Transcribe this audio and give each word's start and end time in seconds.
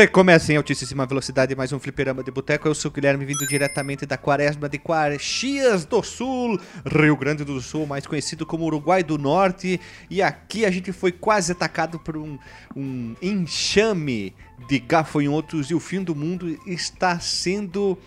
Recomeça 0.00 0.52
em 0.52 0.56
altíssima 0.56 1.04
velocidade 1.06 1.56
mais 1.56 1.72
um 1.72 1.80
fliperama 1.80 2.22
de 2.22 2.30
boteco. 2.30 2.68
Eu 2.68 2.74
sou 2.74 2.88
o 2.88 2.94
Guilherme, 2.94 3.24
vindo 3.24 3.44
diretamente 3.48 4.06
da 4.06 4.16
Quaresma 4.16 4.68
de 4.68 4.78
Caxias 4.78 5.84
do 5.84 6.00
Sul, 6.04 6.56
Rio 6.86 7.16
Grande 7.16 7.42
do 7.42 7.60
Sul, 7.60 7.84
mais 7.84 8.06
conhecido 8.06 8.46
como 8.46 8.64
Uruguai 8.64 9.02
do 9.02 9.18
Norte. 9.18 9.80
E 10.08 10.22
aqui 10.22 10.64
a 10.64 10.70
gente 10.70 10.92
foi 10.92 11.10
quase 11.10 11.50
atacado 11.50 11.98
por 11.98 12.16
um, 12.16 12.38
um 12.76 13.16
enxame 13.20 14.36
de 14.68 14.78
gafanhotos 14.78 15.68
e 15.68 15.74
o 15.74 15.80
fim 15.80 16.04
do 16.04 16.14
mundo 16.14 16.56
está 16.64 17.18
sendo 17.18 17.98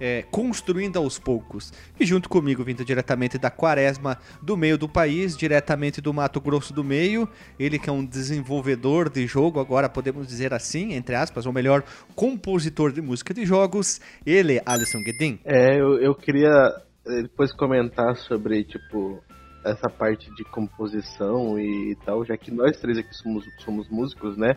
é, 0.00 0.22
construindo 0.30 0.96
aos 0.96 1.18
poucos. 1.18 1.72
E 1.98 2.06
junto 2.06 2.28
comigo, 2.28 2.64
vindo 2.64 2.84
diretamente 2.84 3.38
da 3.38 3.50
Quaresma 3.50 4.18
do 4.42 4.56
meio 4.56 4.78
do 4.78 4.88
país, 4.88 5.36
diretamente 5.36 6.00
do 6.00 6.12
Mato 6.12 6.40
Grosso 6.40 6.72
do 6.72 6.84
Meio, 6.84 7.28
ele 7.58 7.78
que 7.78 7.90
é 7.90 7.92
um 7.92 8.04
desenvolvedor 8.04 9.10
de 9.10 9.26
jogo, 9.26 9.60
agora 9.60 9.88
podemos 9.88 10.26
dizer 10.26 10.54
assim, 10.54 10.92
entre 10.92 11.14
aspas, 11.14 11.46
ou 11.46 11.52
melhor, 11.52 11.82
compositor 12.14 12.92
de 12.92 13.00
música 13.00 13.34
de 13.34 13.44
jogos, 13.44 14.00
ele, 14.24 14.60
Alisson 14.64 15.02
Guedin. 15.02 15.40
É, 15.44 15.80
eu, 15.80 16.00
eu 16.00 16.14
queria 16.14 16.72
eh, 17.06 17.22
depois 17.22 17.52
comentar 17.52 18.16
sobre, 18.16 18.64
tipo, 18.64 19.22
essa 19.64 19.88
parte 19.88 20.32
de 20.34 20.44
composição 20.44 21.58
e 21.58 21.96
tal, 22.04 22.24
já 22.24 22.36
que 22.36 22.50
nós 22.50 22.78
três 22.78 22.98
aqui 22.98 23.14
somos, 23.14 23.44
somos 23.64 23.88
músicos, 23.88 24.36
né? 24.36 24.56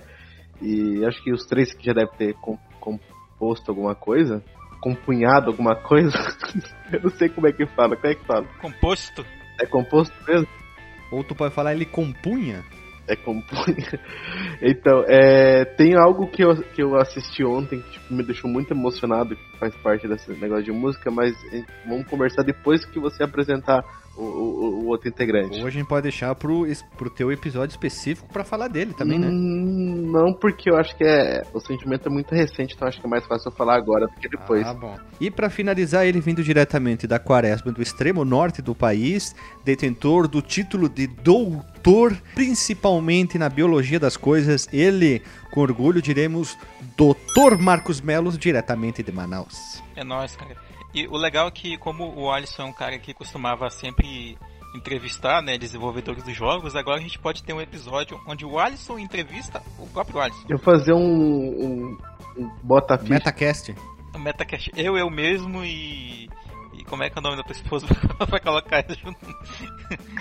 E 0.61 1.03
acho 1.05 1.23
que 1.23 1.31
os 1.31 1.45
três 1.45 1.73
que 1.73 1.85
já 1.85 1.93
devem 1.93 2.15
ter 2.17 2.35
composto 2.79 3.71
alguma 3.71 3.95
coisa 3.95 4.43
compunhado 4.81 5.51
alguma 5.51 5.75
coisa. 5.75 6.17
eu 6.91 7.01
não 7.01 7.11
sei 7.11 7.29
como 7.29 7.47
é 7.47 7.53
que 7.53 7.65
fala. 7.67 7.95
Como 7.95 8.07
é 8.07 8.15
que 8.15 8.25
fala? 8.25 8.47
Composto. 8.59 9.25
É 9.61 9.65
composto 9.65 10.13
mesmo? 10.27 10.47
Ou 11.11 11.23
tu 11.23 11.35
pode 11.35 11.53
falar 11.53 11.73
ele 11.73 11.85
compunha? 11.85 12.63
É 13.07 13.15
compunha. 13.15 13.99
Então, 14.63 15.03
é, 15.07 15.65
tem 15.65 15.95
algo 15.95 16.27
que 16.27 16.43
eu, 16.43 16.55
que 16.55 16.83
eu 16.83 16.95
assisti 16.95 17.43
ontem 17.43 17.81
que 17.81 17.91
tipo, 17.93 18.13
me 18.13 18.23
deixou 18.23 18.47
muito 18.47 18.73
emocionado, 18.73 19.35
que 19.35 19.57
faz 19.57 19.75
parte 19.77 20.07
desse 20.07 20.31
negócio 20.33 20.65
de 20.65 20.71
música, 20.71 21.09
mas 21.09 21.35
vamos 21.83 22.05
conversar 22.07 22.43
depois 22.43 22.85
que 22.85 22.99
você 22.99 23.23
apresentar 23.23 23.83
o, 24.15 24.21
o, 24.21 24.83
o, 24.83 24.87
outro 24.87 25.07
integrante. 25.07 25.57
Hoje 25.57 25.67
a 25.67 25.69
gente 25.69 25.87
pode 25.87 26.03
deixar 26.03 26.33
pro, 26.35 26.65
pro 26.97 27.09
teu 27.09 27.31
episódio 27.31 27.73
específico 27.73 28.27
para 28.31 28.43
falar 28.43 28.67
dele 28.67 28.93
também, 28.93 29.17
né? 29.17 29.27
Hum, 29.27 30.11
não, 30.11 30.33
porque 30.33 30.69
eu 30.69 30.77
acho 30.77 30.95
que 30.95 31.03
é 31.03 31.43
o 31.53 31.59
sentimento 31.59 32.07
é 32.07 32.11
muito 32.11 32.33
recente, 32.33 32.75
então 32.75 32.87
acho 32.87 32.99
que 32.99 33.05
é 33.05 33.09
mais 33.09 33.25
fácil 33.25 33.49
eu 33.49 33.55
falar 33.55 33.75
agora 33.75 34.07
do 34.07 34.13
que 34.13 34.27
depois. 34.27 34.65
Ah, 34.65 34.73
bom. 34.73 34.97
E 35.19 35.31
para 35.31 35.49
finalizar, 35.49 36.05
ele 36.05 36.19
vindo 36.19 36.43
diretamente 36.43 37.07
da 37.07 37.19
Quaresma, 37.19 37.71
do 37.71 37.81
extremo 37.81 38.25
norte 38.25 38.61
do 38.61 38.75
país, 38.75 39.35
detentor 39.63 40.27
do 40.27 40.41
título 40.41 40.89
de 40.89 41.07
doutor, 41.07 42.15
principalmente 42.35 43.37
na 43.37 43.49
biologia 43.49 43.99
das 43.99 44.17
coisas, 44.17 44.67
ele, 44.73 45.21
com 45.51 45.61
orgulho, 45.61 46.01
diremos 46.01 46.57
Doutor 46.97 47.57
Marcos 47.57 48.01
Melos, 48.01 48.37
diretamente 48.37 49.01
de 49.01 49.11
Manaus. 49.11 49.81
É 49.95 50.03
nóis, 50.03 50.35
cara. 50.35 50.70
E 50.93 51.07
o 51.07 51.15
legal 51.17 51.47
é 51.47 51.51
que, 51.51 51.77
como 51.77 52.13
o 52.15 52.31
Alisson 52.31 52.63
é 52.63 52.65
um 52.65 52.73
cara 52.73 52.97
que 52.99 53.13
costumava 53.13 53.69
sempre 53.69 54.37
entrevistar, 54.75 55.41
né, 55.41 55.57
desenvolvedores 55.57 56.23
dos 56.23 56.35
jogos, 56.35 56.75
agora 56.75 56.97
a 56.97 57.01
gente 57.01 57.19
pode 57.19 57.43
ter 57.43 57.53
um 57.53 57.61
episódio 57.61 58.19
onde 58.27 58.45
o 58.45 58.57
Alisson 58.57 58.97
entrevista 58.99 59.61
o 59.77 59.87
próprio 59.87 60.19
Alisson. 60.19 60.45
Eu 60.49 60.59
fazer 60.59 60.93
um, 60.93 60.99
um, 60.99 61.97
um 62.37 62.51
bota 62.63 62.97
ficha. 62.97 63.13
Metacast. 63.13 63.75
Um 64.15 64.19
Metacast. 64.19 64.71
Eu, 64.75 64.97
eu 64.97 65.09
mesmo 65.09 65.63
e... 65.63 66.29
E 66.73 66.85
como 66.85 67.03
é 67.03 67.09
que 67.09 67.17
é 67.17 67.19
o 67.19 67.21
nome 67.21 67.35
da 67.35 67.43
tua 67.43 67.51
esposa 67.51 67.85
pra 68.25 68.39
colocar 68.39 68.79
isso 68.79 68.97
junto? 69.03 69.19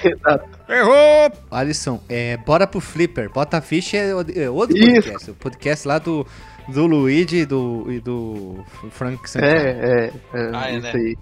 Exato. 0.04 0.48
Errou! 0.68 1.32
Alisson, 1.48 2.02
é, 2.08 2.36
bora 2.38 2.66
pro 2.66 2.80
Flipper. 2.80 3.30
Bota 3.30 3.60
ficha 3.60 3.96
é, 3.96 4.10
é 4.10 4.50
outro 4.50 4.76
Isso. 4.76 4.94
podcast. 4.94 5.30
O 5.30 5.34
podcast 5.34 5.88
lá 5.88 5.98
do 5.98 6.26
do 6.70 6.86
Luigi 6.86 7.38
e 7.38 7.46
do, 7.46 7.86
e 7.88 8.00
do 8.00 8.64
Frank 8.90 9.28
Sinatra. 9.28 9.58
É, 9.58 9.70
é, 9.70 10.12
é 10.34 10.50
ah, 10.54 10.70
é 10.70 10.76
isso 10.76 10.86
né? 10.86 10.92
aí. 10.94 11.18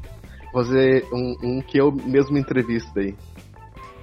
Fazer 0.53 1.07
um, 1.13 1.37
um 1.43 1.61
que 1.61 1.79
eu 1.79 1.93
mesmo 1.93 2.39
entrevista 2.39 3.01
aí. 3.01 3.15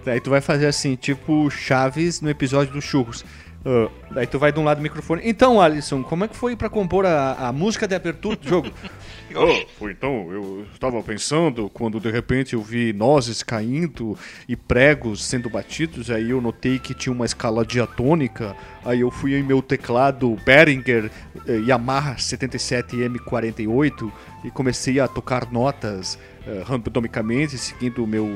Aí 0.06 0.20
tu 0.20 0.30
vai 0.30 0.42
fazer 0.42 0.68
assim, 0.68 0.96
tipo 0.96 1.50
Chaves 1.50 2.22
no 2.22 2.30
episódio 2.30 2.74
do 2.74 2.82
Churros. 2.82 3.26
Uh, 3.66 3.90
daí 4.12 4.28
tu 4.28 4.38
vai 4.38 4.52
de 4.52 4.60
um 4.60 4.64
lado 4.64 4.78
do 4.78 4.84
microfone. 4.84 5.24
Então, 5.26 5.60
Alisson, 5.60 6.04
como 6.04 6.24
é 6.24 6.28
que 6.28 6.36
foi 6.36 6.56
para 6.56 6.70
compor 6.70 7.04
a, 7.06 7.34
a 7.48 7.52
música 7.52 7.88
de 7.88 7.96
abertura 7.96 8.36
do 8.36 8.48
jogo? 8.48 8.72
oh, 9.36 9.66
foi 9.78 9.92
então, 9.92 10.32
eu 10.32 10.66
estava 10.74 11.02
pensando 11.04 11.70
quando 11.70 12.00
de 12.00 12.10
repente 12.10 12.54
eu 12.54 12.62
vi 12.62 12.94
nozes 12.94 13.44
caindo 13.44 14.18
e 14.48 14.56
pregos 14.56 15.24
sendo 15.24 15.50
batidos, 15.50 16.10
aí 16.10 16.30
eu 16.30 16.42
notei 16.42 16.80
que 16.80 16.94
tinha 16.94 17.14
uma 17.14 17.26
escala 17.26 17.66
diatônica, 17.66 18.56
aí 18.84 19.02
eu 19.02 19.12
fui 19.12 19.36
em 19.36 19.44
meu 19.44 19.62
teclado 19.62 20.38
Behringer 20.46 21.12
eh, 21.48 21.58
Yamaha 21.68 22.16
77M48 22.16 24.12
e 24.44 24.52
comecei 24.52 25.00
a 25.00 25.08
tocar 25.08 25.52
notas 25.52 26.20
uh, 26.46 26.64
randomicamente, 26.64 27.58
seguindo 27.58 28.04
o 28.04 28.08
meu 28.08 28.30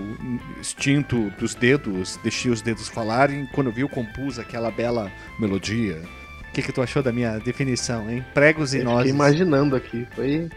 instinto 0.60 1.30
dos 1.40 1.54
dedos, 1.54 2.20
deixei 2.24 2.52
os 2.52 2.62
dedos 2.62 2.88
falarem. 2.88 3.48
Quando 3.54 3.68
eu 3.68 3.74
vi, 3.74 3.82
eu 3.82 3.90
compus 3.90 4.40
aquela 4.40 4.72
bela 4.72 5.12
melodia. 5.40 6.02
O 6.50 6.52
que, 6.52 6.64
que 6.64 6.72
tu 6.72 6.82
achou 6.82 7.04
da 7.04 7.12
minha 7.12 7.38
definição, 7.38 8.10
hein? 8.10 8.26
Pregos 8.34 8.74
e 8.74 8.80
nós. 8.84 9.08
imaginando 9.08 9.76
aqui, 9.76 10.08
foi, 10.16 10.50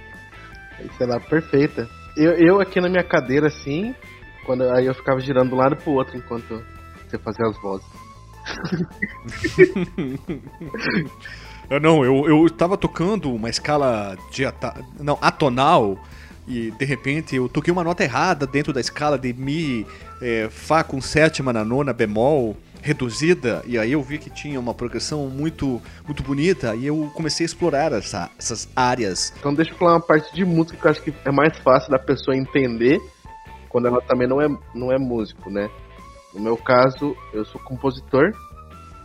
sei 0.96 1.06
lá, 1.06 1.20
perfeita. 1.20 1.88
Eu, 2.16 2.32
eu 2.32 2.60
aqui 2.60 2.80
na 2.80 2.88
minha 2.88 3.04
cadeira, 3.04 3.46
assim, 3.46 3.94
quando 4.44 4.64
aí 4.70 4.86
eu 4.86 4.94
ficava 4.94 5.20
girando 5.20 5.48
de 5.48 5.54
um 5.54 5.58
lado 5.58 5.76
pro 5.76 5.92
outro 5.92 6.16
enquanto 6.16 6.62
você 7.08 7.18
fazia 7.18 7.46
as 7.46 7.56
vozes. 7.60 7.86
não, 11.80 12.04
eu, 12.04 12.28
eu 12.28 12.50
tava 12.50 12.76
tocando 12.76 13.32
uma 13.32 13.48
escala 13.48 14.16
de 14.30 14.44
não, 14.98 15.16
atonal 15.20 15.96
e 16.46 16.70
de 16.72 16.84
repente 16.84 17.36
eu 17.36 17.48
toquei 17.48 17.72
uma 17.72 17.84
nota 17.84 18.02
errada 18.02 18.46
dentro 18.46 18.72
da 18.72 18.80
escala 18.80 19.18
de 19.18 19.32
Mi, 19.32 19.86
é, 20.20 20.48
Fá 20.50 20.82
com 20.82 21.00
sétima 21.00 21.52
na 21.52 21.64
nona 21.64 21.92
bemol 21.92 22.56
reduzida 22.82 23.62
e 23.64 23.78
aí 23.78 23.92
eu 23.92 24.02
vi 24.02 24.18
que 24.18 24.28
tinha 24.28 24.58
uma 24.58 24.74
progressão 24.74 25.28
muito 25.30 25.80
muito 26.04 26.22
bonita 26.22 26.74
e 26.74 26.86
eu 26.86 27.10
comecei 27.14 27.44
a 27.44 27.46
explorar 27.46 27.92
essa, 27.92 28.28
essas 28.38 28.68
áreas. 28.74 29.32
Então 29.38 29.54
deixa 29.54 29.70
eu 29.70 29.78
falar 29.78 29.92
uma 29.92 30.00
parte 30.00 30.34
de 30.34 30.44
música 30.44 30.76
que 30.76 30.86
eu 30.86 30.90
acho 30.90 31.02
que 31.02 31.14
é 31.24 31.30
mais 31.30 31.56
fácil 31.58 31.90
da 31.90 31.98
pessoa 31.98 32.36
entender 32.36 33.00
quando 33.68 33.86
ela 33.86 34.02
também 34.02 34.28
não 34.28 34.40
é, 34.42 34.48
não 34.74 34.92
é 34.92 34.98
músico, 34.98 35.48
né? 35.48 35.70
No 36.34 36.40
meu 36.40 36.56
caso, 36.56 37.16
eu 37.32 37.44
sou 37.44 37.60
compositor 37.62 38.32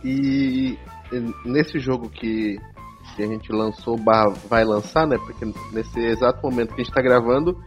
e 0.04 0.78
nesse 1.44 1.78
jogo 1.78 2.08
que 2.08 2.58
a 3.18 3.22
gente 3.22 3.50
lançou, 3.50 3.98
vai 4.48 4.64
lançar, 4.64 5.06
né? 5.06 5.16
Porque 5.18 5.44
nesse 5.72 5.98
exato 5.98 6.40
momento 6.42 6.74
que 6.74 6.80
a 6.80 6.84
gente 6.84 6.94
tá 6.94 7.02
gravando, 7.02 7.58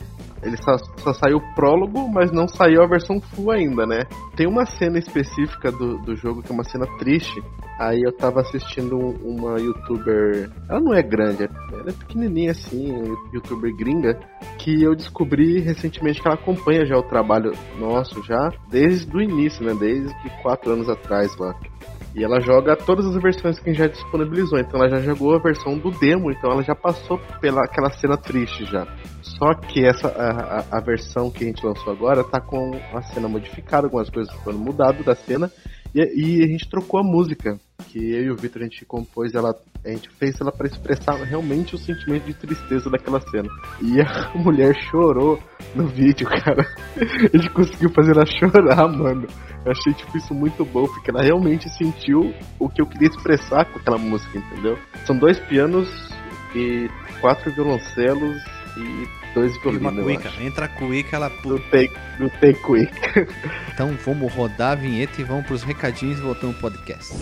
ele 0.44 0.58
só, 0.58 0.78
só 0.98 1.14
saiu 1.14 1.38
o 1.38 1.56
prólogo, 1.56 2.08
mas 2.10 2.32
não 2.32 2.48
saiu 2.48 2.84
a 2.84 2.88
versão 2.88 3.20
full 3.20 3.52
ainda, 3.52 3.86
né? 3.86 4.04
Tem 4.36 4.48
uma 4.48 4.66
cena 4.66 4.98
específica 4.98 5.72
do, 5.72 5.98
do 6.00 6.16
jogo 6.16 6.42
que 6.42 6.52
é 6.52 6.54
uma 6.54 6.64
cena 6.64 6.86
triste. 6.98 7.42
Aí 7.80 8.02
eu 8.02 8.12
tava 8.12 8.42
assistindo 8.42 8.98
uma 8.98 9.60
youtuber. 9.60 10.52
Ela 10.70 10.80
não 10.80 10.94
é 10.94 11.02
grande, 11.02 11.50
ela 11.72 11.90
é 11.90 11.94
pequenininha 11.94 12.52
assim, 12.52 12.94
youtuber 13.34 13.76
gringa. 13.76 14.20
Que 14.58 14.84
eu 14.84 14.96
descobri 14.96 15.60
recentemente 15.60 16.22
que 16.22 16.28
ela 16.28 16.36
acompanha 16.36 16.86
já 16.86 16.98
o 16.98 17.04
trabalho 17.04 17.52
nosso, 17.80 18.24
já 18.24 18.52
desde 18.70 19.16
o 19.16 19.22
início, 19.22 19.64
né? 19.64 19.74
Desde 19.74 20.14
quatro 20.42 20.72
anos 20.72 20.90
atrás 20.90 21.36
lá. 21.38 21.56
E 22.14 22.24
ela 22.24 22.42
joga 22.42 22.76
todas 22.76 23.06
as 23.06 23.22
versões 23.22 23.60
que 23.60 23.74
já 23.74 23.88
disponibilizou. 23.88 24.60
Então 24.60 24.80
ela 24.80 24.90
já 24.90 25.00
jogou 25.00 25.34
a 25.36 25.40
versão 25.40 25.78
do 25.78 25.92
demo, 25.92 26.32
então 26.32 26.52
ela 26.52 26.64
já 26.64 26.76
passou 26.76 27.18
pela 27.40 27.64
aquela 27.64 27.90
cena 27.92 28.18
triste 28.18 28.66
já. 28.66 28.86
Só 29.22 29.54
que 29.54 29.86
essa 29.86 30.10
a, 30.10 30.60
a, 30.60 30.78
a 30.78 30.82
versão 30.82 31.32
que 31.32 31.44
a 31.44 31.48
gente 31.48 31.66
lançou 31.66 31.92
agora 31.92 32.24
tá 32.24 32.42
com 32.42 32.72
a 32.94 33.02
cena 33.02 33.30
modificada, 33.30 33.88
algumas 33.88 34.10
coisas 34.10 34.34
foram 34.44 34.58
mudadas 34.58 35.06
da 35.06 35.16
cena. 35.16 35.50
E, 35.94 36.00
e, 36.00 36.44
a 36.44 36.48
gente 36.48 36.70
trocou 36.70 37.00
a 37.00 37.04
música, 37.04 37.60
que 37.82 37.98
eu 37.98 38.24
e 38.24 38.32
o 38.32 38.36
Victor 38.36 38.62
a 38.62 38.66
gente 38.66 38.86
compôs 38.86 39.34
ela, 39.34 39.56
a 39.84 39.90
gente 39.90 40.10
fez 40.12 40.40
ela 40.40 40.52
para 40.52 40.68
expressar 40.68 41.16
realmente 41.16 41.76
o 41.76 41.78
sentimento 41.78 42.26
de 42.26 42.34
tristeza 42.34 42.90
daquela 42.90 43.20
cena. 43.20 43.50
E 43.82 44.00
a 44.02 44.32
mulher 44.38 44.76
chorou 44.90 45.40
no 45.76 45.88
vídeo, 45.88 46.28
cara. 46.28 46.66
A 47.34 47.38
gente 47.38 47.50
conseguiu 47.52 47.90
fazer 47.92 48.12
ela 48.12 48.26
chorar, 48.26 48.88
mano. 48.88 49.28
Eu 49.66 49.72
achei 49.72 49.94
tipo 49.94 50.18
isso 50.18 50.34
muito 50.34 50.66
bom, 50.66 50.86
porque 50.86 51.12
ela 51.12 51.22
realmente 51.22 51.70
sentiu 51.78 52.34
o 52.60 52.68
que 52.68 52.82
eu 52.82 52.86
queria 52.86 53.08
expressar 53.08 53.66
com 53.66 53.80
aquela 53.80 53.98
música, 53.98 54.38
entendeu? 54.38 54.78
São 55.06 55.18
dois 55.18 55.40
pianos 55.40 55.88
e 56.56 56.90
quatro 57.22 57.52
violoncelos 57.54 58.42
e 58.78 59.21
dois 59.34 59.60
violinos. 59.62 59.92
Uma 59.92 60.04
cuica. 60.04 60.32
Entra 60.42 60.66
a 60.66 60.70
cuica, 60.70 61.16
ela 61.16 61.32
Não 61.44 61.58
tem, 61.58 61.90
não 62.20 62.30
tem 62.30 62.54
cuica. 62.54 63.28
Então 63.74 63.98
vamos 64.06 64.34
rodar 64.34 64.74
a 64.74 64.76
vinheta 64.76 65.22
e 65.22 65.24
vamos 65.24 65.46
pros 65.46 65.64
recadinhos 65.64 66.20
e 66.20 66.22
voltamos 66.22 66.58
pro 66.58 66.70
podcast. 66.70 67.14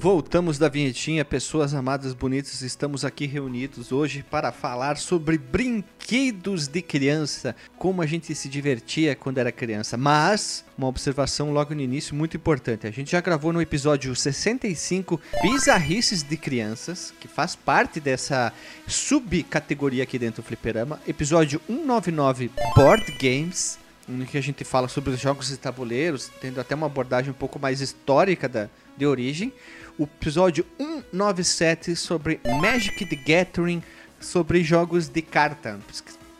Voltamos 0.00 0.58
da 0.58 0.68
vinhetinha, 0.68 1.24
pessoas 1.24 1.74
amadas 1.74 2.14
bonitas, 2.14 2.62
estamos 2.62 3.04
aqui 3.04 3.26
reunidos 3.26 3.90
hoje 3.90 4.24
para 4.30 4.52
falar 4.52 4.96
sobre 4.96 5.36
brinquedos 5.36 6.68
de 6.68 6.80
criança, 6.80 7.56
como 7.76 8.00
a 8.00 8.06
gente 8.06 8.32
se 8.32 8.48
divertia 8.48 9.16
quando 9.16 9.38
era 9.38 9.50
criança. 9.50 9.96
Mas, 9.96 10.64
uma 10.78 10.86
observação 10.86 11.52
logo 11.52 11.74
no 11.74 11.80
início 11.80 12.14
muito 12.14 12.36
importante: 12.36 12.86
a 12.86 12.92
gente 12.92 13.10
já 13.10 13.20
gravou 13.20 13.52
no 13.52 13.60
episódio 13.60 14.14
65 14.14 15.20
Bizarrices 15.42 16.22
de 16.22 16.36
Crianças, 16.36 17.12
que 17.18 17.26
faz 17.26 17.56
parte 17.56 17.98
dessa 17.98 18.52
subcategoria 18.86 20.04
aqui 20.04 20.16
dentro 20.16 20.42
do 20.42 20.46
Fliperama. 20.46 21.00
Episódio 21.08 21.60
199 21.66 22.52
Board 22.76 23.04
Games 23.20 23.80
em 24.08 24.24
que 24.24 24.38
a 24.38 24.40
gente 24.40 24.64
fala 24.64 24.88
sobre 24.88 25.10
os 25.10 25.20
jogos 25.20 25.48
de 25.48 25.58
tabuleiros, 25.58 26.30
tendo 26.40 26.58
até 26.58 26.74
uma 26.74 26.86
abordagem 26.86 27.30
um 27.30 27.34
pouco 27.34 27.58
mais 27.58 27.82
histórica 27.82 28.48
da, 28.48 28.68
de 28.96 29.04
origem 29.04 29.52
o 29.98 30.04
episódio 30.04 30.64
197 30.78 31.96
sobre 31.96 32.40
Magic 32.60 33.04
the 33.04 33.16
Gathering, 33.16 33.82
sobre 34.20 34.62
jogos 34.62 35.08
de 35.08 35.20
carta. 35.20 35.78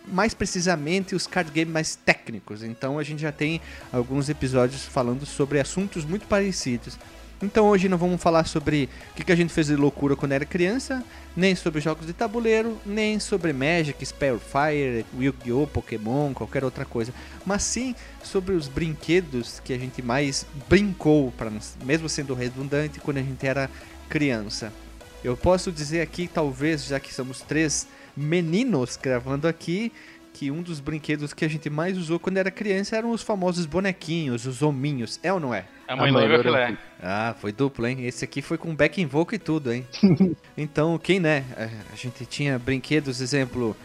Mais 0.06 0.32
precisamente 0.32 1.14
os 1.14 1.26
card 1.26 1.50
games 1.50 1.72
mais 1.72 1.96
técnicos. 1.96 2.62
Então 2.62 2.98
a 2.98 3.02
gente 3.02 3.20
já 3.20 3.32
tem 3.32 3.60
alguns 3.92 4.28
episódios 4.28 4.84
falando 4.84 5.26
sobre 5.26 5.60
assuntos 5.60 6.04
muito 6.04 6.26
parecidos. 6.26 6.96
Então 7.40 7.66
hoje 7.66 7.88
não 7.88 7.96
vamos 7.96 8.20
falar 8.20 8.44
sobre 8.46 8.88
o 9.12 9.14
que, 9.14 9.30
a 9.30 9.36
gente 9.36 9.52
fez 9.52 9.68
de 9.68 9.76
loucura 9.76 10.16
quando 10.16 10.32
era 10.32 10.44
criança, 10.44 11.04
nem 11.36 11.54
sobre 11.54 11.80
jogos 11.80 12.04
de 12.04 12.12
tabuleiro, 12.12 12.76
nem 12.84 13.20
sobre 13.20 13.52
Magic, 13.52 14.04
Spellfire, 14.04 15.06
Yu-Gi-Oh!, 15.16 15.68
Pokémon, 15.68 16.34
qualquer 16.34 16.64
outra 16.64 16.84
coisa. 16.84 17.14
Mas 17.46 17.62
sim 17.62 17.94
sobre 18.24 18.54
os 18.54 18.66
brinquedos 18.66 19.60
que 19.60 19.72
a 19.72 19.78
gente 19.78 20.02
mais 20.02 20.44
brincou, 20.68 21.32
pra, 21.38 21.52
mesmo 21.84 22.08
sendo 22.08 22.34
redundante, 22.34 22.98
quando 22.98 23.18
a 23.18 23.22
gente 23.22 23.46
era 23.46 23.70
criança. 24.08 24.72
Eu 25.22 25.36
posso 25.36 25.70
dizer 25.70 26.00
aqui, 26.00 26.26
talvez, 26.26 26.86
já 26.86 26.98
que 26.98 27.14
somos 27.14 27.40
três 27.40 27.86
meninos 28.16 28.98
gravando 29.00 29.46
aqui, 29.46 29.92
que 30.38 30.52
um 30.52 30.62
dos 30.62 30.78
brinquedos 30.78 31.34
que 31.34 31.44
a 31.44 31.48
gente 31.48 31.68
mais 31.68 31.98
usou 31.98 32.20
quando 32.20 32.36
era 32.36 32.48
criança 32.48 32.96
eram 32.96 33.10
os 33.10 33.22
famosos 33.22 33.66
bonequinhos, 33.66 34.46
os 34.46 34.62
hominhos. 34.62 35.18
É 35.20 35.32
ou 35.32 35.40
não 35.40 35.52
é? 35.52 35.64
A 35.88 35.96
mãe 35.96 36.12
noiva 36.12 36.40
filé. 36.40 36.76
Ah, 37.02 37.34
foi 37.40 37.50
duplo, 37.50 37.84
hein? 37.84 38.06
Esse 38.06 38.24
aqui 38.24 38.40
foi 38.40 38.56
com 38.56 38.72
back 38.72 39.02
invoke 39.02 39.34
e 39.34 39.38
tudo, 39.38 39.72
hein? 39.72 39.84
então, 40.56 40.96
quem, 40.96 41.18
né? 41.18 41.44
É, 41.56 41.68
a 41.92 41.96
gente 41.96 42.24
tinha 42.24 42.56
brinquedos, 42.56 43.20
exemplo... 43.20 43.76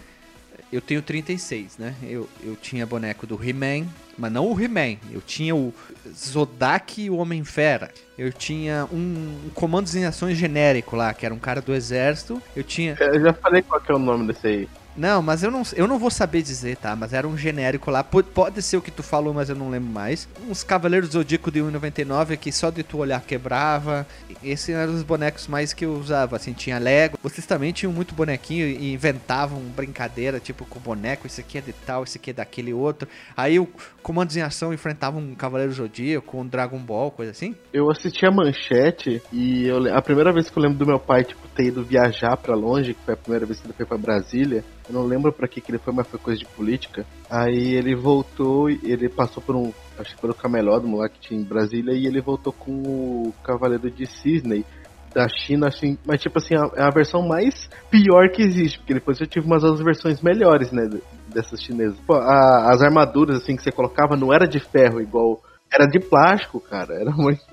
Eu 0.72 0.82
tenho 0.82 1.02
36, 1.02 1.78
né? 1.78 1.96
Eu, 2.04 2.30
eu 2.44 2.56
tinha 2.56 2.86
boneco 2.86 3.26
do 3.26 3.40
He-Man, 3.44 3.88
mas 4.18 4.32
não 4.32 4.52
o 4.52 4.60
He-Man. 4.60 4.98
Eu 5.12 5.22
tinha 5.22 5.56
o 5.56 5.74
Zodak 6.12 7.02
e 7.02 7.10
o 7.10 7.18
Homem-Fera. 7.18 7.92
Eu 8.18 8.32
tinha 8.32 8.88
um, 8.92 9.40
um 9.46 9.50
comandos 9.54 9.96
em 9.96 10.06
ações 10.06 10.36
genérico 10.36 10.96
lá, 10.96 11.14
que 11.14 11.26
era 11.26 11.34
um 11.34 11.40
cara 11.40 11.62
do 11.62 11.74
exército. 11.76 12.42
Eu 12.56 12.64
tinha. 12.64 12.96
Eu 13.00 13.22
já 13.22 13.34
falei 13.34 13.62
qual 13.62 13.80
que 13.82 13.92
é 13.92 13.96
o 13.96 14.00
nome 14.00 14.28
desse 14.28 14.48
aí. 14.48 14.70
Não, 14.96 15.22
mas 15.22 15.44
eu 15.44 15.50
não, 15.50 15.64
eu 15.76 15.88
não 15.88 15.98
vou 15.98 16.12
saber 16.12 16.42
dizer, 16.42 16.78
tá? 16.78 16.96
Mas 16.96 17.14
era 17.14 17.28
um 17.28 17.38
genérico 17.38 17.90
lá. 17.90 18.04
Pode, 18.04 18.30
pode 18.30 18.62
ser 18.62 18.78
o 18.78 18.82
que 18.82 18.92
tu 18.92 19.02
falou, 19.02 19.34
mas 19.34 19.50
eu 19.50 19.56
não 19.56 19.70
lembro 19.70 19.90
mais. 19.90 20.28
Uns 20.48 20.64
Cavaleiros 20.64 21.12
Zodíaco 21.12 21.52
de 21.52 21.60
1,99 21.60 22.38
que 22.38 22.52
só 22.52 22.70
de 22.70 22.84
tu 22.84 23.00
olhar 23.00 23.22
quebrava. 23.22 24.06
Esses 24.44 24.70
eram 24.70 24.94
os 24.94 25.04
bonecos 25.04 25.48
mais 25.48 25.74
que 25.74 25.86
eu 25.86 25.94
usava. 25.96 26.36
Assim, 26.36 26.54
tinha 26.54 26.78
Lego. 26.78 27.18
Vocês 27.24 27.46
também 27.46 27.72
tinham 27.72 27.92
muito 27.92 28.14
bonequinho 28.14 28.68
e 28.68 28.94
inventavam 28.94 29.60
brincadeira, 29.76 30.40
tipo 30.40 30.66
com 30.66 30.80
boneco. 30.80 31.26
Esse 31.26 31.42
aqui 31.42 31.58
é 31.58 31.62
de 31.62 31.74
tal, 31.74 32.04
esse 32.04 32.18
aqui 32.18 32.30
é 32.30 32.34
daquele 32.34 32.74
outro. 32.74 33.08
Aí 33.36 33.60
o 33.60 33.68
Comandos 34.02 34.36
em 34.36 34.42
Ação 34.42 34.74
enfrentava 34.74 35.18
um 35.18 35.34
Cavaleiro 35.34 35.74
Zodíaco, 35.74 36.38
um 36.38 36.46
Dragon 36.46 36.78
Ball, 36.78 37.10
coisa 37.10 37.32
assim. 37.32 37.56
Eu 37.72 37.90
assisti 37.90 38.26
a 38.26 38.32
manchete 38.32 39.22
e 39.32 39.66
eu, 39.66 39.96
a 39.96 40.02
primeira 40.02 40.32
vez 40.32 40.50
que 40.50 40.58
eu 40.58 40.62
lembro 40.62 40.78
do 40.78 40.86
meu 40.86 41.00
pai, 41.00 41.24
tipo, 41.24 41.43
ter 41.54 41.68
ido 41.68 41.84
viajar 41.84 42.36
para 42.38 42.56
longe, 42.56 42.94
que 42.94 43.04
foi 43.04 43.14
a 43.14 43.18
primeira 43.18 43.46
vez 43.46 43.60
que 43.60 43.68
ele 43.68 43.74
foi 43.74 43.86
para 43.86 43.98
Brasília 43.98 44.64
eu 44.88 44.94
não 44.94 45.06
lembro 45.06 45.32
para 45.32 45.48
que, 45.48 45.62
que 45.62 45.72
ele 45.72 45.80
foi, 45.80 45.94
mas 45.94 46.08
foi 46.08 46.20
coisa 46.20 46.40
de 46.40 46.46
política. 46.46 47.06
Aí 47.30 47.74
ele 47.74 47.96
voltou, 47.96 48.70
ele 48.70 49.08
passou 49.08 49.42
por 49.42 49.56
um. 49.56 49.72
Acho 49.98 50.16
que 50.16 50.22
pelo 50.22 50.34
camelódromo 50.34 50.98
lá 50.98 51.08
que 51.08 51.20
tinha 51.20 51.40
em 51.40 51.44
Brasília, 51.44 51.94
e 51.94 52.06
ele 52.06 52.20
voltou 52.20 52.52
com 52.52 52.72
o 52.72 53.34
Cavaleiro 53.44 53.90
de 53.90 54.06
Cisne 54.06 54.66
da 55.14 55.28
China, 55.30 55.68
assim, 55.68 55.96
mas 56.08 56.20
tipo 56.20 56.40
assim, 56.40 56.56
é 56.76 56.82
a 56.82 56.90
versão 56.90 57.22
mais 57.22 57.70
pior 57.92 58.32
que 58.32 58.42
existe, 58.42 58.80
porque 58.80 58.96
depois 58.96 59.22
eu 59.22 59.28
tive 59.28 59.46
umas 59.46 59.64
outras 59.64 59.86
versões 59.86 60.20
melhores, 60.24 60.72
né, 60.72 60.90
dessas 61.32 61.62
chinesas. 61.62 62.00
Pô, 62.00 62.16
a, 62.16 62.72
as 62.74 62.82
armaduras, 62.82 63.38
assim, 63.44 63.56
que 63.56 63.62
você 63.62 63.72
colocava 63.72 64.18
não 64.18 64.34
era 64.34 64.48
de 64.48 64.60
ferro 64.60 65.00
igual, 65.00 65.40
era 65.72 65.86
de 65.86 66.00
plástico, 66.00 66.60
cara, 66.60 66.96
era 67.00 67.12
muito 67.12 67.44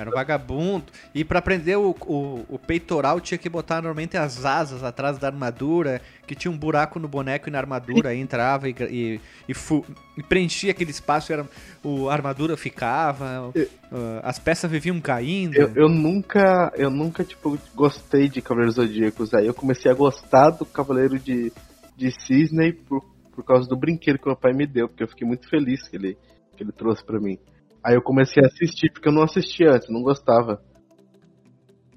era 0.00 0.10
um 0.10 0.12
vagabundo. 0.12 0.86
E 1.14 1.24
para 1.24 1.40
prender 1.40 1.78
o, 1.78 1.90
o, 2.06 2.44
o, 2.48 2.58
peitoral 2.58 3.20
tinha 3.20 3.38
que 3.38 3.48
botar 3.48 3.76
normalmente 3.76 4.16
as 4.16 4.44
asas 4.44 4.82
atrás 4.82 5.18
da 5.18 5.28
armadura, 5.28 6.00
que 6.26 6.34
tinha 6.34 6.50
um 6.50 6.56
buraco 6.56 6.98
no 6.98 7.08
boneco 7.08 7.48
e 7.48 7.52
na 7.52 7.58
armadura, 7.58 8.10
aí 8.10 8.20
entrava 8.20 8.68
e, 8.68 8.74
e, 8.90 9.20
e, 9.48 9.54
fu, 9.54 9.84
e 10.16 10.22
preenchia 10.22 10.70
aquele 10.70 10.90
espaço, 10.90 11.32
era, 11.32 11.46
o, 11.82 12.08
a 12.08 12.12
armadura 12.12 12.56
ficava, 12.56 13.52
eu, 13.54 13.62
uh, 13.64 14.20
as 14.22 14.38
peças 14.38 14.70
viviam 14.70 15.00
caindo. 15.00 15.54
Eu, 15.54 15.72
eu, 15.74 15.88
nunca, 15.88 16.72
eu 16.76 16.90
nunca, 16.90 17.24
tipo, 17.24 17.58
gostei 17.74 18.28
de 18.28 18.40
Cavaleiros 18.40 18.76
Zodíacos. 18.76 19.34
Aí 19.34 19.46
eu 19.46 19.54
comecei 19.54 19.90
a 19.90 19.94
gostar 19.94 20.50
do 20.50 20.64
Cavaleiro 20.64 21.18
de, 21.18 21.52
de 21.96 22.10
Cisne 22.10 22.72
por, 22.72 23.04
por 23.34 23.44
causa 23.44 23.68
do 23.68 23.76
brinquedo 23.76 24.18
que 24.18 24.26
meu 24.26 24.36
pai 24.36 24.52
me 24.52 24.66
deu, 24.66 24.88
porque 24.88 25.02
eu 25.02 25.08
fiquei 25.08 25.26
muito 25.26 25.48
feliz 25.48 25.88
que 25.88 25.96
ele, 25.96 26.18
que 26.56 26.62
ele 26.62 26.72
trouxe 26.72 27.04
para 27.04 27.20
mim. 27.20 27.38
Aí 27.82 27.94
eu 27.94 28.02
comecei 28.02 28.42
a 28.42 28.46
assistir, 28.46 28.90
porque 28.92 29.08
eu 29.08 29.12
não 29.12 29.22
assistia 29.22 29.72
antes, 29.72 29.88
não 29.88 30.02
gostava. 30.02 30.62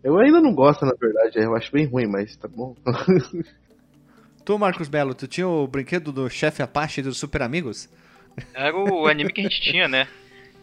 Eu 0.03 0.17
ainda 0.19 0.41
não 0.41 0.53
gosto, 0.53 0.85
na 0.85 0.93
verdade, 0.99 1.39
eu 1.39 1.55
acho 1.55 1.71
bem 1.71 1.85
ruim, 1.85 2.07
mas 2.07 2.35
tá 2.35 2.47
bom. 2.47 2.75
tu, 4.45 4.57
Marcos 4.57 4.89
Belo, 4.89 5.13
tu 5.13 5.27
tinha 5.27 5.47
o 5.47 5.67
brinquedo 5.67 6.11
do 6.11 6.29
chefe 6.29 6.61
Apache 6.61 7.01
dos 7.01 7.19
Super 7.19 7.43
Amigos? 7.43 7.89
Era 8.53 8.75
o 8.75 9.07
anime 9.07 9.31
que 9.31 9.41
a 9.41 9.43
gente 9.43 9.61
tinha, 9.61 9.87
né? 9.87 10.07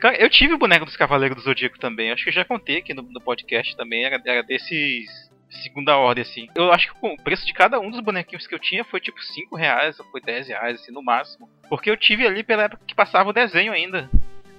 Cara, 0.00 0.16
eu 0.16 0.30
tive 0.30 0.54
o 0.54 0.58
boneco 0.58 0.84
dos 0.84 0.96
Cavaleiros 0.96 1.36
do 1.36 1.42
Zodíaco 1.42 1.78
também. 1.78 2.10
Acho 2.10 2.24
que 2.24 2.30
eu 2.30 2.34
já 2.34 2.44
contei 2.44 2.78
aqui 2.78 2.94
no, 2.94 3.02
no 3.02 3.20
podcast 3.20 3.76
também. 3.76 4.04
Era, 4.04 4.20
era 4.24 4.42
desses 4.42 5.28
segunda 5.62 5.96
ordem, 5.96 6.22
assim. 6.22 6.46
Eu 6.54 6.72
acho 6.72 6.92
que 6.92 7.06
o 7.06 7.16
preço 7.16 7.44
de 7.46 7.52
cada 7.52 7.80
um 7.80 7.90
dos 7.90 8.00
bonequinhos 8.00 8.46
que 8.46 8.54
eu 8.54 8.58
tinha 8.58 8.84
foi 8.84 9.00
tipo 9.00 9.20
5 9.20 9.56
reais 9.56 9.98
ou 9.98 10.06
foi 10.06 10.20
10 10.20 10.48
reais, 10.48 10.80
assim, 10.80 10.92
no 10.92 11.02
máximo. 11.02 11.48
Porque 11.68 11.90
eu 11.90 11.96
tive 11.96 12.26
ali 12.26 12.44
pela 12.44 12.64
época 12.64 12.82
que 12.86 12.94
passava 12.94 13.30
o 13.30 13.32
desenho 13.32 13.72
ainda 13.72 14.08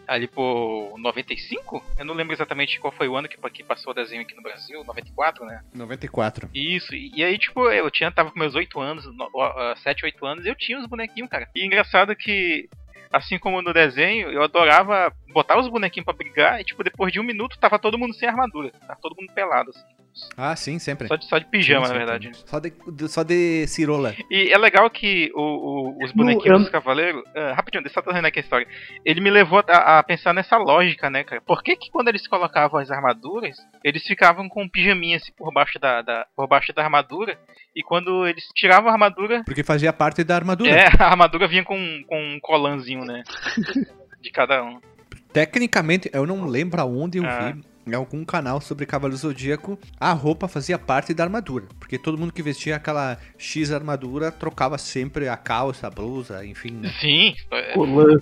ali 0.09 0.27
por 0.27 0.95
95? 0.97 1.83
Eu 1.97 2.05
não 2.05 2.13
lembro 2.13 2.33
exatamente 2.33 2.79
qual 2.79 2.91
foi 2.91 3.07
o 3.07 3.15
ano 3.15 3.29
que, 3.29 3.37
que 3.51 3.63
passou 3.63 3.91
o 3.91 3.95
desenho 3.95 4.21
aqui 4.21 4.35
no 4.35 4.41
Brasil, 4.41 4.83
94, 4.83 5.45
né? 5.45 5.63
94. 5.73 6.49
Isso, 6.53 6.95
e, 6.95 7.11
e 7.15 7.23
aí, 7.23 7.37
tipo, 7.37 7.69
eu 7.69 7.89
tinha, 7.91 8.11
tava 8.11 8.31
com 8.31 8.39
meus 8.39 8.55
8 8.55 8.79
anos, 8.79 9.05
no, 9.05 9.25
uh, 9.25 9.77
7, 9.77 10.05
8 10.05 10.25
anos, 10.25 10.45
e 10.45 10.49
eu 10.49 10.55
tinha 10.55 10.79
os 10.79 10.87
bonequinhos, 10.87 11.29
cara. 11.29 11.47
E 11.55 11.65
engraçado 11.65 12.15
que 12.15 12.67
assim 13.11 13.39
como 13.39 13.61
no 13.61 13.73
desenho, 13.73 14.29
eu 14.29 14.43
adorava 14.43 15.11
botar 15.33 15.57
os 15.57 15.67
bonequinhos 15.67 16.05
para 16.05 16.15
brigar 16.15 16.61
e, 16.61 16.63
tipo, 16.63 16.83
depois 16.83 17.11
de 17.11 17.19
um 17.19 17.23
minuto 17.23 17.57
tava 17.57 17.79
todo 17.79 17.97
mundo 17.97 18.13
sem 18.13 18.27
armadura. 18.27 18.71
Tava 18.87 18.99
todo 19.01 19.15
mundo 19.19 19.33
pelado, 19.33 19.71
assim. 19.71 19.98
Ah, 20.35 20.55
sim, 20.55 20.79
sempre. 20.79 21.07
Só 21.07 21.15
de, 21.15 21.25
só 21.25 21.37
de 21.37 21.45
pijama, 21.45 21.85
sim, 21.85 21.93
na 21.93 21.97
verdade. 21.97 22.31
Só 22.45 22.59
de, 22.59 22.73
só 23.07 23.23
de 23.23 23.67
cirola. 23.67 24.15
E 24.29 24.51
é 24.51 24.57
legal 24.57 24.89
que 24.89 25.31
o, 25.35 25.41
o, 25.41 26.03
os 26.03 26.11
bonequinhos 26.11 26.57
no, 26.57 26.59
dos 26.59 26.69
cavaleiros. 26.69 27.21
Uh, 27.35 27.53
rapidinho, 27.53 27.83
deixa 27.83 27.99
eu 27.99 28.03
só 28.03 28.27
aqui 28.27 28.39
a 28.39 28.41
história. 28.41 28.67
Ele 29.05 29.21
me 29.21 29.29
levou 29.29 29.63
a, 29.67 29.99
a, 29.99 30.03
pensar 30.03 30.33
nessa 30.33 30.57
lógica, 30.57 31.09
né, 31.09 31.23
cara? 31.23 31.41
Por 31.41 31.63
que, 31.63 31.75
que 31.75 31.91
quando 31.91 32.09
eles 32.09 32.27
colocavam 32.27 32.79
as 32.79 32.91
armaduras, 32.91 33.57
eles 33.83 34.03
ficavam 34.05 34.47
com 34.47 34.63
um 34.63 34.69
pijaminha 34.69 35.17
assim 35.17 35.31
por 35.37 35.51
baixo 35.53 35.79
da, 35.79 36.01
da, 36.01 36.25
por 36.35 36.47
baixo 36.47 36.73
da 36.73 36.83
armadura? 36.83 37.37
E 37.75 37.83
quando 37.83 38.27
eles 38.27 38.47
tiravam 38.55 38.89
a 38.89 38.93
armadura. 38.93 39.43
Porque 39.45 39.63
fazia 39.63 39.93
parte 39.93 40.23
da 40.23 40.35
armadura. 40.35 40.71
É, 40.71 40.87
a 40.99 41.09
armadura 41.09 41.47
vinha 41.47 41.63
com, 41.63 42.03
com 42.07 42.19
um 42.19 42.39
colanzinho, 42.39 43.05
né? 43.05 43.23
de 44.21 44.31
cada 44.31 44.63
um. 44.63 44.79
Tecnicamente, 45.31 46.09
eu 46.11 46.25
não 46.25 46.45
lembro 46.45 46.81
aonde 46.81 47.19
eu 47.19 47.25
ah. 47.25 47.51
vi 47.51 47.63
em 47.89 47.95
algum 47.95 48.23
canal 48.23 48.61
sobre 48.61 48.85
Cavaleiro 48.85 49.17
Zodíaco, 49.17 49.77
a 49.99 50.13
roupa 50.13 50.47
fazia 50.47 50.77
parte 50.77 51.13
da 51.13 51.23
armadura. 51.23 51.65
Porque 51.79 51.97
todo 51.97 52.17
mundo 52.17 52.33
que 52.33 52.43
vestia 52.43 52.75
aquela 52.75 53.17
X 53.37 53.71
armadura 53.71 54.31
trocava 54.31 54.77
sempre 54.77 55.27
a 55.27 55.35
calça, 55.35 55.87
a 55.87 55.89
blusa, 55.89 56.45
enfim. 56.45 56.71
Né? 56.71 56.93
Sim. 56.99 57.35
Colã. 57.73 58.21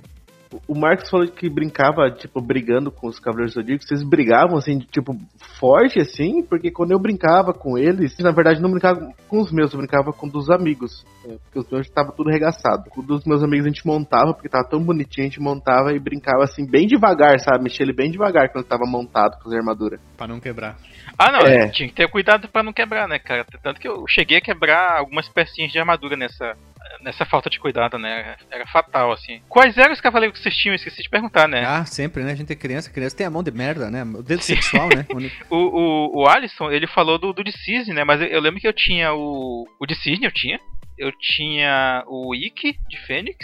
O 0.67 0.73
Marcos 0.77 1.09
falou 1.09 1.27
que 1.27 1.49
brincava, 1.49 2.09
tipo, 2.11 2.41
brigando 2.41 2.91
com 2.91 3.07
os 3.07 3.19
Cavaleiros 3.19 3.53
do 3.53 3.61
Zodíaco. 3.61 3.83
Vocês 3.83 4.03
brigavam, 4.03 4.57
assim, 4.57 4.77
de, 4.77 4.85
tipo, 4.85 5.13
forte, 5.59 5.99
assim? 5.99 6.43
Porque 6.43 6.71
quando 6.71 6.91
eu 6.91 6.99
brincava 6.99 7.53
com 7.53 7.77
eles, 7.77 8.17
na 8.19 8.31
verdade 8.31 8.61
não 8.61 8.69
brincava 8.71 9.11
com 9.27 9.39
os 9.39 9.51
meus, 9.51 9.73
eu 9.73 9.79
brincava 9.79 10.13
com 10.13 10.27
dos 10.27 10.49
amigos. 10.49 11.05
é, 11.25 11.35
Porque 11.43 11.59
os 11.59 11.69
meus 11.69 11.85
estavam 11.87 12.13
tudo 12.15 12.29
regaçado. 12.29 12.89
Com 12.89 13.03
dos 13.03 13.25
meus 13.25 13.43
amigos 13.43 13.65
a 13.65 13.69
gente 13.69 13.85
montava, 13.85 14.33
porque 14.33 14.47
tava 14.49 14.67
tão 14.69 14.81
bonitinho, 14.81 15.27
a 15.27 15.29
gente 15.29 15.41
montava 15.41 15.91
e 15.93 15.99
brincava, 15.99 16.43
assim, 16.43 16.65
bem 16.65 16.87
devagar, 16.87 17.39
sabe? 17.39 17.63
Mexia 17.63 17.83
ele 17.83 17.93
bem 17.93 18.09
devagar 18.11 18.49
quando 18.51 18.65
tava 18.65 18.83
montado 18.85 19.37
com 19.41 19.49
as 19.49 19.55
armaduras. 19.55 19.99
Pra 20.15 20.27
não 20.27 20.39
quebrar. 20.39 20.77
Ah, 21.17 21.31
não, 21.31 21.39
É. 21.41 21.67
tinha 21.69 21.89
que 21.89 21.95
ter 21.95 22.09
cuidado 22.09 22.47
pra 22.47 22.63
não 22.63 22.71
quebrar, 22.73 23.07
né, 23.07 23.19
cara? 23.19 23.45
Tanto 23.63 23.79
que 23.79 23.87
eu 23.87 24.05
cheguei 24.07 24.37
a 24.37 24.41
quebrar 24.41 24.97
algumas 24.99 25.27
pecinhas 25.27 25.71
de 25.71 25.79
armadura 25.79 26.15
nessa, 26.15 26.53
nessa 27.01 27.25
falta 27.25 27.49
de 27.49 27.59
cuidado, 27.59 27.97
né? 27.97 28.35
Era 28.49 28.65
fatal, 28.67 29.11
assim. 29.11 29.41
Quais 29.49 29.77
eram 29.77 29.93
os 29.93 30.01
cavaleiros 30.01 30.37
que 30.37 30.43
vocês 30.43 30.55
tinham? 30.55 30.73
Eu 30.73 30.77
Esqueci 30.77 31.03
de 31.03 31.09
perguntar, 31.09 31.47
né? 31.47 31.65
Ah, 31.65 31.85
sempre, 31.85 32.23
né? 32.23 32.31
A 32.31 32.35
gente 32.35 32.51
é 32.51 32.55
criança, 32.55 32.91
criança 32.91 33.15
tem 33.15 33.25
a 33.25 33.29
mão 33.29 33.43
de 33.43 33.51
merda, 33.51 33.89
né? 33.89 34.03
O 34.03 34.21
dedo 34.21 34.41
sexual, 34.41 34.89
né? 34.89 35.05
O, 35.49 35.57
o, 35.57 36.21
o 36.21 36.27
Alisson, 36.27 36.71
ele 36.71 36.87
falou 36.87 37.17
do, 37.17 37.33
do 37.33 37.43
de 37.43 37.51
Cisne, 37.51 37.93
né? 37.93 38.03
Mas 38.03 38.21
eu, 38.21 38.27
eu 38.27 38.41
lembro 38.41 38.59
que 38.59 38.67
eu 38.67 38.73
tinha 38.73 39.13
o. 39.13 39.65
O 39.79 39.85
de 39.85 39.95
Cisne, 39.95 40.25
eu 40.25 40.31
tinha. 40.31 40.59
Eu 40.97 41.11
tinha 41.11 42.03
o 42.07 42.33
Ikki 42.35 42.77
de 42.89 42.97
Fênix. 43.05 43.37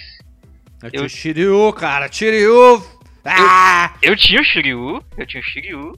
Eu 0.81 0.91
tinha 0.91 1.03
o 1.03 1.09
Shiryu, 1.09 1.73
cara, 1.73 2.11
Shiryu! 2.11 2.83
Ah! 3.23 3.93
Eu 4.01 4.15
tinha 4.15 4.41
o 4.41 4.43
Shiryu. 4.43 5.01
Eu 5.17 5.25
tinha 5.25 5.41
o 5.41 5.45
Shiryu. 5.45 5.93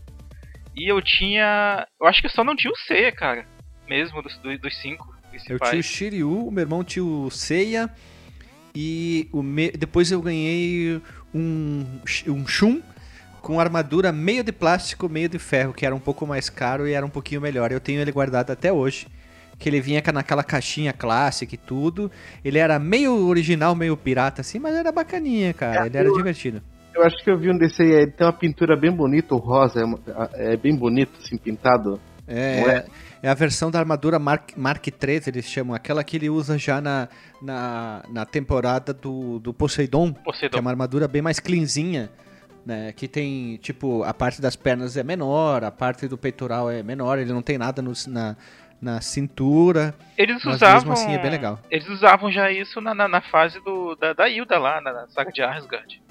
E 0.76 0.92
eu 0.92 1.02
tinha. 1.02 1.88
Eu 2.00 2.08
acho 2.08 2.20
que 2.20 2.28
eu 2.28 2.32
só 2.32 2.44
não 2.44 2.56
tinha 2.56 2.72
o 2.72 2.76
Seiya, 2.76 3.12
cara. 3.12 3.48
Mesmo 3.88 4.22
dos, 4.22 4.38
dos, 4.40 4.60
dos 4.60 4.78
cinco 5.40 5.54
Eu 5.54 5.60
principais. 5.60 5.70
tinha 5.70 5.80
o 5.80 5.84
Shiryu, 5.84 6.48
o 6.48 6.52
meu 6.52 6.62
irmão 6.62 6.84
tinha 6.84 7.04
o 7.04 7.30
Seiya 7.30 7.90
e 8.76 9.28
o 9.32 9.42
me... 9.42 9.72
depois 9.72 10.12
eu 10.12 10.22
ganhei 10.22 11.02
um, 11.34 11.86
um 12.28 12.48
Shun 12.48 12.82
com 13.42 13.60
armadura 13.60 14.12
meio 14.12 14.44
de 14.44 14.52
plástico, 14.52 15.08
meio 15.08 15.30
de 15.30 15.38
ferro, 15.38 15.74
que 15.74 15.86
era 15.86 15.94
um 15.94 16.00
pouco 16.00 16.26
mais 16.26 16.50
caro 16.50 16.88
e 16.88 16.94
era 16.94 17.06
um 17.06 17.10
pouquinho 17.10 17.40
melhor. 17.40 17.72
Eu 17.72 17.80
tenho 17.80 18.02
ele 18.02 18.12
guardado 18.12 18.52
até 18.52 18.74
hoje. 18.74 19.08
Que 19.58 19.70
ele 19.70 19.80
vinha 19.80 20.04
naquela 20.14 20.44
caixinha 20.44 20.92
clássica 20.92 21.56
e 21.56 21.58
tudo. 21.58 22.12
Ele 22.44 22.58
era 22.58 22.78
meio 22.78 23.28
original, 23.28 23.74
meio 23.74 23.96
pirata 23.96 24.42
assim, 24.42 24.60
mas 24.60 24.76
era 24.76 24.92
bacaninha, 24.92 25.54
cara. 25.54 25.86
Ele 25.86 25.96
era 25.96 26.12
divertido. 26.12 26.62
Eu 26.94 27.04
acho 27.04 27.18
que 27.24 27.30
eu 27.30 27.38
vi 27.38 27.50
um 27.50 27.58
desse 27.58 27.82
aí, 27.82 27.92
ele 27.92 28.12
tem 28.12 28.26
uma 28.26 28.34
pintura 28.34 28.76
bem 28.76 28.92
bonita, 28.92 29.36
o 29.36 29.38
rosa, 29.38 29.82
é, 30.34 30.54
é 30.54 30.58
bem 30.58 30.76
bonito, 30.76 31.12
assim, 31.22 31.38
pintado. 31.38 32.00
É, 32.28 32.60
é? 32.60 32.86
é 33.24 33.30
a 33.30 33.34
versão 33.34 33.70
da 33.70 33.80
armadura 33.80 34.18
Mark, 34.18 34.52
Mark 34.58 34.86
III, 34.88 35.22
eles 35.28 35.46
chamam. 35.46 35.76
Aquela 35.76 36.04
que 36.04 36.18
ele 36.18 36.30
usa 36.30 36.58
já 36.58 36.82
na, 36.82 37.08
na, 37.42 38.04
na 38.10 38.26
temporada 38.26 38.94
do, 38.94 39.40
do 39.40 39.54
Poseidon. 39.54 40.14
Que 40.14 40.20
é 40.20 40.24
Poseidon. 40.24 40.60
uma 40.60 40.70
armadura 40.72 41.08
bem 41.08 41.22
mais 41.22 41.40
cleanzinha, 41.40 42.10
né? 42.66 42.92
Que 42.94 43.08
tem, 43.08 43.58
tipo, 43.58 44.04
a 44.04 44.14
parte 44.14 44.42
das 44.42 44.56
pernas 44.56 44.98
é 44.98 45.04
menor, 45.04 45.64
a 45.64 45.72
parte 45.72 46.08
do 46.08 46.18
peitoral 46.18 46.70
é 46.72 46.82
menor, 46.82 47.20
ele 47.20 47.32
não 47.32 47.42
tem 47.44 47.58
nada 47.58 47.82
no- 47.82 47.94
na, 48.08 48.36
na 48.82 49.02
cintura. 49.02 49.94
Eles 50.18 50.44
Mas 50.44 50.56
usavam. 50.56 50.76
mesmo 50.78 50.94
assim 50.94 51.14
é 51.14 51.20
bem 51.20 51.30
legal. 51.32 51.60
Eles 51.70 51.88
usavam 51.90 52.32
já 52.32 52.52
isso 52.52 52.82
na, 52.82 52.94
na, 52.96 53.08
na 53.08 53.22
fase 53.22 53.60
do, 53.64 53.96
da, 53.96 54.14
da 54.14 54.28
Hilda 54.30 54.58
lá, 54.58 54.82
na, 54.82 54.92
na 54.92 55.08
saga 55.10 55.32
de 55.32 55.42
Asgard. 55.44 56.02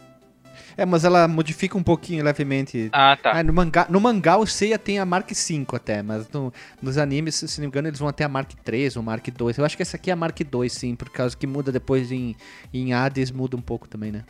É, 0.76 0.84
mas 0.84 1.04
ela 1.04 1.28
modifica 1.28 1.78
um 1.78 1.82
pouquinho 1.82 2.24
levemente. 2.24 2.88
Ah, 2.92 3.16
tá. 3.16 3.32
Ah, 3.32 3.42
no, 3.42 3.52
mangá, 3.52 3.86
no 3.88 4.00
mangá 4.00 4.36
o 4.36 4.46
Seiya 4.46 4.78
tem 4.78 4.98
a 4.98 5.04
Mark 5.06 5.30
V 5.30 5.66
até, 5.72 6.02
mas 6.02 6.28
no- 6.30 6.52
nos 6.82 6.98
animes, 6.98 7.36
se 7.36 7.58
não 7.58 7.62
me 7.64 7.68
engano, 7.68 7.88
eles 7.88 7.98
vão 8.00 8.08
até 8.08 8.24
a 8.24 8.28
Mark 8.28 8.50
III 8.66 8.90
ou 8.96 9.02
Mark 9.02 9.26
II. 9.28 9.34
Eu 9.58 9.64
acho 9.64 9.76
que 9.76 9.82
essa 9.82 9.96
aqui 9.96 10.10
é 10.10 10.12
a 10.12 10.16
Mark 10.16 10.38
II, 10.40 10.68
sim, 10.68 10.94
por 10.96 11.08
causa 11.10 11.36
que 11.36 11.46
muda 11.46 11.70
depois 11.70 12.10
em, 12.10 12.34
em 12.72 12.92
Hades, 12.92 13.30
muda 13.30 13.56
um 13.56 13.60
pouco 13.62 13.86
também, 13.88 14.10
né? 14.10 14.24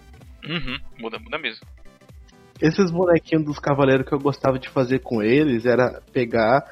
Uhum, 0.46 0.78
muda, 0.98 1.18
muda 1.18 1.38
mesmo. 1.38 1.64
Esses 2.60 2.90
bonequinhos 2.90 3.44
dos 3.44 3.58
cavaleiros 3.58 4.06
que 4.06 4.14
eu 4.14 4.18
gostava 4.18 4.58
de 4.58 4.68
fazer 4.68 5.00
com 5.00 5.22
eles 5.22 5.64
era 5.66 6.00
pegar 6.12 6.64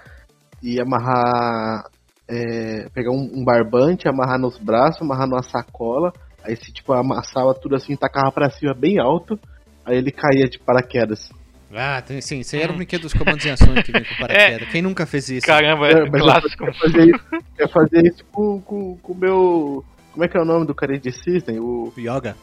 e 0.63 0.81
amarrar. 0.81 1.85
é, 2.29 2.89
pegar 2.95 3.11
um, 3.11 3.31
um 3.35 3.45
barbante, 3.45 4.09
amarrar 4.09 4.39
nos 4.39 4.57
braços, 4.59 5.03
amarrar 5.03 5.27
numa 5.27 5.43
sacola. 5.43 6.13
Aí 6.45 6.57
se 6.57 6.73
tipo 6.73 6.93
amassava 6.93 7.53
tudo 7.55 7.75
assim, 7.77 7.97
tacava 7.97 8.31
pra 8.33 8.51
cima 8.51 8.75
bem 8.75 8.99
alto. 8.99 9.39
Aí 9.85 9.97
ele 9.97 10.11
caía 10.11 10.45
de 10.49 10.59
paraquedas. 10.59 11.31
Ah, 11.75 12.03
tem, 12.03 12.21
sim, 12.21 12.41
isso 12.41 12.55
aí 12.55 12.63
era 12.63 12.73
o 12.73 12.77
brinquedo 12.77 13.03
dos 13.03 13.15
comandos 13.15 13.45
em 13.47 13.51
ações 13.51 13.83
que 13.83 13.93
vinha 13.93 14.05
com 14.05 14.15
paraquedas. 14.21 14.69
Quem 14.69 14.83
nunca 14.83 15.07
fez 15.07 15.29
isso? 15.31 15.47
Caramba, 15.47 15.89
É, 15.89 15.93
é, 15.93 16.11
clássico. 16.11 16.65
Eu 16.67 16.75
fazia 16.75 17.05
isso, 17.05 17.25
eu 17.59 17.69
fazia 17.69 18.01
isso 18.03 18.25
com, 18.31 18.61
com, 18.61 18.97
com 18.99 19.13
o 19.13 19.17
meu. 19.17 19.85
Como 20.13 20.25
é 20.25 20.29
que 20.29 20.37
é 20.37 20.41
o 20.41 20.45
nome 20.45 20.67
do 20.67 20.75
cara 20.75 20.99
de 20.99 21.11
System? 21.11 21.59
O, 21.59 21.91
Yoga. 21.97 22.37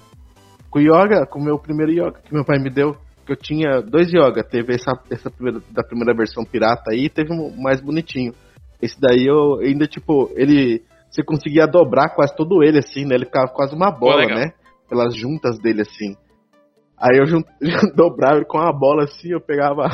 com 0.72 0.80
o 0.80 0.82
Yoga, 0.82 1.28
com 1.28 1.40
o 1.40 1.44
meu 1.44 1.60
primeiro 1.60 1.92
Yoga 1.92 2.20
que 2.26 2.34
meu 2.34 2.44
pai 2.44 2.58
me 2.58 2.70
deu. 2.72 2.98
Que 3.26 3.34
eu 3.34 3.36
tinha 3.36 3.82
dois 3.82 4.12
Yoga. 4.12 4.44
Teve 4.44 4.74
essa, 4.74 4.92
essa 5.12 5.30
primeira, 5.30 5.62
da 5.70 5.84
primeira 5.84 6.16
versão 6.16 6.44
pirata 6.44 6.92
aí 6.92 7.06
e 7.06 7.10
teve 7.10 7.32
um 7.32 7.56
mais 7.62 7.80
bonitinho. 7.80 8.34
Esse 8.82 9.00
daí 9.00 9.28
eu 9.28 9.60
ainda, 9.60 9.86
tipo, 9.86 10.32
ele. 10.36 10.82
Você 11.12 11.24
conseguia 11.24 11.68
dobrar 11.68 12.10
quase 12.16 12.36
todo 12.36 12.64
ele, 12.64 12.80
assim, 12.80 13.06
né? 13.06 13.16
Ele 13.16 13.26
ficava 13.26 13.48
quase 13.48 13.76
uma 13.76 13.92
bola, 13.92 14.22
legal. 14.22 14.38
né? 14.40 14.54
Pelas 14.88 15.16
juntas 15.16 15.60
dele, 15.60 15.82
assim. 15.82 16.16
Aí 17.00 17.18
eu 17.18 17.26
dobrava 17.96 18.44
com 18.46 18.58
uma 18.58 18.74
bola 18.74 19.06
assim, 19.06 19.30
eu 19.30 19.42
pegava 19.42 19.86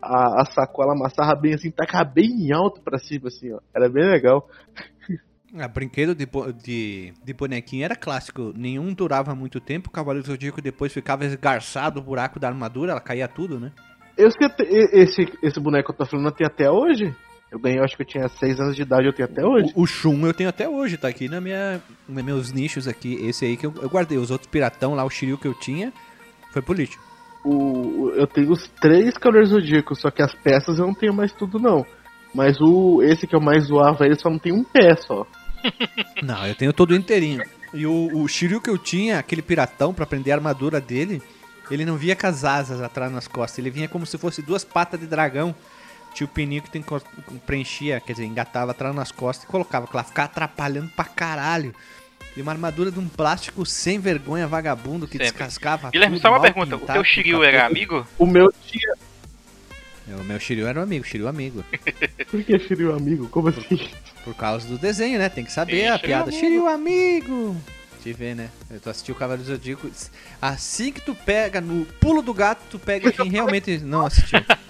a, 0.00 0.42
a 0.42 0.44
sacola, 0.46 0.92
amassava 0.92 1.34
bem 1.34 1.54
assim, 1.54 1.70
tacava 1.70 2.04
bem 2.04 2.52
alto 2.52 2.80
pra 2.80 2.98
cima, 2.98 3.28
assim, 3.28 3.52
ó. 3.52 3.58
Era 3.74 3.88
bem 3.88 4.04
legal. 4.04 4.48
Ah, 5.58 5.68
brinquedo 5.68 6.14
de, 6.14 6.26
de, 6.62 7.14
de 7.24 7.32
bonequinho 7.32 7.84
era 7.84 7.96
clássico. 7.96 8.52
Nenhum 8.54 8.92
durava 8.92 9.34
muito 9.34 9.58
tempo. 9.58 9.88
O 9.88 9.92
Cavaleiro 9.92 10.26
Zodíaco 10.26 10.60
depois 10.60 10.92
ficava 10.92 11.24
esgarçado 11.24 11.98
o 11.98 12.02
buraco 12.02 12.38
da 12.38 12.48
armadura, 12.48 12.92
ela 12.92 13.00
caía 13.00 13.26
tudo, 13.26 13.58
né? 13.58 13.72
Eu 14.18 14.30
sei 14.30 14.48
esse, 14.92 15.32
esse 15.42 15.60
boneco 15.60 15.86
que 15.86 15.92
eu 15.92 16.04
tô 16.04 16.10
falando 16.10 16.26
eu 16.26 16.32
tenho 16.32 16.48
até 16.48 16.70
hoje. 16.70 17.14
Eu 17.50 17.60
ganhei, 17.60 17.78
eu 17.78 17.84
acho 17.84 17.96
que 17.96 18.02
eu 18.02 18.06
tinha 18.06 18.28
6 18.28 18.60
anos 18.60 18.76
de 18.76 18.82
idade, 18.82 19.06
eu 19.06 19.12
tenho 19.12 19.28
até 19.28 19.44
hoje. 19.46 19.72
O, 19.74 19.84
o 19.84 20.26
eu 20.26 20.34
tenho 20.34 20.48
até 20.50 20.68
hoje, 20.68 20.96
tá 20.96 21.08
aqui 21.08 21.28
na 21.28 21.40
minha, 21.40 21.80
nos 22.08 22.24
meus 22.24 22.52
nichos 22.52 22.88
aqui. 22.88 23.14
Esse 23.26 23.44
aí 23.44 23.56
que 23.56 23.64
eu, 23.64 23.72
eu 23.80 23.88
guardei. 23.88 24.18
Os 24.18 24.30
outros 24.30 24.50
piratão 24.50 24.94
lá, 24.94 25.04
o 25.04 25.10
Shiryu 25.10 25.38
que 25.38 25.46
eu 25.46 25.54
tinha, 25.54 25.92
foi 26.56 26.62
pro 26.62 26.74
lixo. 26.74 26.98
O, 27.44 28.10
eu 28.16 28.26
tenho 28.26 28.50
os 28.50 28.66
três 28.80 29.16
Cavaleiros 29.18 29.50
Zodíacos, 29.50 30.00
só 30.00 30.10
que 30.10 30.22
as 30.22 30.34
peças 30.34 30.78
eu 30.78 30.86
não 30.86 30.94
tenho 30.94 31.14
mais 31.14 31.32
tudo 31.32 31.58
não. 31.58 31.84
Mas 32.34 32.60
o 32.60 33.02
esse 33.02 33.26
que 33.26 33.36
eu 33.36 33.40
mais 33.40 33.64
zoava, 33.64 34.04
ele 34.04 34.16
só 34.16 34.30
não 34.30 34.38
tem 34.38 34.52
um 34.52 34.64
pé 34.64 34.96
só. 34.96 35.26
Não, 36.22 36.46
eu 36.46 36.54
tenho 36.54 36.72
todo 36.72 36.94
inteirinho. 36.94 37.42
E 37.74 37.86
o, 37.86 38.22
o 38.22 38.28
Shiryu 38.28 38.60
que 38.60 38.70
eu 38.70 38.78
tinha, 38.78 39.18
aquele 39.18 39.42
piratão 39.42 39.92
pra 39.92 40.06
prender 40.06 40.32
a 40.32 40.36
armadura 40.36 40.80
dele, 40.80 41.20
ele 41.70 41.84
não 41.84 41.96
via 41.96 42.14
com 42.14 42.26
as 42.26 42.44
asas 42.44 42.80
atrás 42.80 43.10
nas 43.10 43.26
costas. 43.26 43.58
Ele 43.58 43.70
vinha 43.70 43.88
como 43.88 44.06
se 44.06 44.16
fosse 44.16 44.42
duas 44.42 44.64
patas 44.64 45.00
de 45.00 45.06
dragão. 45.06 45.54
Tinha 46.14 46.26
o 46.26 46.30
pininho 46.30 46.62
que 46.62 46.70
tem 46.70 46.82
que 46.82 47.38
preenchia, 47.46 48.00
quer 48.00 48.12
dizer, 48.12 48.26
engatava 48.26 48.70
atrás 48.70 48.94
nas 48.94 49.10
costas 49.10 49.44
e 49.44 49.50
colocava. 49.50 49.86
Que 49.88 49.96
lá 49.96 50.04
ficava 50.04 50.26
atrapalhando 50.26 50.90
pra 50.90 51.04
caralho. 51.04 51.74
E 52.36 52.42
uma 52.42 52.52
armadura 52.52 52.90
de 52.90 52.98
um 52.98 53.08
plástico 53.08 53.64
sem 53.64 53.98
vergonha, 53.98 54.46
vagabundo, 54.46 55.06
que 55.06 55.12
Sempre. 55.16 55.28
descascava. 55.28 55.90
Guilherme, 55.90 56.16
tudo, 56.16 56.22
só 56.22 56.30
uma 56.30 56.40
pergunta. 56.40 56.76
O 56.76 56.80
pintado, 56.80 56.98
teu 56.98 57.04
Shiryu 57.04 57.42
era 57.42 57.64
amigo? 57.64 58.06
O 58.18 58.26
meu 58.26 58.52
tinha. 58.66 58.94
O 60.20 60.22
meu 60.22 60.38
Shiryu 60.38 60.66
era 60.66 60.78
um 60.78 60.82
amigo, 60.82 61.04
Shiryu 61.04 61.26
amigo. 61.26 61.64
Por 62.30 62.42
que 62.44 62.58
Shiryu 62.58 62.94
amigo? 62.94 63.28
Como 63.28 63.48
assim? 63.48 63.88
Por 64.22 64.34
causa 64.34 64.68
do 64.68 64.76
desenho, 64.78 65.18
né? 65.18 65.28
Tem 65.28 65.44
que 65.44 65.52
saber 65.52 65.80
Sim, 65.80 65.86
a 65.86 65.92
Shiryu 65.96 66.06
piada. 66.06 66.30
amigo. 66.30 66.38
Shiryu 66.38 66.68
amigo! 66.68 67.56
Te 68.02 68.12
vê, 68.12 68.34
né? 68.34 68.50
Eu 68.70 68.80
tô 68.80 68.90
assistindo 68.90 69.16
o 69.16 69.18
Cavaleiro 69.18 69.42
do 69.50 69.56
Zodíaco. 69.56 69.90
Assim 70.40 70.92
que 70.92 71.00
tu 71.00 71.14
pega 71.14 71.60
no 71.60 71.84
pulo 71.98 72.22
do 72.22 72.32
gato, 72.34 72.60
tu 72.70 72.78
pega 72.78 73.10
quem 73.10 73.28
realmente 73.30 73.78
não 73.78 74.06
assistiu. 74.06 74.38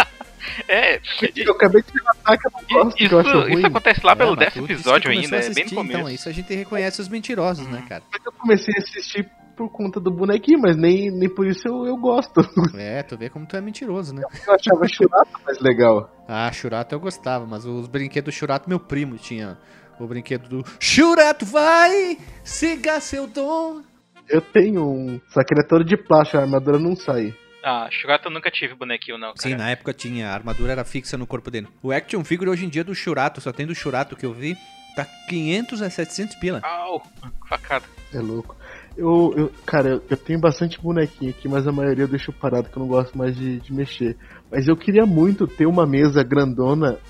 É, 0.69 1.01
Eu 1.37 1.53
acabei 1.53 1.83
de 1.83 1.93
levantar 1.95 2.39
que 2.39 2.47
eu 2.47 2.53
não 2.53 2.85
gosto, 2.85 2.97
que 2.97 3.05
eu 3.05 3.21
isso, 3.21 3.49
isso 3.59 3.67
acontece 3.67 4.01
lá 4.05 4.13
É, 4.13 4.17
pelo 4.17 4.37
décimo 4.37 4.65
episódio 4.67 5.11
ainda, 5.11 5.37
é 5.37 5.51
bem 5.51 5.65
no 5.65 5.71
começo. 5.75 5.99
Então, 5.99 6.11
isso 6.11 6.29
a 6.29 6.33
gente 6.33 6.55
reconhece 6.55 7.01
os 7.01 7.09
mentirosos, 7.09 7.67
né, 7.69 7.85
cara? 7.89 8.03
Mas 8.13 8.25
eu 8.25 8.33
comecei 8.33 8.75
a 8.77 8.79
assistir 8.79 9.31
por 9.57 9.71
conta 9.71 9.99
do 9.99 10.11
bonequinho, 10.11 10.61
mas 10.61 10.77
nem, 10.77 11.11
nem 11.11 11.29
por 11.29 11.47
isso 11.47 11.67
eu, 11.67 11.87
eu 11.87 11.97
gosto. 11.97 12.41
É, 12.77 13.03
tu 13.03 13.17
vê 13.17 13.31
como 13.31 13.47
tu 13.47 13.57
é 13.57 13.61
mentiroso, 13.61 14.15
né? 14.15 14.23
Eu 14.47 14.55
achava 14.55 14.87
Churato 14.87 15.31
mais 15.45 15.59
legal. 15.61 16.13
Ah, 16.29 16.51
Churato 16.53 16.95
eu 16.95 17.01
gostava, 17.01 17.47
mas 17.47 17.65
os 17.65 17.87
brinquedos 17.87 18.35
do 18.35 18.37
Churato, 18.37 18.69
meu 18.69 18.79
primo 18.79 19.17
tinha 19.17 19.57
o 19.99 20.07
brinquedo 20.07 20.49
do 20.49 20.65
Churato 20.79 21.47
vai, 21.47 22.19
siga 22.45 23.01
seu 23.01 23.27
dom. 23.27 23.81
Eu 24.29 24.41
tenho 24.41 24.85
um. 24.85 25.21
Só 25.29 25.43
que 25.43 25.55
ele 25.55 25.63
é 25.63 25.67
todo 25.67 25.85
de 25.85 25.97
plástico, 25.97 26.39
a 26.39 26.43
armadura 26.43 26.79
não 26.79 26.95
sai. 26.95 27.35
Ah, 27.69 27.89
Shurato 27.91 28.29
eu 28.29 28.33
nunca 28.33 28.49
tive 28.49 28.77
bonequinho, 28.77 29.19
não. 29.19 29.33
Sim, 29.35 29.51
Cara. 29.51 29.65
na 29.65 29.71
época 29.71 29.93
tinha, 29.93 30.29
a 30.29 30.35
armadura 30.35 30.71
era 30.71 30.85
fixa 30.85 31.19
no 31.19 31.27
corpo 31.27 31.51
dele. 31.51 31.67
O 31.83 31.91
action 31.91 32.23
figure 32.23 32.49
hoje 32.49 32.65
em 32.65 32.69
dia 32.69 32.85
do 32.85 32.95
Churato, 32.95 33.41
só 33.41 33.51
tem 33.51 33.67
do 33.67 33.75
Churato 33.75 34.15
que 34.15 34.25
eu 34.25 34.33
vi, 34.33 34.57
tá 34.95 35.05
500 35.29 35.83
a 35.83 35.91
700 35.91 36.37
pila. 36.37 36.61
Au, 36.63 37.03
facada. 37.49 37.85
É 38.15 38.21
louco. 38.21 38.55
Eu, 38.97 39.35
eu, 39.37 39.53
cara, 39.67 39.89
eu, 39.89 40.03
eu 40.09 40.17
tenho 40.17 40.39
bastante 40.39 40.81
bonequinho 40.81 41.33
aqui, 41.33 41.49
mas 41.49 41.67
a 41.67 41.73
maioria 41.73 42.05
eu 42.05 42.09
deixo 42.09 42.33
parado 42.33 42.71
que 42.71 42.77
eu 42.77 42.81
não 42.81 42.89
gosto 42.89 43.19
mais 43.19 43.37
de, 43.37 43.59
de 43.59 43.73
mexer. 43.73 44.17
Mas 44.49 44.69
eu 44.69 44.77
queria 44.77 45.05
muito 45.05 45.49
ter 45.49 45.67
uma 45.67 45.85
mesa 45.85 46.23
grandona 46.23 47.01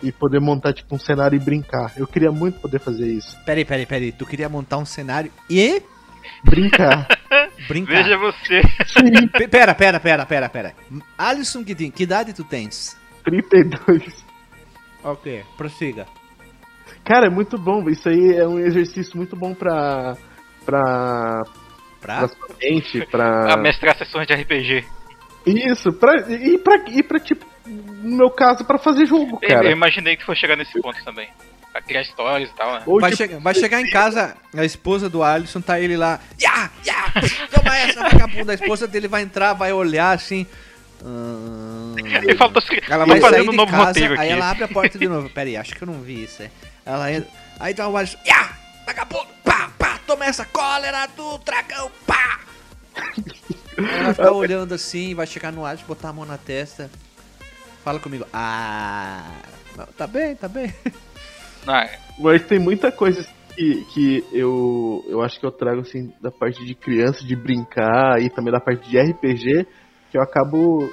e 0.00 0.12
poder 0.12 0.40
montar 0.40 0.72
tipo 0.72 0.94
um 0.94 1.00
cenário 1.00 1.34
e 1.34 1.40
brincar. 1.40 1.92
Eu 1.96 2.06
queria 2.06 2.30
muito 2.30 2.60
poder 2.60 2.78
fazer 2.78 3.08
isso. 3.08 3.36
Peraí, 3.44 3.64
peraí, 3.64 3.86
peraí. 3.86 4.12
Tu 4.12 4.24
queria 4.24 4.48
montar 4.48 4.78
um 4.78 4.86
cenário 4.86 5.32
e 5.50 5.82
Brincar. 6.44 7.06
brincar. 7.68 8.02
Veja 8.02 8.18
você. 8.18 8.62
Pera, 9.50 9.74
pera, 9.74 10.00
pera, 10.00 10.26
pera, 10.26 10.48
pera. 10.48 10.74
Alisson 11.18 11.62
Guidin, 11.62 11.90
que 11.90 12.02
idade 12.04 12.32
tu 12.32 12.44
tens? 12.44 12.96
32. 13.24 14.24
Ok, 15.02 15.44
prossiga. 15.56 16.06
Cara, 17.04 17.26
é 17.26 17.30
muito 17.30 17.56
bom. 17.58 17.88
Isso 17.88 18.08
aí 18.08 18.36
é 18.36 18.46
um 18.46 18.58
exercício 18.58 19.16
muito 19.16 19.36
bom 19.36 19.54
pra. 19.54 20.16
pra. 20.64 21.42
Pra? 22.00 22.18
pra 22.18 22.28
sua 22.28 22.48
mente, 22.60 23.06
pra. 23.06 23.52
A 23.54 23.56
mestrar 23.56 23.96
sessões 23.96 24.26
de 24.26 24.34
RPG. 24.34 24.84
Isso, 25.46 25.92
pra, 25.92 26.28
e, 26.30 26.58
pra, 26.58 26.84
e 26.88 27.02
pra, 27.02 27.20
tipo, 27.20 27.46
no 27.66 28.16
meu 28.16 28.30
caso, 28.30 28.64
pra 28.64 28.78
fazer 28.78 29.06
jogo, 29.06 29.38
Eu, 29.40 29.48
cara. 29.48 29.66
eu 29.68 29.72
imaginei 29.72 30.16
que 30.16 30.24
fosse 30.24 30.40
chegar 30.40 30.56
nesse 30.56 30.80
ponto 30.80 31.02
também. 31.04 31.28
Pra 31.76 31.82
criar 31.82 32.00
histórias 32.00 32.48
e 32.48 32.54
tal, 32.54 32.72
né? 32.72 32.82
Vai, 32.86 33.10
tipo, 33.10 33.28
che- 33.28 33.38
vai 33.38 33.54
chegar 33.54 33.82
em 33.82 33.90
casa, 33.90 34.34
a 34.56 34.64
esposa 34.64 35.10
do 35.10 35.22
Alisson 35.22 35.60
tá 35.60 35.78
ele 35.78 35.94
lá. 35.94 36.18
Ya, 36.40 36.70
ya, 36.82 37.12
toma 37.52 37.76
essa, 37.76 38.00
vagabunda. 38.00 38.52
A 38.52 38.54
esposa 38.54 38.86
dele 38.88 39.06
vai 39.08 39.20
entrar, 39.20 39.52
vai 39.52 39.74
olhar 39.74 40.12
assim. 40.12 40.46
"Ah." 41.04 41.94
Ele 42.22 42.34
faltou 42.34 42.62
assim, 42.64 42.80
Ela 42.88 43.04
vai 43.04 43.20
sair 43.20 43.30
fazendo 43.30 43.48
um 43.48 43.50
de 43.50 43.56
novo 43.58 43.70
casa, 43.72 43.84
roteiro 43.88 44.14
aqui. 44.14 44.22
aí 44.22 44.30
ela 44.30 44.50
abre 44.50 44.64
a 44.64 44.68
porta 44.68 44.98
de 44.98 45.06
novo. 45.06 45.28
Pera 45.28 45.50
aí, 45.50 45.56
acho 45.58 45.74
que 45.74 45.82
eu 45.82 45.86
não 45.86 46.00
vi 46.00 46.24
isso, 46.24 46.42
é. 46.42 46.50
Ela 46.86 47.12
entra, 47.12 47.28
aí 47.60 47.74
tá 47.74 47.86
o 47.86 47.94
Alisson, 47.94 48.16
ya, 48.24 48.52
vagabundo, 48.86 49.28
pá, 49.44 49.70
pá, 49.78 49.98
toma 50.06 50.24
essa 50.24 50.46
cólera 50.46 51.06
do 51.14 51.36
dragão, 51.38 51.90
pá. 52.06 52.40
Ela 53.76 54.14
tá 54.14 54.32
olhando 54.32 54.72
assim, 54.72 55.14
vai 55.14 55.26
chegar 55.26 55.52
no 55.52 55.66
Alisson, 55.66 55.84
botar 55.86 56.08
a 56.08 56.12
mão 56.14 56.24
na 56.24 56.38
testa. 56.38 56.90
Fala 57.84 58.00
comigo, 58.00 58.26
ah, 58.32 59.30
tá 59.98 60.06
bem, 60.06 60.34
tá 60.34 60.48
bem. 60.48 60.74
Ah, 61.66 61.88
Mas 62.18 62.46
tem 62.46 62.58
muita 62.58 62.90
coisa 62.92 63.26
que, 63.54 63.84
que 63.92 64.24
eu, 64.32 65.04
eu 65.08 65.22
acho 65.22 65.38
que 65.40 65.46
eu 65.46 65.50
trago 65.50 65.80
assim 65.80 66.12
da 66.20 66.30
parte 66.30 66.64
de 66.64 66.74
criança, 66.74 67.24
de 67.24 67.34
brincar 67.34 68.20
e 68.20 68.28
também 68.30 68.52
da 68.52 68.60
parte 68.60 68.88
de 68.88 68.98
RPG, 68.98 69.66
que 70.10 70.18
eu 70.18 70.22
acabo, 70.22 70.88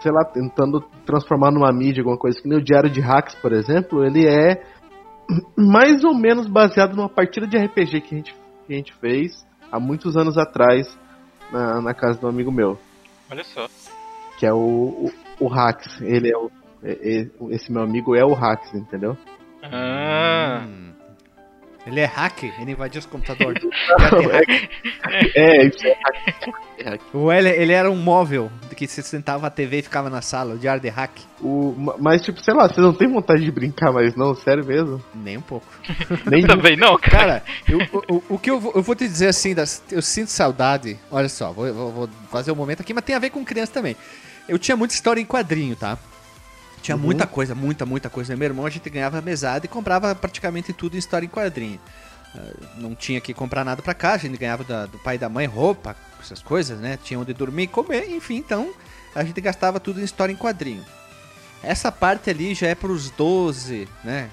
sei 0.00 0.12
lá, 0.12 0.24
tentando 0.24 0.80
transformar 1.04 1.50
numa 1.50 1.72
mídia, 1.72 2.00
alguma 2.00 2.16
coisa. 2.18 2.40
Que 2.40 2.48
nem 2.48 2.58
o 2.58 2.62
Diário 2.64 2.90
de 2.90 3.00
Hacks, 3.00 3.34
por 3.36 3.52
exemplo, 3.52 4.04
ele 4.04 4.26
é 4.26 4.62
mais 5.56 6.04
ou 6.04 6.14
menos 6.14 6.46
baseado 6.46 6.94
numa 6.96 7.08
partida 7.08 7.46
de 7.46 7.56
RPG 7.58 8.00
que 8.00 8.14
a 8.14 8.18
gente, 8.18 8.34
que 8.66 8.72
a 8.72 8.76
gente 8.76 8.92
fez 8.94 9.46
há 9.70 9.78
muitos 9.80 10.16
anos 10.16 10.38
atrás 10.38 10.86
na, 11.52 11.80
na 11.82 11.94
casa 11.94 12.18
de 12.18 12.24
um 12.24 12.28
amigo 12.28 12.50
meu, 12.52 12.78
olha 13.30 13.44
só. 13.44 13.68
que 14.38 14.46
é 14.46 14.52
o, 14.52 14.56
o, 14.58 15.12
o 15.40 15.48
Hacks. 15.48 16.00
Ele 16.00 16.30
é 16.32 16.36
o. 16.36 16.50
é- 16.82 17.20
é- 17.22 17.28
esse 17.50 17.70
meu 17.72 17.82
amigo 17.82 18.14
é 18.16 18.24
o 18.24 18.32
Hacks, 18.34 18.72
entendeu? 18.74 19.16
Ah, 19.72 20.62
Hum. 20.66 20.86
Ele 21.86 22.00
é 22.00 22.04
hack, 22.04 22.42
ele 22.60 22.72
invadiu 22.72 22.98
os 22.98 23.06
computadores. 23.06 23.62
É, 25.34 25.66
isso 25.66 25.86
é 25.86 25.96
hack. 26.84 27.00
O 27.14 27.32
ele, 27.32 27.48
ele 27.48 27.72
era 27.72 27.90
um 27.90 27.96
móvel 27.96 28.50
que 28.76 28.86
você 28.86 29.02
sentava 29.02 29.46
a 29.46 29.50
TV 29.50 29.78
e 29.78 29.82
ficava 29.82 30.10
na 30.10 30.20
sala, 30.20 30.54
o 30.54 30.58
diário 30.58 30.82
de 30.82 30.88
hack. 30.88 31.12
O, 31.40 31.74
ma- 31.78 31.94
mas, 31.98 32.22
tipo, 32.22 32.40
sei 32.42 32.52
lá, 32.54 32.66
vocês 32.68 32.78
não 32.84 32.92
tem 32.92 33.08
vontade 33.08 33.42
de 33.44 33.50
brincar 33.50 33.92
mais, 33.92 34.14
não? 34.16 34.34
Sério 34.34 34.64
mesmo? 34.66 35.02
Nem 35.14 35.38
um 35.38 35.42
pouco. 35.42 35.66
Nem 36.30 36.44
também 36.46 36.76
não, 36.76 36.98
cara. 36.98 37.16
Cara, 37.16 37.42
eu- 37.68 37.78
o, 37.92 38.16
o- 38.16 38.22
o 38.30 38.38
que 38.38 38.50
eu, 38.50 38.60
vou- 38.60 38.72
eu 38.74 38.82
vou 38.82 38.94
te 38.94 39.06
dizer 39.06 39.28
assim, 39.28 39.54
das- 39.54 39.82
eu 39.90 40.02
sinto 40.02 40.28
saudade. 40.28 40.98
Olha 41.10 41.28
só, 41.28 41.52
vou, 41.52 41.72
vou- 41.72 41.92
vou 41.92 42.08
fazer 42.30 42.50
um 42.52 42.56
momento 42.56 42.80
aqui, 42.80 42.92
mas 42.92 43.04
tem 43.04 43.14
a 43.14 43.18
ver 43.20 43.30
com 43.30 43.44
criança 43.44 43.72
também. 43.72 43.96
Eu 44.48 44.58
tinha 44.58 44.76
muita 44.76 44.92
história 44.94 45.20
em 45.20 45.24
quadrinho, 45.26 45.74
tá? 45.76 45.96
Tinha 46.86 46.94
Uhum. 46.96 47.02
muita 47.02 47.26
coisa, 47.26 47.52
muita, 47.52 47.84
muita 47.84 48.08
coisa. 48.08 48.36
Meu 48.36 48.46
irmão, 48.46 48.64
a 48.64 48.70
gente 48.70 48.88
ganhava 48.88 49.20
mesada 49.20 49.66
e 49.66 49.68
comprava 49.68 50.14
praticamente 50.14 50.72
tudo 50.72 50.94
em 50.94 50.98
história 51.00 51.26
em 51.26 51.28
quadrinho. 51.28 51.80
Ah, 52.32 52.40
Não 52.76 52.94
tinha 52.94 53.20
que 53.20 53.34
comprar 53.34 53.64
nada 53.64 53.82
pra 53.82 53.92
cá, 53.92 54.12
a 54.12 54.16
gente 54.18 54.36
ganhava 54.38 54.62
da- 54.62 54.86
do 54.86 54.96
pai 54.98 55.16
e 55.16 55.18
da 55.18 55.28
mãe 55.28 55.46
roupa, 55.46 55.96
essas 56.20 56.40
coisas, 56.40 56.78
né? 56.78 56.96
Tinha 57.02 57.18
onde 57.18 57.32
dormir 57.34 57.64
e 57.64 57.66
comer, 57.66 58.08
enfim, 58.10 58.36
então 58.36 58.72
a 59.16 59.24
gente 59.24 59.40
gastava 59.40 59.80
tudo 59.80 60.00
em 60.00 60.04
história 60.04 60.32
em 60.32 60.36
quadrinho. 60.36 60.84
Essa 61.60 61.90
parte 61.90 62.30
ali 62.30 62.54
já 62.54 62.68
é 62.68 62.74
pros 62.76 63.10
12, 63.10 63.88
né? 64.04 64.30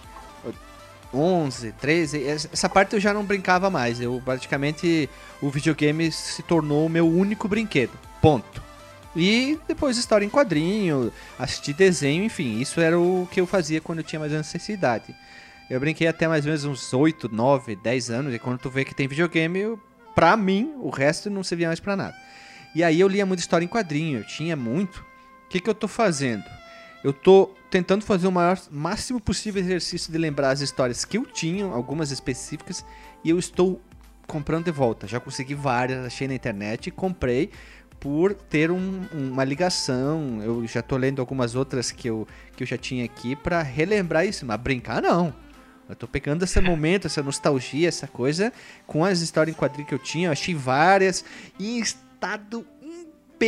11, 1.11 1.71
13, 1.73 2.23
essa 2.27 2.49
essa 2.53 2.69
parte 2.69 2.93
eu 2.93 2.99
já 2.99 3.13
não 3.13 3.23
brincava 3.23 3.69
mais. 3.69 3.99
Eu 3.99 4.21
praticamente 4.23 5.09
o 5.41 5.49
videogame 5.49 6.11
se 6.11 6.43
tornou 6.43 6.85
o 6.85 6.89
meu 6.89 7.07
único 7.09 7.47
brinquedo. 7.47 7.91
Ponto. 8.21 8.61
E 9.15 9.59
depois 9.67 9.97
história 9.97 10.25
em 10.25 10.29
quadrinho, 10.29 11.11
assistir 11.37 11.73
desenho, 11.73 12.23
enfim, 12.23 12.59
isso 12.59 12.81
era 12.81 12.99
o 12.99 13.27
que 13.31 13.39
eu 13.39 13.45
fazia 13.45 13.79
quando 13.79 13.99
eu 13.99 14.03
tinha 14.03 14.19
mais 14.19 14.31
ou 14.31 14.37
menos 14.37 14.53
essa 14.53 14.71
idade. 14.71 15.15
Eu 15.69 15.79
brinquei 15.79 16.07
até 16.07 16.27
mais 16.27 16.45
ou 16.45 16.49
menos 16.49 16.65
uns 16.65 16.93
8, 16.93 17.29
9, 17.33 17.75
10 17.75 18.09
anos, 18.09 18.33
e 18.33 18.39
quando 18.39 18.59
tu 18.59 18.69
vê 18.69 18.83
que 18.83 18.95
tem 18.95 19.07
videogame, 19.07 19.77
pra 20.15 20.35
mim, 20.35 20.73
o 20.79 20.89
resto 20.89 21.29
não 21.29 21.43
servia 21.43 21.67
mais 21.67 21.79
pra 21.79 21.95
nada. 21.95 22.15
E 22.75 22.83
aí 22.83 22.99
eu 22.99 23.07
lia 23.07 23.25
muita 23.25 23.41
história 23.41 23.63
em 23.63 23.67
quadrinho, 23.67 24.19
eu 24.19 24.23
tinha 24.27 24.55
muito. 24.55 25.01
O 25.45 25.49
que, 25.49 25.59
que 25.59 25.69
eu 25.69 25.75
tô 25.75 25.87
fazendo? 25.87 26.43
Eu 27.03 27.13
tô 27.13 27.51
tentando 27.69 28.03
fazer 28.03 28.27
o 28.27 28.31
maior, 28.31 28.59
máximo 28.71 29.19
possível 29.19 29.61
exercício 29.61 30.11
de 30.11 30.17
lembrar 30.17 30.49
as 30.49 30.61
histórias 30.61 31.05
que 31.05 31.17
eu 31.17 31.25
tinha, 31.25 31.65
algumas 31.65 32.11
específicas, 32.11 32.83
e 33.23 33.29
eu 33.29 33.37
estou 33.37 33.79
comprando 34.25 34.65
de 34.65 34.71
volta. 34.71 35.07
Já 35.07 35.19
consegui 35.19 35.53
várias, 35.53 36.05
achei 36.05 36.27
na 36.27 36.33
internet 36.33 36.89
comprei 36.91 37.51
por 38.03 38.33
ter 38.33 38.69
um- 38.69 39.05
uma 39.13 39.45
ligação. 39.45 40.41
Eu 40.43 40.67
já 40.67 40.81
tô 40.81 40.97
lendo 40.97 41.21
algumas 41.21 41.55
outras 41.55 41.89
que 41.89 42.09
eu, 42.09 42.27
que 42.53 42.63
eu 42.63 42.67
já 42.67 42.77
tinha 42.77 43.05
aqui 43.05 43.33
pra 43.33 43.61
relembrar 43.61 44.25
isso, 44.25 44.45
mas 44.45 44.59
brincar 44.59 45.01
não. 45.01 45.33
Eu 45.87 45.95
tô 45.95 46.05
pegando 46.05 46.43
esse 46.43 46.59
momento, 46.59 47.07
essa 47.07 47.23
nostalgia, 47.23 47.87
essa 47.87 48.05
coisa, 48.05 48.51
com 48.85 49.05
as 49.05 49.21
histórias 49.21 49.55
em 49.55 49.57
quadrinho 49.57 49.87
que 49.87 49.93
eu 49.93 49.99
tinha. 49.99 50.27
Eu 50.27 50.31
achei 50.33 50.53
várias 50.53 51.23
em 51.57 51.79
estado 51.79 52.67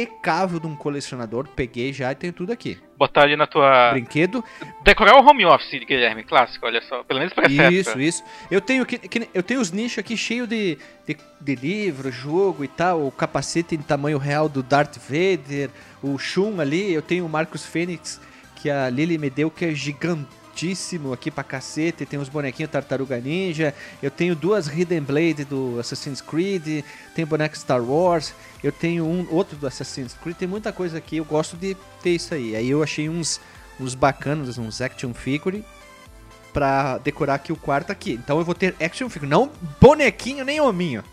impecável 0.04 0.60
de 0.60 0.68
um 0.68 0.76
colecionador. 0.76 1.48
Peguei 1.56 1.92
já 1.94 2.12
e 2.12 2.16
tenho 2.16 2.34
tudo 2.34 2.52
aqui. 2.52 2.78
Botar 2.98 3.24
ali 3.24 3.36
na 3.36 3.46
tua. 3.48 3.92
Brinquedo, 3.92 4.44
Decorar 4.84 5.16
o 5.16 5.26
home 5.28 5.46
office, 5.46 5.84
Guilherme, 5.86 6.24
clássico, 6.24 6.66
olha 6.66 6.82
só. 6.82 7.04
Pelo 7.04 7.20
menos 7.20 7.34
pra 7.34 7.48
Isso, 7.50 7.90
época. 7.90 8.04
isso. 8.04 8.24
Eu 8.50 8.62
tenho, 8.62 8.86
que, 8.86 8.98
que- 8.98 9.30
eu 9.34 9.44
tenho 9.44 9.60
os 9.60 9.72
nichos 9.72 10.00
aqui 10.00 10.16
cheios 10.16 10.48
de, 10.48 10.78
de, 11.08 11.18
de 11.42 11.56
livro, 11.56 12.12
jogo 12.12 12.64
e 12.64 12.68
tal. 12.68 13.06
O 13.08 13.12
capacete 13.12 13.76
em 13.76 13.80
tamanho 13.82 14.18
real 14.18 14.48
do 14.48 14.62
Darth 14.64 14.98
Vader, 14.98 15.70
o 16.02 16.18
Shun 16.18 16.60
ali. 16.62 16.94
Eu 16.94 17.02
tenho 17.02 17.26
o 17.26 17.30
Marcos 17.30 17.66
Fênix, 17.66 18.20
que 18.62 18.70
a 18.70 18.90
Lily 18.90 19.18
me 19.18 19.30
deu, 19.30 19.50
que 19.52 19.66
é 19.66 19.72
gigantíssimo 20.56 21.12
aqui 21.14 21.30
pra 21.30 21.44
cacete. 21.44 22.06
Tem 22.06 22.18
os 22.18 22.30
bonequinhos 22.30 22.72
Tartaruga 22.72 23.20
Ninja. 23.20 23.74
Eu 24.02 24.10
tenho 24.10 24.36
duas 24.36 24.68
Hidden 24.68 25.02
Blade 25.02 25.44
do 25.46 25.78
Assassin's 25.80 26.22
Creed. 26.22 26.84
Tenho 27.14 27.28
boneco 27.28 27.58
Star 27.58 27.84
Wars. 27.84 28.34
Eu 28.64 28.72
tenho 28.72 29.06
um 29.06 29.28
outro 29.30 29.58
do 29.58 29.68
Assassin's 29.68 30.14
Creed. 30.14 30.38
Tem 30.38 30.48
muita 30.48 30.72
coisa 30.72 30.98
aqui. 30.98 31.18
Eu 31.18 31.26
gosto 31.26 31.58
de 31.58 31.76
ter 32.02 32.12
isso 32.12 32.34
aí. 32.34 32.56
Aí 32.56 32.70
eu 32.70 32.82
achei 32.82 33.10
uns, 33.10 33.40
uns 33.80 33.94
bacanas, 33.94 34.58
uns 34.58 34.82
action 34.82 35.14
figure 35.14 35.64
pra 36.54 36.98
decorar 37.00 37.36
aqui 37.36 37.52
o 37.52 37.58
quarto 37.58 37.92
aqui. 37.92 38.14
Então 38.14 38.40
eu 38.40 38.46
vou 38.46 38.56
ter 38.56 38.74
action 38.82 39.10
figure, 39.10 39.30
não 39.30 39.52
bonequinho 39.80 40.46
nem 40.46 40.62
hominho. 40.62 41.04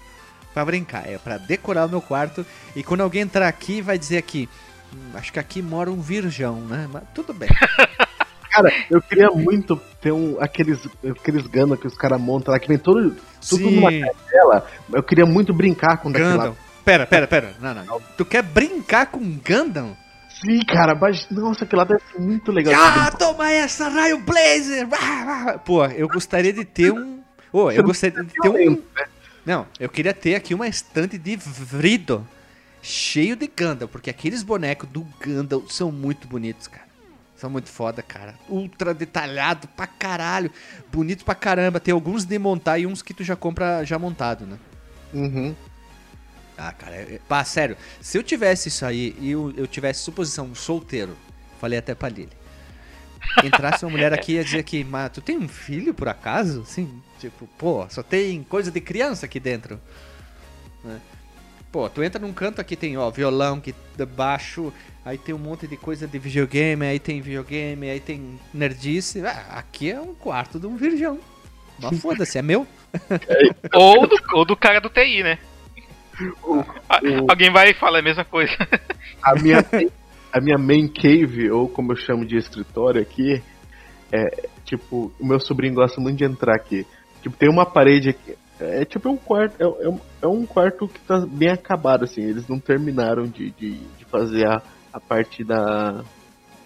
Pra 0.54 0.64
brincar, 0.64 1.08
é 1.08 1.18
pra 1.18 1.36
decorar 1.38 1.86
o 1.86 1.88
meu 1.88 2.00
quarto. 2.00 2.46
E 2.76 2.82
quando 2.82 3.00
alguém 3.00 3.22
entrar 3.22 3.48
aqui, 3.48 3.80
vai 3.80 3.98
dizer 3.98 4.18
aqui. 4.18 4.48
"Hum, 4.94 5.10
acho 5.14 5.32
que 5.32 5.38
aqui 5.38 5.62
mora 5.62 5.90
um 5.90 6.00
virgão, 6.00 6.60
né? 6.60 6.88
Mas 6.92 7.02
tudo 7.14 7.32
bem. 7.32 7.48
Cara, 8.52 8.70
eu 8.90 9.00
queria 9.00 9.30
muito 9.30 9.80
ter 10.00 10.12
um, 10.12 10.36
aqueles, 10.38 10.78
aqueles 11.10 11.46
Gundam 11.46 11.76
que 11.76 11.86
os 11.86 11.96
caras 11.96 12.20
montam 12.20 12.52
lá, 12.52 12.60
que 12.60 12.68
vem 12.68 12.76
todo, 12.76 13.16
tudo 13.48 13.70
numa 13.70 13.90
tela. 14.30 14.66
Eu 14.92 15.02
queria 15.02 15.24
muito 15.24 15.54
brincar 15.54 15.96
com. 15.96 16.12
Gundam. 16.12 16.54
Pera, 16.84 17.06
pera, 17.06 17.26
pera. 17.26 17.54
Não, 17.60 17.74
não. 17.74 18.00
Tu 18.16 18.24
quer 18.24 18.42
brincar 18.42 19.06
com 19.06 19.18
Gundam? 19.20 19.96
Sim, 20.28 20.60
cara, 20.66 20.94
mas, 20.94 21.26
nossa, 21.30 21.64
aquilo 21.64 21.78
lá 21.78 21.84
deve 21.84 22.02
ser 22.12 22.20
muito 22.20 22.52
legal. 22.52 22.74
Ah, 22.76 23.10
toma 23.12 23.50
essa, 23.50 23.88
raio 23.88 24.18
blazer! 24.18 24.88
Pô, 25.64 25.86
eu 25.86 26.08
gostaria 26.08 26.52
de 26.52 26.64
ter 26.64 26.92
um. 26.92 27.20
Ô, 27.52 27.70
eu 27.70 27.82
gostaria 27.82 28.22
de 28.22 28.32
ter 28.32 28.48
um. 28.48 28.82
Não, 29.46 29.66
eu 29.78 29.88
queria 29.88 30.12
ter 30.12 30.34
aqui 30.34 30.52
uma 30.52 30.68
estante 30.68 31.16
de 31.16 31.36
Vrido 31.36 32.26
cheio 32.82 33.36
de 33.36 33.46
Gundam, 33.46 33.88
porque 33.88 34.10
aqueles 34.10 34.42
bonecos 34.42 34.88
do 34.88 35.06
Gundam 35.24 35.62
são 35.68 35.92
muito 35.92 36.26
bonitos, 36.26 36.66
cara. 36.66 36.81
São 37.42 37.50
muito 37.50 37.68
foda, 37.68 38.00
cara. 38.04 38.36
Ultra 38.48 38.94
detalhado 38.94 39.66
pra 39.66 39.84
caralho. 39.84 40.48
Bonito 40.92 41.24
pra 41.24 41.34
caramba. 41.34 41.80
Tem 41.80 41.92
alguns 41.92 42.24
de 42.24 42.38
montar 42.38 42.78
e 42.78 42.86
uns 42.86 43.02
que 43.02 43.12
tu 43.12 43.24
já 43.24 43.34
compra 43.34 43.82
já 43.84 43.98
montado, 43.98 44.46
né? 44.46 44.56
Uhum. 45.12 45.52
Ah, 46.56 46.70
cara, 46.70 46.94
é, 46.94 47.14
é- 47.16 47.20
pá, 47.28 47.42
sério, 47.42 47.76
se 48.00 48.16
eu 48.16 48.22
tivesse 48.22 48.68
isso 48.68 48.86
aí 48.86 49.16
e 49.18 49.32
eu, 49.32 49.52
eu 49.56 49.66
tivesse 49.66 50.04
suposição 50.04 50.54
solteiro, 50.54 51.16
falei 51.60 51.80
até 51.80 51.96
pra 51.96 52.08
Lili. 52.08 52.30
Entrasse 53.42 53.84
uma 53.84 53.90
mulher 53.90 54.12
aqui 54.12 54.32
e 54.32 54.34
ia 54.36 54.44
dizer 54.44 54.62
que, 54.62 54.84
mas 54.84 55.10
tu 55.10 55.20
tem 55.20 55.36
um 55.36 55.48
filho 55.48 55.92
por 55.92 56.08
acaso? 56.08 56.60
Assim, 56.60 57.02
tipo, 57.18 57.48
pô, 57.58 57.84
só 57.90 58.04
tem 58.04 58.44
coisa 58.44 58.70
de 58.70 58.80
criança 58.80 59.26
aqui 59.26 59.40
dentro. 59.40 59.80
né? 60.84 61.00
Pô, 61.72 61.88
tu 61.88 62.02
entra 62.02 62.20
num 62.20 62.34
canto 62.34 62.60
aqui 62.60 62.76
tem, 62.76 62.98
ó, 62.98 63.08
violão, 63.10 63.58
que 63.58 63.74
baixo, 64.14 64.70
aí 65.04 65.16
tem 65.16 65.34
um 65.34 65.38
monte 65.38 65.66
de 65.66 65.76
coisa 65.76 66.06
de 66.06 66.18
videogame, 66.18 66.84
aí 66.84 66.98
tem 66.98 67.22
videogame, 67.22 67.88
aí 67.88 67.98
tem 67.98 68.38
nerdice. 68.52 69.22
Ah, 69.24 69.46
aqui 69.58 69.90
é 69.90 69.98
um 69.98 70.14
quarto 70.14 70.60
de 70.60 70.66
um 70.66 70.76
virgão. 70.76 71.18
Mas 71.80 71.98
foda-se, 72.00 72.36
é 72.38 72.42
meu. 72.42 72.66
Ou 73.74 74.06
do, 74.06 74.16
ou 74.34 74.44
do 74.44 74.54
cara 74.54 74.78
do 74.80 74.90
TI, 74.90 75.22
né? 75.22 75.38
O- 76.42 76.60
A- 76.88 77.00
o- 77.02 77.30
Alguém 77.30 77.50
vai 77.50 77.70
e 77.70 77.74
fala 77.74 78.00
a 78.00 78.02
mesma 78.02 78.22
coisa. 78.24 78.52
A 79.22 79.34
minha, 79.34 79.64
a 80.30 80.40
minha 80.42 80.58
main 80.58 80.86
cave, 80.86 81.50
ou 81.50 81.66
como 81.70 81.92
eu 81.92 81.96
chamo 81.96 82.26
de 82.26 82.36
escritório 82.36 83.00
aqui, 83.00 83.42
é 84.12 84.46
tipo, 84.66 85.10
o 85.18 85.24
meu 85.26 85.40
sobrinho 85.40 85.72
gosta 85.74 85.98
muito 86.02 86.18
de 86.18 86.24
entrar 86.24 86.54
aqui. 86.54 86.86
Tipo, 87.22 87.34
tem 87.36 87.48
uma 87.48 87.64
parede 87.64 88.10
aqui. 88.10 88.34
É 88.62 88.84
tipo 88.84 89.08
um 89.10 89.16
quarto. 89.16 89.54
É, 89.60 89.64
é 89.84 89.88
um- 89.88 90.00
é 90.22 90.26
um 90.26 90.46
quarto 90.46 90.86
que 90.88 91.00
tá 91.00 91.24
bem 91.26 91.50
acabado, 91.50 92.04
assim. 92.04 92.22
Eles 92.22 92.46
não 92.48 92.58
terminaram 92.58 93.24
de, 93.26 93.50
de, 93.52 93.74
de 93.78 94.04
fazer 94.06 94.46
a, 94.46 94.62
a 94.92 95.00
parte 95.00 95.42
da, 95.44 95.92
da 95.92 96.04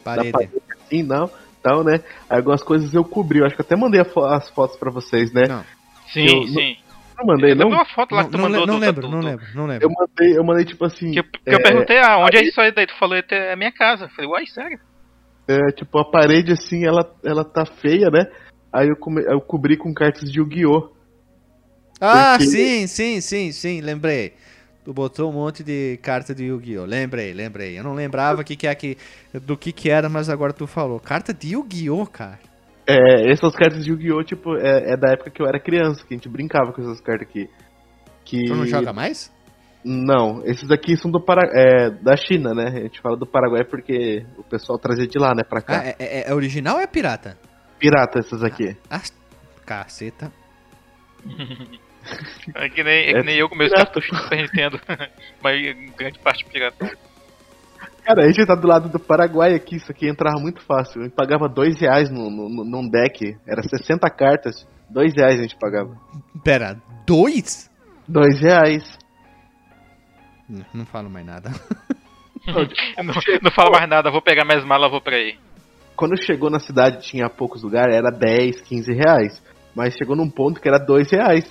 Parede. 0.04 0.32
parede 0.32 0.52
assim, 0.84 1.02
não. 1.02 1.30
Tal, 1.62 1.82
né? 1.82 2.00
Aí 2.30 2.36
algumas 2.38 2.62
coisas 2.62 2.92
eu 2.94 3.04
cobri. 3.04 3.40
Eu 3.40 3.46
acho 3.46 3.54
que 3.56 3.60
eu 3.60 3.64
até 3.66 3.74
mandei 3.76 4.04
fo- 4.04 4.24
as 4.24 4.48
fotos 4.50 4.76
pra 4.76 4.90
vocês, 4.90 5.32
né? 5.32 5.44
Não, 5.48 5.64
Sim, 6.12 6.26
Eu- 6.26 6.46
sim. 6.48 6.76
Não 7.18 7.24
mandei, 7.26 7.52
Eu 7.52 7.56
não? 7.56 7.68
uma 7.68 7.84
foto 7.86 8.14
lá 8.14 8.20
não, 8.22 8.26
que 8.28 8.32
tu 8.36 8.38
não, 8.38 8.48
mandou 8.50 8.66
não 8.66 8.74
do- 8.74 8.80
lembro, 8.80 9.00
do- 9.02 9.10
não 9.10 9.20
do- 9.20 9.26
lembro, 9.26 9.46
não 9.54 9.66
lembro. 9.66 9.88
Eu 9.88 9.90
mandei, 9.90 10.38
eu 10.38 10.44
mandei 10.44 10.64
tipo 10.66 10.84
assim. 10.84 11.10
Que, 11.12 11.20
eu- 11.20 11.24
que 11.24 11.40
eu 11.46 11.58
é, 11.58 11.62
perguntei, 11.62 11.98
ah, 11.98 12.18
onde 12.18 12.36
é 12.36 12.42
isso 12.44 12.60
aí? 12.60 12.70
Daí 12.72 12.86
tu 12.86 12.94
falou, 12.98 13.16
é 13.16 13.52
a 13.52 13.56
minha 13.56 13.72
casa. 13.72 14.04
Eu 14.04 14.08
falei, 14.10 14.30
uai, 14.30 14.46
sério? 14.46 14.78
É, 15.48 15.56
tipo, 15.72 15.98
a 15.98 16.04
parede 16.04 16.52
assim, 16.52 16.84
ela, 16.84 17.10
ela 17.24 17.42
tá 17.44 17.64
feia, 17.64 18.10
né? 18.10 18.26
Aí 18.72 18.88
eu, 18.88 18.96
come- 18.96 19.24
eu 19.26 19.40
cobri 19.40 19.76
com 19.78 19.94
cartas 19.94 20.30
de 20.30 20.38
Yu-Gi-Oh! 20.40 20.90
Ah, 22.00 22.36
Porque- 22.38 22.50
sim, 22.50 22.86
sim, 22.86 23.20
sim, 23.20 23.52
sim, 23.52 23.80
lembrei. 23.80 24.34
Tu 24.84 24.92
botou 24.92 25.30
um 25.30 25.32
monte 25.32 25.64
de 25.64 25.98
carta 26.02 26.34
de 26.34 26.44
Yu-Gi-Oh! 26.44 26.84
Lembrei, 26.84 27.32
lembrei. 27.32 27.76
Eu 27.78 27.82
não 27.82 27.92
lembrava 27.94 28.44
que 28.44 28.54
que 28.54 28.66
é 28.68 28.74
que, 28.74 28.96
do 29.34 29.56
que 29.56 29.72
que 29.72 29.90
era, 29.90 30.08
mas 30.08 30.28
agora 30.28 30.52
tu 30.52 30.66
falou. 30.66 31.00
Carta 31.00 31.34
de 31.34 31.54
Yu-Gi-Oh, 31.54 32.06
cara. 32.06 32.38
É, 32.86 33.32
essas 33.32 33.52
cartas 33.56 33.84
de 33.84 33.90
Yu-Gi-Oh! 33.90 34.22
Tipo, 34.22 34.56
é, 34.56 34.92
é 34.92 34.96
da 34.96 35.12
época 35.12 35.30
que 35.30 35.42
eu 35.42 35.46
era 35.46 35.58
criança, 35.58 36.04
que 36.06 36.14
a 36.14 36.16
gente 36.16 36.28
brincava 36.28 36.72
com 36.72 36.80
essas 36.82 37.00
cartas 37.00 37.26
aqui. 37.28 37.48
Que... 38.24 38.44
Tu 38.44 38.54
não 38.54 38.64
joga 38.66 38.92
mais? 38.92 39.32
Não, 39.84 40.44
esses 40.44 40.70
aqui 40.70 40.96
são 40.96 41.10
do 41.10 41.20
Para... 41.20 41.42
é, 41.52 41.90
da 41.90 42.16
China, 42.16 42.52
né? 42.54 42.66
A 42.68 42.80
gente 42.82 43.00
fala 43.00 43.16
do 43.16 43.26
Paraguai 43.26 43.64
porque 43.64 44.24
o 44.38 44.44
pessoal 44.44 44.78
trazia 44.78 45.06
de 45.06 45.18
lá, 45.18 45.32
né, 45.34 45.42
pra 45.48 45.58
Ah, 45.58 45.62
cá. 45.62 45.84
é, 45.84 45.96
é- 45.98 46.30
é 46.30 46.34
original 46.34 46.76
ou 46.76 46.80
é 46.82 46.86
pirata? 46.86 47.36
Pirata 47.78 48.18
essas 48.20 48.42
aqui. 48.44 48.76
Ah, 48.90 49.00
caceta. 49.64 50.30
É 52.54 52.68
que 52.68 52.82
nem, 52.82 53.04
é 53.08 53.12
que 53.12 53.18
É 53.18 53.22
nem 53.22 53.36
eu 53.36 53.48
com 53.48 53.56
meus 53.56 53.70
pirata. 53.70 53.86
cartuchos 53.92 54.16
do 54.16 54.22
Super 54.24 54.38
Nintendo. 54.42 54.80
Mas 55.42 55.60
grande 55.96 56.18
parte 56.18 56.44
pirata. 56.44 56.96
Cara, 58.04 58.24
a 58.24 58.26
gente 58.28 58.46
tá 58.46 58.54
do 58.54 58.68
lado 58.68 58.88
do 58.88 58.98
Paraguai 59.00 59.54
aqui, 59.54 59.76
isso 59.76 59.90
aqui 59.90 60.08
entrava 60.08 60.38
muito 60.40 60.60
fácil. 60.62 61.00
A 61.00 61.04
gente 61.04 61.14
pagava 61.14 61.48
dois 61.48 61.80
reais 61.80 62.08
no, 62.08 62.30
no, 62.30 62.48
no- 62.48 62.64
num 62.64 62.88
deck, 62.88 63.36
era 63.46 63.62
60 63.62 64.08
cartas, 64.10 64.66
dois 64.88 65.12
reais 65.14 65.40
a 65.40 65.42
gente 65.42 65.56
pagava. 65.58 65.96
Pera, 66.44 66.80
dois? 67.04 67.68
Dois 68.06 68.40
reais. 68.40 68.96
Não, 70.48 70.64
não 70.72 70.86
falo 70.86 71.10
mais 71.10 71.26
nada. 71.26 71.50
Não, 72.46 72.62
não 73.42 73.50
falo 73.50 73.72
mais 73.72 73.88
nada, 73.88 74.08
vou 74.08 74.22
pegar 74.22 74.44
minhas 74.44 74.64
malas, 74.64 74.88
vou 74.88 75.00
pra 75.00 75.16
aí. 75.16 75.36
Quando 75.96 76.16
chegou 76.16 76.48
na 76.48 76.60
cidade 76.60 77.02
tinha 77.02 77.28
poucos 77.28 77.64
lugares, 77.64 77.92
era 77.92 78.08
10, 78.08 78.60
15 78.60 78.92
reais. 78.92 79.42
Mas 79.74 79.94
chegou 79.94 80.14
num 80.14 80.30
ponto 80.30 80.60
que 80.60 80.68
era 80.68 80.78
2 80.78 81.10
reais. 81.10 81.44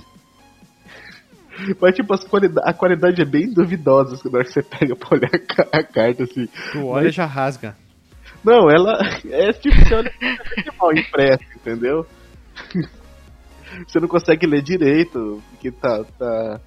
Mas 1.81 1.95
tipo, 1.95 2.13
a 2.63 2.73
qualidade 2.73 3.21
é 3.21 3.25
bem 3.25 3.51
duvidosa 3.51 4.19
na 4.25 4.37
hora 4.37 4.43
que 4.45 4.51
você 4.53 4.61
pega 4.61 4.95
pra 4.95 5.17
olhar 5.17 5.29
a, 5.33 5.39
ca- 5.39 5.69
a 5.71 5.83
carta 5.83 6.23
assim. 6.23 6.47
Tu 6.71 6.85
olha 6.85 7.07
e 7.07 7.11
já 7.11 7.25
rasga. 7.25 7.75
Não, 8.43 8.69
ela 8.69 8.97
é 9.29 9.51
tipo, 9.53 9.75
você 9.75 9.95
olha 9.95 10.11
é 10.21 10.27
muito 10.29 10.73
mal 10.79 10.93
impressa, 10.93 11.43
entendeu? 11.55 12.05
Você 13.87 13.99
não 13.99 14.07
consegue 14.07 14.45
ler 14.47 14.61
direito, 14.61 15.41
porque 15.49 15.69
tá, 15.71 16.03
tá, 16.17 16.61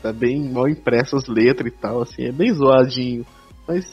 tá 0.00 0.12
bem 0.12 0.50
mal 0.50 0.68
impresso 0.68 1.16
as 1.16 1.26
letras 1.26 1.66
e 1.70 1.76
tal, 1.76 2.00
assim, 2.02 2.24
é 2.24 2.32
bem 2.32 2.50
zoadinho. 2.52 3.26
Mas, 3.66 3.84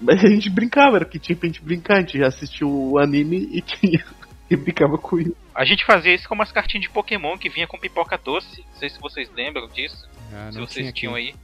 mas 0.00 0.22
a 0.24 0.28
gente 0.28 0.48
brincava, 0.50 0.96
era 0.96 1.04
que 1.04 1.18
tinha 1.18 1.36
pra 1.36 1.48
gente 1.48 1.64
brincar, 1.64 1.96
a 1.96 2.00
gente 2.00 2.18
já 2.18 2.28
assistiu 2.28 2.68
o 2.70 2.98
anime 3.00 3.48
e 3.50 3.60
tinha. 3.62 4.04
E 4.50 4.54
brincava 4.56 4.96
com 4.96 5.18
isso. 5.18 5.34
A 5.54 5.64
gente 5.64 5.84
fazia 5.84 6.14
isso 6.14 6.28
com 6.28 6.34
umas 6.34 6.52
cartinhas 6.52 6.82
de 6.82 6.90
Pokémon 6.90 7.36
que 7.36 7.48
vinha 7.48 7.66
com 7.66 7.76
pipoca 7.78 8.16
doce. 8.16 8.64
Não 8.72 8.78
sei 8.78 8.88
se 8.90 9.00
vocês 9.00 9.28
lembram 9.34 9.66
disso. 9.68 10.08
Ah, 10.32 10.50
se 10.52 10.58
vocês 10.60 10.72
tinha 10.86 10.92
tinham 10.92 11.14
aqui. 11.14 11.28
aí. 11.30 11.34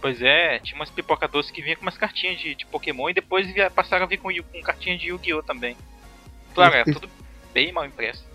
Pois 0.00 0.20
é, 0.20 0.58
tinha 0.58 0.76
umas 0.76 0.90
pipoca 0.90 1.26
doce 1.26 1.50
que 1.52 1.62
vinha 1.62 1.74
com 1.76 1.82
umas 1.82 1.96
cartinhas 1.96 2.38
de, 2.38 2.54
de 2.54 2.66
Pokémon 2.66 3.08
e 3.08 3.14
depois 3.14 3.46
via- 3.52 3.70
passaram 3.70 4.04
a 4.04 4.06
vir 4.06 4.18
com, 4.18 4.28
com 4.30 4.60
cartinha 4.60 4.98
de 4.98 5.08
Yu-Gi-Oh! 5.08 5.42
também. 5.42 5.76
Claro, 6.54 6.74
é 6.74 6.84
tudo 6.84 7.08
bem 7.54 7.72
mal 7.72 7.86
impresso. 7.86 8.26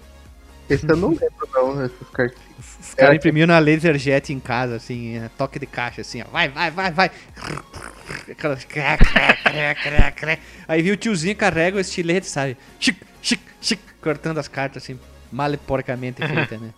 Esse 0.70 0.90
eu 0.90 0.96
não 0.96 1.10
lembro, 1.10 1.50
não, 1.54 1.84
essas 1.84 2.10
cartas. 2.10 2.40
Os 2.80 2.94
caras 2.94 3.18
imprimiam 3.18 3.46
na 3.46 3.60
LaserJet 3.60 4.32
em 4.32 4.40
casa, 4.40 4.78
assim, 4.78 5.18
é, 5.18 5.30
toque 5.38 5.60
de 5.60 5.66
caixa, 5.66 6.02
assim, 6.02 6.22
ó. 6.22 6.26
Vai, 6.32 6.48
vai, 6.50 6.72
vai, 6.72 6.92
vai. 6.92 7.12
Aí 10.68 10.82
viu 10.82 10.94
o 10.94 10.98
tiozinho 10.98 11.36
carrega 11.36 11.78
o 11.78 11.80
estilete, 11.80 12.28
sabe? 12.28 12.58
Chic, 12.80 12.98
chic, 13.24 13.42
chic, 13.60 13.80
cortando 14.02 14.38
as 14.38 14.48
cartas, 14.48 14.84
assim, 14.84 15.00
maleporcamente 15.32 16.22
feita, 16.26 16.58
né? 16.58 16.72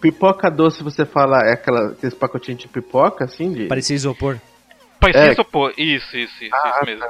Pipoca 0.00 0.48
doce, 0.50 0.82
você 0.82 1.04
fala, 1.04 1.38
é 1.44 1.52
aquela, 1.52 1.90
aqueles 1.90 2.14
pacotinhos 2.14 2.60
de 2.62 2.68
pipoca, 2.68 3.24
assim, 3.24 3.52
de... 3.52 3.66
Parecia 3.66 3.96
isopor. 3.96 4.38
Parecia 5.00 5.22
É. 5.26 5.32
isopor. 5.32 5.72
Isso, 5.76 6.16
isso, 6.16 6.44
isso, 6.44 6.54
Ah, 6.54 6.80
isso 6.82 6.86
mesmo. 6.86 7.04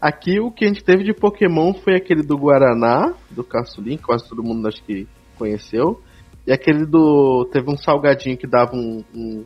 Aqui 0.00 0.40
o 0.40 0.50
que 0.50 0.64
a 0.64 0.68
gente 0.68 0.82
teve 0.82 1.04
de 1.04 1.12
Pokémon 1.12 1.74
foi 1.74 1.94
aquele 1.96 2.22
do 2.22 2.38
Guaraná, 2.38 3.12
do 3.30 3.44
Caçulim, 3.44 3.96
que 3.98 4.04
quase 4.04 4.26
todo 4.28 4.42
mundo 4.42 4.66
acho 4.66 4.82
que 4.84 5.06
conheceu. 5.36 6.02
E 6.46 6.52
aquele 6.52 6.86
do. 6.86 7.46
Teve 7.52 7.70
um 7.70 7.76
salgadinho 7.76 8.38
que 8.38 8.46
dava 8.46 8.74
um, 8.74 9.04
um- 9.14 9.44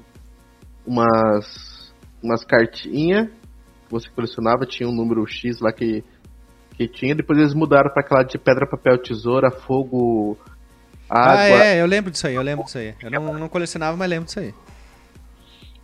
umas. 0.87 1.93
umas 2.23 2.45
cartinhas 2.45 3.29
que 3.29 3.91
você 3.91 4.09
colecionava, 4.11 4.65
tinha 4.65 4.89
um 4.89 4.95
número 4.95 5.27
X 5.27 5.61
lá 5.61 5.73
que, 5.73 6.05
que 6.77 6.89
tinha. 6.89 7.15
Depois 7.15 7.39
eles 7.39 7.55
mudaram 7.55 7.91
pra 7.91 8.03
aquela 8.03 8.23
de 8.23 8.37
pedra, 8.39 8.67
papel, 8.67 8.99
tesoura, 8.99 9.51
fogo, 9.51 10.39
água. 11.09 11.35
Ah, 11.35 11.49
é, 11.49 11.81
eu 11.81 11.87
lembro 11.87 12.11
disso 12.11 12.27
aí, 12.27 12.35
eu 12.35 12.43
lembro 12.43 12.65
disso 12.65 12.79
aí. 12.79 12.95
Eu 13.03 13.11
não, 13.11 13.39
não 13.39 13.49
colecionava, 13.49 13.97
mas 13.97 14.09
lembro 14.09 14.27
disso 14.27 14.41
aí. 14.41 14.55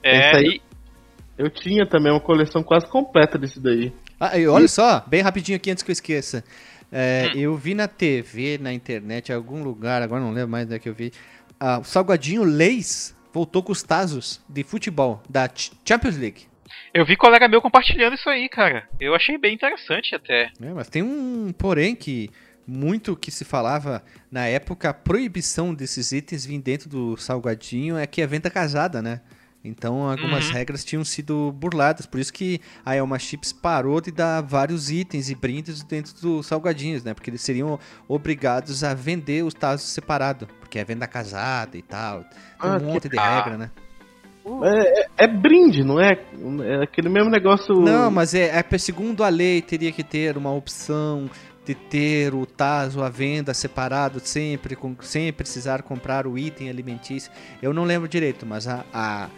É, 0.02 0.36
aí- 0.36 0.44
e, 0.56 0.62
Eu 1.38 1.48
tinha 1.48 1.86
também 1.86 2.12
uma 2.12 2.20
coleção 2.20 2.62
quase 2.62 2.86
completa 2.86 3.38
desse 3.38 3.58
daí. 3.58 3.92
Ah, 4.18 4.36
e 4.38 4.46
olha 4.46 4.68
só, 4.68 5.02
bem 5.06 5.22
rapidinho 5.22 5.56
aqui 5.56 5.70
antes 5.70 5.82
que 5.82 5.90
eu 5.90 5.94
esqueça. 5.94 6.44
É, 6.92 7.28
Hum. 7.34 7.38
Eu 7.38 7.56
vi 7.56 7.72
na 7.72 7.88
TV, 7.88 8.58
na 8.60 8.72
internet, 8.74 9.30
em 9.30 9.34
algum 9.34 9.62
lugar, 9.62 10.02
agora 10.02 10.20
não 10.20 10.32
lembro 10.32 10.50
mais 10.50 10.66
onde 10.66 10.74
é 10.74 10.78
que 10.78 10.88
eu 10.88 10.94
vi. 10.94 11.12
ah, 11.58 11.78
o 11.78 11.84
Salgadinho 11.84 12.42
Leis 12.44 13.14
voltou 13.32 13.62
com 13.62 13.70
os 13.72 13.82
Tazos 13.82 14.40
de 14.48 14.62
futebol 14.64 15.22
da 15.30 15.46
Ch- 15.48 15.72
Champions 15.88 16.16
League. 16.18 16.42
Eu 16.92 17.04
vi 17.04 17.16
colega 17.16 17.48
meu 17.48 17.60
compartilhando 17.62 18.14
isso 18.14 18.28
aí, 18.28 18.48
cara. 18.48 18.88
Eu 19.00 19.14
achei 19.14 19.38
bem 19.38 19.54
interessante 19.54 20.14
até. 20.14 20.50
É, 20.60 20.72
mas 20.74 20.88
tem 20.88 21.02
um 21.02 21.52
porém 21.56 21.94
que 21.94 22.30
muito 22.66 23.16
que 23.16 23.30
se 23.30 23.44
falava 23.44 24.02
na 24.30 24.46
época, 24.46 24.90
a 24.90 24.94
proibição 24.94 25.74
desses 25.74 26.12
itens 26.12 26.44
vir 26.44 26.60
dentro 26.60 26.88
do 26.88 27.16
salgadinho 27.16 27.96
é 27.96 28.06
que 28.06 28.20
é 28.22 28.26
venda 28.26 28.48
casada, 28.50 29.00
né? 29.02 29.20
Então 29.62 30.08
algumas 30.08 30.46
Uhum. 30.46 30.54
regras 30.54 30.82
tinham 30.84 31.04
sido 31.04 31.52
burladas, 31.52 32.06
por 32.06 32.18
isso 32.18 32.32
que 32.32 32.60
a 32.84 32.96
Elma 32.96 33.18
Chips 33.18 33.52
parou 33.52 34.00
de 34.00 34.10
dar 34.10 34.40
vários 34.40 34.90
itens 34.90 35.28
e 35.28 35.34
brindes 35.34 35.82
dentro 35.82 36.14
dos 36.18 36.46
salgadinhos, 36.46 37.04
né? 37.04 37.12
Porque 37.12 37.28
eles 37.28 37.42
seriam 37.42 37.78
obrigados 38.08 38.82
a 38.82 38.94
vender 38.94 39.44
os 39.44 39.52
tazos 39.52 39.90
separado, 39.90 40.46
porque 40.60 40.78
é 40.78 40.84
venda 40.84 41.06
casada 41.06 41.76
e 41.76 41.82
tal. 41.82 42.20
Tem 42.22 42.70
Ah, 42.70 42.78
um 42.78 42.84
monte 42.84 43.08
de 43.08 43.18
regra, 43.18 43.58
né? 43.58 43.70
É, 44.62 45.00
é- 45.02 45.06
é 45.18 45.26
brinde, 45.26 45.84
não 45.84 46.00
é? 46.00 46.12
É 46.62 46.82
aquele 46.82 47.08
mesmo 47.08 47.30
negócio. 47.30 47.74
Não, 47.74 48.10
mas 48.10 48.34
é, 48.34 48.46
é 48.58 48.78
segundo 48.78 49.22
a 49.22 49.28
lei 49.28 49.60
teria 49.60 49.92
que 49.92 50.02
ter 50.02 50.36
uma 50.36 50.52
opção 50.52 51.28
de 51.64 51.74
ter 51.74 52.34
o 52.34 52.46
taso 52.46 53.02
à 53.02 53.08
venda 53.08 53.52
separado 53.52 54.18
sempre, 54.20 54.74
com, 54.74 54.96
sem 55.00 55.32
precisar 55.32 55.82
comprar 55.82 56.26
o 56.26 56.38
item 56.38 56.70
alimentício. 56.70 57.30
Eu 57.62 57.72
não 57.72 57.84
lembro 57.84 58.08
direito, 58.08 58.46
mas 58.46 58.66
a, 58.66 58.84
a, 58.92 59.28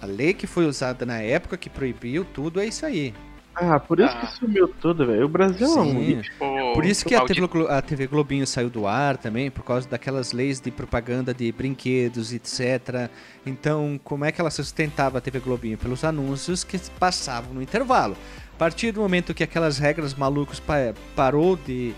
a 0.00 0.06
lei 0.06 0.32
que 0.32 0.46
foi 0.46 0.66
usada 0.66 1.04
na 1.04 1.20
época 1.20 1.56
que 1.56 1.68
proibiu 1.68 2.24
tudo 2.24 2.60
é 2.60 2.66
isso 2.66 2.84
aí. 2.86 3.14
Ah, 3.58 3.80
por 3.80 3.98
isso 3.98 4.14
Ah. 4.14 4.20
que 4.20 4.26
sumiu 4.38 4.68
tudo, 4.68 5.06
velho. 5.06 5.24
O 5.24 5.28
Brasil 5.28 5.66
é 5.66 5.80
um 5.80 5.84
Sim. 5.84 5.98
lixo. 6.16 6.30
Pô, 6.38 6.72
Por 6.74 6.84
isso 6.84 7.06
que 7.06 7.14
a. 7.14 7.22
TV, 7.24 7.46
Glo- 7.46 7.68
a 7.68 7.80
TV 7.80 8.06
Globinho 8.06 8.46
saiu 8.46 8.68
do 8.68 8.86
ar 8.86 9.16
também, 9.16 9.50
por 9.50 9.64
causa 9.64 9.88
daquelas 9.88 10.32
leis 10.32 10.60
de 10.60 10.70
propaganda 10.70 11.32
de 11.32 11.50
brinquedos, 11.52 12.34
etc. 12.34 13.08
Então, 13.46 13.98
como 14.04 14.24
é 14.26 14.30
que 14.32 14.40
ela 14.40 14.50
sustentava 14.50 15.18
a 15.18 15.20
TV 15.22 15.40
Globinho? 15.40 15.78
Pelos 15.78 16.04
anúncios 16.04 16.62
que 16.64 16.78
passavam 16.98 17.54
no 17.54 17.62
intervalo. 17.62 18.14
A 18.54 18.58
partir 18.58 18.92
do 18.92 19.00
momento 19.00 19.32
que 19.32 19.42
aquelas 19.42 19.78
regras 19.78 20.12
malucas 20.14 20.60
pa- 20.60 20.92
parou 21.14 21.56
de, 21.56 21.94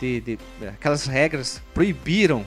de, 0.00 0.20
de- 0.20 0.38
Aquelas 0.68 1.06
regras 1.06 1.62
proibiram 1.74 2.44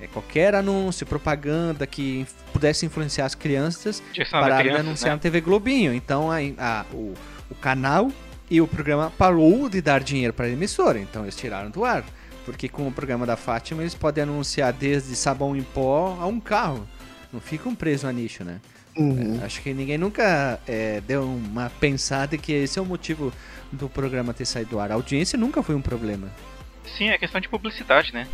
é, 0.00 0.06
qualquer 0.08 0.54
anúncio, 0.54 1.06
propaganda 1.06 1.86
que 1.86 2.26
pudesse 2.52 2.84
influenciar 2.84 3.24
as 3.26 3.34
crianças, 3.34 4.02
pararam 4.30 4.56
de 4.56 4.62
criança, 4.64 4.80
anunciar 4.80 5.10
né? 5.10 5.14
na 5.16 5.20
TV 5.20 5.40
Globinho. 5.40 5.94
Então 5.94 6.30
a, 6.30 6.36
a- 6.58 6.84
o, 6.92 7.14
o 7.54 7.60
canal 7.60 8.10
e 8.50 8.60
o 8.60 8.66
programa 8.66 9.10
parou 9.16 9.68
de 9.68 9.80
dar 9.80 10.02
dinheiro 10.02 10.32
para 10.32 10.46
a 10.46 10.50
emissora. 10.50 10.98
Então 10.98 11.22
eles 11.22 11.36
tiraram 11.36 11.70
do 11.70 11.84
ar. 11.84 12.04
Porque 12.44 12.68
com 12.68 12.86
o 12.86 12.92
programa 12.92 13.24
da 13.24 13.36
Fátima 13.36 13.82
eles 13.82 13.94
podem 13.94 14.24
anunciar 14.24 14.72
desde 14.72 15.16
sabão 15.16 15.56
em 15.56 15.62
pó 15.62 16.18
a 16.20 16.26
um 16.26 16.38
carro. 16.38 16.86
Não 17.32 17.40
ficam 17.40 17.74
presos 17.74 18.04
a 18.04 18.12
nicho, 18.12 18.44
né? 18.44 18.60
Uhum. 18.96 19.40
Acho 19.42 19.60
que 19.62 19.72
ninguém 19.72 19.98
nunca 19.98 20.60
é, 20.66 21.00
deu 21.00 21.24
uma 21.24 21.70
pensada 21.80 22.36
que 22.36 22.52
esse 22.52 22.78
é 22.78 22.82
o 22.82 22.84
motivo 22.84 23.32
do 23.72 23.88
programa 23.88 24.34
ter 24.34 24.44
saído 24.44 24.70
do 24.70 24.78
ar. 24.78 24.92
A 24.92 24.94
audiência 24.94 25.38
nunca 25.38 25.62
foi 25.62 25.74
um 25.74 25.80
problema. 25.80 26.28
Sim, 26.96 27.08
é 27.08 27.18
questão 27.18 27.40
de 27.40 27.48
publicidade, 27.48 28.12
né? 28.12 28.28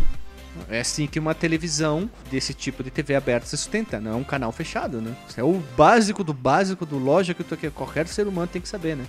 É 0.68 0.80
assim 0.80 1.06
que 1.06 1.18
uma 1.18 1.34
televisão 1.34 2.10
desse 2.30 2.52
tipo 2.54 2.82
de 2.82 2.90
TV 2.90 3.14
aberta 3.14 3.46
se 3.46 3.56
sustenta, 3.56 4.00
não 4.00 4.12
é 4.12 4.14
um 4.14 4.24
canal 4.24 4.50
fechado, 4.52 5.00
né? 5.00 5.14
Isso 5.28 5.40
é 5.40 5.44
o 5.44 5.62
básico 5.76 6.24
do 6.24 6.34
básico 6.34 6.84
do 6.84 6.98
lógico 6.98 7.44
que 7.44 7.70
qualquer 7.70 8.06
ser 8.08 8.26
humano 8.26 8.48
tem 8.48 8.60
que 8.60 8.68
saber, 8.68 8.96
né? 8.96 9.04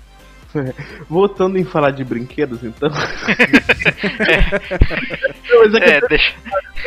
Voltando 1.10 1.58
em 1.58 1.64
falar 1.64 1.92
de 1.92 2.04
brinquedos, 2.04 2.64
então. 2.64 2.90
Não, 2.90 2.98
mas 5.64 5.74
é 5.74 5.80
que 5.80 5.90
É, 5.90 6.02
deixa. 6.08 6.36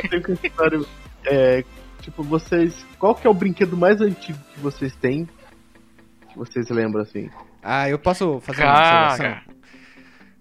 eu 0.02 0.08
tenho 0.10 0.22
um 0.22 0.36
comentário. 0.36 0.86
É, 1.26 1.64
tipo, 2.00 2.22
vocês. 2.22 2.84
Qual 2.98 3.14
que 3.14 3.26
é 3.26 3.30
o 3.30 3.34
brinquedo 3.34 3.76
mais 3.76 4.00
antigo 4.00 4.38
que 4.54 4.60
vocês 4.60 4.94
têm? 4.96 5.28
Que 6.30 6.38
vocês 6.38 6.68
lembram 6.68 7.02
assim? 7.02 7.30
Ah, 7.62 7.88
eu 7.88 7.98
posso 7.98 8.40
fazer 8.40 8.62
uma 8.64 9.06
observação? 9.08 9.54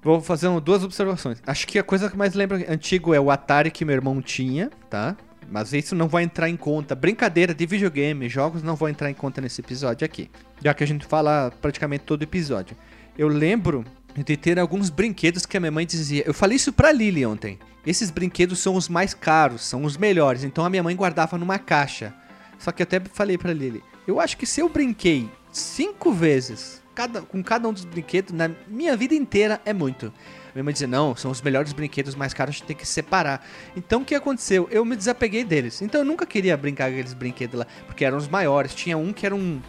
Vou 0.03 0.19
fazer 0.21 0.49
duas 0.59 0.83
observações. 0.83 1.41
Acho 1.47 1.65
que 1.65 1.79
a 1.79 1.83
coisa 1.83 2.09
que 2.09 2.17
mais 2.17 2.33
lembra 2.33 2.57
antigo 2.71 3.13
é 3.13 3.19
o 3.19 3.31
Atari 3.31 3.71
que 3.71 3.85
meu 3.85 3.95
irmão 3.95 4.21
tinha, 4.21 4.69
tá? 4.89 5.15
Mas 5.49 5.71
isso 5.71 5.95
não 5.95 6.07
vai 6.07 6.23
entrar 6.23 6.49
em 6.49 6.57
conta. 6.57 6.93
Brincadeira 6.93 7.53
de 7.53 7.65
videogame, 7.65 8.27
jogos 8.27 8.61
não 8.61 8.75
vão 8.75 8.89
entrar 8.89 9.09
em 9.09 9.13
conta 9.13 9.39
nesse 9.39 9.61
episódio 9.61 10.03
aqui. 10.03 10.29
Já 10.61 10.73
que 10.73 10.83
a 10.83 10.87
gente 10.87 11.05
fala 11.05 11.53
praticamente 11.61 12.03
todo 12.03 12.23
episódio. 12.23 12.75
Eu 13.17 13.27
lembro 13.27 13.85
de 14.15 14.35
ter 14.35 14.59
alguns 14.59 14.89
brinquedos 14.89 15.45
que 15.45 15.55
a 15.55 15.59
minha 15.59 15.71
mãe 15.71 15.85
dizia. 15.85 16.23
Eu 16.25 16.33
falei 16.33 16.57
isso 16.57 16.73
pra 16.73 16.91
Lily 16.91 17.25
ontem. 17.25 17.57
Esses 17.85 18.11
brinquedos 18.11 18.59
são 18.59 18.75
os 18.75 18.89
mais 18.89 19.13
caros, 19.13 19.63
são 19.63 19.83
os 19.83 19.95
melhores. 19.95 20.43
Então 20.43 20.65
a 20.65 20.69
minha 20.69 20.83
mãe 20.83 20.95
guardava 20.95 21.37
numa 21.37 21.57
caixa. 21.57 22.13
Só 22.59 22.71
que 22.71 22.81
eu 22.81 22.85
até 22.85 22.99
falei 23.13 23.37
pra 23.37 23.53
Lily. 23.53 23.81
Eu 24.05 24.19
acho 24.19 24.35
que 24.35 24.45
se 24.45 24.59
eu 24.59 24.67
brinquei 24.67 25.29
cinco 25.51 26.11
vezes 26.11 26.82
cada, 26.93 27.21
com 27.21 27.43
cada 27.43 27.67
um 27.67 27.73
dos 27.73 27.85
brinquedos 27.85 28.33
na 28.33 28.49
minha 28.67 28.95
vida 28.95 29.13
inteira 29.13 29.61
é 29.65 29.73
muito. 29.73 30.13
Minha 30.53 30.63
mãe 30.63 30.73
dizia, 30.73 30.87
não, 30.87 31.15
são 31.15 31.31
os 31.31 31.41
melhores 31.41 31.73
brinquedos 31.73 32.13
mais 32.13 32.33
caros, 32.33 32.55
a 32.55 32.57
gente 32.57 32.67
tem 32.67 32.75
que 32.75 32.85
separar. 32.85 33.45
Então 33.75 34.01
o 34.01 34.05
que 34.05 34.13
aconteceu? 34.13 34.67
Eu 34.69 34.85
me 34.85 34.95
desapeguei 34.95 35.43
deles. 35.43 35.81
Então 35.81 36.01
eu 36.01 36.05
nunca 36.05 36.25
queria 36.25 36.55
brincar 36.55 36.85
com 36.85 36.91
aqueles 36.91 37.13
brinquedos 37.13 37.59
lá, 37.59 37.67
porque 37.87 38.05
eram 38.05 38.17
os 38.17 38.27
maiores. 38.27 38.75
Tinha 38.75 38.97
um 38.97 39.11
que 39.11 39.25
era 39.25 39.35
um. 39.35 39.59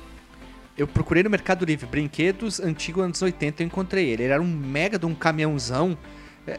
Eu 0.77 0.87
procurei 0.87 1.23
no 1.23 1.31
Mercado 1.31 1.65
Livre, 1.65 1.87
brinquedos 1.87 2.61
antigos 2.61 3.03
anos 3.03 3.23
80, 3.23 3.63
eu 3.63 3.67
encontrei 3.67 4.09
ele. 4.09 4.25
Ele 4.25 4.33
era 4.33 4.43
um 4.43 4.47
mega 4.47 4.99
de 4.99 5.07
um 5.07 5.15
caminhãozão. 5.15 5.97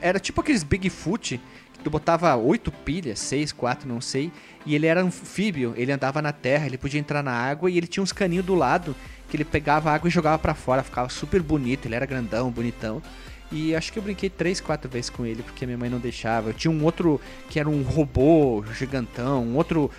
Era 0.01 0.19
tipo 0.19 0.41
aqueles 0.41 0.63
Bigfoot, 0.63 1.39
que 1.73 1.79
tu 1.83 1.91
botava 1.91 2.35
oito 2.35 2.71
pilhas, 2.71 3.19
seis, 3.19 3.51
quatro, 3.51 3.87
não 3.87 4.01
sei. 4.01 4.31
E 4.65 4.73
ele 4.73 4.87
era 4.87 5.03
anfíbio, 5.03 5.75
ele 5.77 5.91
andava 5.91 6.21
na 6.21 6.31
terra, 6.31 6.65
ele 6.65 6.77
podia 6.77 6.99
entrar 6.99 7.21
na 7.21 7.33
água 7.33 7.69
e 7.69 7.77
ele 7.77 7.85
tinha 7.85 8.01
uns 8.01 8.11
caninhos 8.11 8.45
do 8.45 8.55
lado 8.55 8.95
que 9.29 9.35
ele 9.37 9.45
pegava 9.45 9.91
água 9.91 10.07
e 10.07 10.11
jogava 10.11 10.37
pra 10.39 10.53
fora, 10.53 10.83
ficava 10.83 11.09
super 11.09 11.41
bonito, 11.41 11.87
ele 11.87 11.95
era 11.95 12.05
grandão, 12.05 12.49
bonitão. 12.51 13.01
E 13.51 13.75
acho 13.75 13.93
que 13.93 13.99
eu 13.99 14.03
brinquei 14.03 14.29
três, 14.29 14.59
quatro 14.59 14.89
vezes 14.89 15.09
com 15.09 15.25
ele, 15.25 15.43
porque 15.43 15.63
a 15.63 15.67
minha 15.67 15.77
mãe 15.77 15.89
não 15.89 15.99
deixava. 15.99 16.49
Eu 16.49 16.53
tinha 16.53 16.71
um 16.71 16.83
outro 16.83 17.21
que 17.49 17.59
era 17.59 17.69
um 17.69 17.83
robô 17.83 18.63
gigantão, 18.73 19.43
um 19.43 19.55
outro 19.55 19.89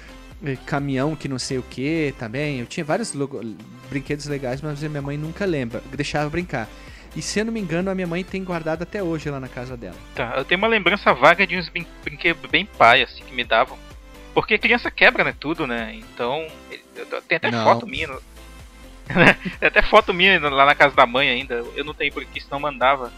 eh, 0.45 0.57
caminhão 0.67 1.15
que 1.15 1.29
não 1.29 1.39
sei 1.39 1.57
o 1.59 1.63
que 1.63 2.13
também. 2.19 2.59
Eu 2.61 2.67
tinha 2.67 2.85
vários 2.85 3.13
logo- 3.15 3.41
brinquedos 3.89 4.27
legais, 4.27 4.61
mas 4.61 4.83
a 4.83 4.89
minha 4.89 5.01
mãe 5.03 5.17
nunca 5.17 5.45
lembra, 5.45 5.81
deixava 5.95 6.29
brincar. 6.29 6.69
E 7.15 7.23
se 7.23 7.39
eu 7.41 7.45
não 7.47 7.53
me 7.53 7.61
engano, 7.61 7.89
a 7.91 7.95
minha 7.95 8.07
mãe 8.07 8.23
tem 8.23 8.45
guardado 8.45 8.83
até 8.83 9.03
hoje 9.03 9.31
lá 9.31 9.41
na 9.41 9.49
casa 9.49 9.77
dela. 9.77 9.97
Tá, 10.15 10.35
eu 10.37 10.45
tenho 10.45 10.59
uma 10.59 10.69
lembrança 10.69 11.15
vaga 11.15 11.47
de 11.47 11.57
uns 11.57 11.69
brin- 11.69 11.87
brinquedos 12.05 12.51
bem 12.51 12.67
pai, 12.67 13.03
assim, 13.03 13.23
que 13.25 13.33
me 13.35 13.45
davam. 13.45 13.79
Porque 14.35 14.59
criança 14.59 14.91
quebra, 14.91 15.25
né, 15.25 15.35
tudo, 15.39 15.67
né? 15.67 15.95
Então, 15.95 16.47
tem 17.27 17.37
até 17.37 17.51
Não. 17.51 17.65
foto 17.65 17.87
minha. 17.87 18.09
tem 19.61 19.69
até 19.69 19.83
foto 19.83 20.13
minha 20.13 20.39
lá 20.49 20.67
na 20.67 20.75
casa 20.75 20.95
da 20.95 21.07
mãe 21.07 21.29
ainda. 21.29 21.65
Eu 21.75 21.85
não 21.85 21.95
tenho 21.95 22.13
porque 22.13 22.41
senão 22.41 22.61
mandava. 22.61 23.13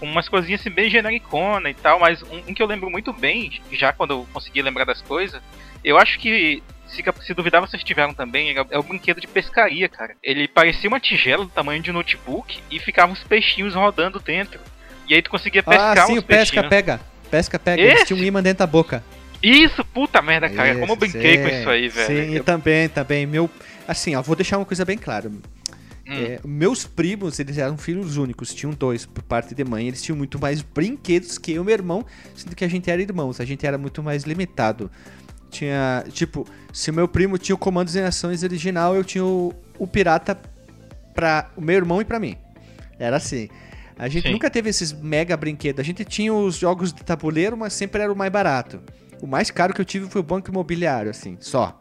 Com 0.00 0.06
umas 0.06 0.28
coisinhas 0.28 0.60
assim 0.60 0.70
bem 0.70 0.90
genericona 0.90 1.70
e 1.70 1.74
tal, 1.74 2.00
mas 2.00 2.20
um, 2.22 2.38
um 2.48 2.54
que 2.54 2.60
eu 2.62 2.66
lembro 2.66 2.90
muito 2.90 3.12
bem, 3.12 3.60
já 3.72 3.92
quando 3.92 4.10
eu 4.10 4.26
consegui 4.32 4.60
lembrar 4.60 4.84
das 4.84 5.00
coisas, 5.00 5.40
eu 5.84 5.98
acho 5.98 6.18
que. 6.18 6.62
Se, 6.86 7.02
se 7.22 7.34
duvidar, 7.34 7.60
vocês 7.60 7.82
tiveram 7.82 8.12
também. 8.12 8.56
É, 8.56 8.64
é 8.70 8.78
o 8.78 8.82
brinquedo 8.82 9.20
de 9.20 9.26
pescaria, 9.26 9.88
cara. 9.88 10.14
Ele 10.22 10.46
parecia 10.46 10.88
uma 10.88 11.00
tigela 11.00 11.44
do 11.44 11.50
tamanho 11.50 11.82
de 11.82 11.90
um 11.90 11.94
notebook 11.94 12.58
e 12.70 12.78
ficavam 12.78 13.12
uns 13.14 13.22
peixinhos 13.24 13.74
rodando 13.74 14.20
dentro. 14.20 14.60
E 15.08 15.14
aí 15.14 15.22
tu 15.22 15.30
conseguia 15.30 15.62
pescar 15.62 15.98
ah, 15.98 16.06
sim, 16.06 16.18
uns 16.18 16.22
pesca 16.22 16.52
peixinhos. 16.52 16.68
pega. 16.68 17.00
Pesca 17.30 17.58
pega, 17.58 17.82
eles 17.82 17.94
Esse? 17.94 18.06
tinham 18.06 18.20
um 18.20 18.24
imã 18.24 18.42
dentro 18.42 18.58
da 18.58 18.66
boca. 18.66 19.02
Isso, 19.42 19.84
puta 19.84 20.22
merda, 20.22 20.48
cara. 20.48 20.74
Como 20.76 20.92
eu 20.92 20.96
Esse, 20.96 20.96
brinquei 20.96 21.38
com 21.38 21.48
sim. 21.48 21.60
isso 21.60 21.70
aí, 21.70 21.88
velho. 21.88 22.06
Sim, 22.06 22.36
Eu- 22.36 22.44
também, 22.44 22.88
também. 22.88 23.26
Meu, 23.26 23.50
assim, 23.86 24.14
ó, 24.14 24.22
vou 24.22 24.36
deixar 24.36 24.58
uma 24.58 24.64
coisa 24.64 24.84
bem 24.84 24.98
clara. 24.98 25.28
Hum. 25.28 25.40
É, 26.06 26.38
meus 26.44 26.84
primos, 26.84 27.38
eles 27.38 27.56
eram 27.56 27.78
filhos 27.78 28.16
únicos, 28.16 28.54
tinham 28.54 28.72
dois 28.72 29.06
por 29.06 29.22
parte 29.22 29.54
de 29.54 29.64
mãe, 29.64 29.88
eles 29.88 30.02
tinham 30.02 30.16
muito 30.16 30.38
mais 30.38 30.60
brinquedos 30.60 31.38
que 31.38 31.52
eu 31.52 31.62
e 31.62 31.64
meu 31.64 31.74
irmão, 31.74 32.04
sendo 32.36 32.54
que 32.54 32.64
a 32.64 32.68
gente 32.68 32.90
era 32.90 33.00
irmãos, 33.00 33.40
a 33.40 33.44
gente 33.44 33.66
era 33.66 33.78
muito 33.78 34.02
mais 34.02 34.24
limitado. 34.24 34.90
Tinha, 35.50 36.04
tipo, 36.10 36.46
se 36.72 36.90
o 36.90 36.94
meu 36.94 37.08
primo 37.08 37.38
tinha 37.38 37.54
o 37.54 37.58
Comandos 37.58 37.94
em 37.96 38.02
Ações 38.02 38.42
original, 38.42 38.94
eu 38.94 39.04
tinha 39.04 39.24
o, 39.24 39.54
o 39.78 39.86
Pirata 39.86 40.38
pra 41.14 41.50
o 41.56 41.60
meu 41.60 41.76
irmão 41.76 42.02
e 42.02 42.04
pra 42.04 42.18
mim. 42.18 42.36
Era 42.98 43.16
assim. 43.16 43.48
A 43.96 44.08
gente 44.08 44.26
Sim. 44.26 44.32
nunca 44.32 44.50
teve 44.50 44.68
esses 44.68 44.92
mega 44.92 45.36
brinquedos. 45.36 45.80
A 45.80 45.84
gente 45.84 46.04
tinha 46.04 46.34
os 46.34 46.56
jogos 46.56 46.92
de 46.92 47.04
tabuleiro, 47.04 47.56
mas 47.56 47.72
sempre 47.72 48.02
era 48.02 48.12
o 48.12 48.16
mais 48.16 48.32
barato. 48.32 48.82
O 49.22 49.26
mais 49.26 49.50
caro 49.50 49.72
que 49.72 49.80
eu 49.80 49.84
tive 49.84 50.10
foi 50.10 50.20
o 50.20 50.24
Banco 50.24 50.50
Imobiliário, 50.50 51.10
assim, 51.10 51.36
só. 51.40 51.80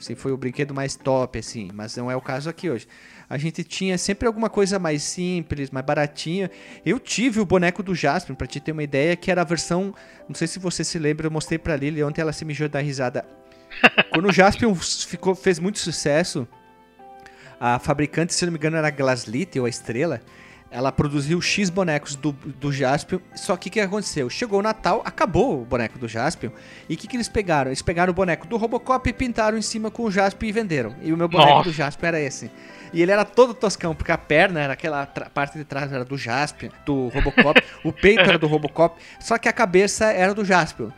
Assim, 0.00 0.14
foi 0.14 0.32
o 0.32 0.36
brinquedo 0.36 0.72
mais 0.72 0.96
top, 0.96 1.38
assim, 1.38 1.68
mas 1.74 1.94
não 1.94 2.10
é 2.10 2.16
o 2.16 2.22
caso 2.22 2.48
aqui 2.48 2.70
hoje. 2.70 2.88
A 3.28 3.36
gente 3.36 3.62
tinha 3.62 3.98
sempre 3.98 4.26
alguma 4.26 4.48
coisa 4.48 4.78
mais 4.78 5.02
simples, 5.02 5.70
mais 5.70 5.84
baratinha. 5.84 6.50
Eu 6.86 6.98
tive 6.98 7.38
o 7.38 7.44
boneco 7.44 7.82
do 7.82 7.94
Jasper, 7.94 8.34
pra 8.34 8.46
te 8.46 8.58
ter 8.58 8.72
uma 8.72 8.82
ideia, 8.82 9.14
que 9.14 9.30
era 9.30 9.42
a 9.42 9.44
versão. 9.44 9.94
Não 10.26 10.34
sei 10.34 10.48
se 10.48 10.58
você 10.58 10.82
se 10.82 10.98
lembra, 10.98 11.26
eu 11.26 11.30
mostrei 11.30 11.58
pra 11.58 11.76
Lily, 11.76 12.02
ontem 12.02 12.22
ela 12.22 12.32
se 12.32 12.46
mijou 12.46 12.66
da 12.66 12.80
risada. 12.80 13.26
Quando 14.10 14.30
o 14.30 14.32
Jaspion 14.32 14.74
ficou, 14.74 15.34
fez 15.34 15.58
muito 15.58 15.78
sucesso, 15.78 16.48
a 17.60 17.78
fabricante, 17.78 18.32
se 18.32 18.46
não 18.46 18.52
me 18.52 18.58
engano, 18.58 18.78
era 18.78 18.88
a 18.88 18.90
Glaslit 18.90 19.58
ou 19.60 19.66
a 19.66 19.68
Estrela. 19.68 20.22
Ela 20.70 20.92
produziu 20.92 21.40
X 21.40 21.68
bonecos 21.68 22.14
do, 22.14 22.32
do 22.32 22.72
Jaspion. 22.72 23.18
Só 23.34 23.56
que 23.56 23.68
o 23.68 23.72
que 23.72 23.80
aconteceu? 23.80 24.30
Chegou 24.30 24.60
o 24.60 24.62
Natal, 24.62 25.02
acabou 25.04 25.62
o 25.62 25.64
boneco 25.64 25.98
do 25.98 26.06
Jaspion. 26.06 26.50
E 26.88 26.94
o 26.94 26.96
que, 26.96 27.08
que 27.08 27.16
eles 27.16 27.28
pegaram? 27.28 27.70
Eles 27.70 27.82
pegaram 27.82 28.12
o 28.12 28.14
boneco 28.14 28.46
do 28.46 28.56
Robocop 28.56 29.08
e 29.08 29.12
pintaram 29.12 29.58
em 29.58 29.62
cima 29.62 29.90
com 29.90 30.04
o 30.04 30.10
Jaspion 30.10 30.48
e 30.48 30.52
venderam. 30.52 30.94
E 31.02 31.12
o 31.12 31.16
meu 31.16 31.28
boneco 31.28 31.50
Nossa. 31.50 31.70
do 31.70 31.72
Jaspion 31.72 32.06
era 32.06 32.20
esse. 32.20 32.50
E 32.92 33.02
ele 33.02 33.10
era 33.10 33.24
todo 33.24 33.52
toscão, 33.52 33.94
porque 33.94 34.12
a 34.12 34.18
perna 34.18 34.60
era 34.60 34.72
aquela 34.72 35.06
parte 35.06 35.58
de 35.58 35.64
trás 35.64 35.92
era 35.92 36.04
do 36.04 36.16
Jaspion, 36.16 36.70
do 36.86 37.08
Robocop. 37.08 37.60
o 37.84 37.92
peito 37.92 38.20
era 38.20 38.38
do 38.38 38.46
Robocop. 38.46 39.00
Só 39.18 39.38
que 39.38 39.48
a 39.48 39.52
cabeça 39.52 40.06
era 40.06 40.32
do 40.32 40.44
Jaspion. 40.44 40.90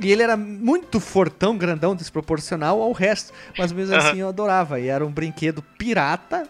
E 0.00 0.10
ele 0.10 0.22
era 0.22 0.36
muito 0.36 0.98
fortão, 0.98 1.56
grandão, 1.56 1.94
desproporcional 1.94 2.82
ao 2.82 2.92
resto. 2.92 3.32
Mas 3.56 3.70
mesmo 3.70 3.94
assim 3.94 4.18
eu 4.18 4.28
adorava. 4.28 4.80
E 4.80 4.88
era 4.88 5.06
um 5.06 5.12
brinquedo 5.12 5.62
pirata, 5.78 6.48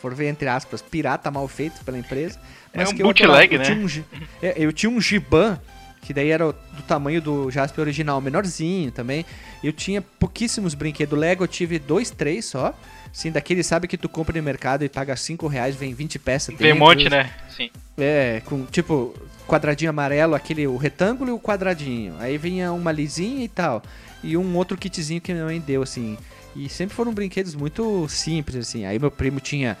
for 0.00 0.14
ver 0.14 0.28
entre 0.28 0.48
aspas, 0.48 0.82
pirata 0.82 1.30
mal 1.30 1.46
feito 1.48 1.84
pela 1.84 1.98
empresa. 1.98 2.38
É 2.72 2.78
Mas 2.78 2.90
um 2.90 2.94
que 2.94 3.02
eu 3.02 3.06
bootleg, 3.06 3.54
adorava. 3.54 3.54
Eu 3.54 3.86
tinha 3.86 4.02
um, 4.02 4.04
é, 4.42 4.54
eu 4.56 4.72
tinha 4.72 4.90
um 4.90 5.00
Giban, 5.00 5.60
que 6.02 6.12
daí 6.12 6.30
era 6.30 6.46
do 6.46 6.82
tamanho 6.86 7.20
do 7.20 7.50
Jasper 7.50 7.82
original, 7.82 8.20
menorzinho 8.20 8.90
também. 8.90 9.24
Eu 9.62 9.72
tinha 9.72 10.02
pouquíssimos 10.02 10.74
brinquedos 10.74 11.18
Lego, 11.18 11.44
eu 11.44 11.48
tive 11.48 11.78
dois, 11.78 12.10
três 12.10 12.44
só. 12.44 12.74
Sim, 13.12 13.30
daquele 13.30 13.62
sabe 13.62 13.86
que 13.86 13.96
tu 13.96 14.08
compra 14.08 14.36
no 14.36 14.42
mercado 14.42 14.84
e 14.84 14.88
paga 14.88 15.14
5 15.14 15.46
reais, 15.46 15.76
vem 15.76 15.94
20 15.94 16.18
peças 16.18 16.54
Tem 16.56 16.72
um 16.72 16.74
dentro. 16.74 16.78
monte, 16.80 17.08
né? 17.08 17.30
Sim. 17.48 17.70
É, 17.96 18.42
com 18.44 18.64
tipo 18.66 19.14
quadradinho 19.46 19.90
amarelo, 19.90 20.34
aquele 20.34 20.66
o 20.66 20.76
retângulo 20.76 21.30
e 21.30 21.32
o 21.32 21.38
quadradinho. 21.38 22.16
Aí 22.18 22.36
vinha 22.36 22.72
uma 22.72 22.90
lisinha 22.90 23.44
e 23.44 23.48
tal. 23.48 23.82
E 24.22 24.36
um 24.36 24.56
outro 24.56 24.76
kitzinho 24.76 25.20
que 25.20 25.32
minha 25.32 25.44
mãe 25.44 25.60
deu, 25.60 25.82
assim. 25.82 26.18
E 26.56 26.68
sempre 26.68 26.94
foram 26.94 27.12
brinquedos 27.12 27.54
muito 27.54 28.08
simples, 28.08 28.56
assim. 28.56 28.84
Aí 28.84 28.98
meu 28.98 29.10
primo 29.10 29.40
tinha 29.40 29.76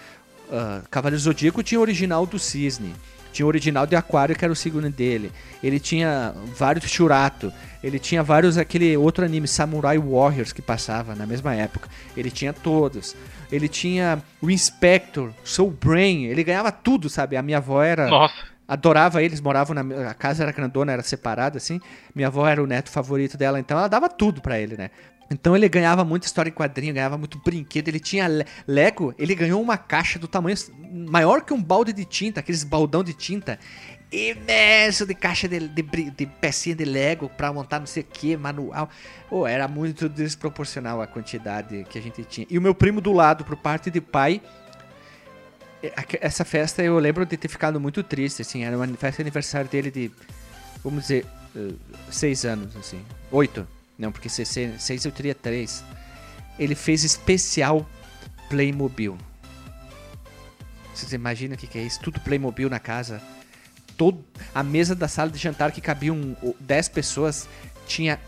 ah, 0.50 0.82
Cavaleiro 0.90 1.22
Zodíaco, 1.22 1.62
tinha 1.62 1.78
o 1.78 1.82
original 1.82 2.26
do 2.26 2.38
Cisne. 2.38 2.94
Tinha 3.32 3.44
o 3.44 3.48
original 3.48 3.84
de 3.84 3.96
Aquário, 3.96 4.36
que 4.36 4.44
era 4.44 4.52
o 4.52 4.56
segundo 4.56 4.88
dele. 4.88 5.32
Ele 5.60 5.80
tinha 5.80 6.32
vários 6.56 6.88
Churato. 6.88 7.52
Ele 7.82 7.98
tinha 7.98 8.22
vários, 8.22 8.56
aquele 8.56 8.96
outro 8.96 9.24
anime, 9.24 9.48
Samurai 9.48 9.98
Warriors, 9.98 10.52
que 10.52 10.62
passava 10.62 11.16
na 11.16 11.26
mesma 11.26 11.52
época. 11.52 11.88
Ele 12.16 12.30
tinha 12.30 12.52
todos. 12.52 13.16
Ele 13.50 13.68
tinha 13.68 14.22
o 14.40 14.48
Inspector, 14.48 15.32
Soul 15.42 15.70
Brain. 15.72 16.26
Ele 16.26 16.44
ganhava 16.44 16.70
tudo, 16.70 17.10
sabe? 17.10 17.36
A 17.36 17.42
minha 17.42 17.58
avó 17.58 17.82
era 17.82 18.08
Nossa. 18.08 18.34
adorava 18.68 19.20
eles, 19.20 19.40
moravam 19.40 19.74
na 19.74 20.10
a 20.10 20.14
casa 20.14 20.44
era 20.44 20.52
grandona, 20.52 20.92
era 20.92 21.02
separada 21.02 21.56
assim. 21.56 21.80
Minha 22.14 22.28
avó 22.28 22.46
era 22.46 22.62
o 22.62 22.66
neto 22.68 22.88
favorito 22.88 23.36
dela, 23.36 23.58
então 23.58 23.76
ela 23.76 23.88
dava 23.88 24.08
tudo 24.08 24.40
pra 24.40 24.60
ele, 24.60 24.76
né? 24.76 24.90
Então 25.30 25.56
ele 25.56 25.68
ganhava 25.68 26.04
muita 26.04 26.26
história 26.26 26.50
em 26.50 26.52
quadrinho, 26.52 26.94
ganhava 26.94 27.16
muito 27.16 27.38
brinquedo, 27.38 27.88
ele 27.88 27.98
tinha 28.00 28.28
le- 28.28 28.44
Lego, 28.66 29.14
ele 29.18 29.34
ganhou 29.34 29.60
uma 29.60 29.76
caixa 29.76 30.18
do 30.18 30.28
tamanho 30.28 30.56
maior 30.92 31.42
que 31.42 31.52
um 31.52 31.62
balde 31.62 31.92
de 31.92 32.04
tinta, 32.04 32.40
aqueles 32.40 32.62
baldão 32.62 33.02
de 33.02 33.14
tinta, 33.14 33.58
imenso 34.12 35.06
de 35.06 35.14
caixa 35.14 35.48
de, 35.48 35.66
de, 35.66 35.82
de 36.10 36.26
pecinha 36.26 36.76
de 36.76 36.84
Lego 36.84 37.28
pra 37.28 37.52
montar 37.52 37.80
não 37.80 37.86
sei 37.86 38.02
o 38.02 38.06
que, 38.06 38.36
manual. 38.36 38.88
Oh, 39.30 39.46
era 39.46 39.66
muito 39.66 40.08
desproporcional 40.08 41.00
a 41.02 41.06
quantidade 41.06 41.84
que 41.90 41.98
a 41.98 42.02
gente 42.02 42.22
tinha. 42.24 42.46
E 42.48 42.58
o 42.58 42.62
meu 42.62 42.74
primo 42.74 43.00
do 43.00 43.12
lado, 43.12 43.44
por 43.44 43.56
parte 43.56 43.90
de 43.90 44.00
pai, 44.00 44.40
é, 45.82 45.92
essa 46.20 46.44
festa 46.44 46.82
eu 46.82 46.98
lembro 46.98 47.26
de 47.26 47.36
ter 47.36 47.48
ficado 47.48 47.80
muito 47.80 48.02
triste, 48.02 48.42
assim, 48.42 48.62
era 48.62 48.76
uma 48.76 48.86
festa 48.88 49.16
de 49.16 49.22
aniversário 49.22 49.68
dele 49.68 49.90
de, 49.90 50.10
vamos 50.82 51.02
dizer, 51.02 51.26
eh, 51.56 51.72
seis 52.10 52.44
anos, 52.44 52.76
assim, 52.76 53.00
oito, 53.32 53.66
não, 53.98 54.10
porque 54.12 54.28
se- 54.28 54.44
se- 54.44 54.74
seis 54.78 55.04
eu 55.04 55.12
teria 55.12 55.34
três. 55.34 55.84
Ele 56.58 56.74
fez 56.74 57.04
especial 57.04 57.88
Playmobil. 58.48 59.16
Vocês 60.94 61.12
imaginam 61.12 61.54
o 61.54 61.58
que, 61.58 61.66
que 61.66 61.78
é 61.78 61.82
isso? 61.82 62.00
Tudo 62.00 62.20
Playmobil 62.20 62.70
na 62.70 62.78
casa. 62.78 63.20
Todo, 63.96 64.24
a 64.54 64.62
mesa 64.62 64.94
da 64.94 65.08
sala 65.08 65.30
de 65.30 65.38
jantar 65.38 65.70
que 65.72 65.80
cabiam 65.80 66.36
oh, 66.42 66.54
10 66.60 66.88
pessoas 66.88 67.48
tinha 67.86 68.18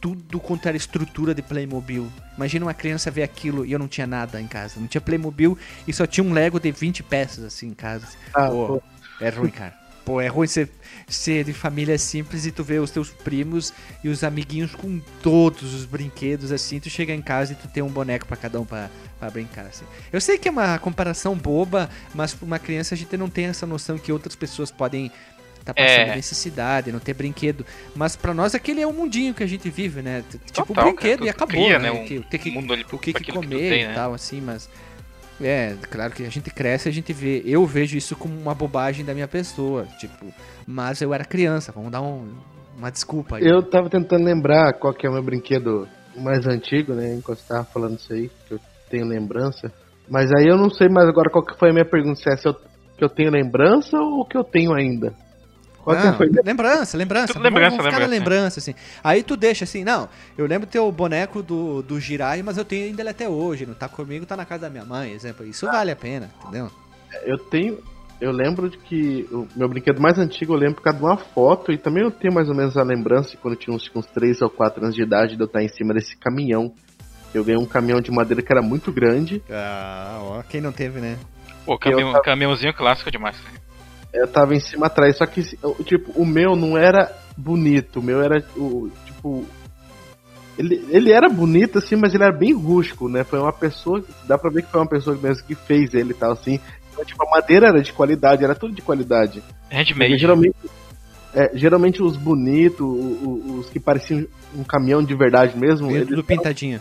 tudo 0.00 0.40
quanto 0.40 0.66
era 0.66 0.76
estrutura 0.76 1.34
de 1.34 1.42
Playmobil. 1.42 2.10
Imagina 2.36 2.64
uma 2.66 2.74
criança 2.74 3.10
ver 3.10 3.22
aquilo 3.22 3.66
e 3.66 3.72
eu 3.72 3.78
não 3.78 3.88
tinha 3.88 4.06
nada 4.06 4.40
em 4.40 4.46
casa. 4.46 4.80
Não 4.80 4.86
tinha 4.86 5.00
Playmobil 5.00 5.56
e 5.86 5.92
só 5.92 6.06
tinha 6.06 6.24
um 6.24 6.32
Lego 6.32 6.58
de 6.58 6.70
20 6.72 7.02
peças 7.02 7.44
assim 7.44 7.68
em 7.68 7.74
casa. 7.74 8.06
Ah, 8.34 8.48
pô. 8.48 8.82
é 9.20 9.28
ruim, 9.28 9.50
cara. 9.50 9.78
Pô, 10.10 10.20
é 10.20 10.26
ruim 10.26 10.48
ser, 10.48 10.68
ser 11.08 11.44
de 11.44 11.52
família 11.52 11.96
simples 11.96 12.44
e 12.44 12.50
tu 12.50 12.64
vê 12.64 12.80
os 12.80 12.90
teus 12.90 13.10
primos 13.10 13.72
e 14.02 14.08
os 14.08 14.24
amiguinhos 14.24 14.74
com 14.74 15.00
todos 15.22 15.72
os 15.72 15.84
brinquedos 15.84 16.50
assim. 16.50 16.80
Tu 16.80 16.90
chega 16.90 17.14
em 17.14 17.22
casa 17.22 17.52
e 17.52 17.54
tu 17.54 17.68
tem 17.68 17.80
um 17.80 17.88
boneco 17.88 18.26
pra 18.26 18.36
cada 18.36 18.60
um 18.60 18.64
pra, 18.64 18.90
pra 19.20 19.30
brincar 19.30 19.66
assim. 19.66 19.84
Eu 20.12 20.20
sei 20.20 20.36
que 20.36 20.48
é 20.48 20.50
uma 20.50 20.80
comparação 20.80 21.36
boba, 21.36 21.88
mas 22.12 22.34
pra 22.34 22.44
uma 22.44 22.58
criança 22.58 22.92
a 22.96 22.98
gente 22.98 23.16
não 23.16 23.30
tem 23.30 23.46
essa 23.46 23.64
noção 23.66 23.96
que 23.98 24.10
outras 24.10 24.34
pessoas 24.34 24.72
podem 24.72 25.12
tá 25.64 25.72
passando 25.74 25.90
É. 26.10 26.16
necessidade, 26.16 26.90
não 26.90 26.98
ter 26.98 27.14
brinquedo. 27.14 27.64
Mas 27.94 28.16
pra 28.16 28.34
nós 28.34 28.52
aquele 28.54 28.80
é 28.80 28.86
o 28.86 28.92
mundinho 28.92 29.32
que 29.32 29.44
a 29.44 29.46
gente 29.46 29.70
vive, 29.70 30.02
né? 30.02 30.24
Tipo 30.50 30.68
Total, 30.74 30.86
brinquedo 30.86 31.18
cara, 31.18 31.26
e 31.26 31.28
acabou, 31.30 31.64
cria, 31.66 31.78
né? 31.78 31.92
né, 31.92 32.00
um 32.00 32.02
O 32.02 32.24
que- 32.24 32.50
mundo 32.50 32.72
ali 32.72 32.84
o 32.90 32.98
que, 32.98 33.12
que 33.12 33.30
comer 33.30 33.48
tem, 33.70 33.82
e 33.82 33.86
né? 33.86 33.94
tal, 33.94 34.12
assim, 34.12 34.40
mas. 34.40 34.68
É, 35.40 35.74
claro 35.90 36.12
que 36.12 36.24
a 36.24 36.30
gente 36.30 36.50
cresce, 36.50 36.88
a 36.88 36.92
gente 36.92 37.12
vê. 37.12 37.42
Eu 37.46 37.64
vejo 37.66 37.96
isso 37.96 38.14
como 38.16 38.38
uma 38.38 38.54
bobagem 38.54 39.04
da 39.04 39.14
minha 39.14 39.28
pessoa. 39.28 39.86
Tipo, 39.98 40.26
mas 40.66 41.00
eu 41.00 41.14
era 41.14 41.24
criança, 41.24 41.72
vamos 41.72 41.90
dar 41.90 42.02
um- 42.02 42.32
uma 42.76 42.90
desculpa 42.90 43.36
aí. 43.36 43.46
Eu 43.46 43.62
tava 43.62 43.88
tentando 43.88 44.24
lembrar 44.24 44.72
qual 44.74 44.92
que 44.92 45.06
é 45.06 45.10
o 45.10 45.12
meu 45.12 45.22
brinquedo 45.22 45.88
mais 46.16 46.46
antigo, 46.46 46.92
né? 46.92 47.14
Enquanto 47.14 47.38
você 47.38 47.48
tava 47.48 47.64
falando 47.64 47.96
isso 47.98 48.12
aí, 48.12 48.30
que 48.46 48.54
eu 48.54 48.60
tenho 48.90 49.06
lembrança. 49.06 49.72
Mas 50.08 50.30
aí 50.32 50.46
eu 50.46 50.56
não 50.56 50.68
sei 50.70 50.88
mais 50.88 51.08
agora 51.08 51.30
qual 51.30 51.44
que 51.44 51.58
foi 51.58 51.70
a 51.70 51.72
minha 51.72 51.84
pergunta, 51.84 52.16
se 52.20 52.28
é 52.28 52.48
eu, 52.48 52.54
que 52.98 53.04
eu 53.04 53.08
tenho 53.08 53.30
lembrança 53.30 53.96
ou 53.96 54.24
que 54.26 54.36
eu 54.36 54.44
tenho 54.44 54.74
ainda. 54.74 55.14
Qual 55.82 55.96
que 55.96 56.04
Não, 56.04 56.14
foi? 56.16 56.28
lembrança, 56.44 56.96
lembrança. 56.96 57.28
Tudo 57.32 57.42
vamos- 57.42 57.54
lembrança, 57.60 57.76
vamos 57.76 57.92
na 57.92 58.06
lembrança. 58.06 58.10
lembrança, 58.10 58.60
assim. 58.60 58.74
Aí 59.02 59.22
tu 59.22 59.36
deixa 59.36 59.64
assim, 59.64 59.82
não, 59.82 60.08
eu 60.36 60.46
lembro 60.46 60.66
teu 60.66 60.90
boneco 60.92 61.42
do, 61.42 61.82
do 61.82 61.98
Jirai, 61.98 62.42
mas 62.42 62.58
eu 62.58 62.64
tenho 62.64 62.86
ainda 62.86 63.02
ele 63.02 63.08
até 63.08 63.28
hoje. 63.28 63.64
Não 63.66 63.74
tá 63.74 63.88
comigo, 63.88 64.26
tá 64.26 64.36
na 64.36 64.44
casa 64.44 64.62
da 64.62 64.70
minha 64.70 64.84
mãe, 64.84 65.12
exemplo. 65.12 65.46
Isso 65.46 65.66
vale 65.66 65.90
a 65.90 65.96
pena, 65.96 66.30
entendeu? 66.42 66.70
Eu 67.24 67.38
tenho. 67.38 67.78
Eu 68.20 68.30
lembro 68.32 68.68
de 68.68 68.76
que 68.76 69.26
o 69.32 69.48
meu 69.56 69.66
brinquedo 69.66 69.98
mais 69.98 70.18
antigo 70.18 70.52
eu 70.52 70.58
lembro 70.58 70.74
por 70.76 70.82
causa 70.82 70.98
de 70.98 71.04
uma 71.04 71.16
foto 71.16 71.72
e 71.72 71.78
também 71.78 72.02
eu 72.02 72.10
tenho 72.10 72.34
mais 72.34 72.50
ou 72.50 72.54
menos 72.54 72.76
a 72.76 72.82
lembrança 72.82 73.30
de 73.30 73.38
quando 73.38 73.54
eu 73.54 73.58
tinha 73.60 73.74
uns, 73.74 73.90
uns 73.94 74.04
3 74.04 74.42
ou 74.42 74.50
4 74.50 74.82
anos 74.84 74.94
de 74.94 75.02
idade 75.02 75.34
de 75.36 75.40
eu 75.42 75.46
estar 75.46 75.62
em 75.62 75.68
cima 75.68 75.94
desse 75.94 76.14
caminhão. 76.18 76.74
Eu 77.32 77.42
ganhei 77.42 77.58
um 77.58 77.64
caminhão 77.64 77.98
de 78.00 78.10
madeira 78.10 78.42
que 78.42 78.52
era 78.52 78.60
muito 78.60 78.92
grande. 78.92 79.42
Ah, 79.50 80.18
ó, 80.20 80.42
quem 80.42 80.60
não 80.60 80.70
teve, 80.72 81.00
né? 81.00 81.16
Pô, 81.64 81.78
caminhão, 81.78 82.12
tava- 82.12 82.22
caminhãozinho 82.24 82.74
clássico 82.74 83.10
demais. 83.10 83.36
né? 83.36 83.58
Eu 84.12 84.26
tava 84.26 84.54
em 84.54 84.60
cima 84.60 84.86
atrás, 84.86 85.16
só 85.16 85.26
que 85.26 85.40
o- 85.62 85.84
tipo, 85.84 86.10
o 86.20 86.26
meu 86.26 86.56
não 86.56 86.76
era 86.76 87.12
bonito, 87.36 88.00
o 88.00 88.02
meu 88.02 88.20
era 88.22 88.44
o 88.56 88.90
tipo 89.06 89.46
ele, 90.58 90.84
ele 90.90 91.12
era 91.12 91.28
bonito 91.28 91.78
assim, 91.78 91.96
mas 91.96 92.12
ele 92.14 92.24
era 92.24 92.32
bem 92.36 92.52
rústico, 92.52 93.08
né? 93.08 93.24
Foi 93.24 93.38
uma 93.38 93.52
pessoa, 93.52 94.04
dá 94.26 94.36
pra 94.36 94.50
ver 94.50 94.62
que 94.62 94.70
foi 94.70 94.80
uma 94.80 94.88
pessoa 94.88 95.16
mesmo 95.16 95.44
que 95.46 95.54
fez 95.54 95.94
ele 95.94 96.10
e 96.10 96.14
tal 96.14 96.32
assim. 96.32 96.60
Então, 96.92 97.04
tipo, 97.04 97.22
a 97.26 97.30
madeira 97.30 97.68
era 97.68 97.80
de 97.80 97.92
qualidade, 97.92 98.44
era 98.44 98.54
tudo 98.54 98.74
de 98.74 98.82
qualidade. 98.82 99.42
Porque 99.62 99.76
Handmade. 99.76 100.18
geralmente 100.18 100.56
é, 101.32 101.50
geralmente 101.54 102.02
os 102.02 102.16
bonitos, 102.16 102.80
os 102.80 103.70
que 103.70 103.78
pareciam 103.78 104.26
um 104.54 104.64
caminhão 104.64 105.02
de 105.02 105.14
verdade 105.14 105.56
mesmo, 105.56 105.90
eles, 105.90 106.08
tudo 106.08 106.24
pintadinho. 106.24 106.80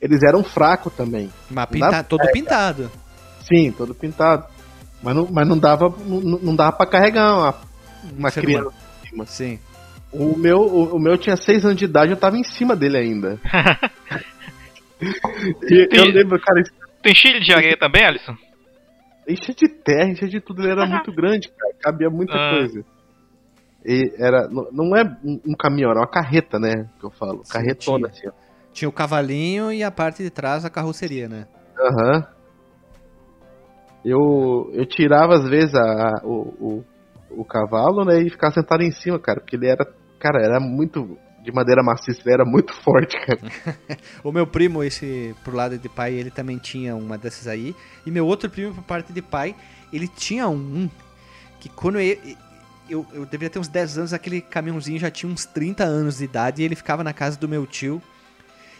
eles 0.00 0.22
eram 0.22 0.44
fracos 0.44 0.92
também. 0.92 1.30
Mas 1.50 1.66
pinta, 1.66 2.04
todo 2.04 2.30
pintado. 2.30 2.90
Sim, 3.40 3.72
todo 3.72 3.94
pintado. 3.94 4.46
Mas 5.06 5.14
não, 5.14 5.28
mas 5.30 5.46
não 5.48 5.56
dava 5.56 5.88
não, 6.04 6.20
não 6.20 6.56
dava 6.56 6.76
para 6.76 6.90
carregar 6.90 7.32
uma, 7.32 7.54
uma 8.18 8.28
ser 8.28 8.40
criança. 8.40 8.72
Sim. 9.26 9.60
O 10.12 10.36
meu, 10.36 10.58
o, 10.58 10.96
o 10.96 10.98
meu 10.98 11.16
tinha 11.16 11.36
6 11.36 11.64
anos 11.64 11.76
de 11.76 11.84
idade, 11.84 12.10
eu 12.10 12.16
tava 12.16 12.36
em 12.36 12.42
cima 12.42 12.74
dele 12.74 12.96
ainda. 12.98 13.38
e 15.70 15.88
eu 15.92 16.06
lembro, 16.06 16.40
cara, 16.40 16.60
isso 16.60 16.72
Tem 17.02 17.14
cheio 17.14 17.40
de 17.40 17.52
areia 17.52 17.76
também, 17.78 18.04
Alisson? 18.04 18.34
enchia 19.28 19.54
de 19.54 19.68
terra, 19.68 20.08
enchia 20.10 20.28
de 20.28 20.40
tudo, 20.40 20.62
ele 20.62 20.72
era 20.72 20.86
muito 20.86 21.10
grande, 21.14 21.48
cara, 21.56 21.72
cabia 21.80 22.10
muita 22.10 22.34
Ah. 22.34 22.50
coisa. 22.50 22.84
E 23.84 24.12
era, 24.18 24.48
não, 24.48 24.66
não 24.72 24.96
é 24.96 25.04
um, 25.24 25.54
caminhão, 25.56 25.90
era 25.92 26.00
uma 26.00 26.08
carreta, 26.10 26.58
né, 26.58 26.88
que 26.98 27.06
eu 27.06 27.10
falo, 27.12 27.44
Sim, 27.44 27.52
carretona, 27.52 28.08
tinha. 28.08 28.30
assim, 28.30 28.40
ó. 28.40 28.46
Tinha 28.72 28.88
o 28.88 28.92
cavalinho 28.92 29.72
e 29.72 29.84
a 29.84 29.90
parte 29.92 30.22
de 30.24 30.30
trás 30.30 30.64
a 30.64 30.70
carroceria, 30.70 31.28
né? 31.28 31.46
Aham. 31.78 32.26
Eu, 34.08 34.70
eu 34.72 34.86
tirava 34.86 35.34
às 35.34 35.48
vezes 35.48 35.74
a, 35.74 35.80
a- 35.82 36.20
o, 36.24 36.84
o, 37.30 37.40
o 37.40 37.44
cavalo, 37.44 38.04
né, 38.04 38.22
e 38.22 38.30
ficava 38.30 38.54
sentado 38.54 38.82
em 38.82 38.90
cima, 38.92 39.18
cara, 39.18 39.40
porque 39.40 39.56
ele 39.56 39.66
era, 39.68 39.84
cara, 40.20 40.40
era 40.42 40.60
muito 40.60 41.18
de 41.42 41.52
madeira 41.52 41.82
maciça, 41.82 42.20
ele 42.24 42.34
era 42.34 42.44
muito 42.44 42.72
forte, 42.82 43.16
cara. 43.26 43.40
O 44.22 44.30
meu 44.32 44.46
primo, 44.46 44.82
esse 44.82 45.34
pro 45.44 45.54
lado 45.56 45.76
de 45.78 45.88
pai, 45.88 46.14
ele 46.14 46.30
também 46.30 46.58
tinha 46.58 46.94
uma 46.94 47.16
dessas 47.18 47.46
aí. 47.46 47.74
E 48.04 48.10
meu 48.10 48.26
outro 48.26 48.48
primo, 48.50 48.74
por 48.74 48.84
parte 48.84 49.12
de 49.12 49.22
pai, 49.22 49.54
ele 49.92 50.08
tinha 50.08 50.48
um 50.48 50.88
que 51.60 51.68
quando 51.68 51.98
eu, 52.00 52.16
eu, 52.88 53.06
eu 53.12 53.24
deveria 53.26 53.50
ter 53.50 53.58
uns 53.58 53.68
10 53.68 53.98
anos, 53.98 54.12
aquele 54.12 54.40
caminhãozinho 54.40 54.98
já 54.98 55.10
tinha 55.10 55.30
uns 55.32 55.44
30 55.44 55.84
anos 55.84 56.18
de 56.18 56.24
idade 56.24 56.62
e 56.62 56.64
ele 56.64 56.76
ficava 56.76 57.02
na 57.02 57.12
casa 57.12 57.38
do 57.38 57.48
meu 57.48 57.66
tio. 57.66 58.00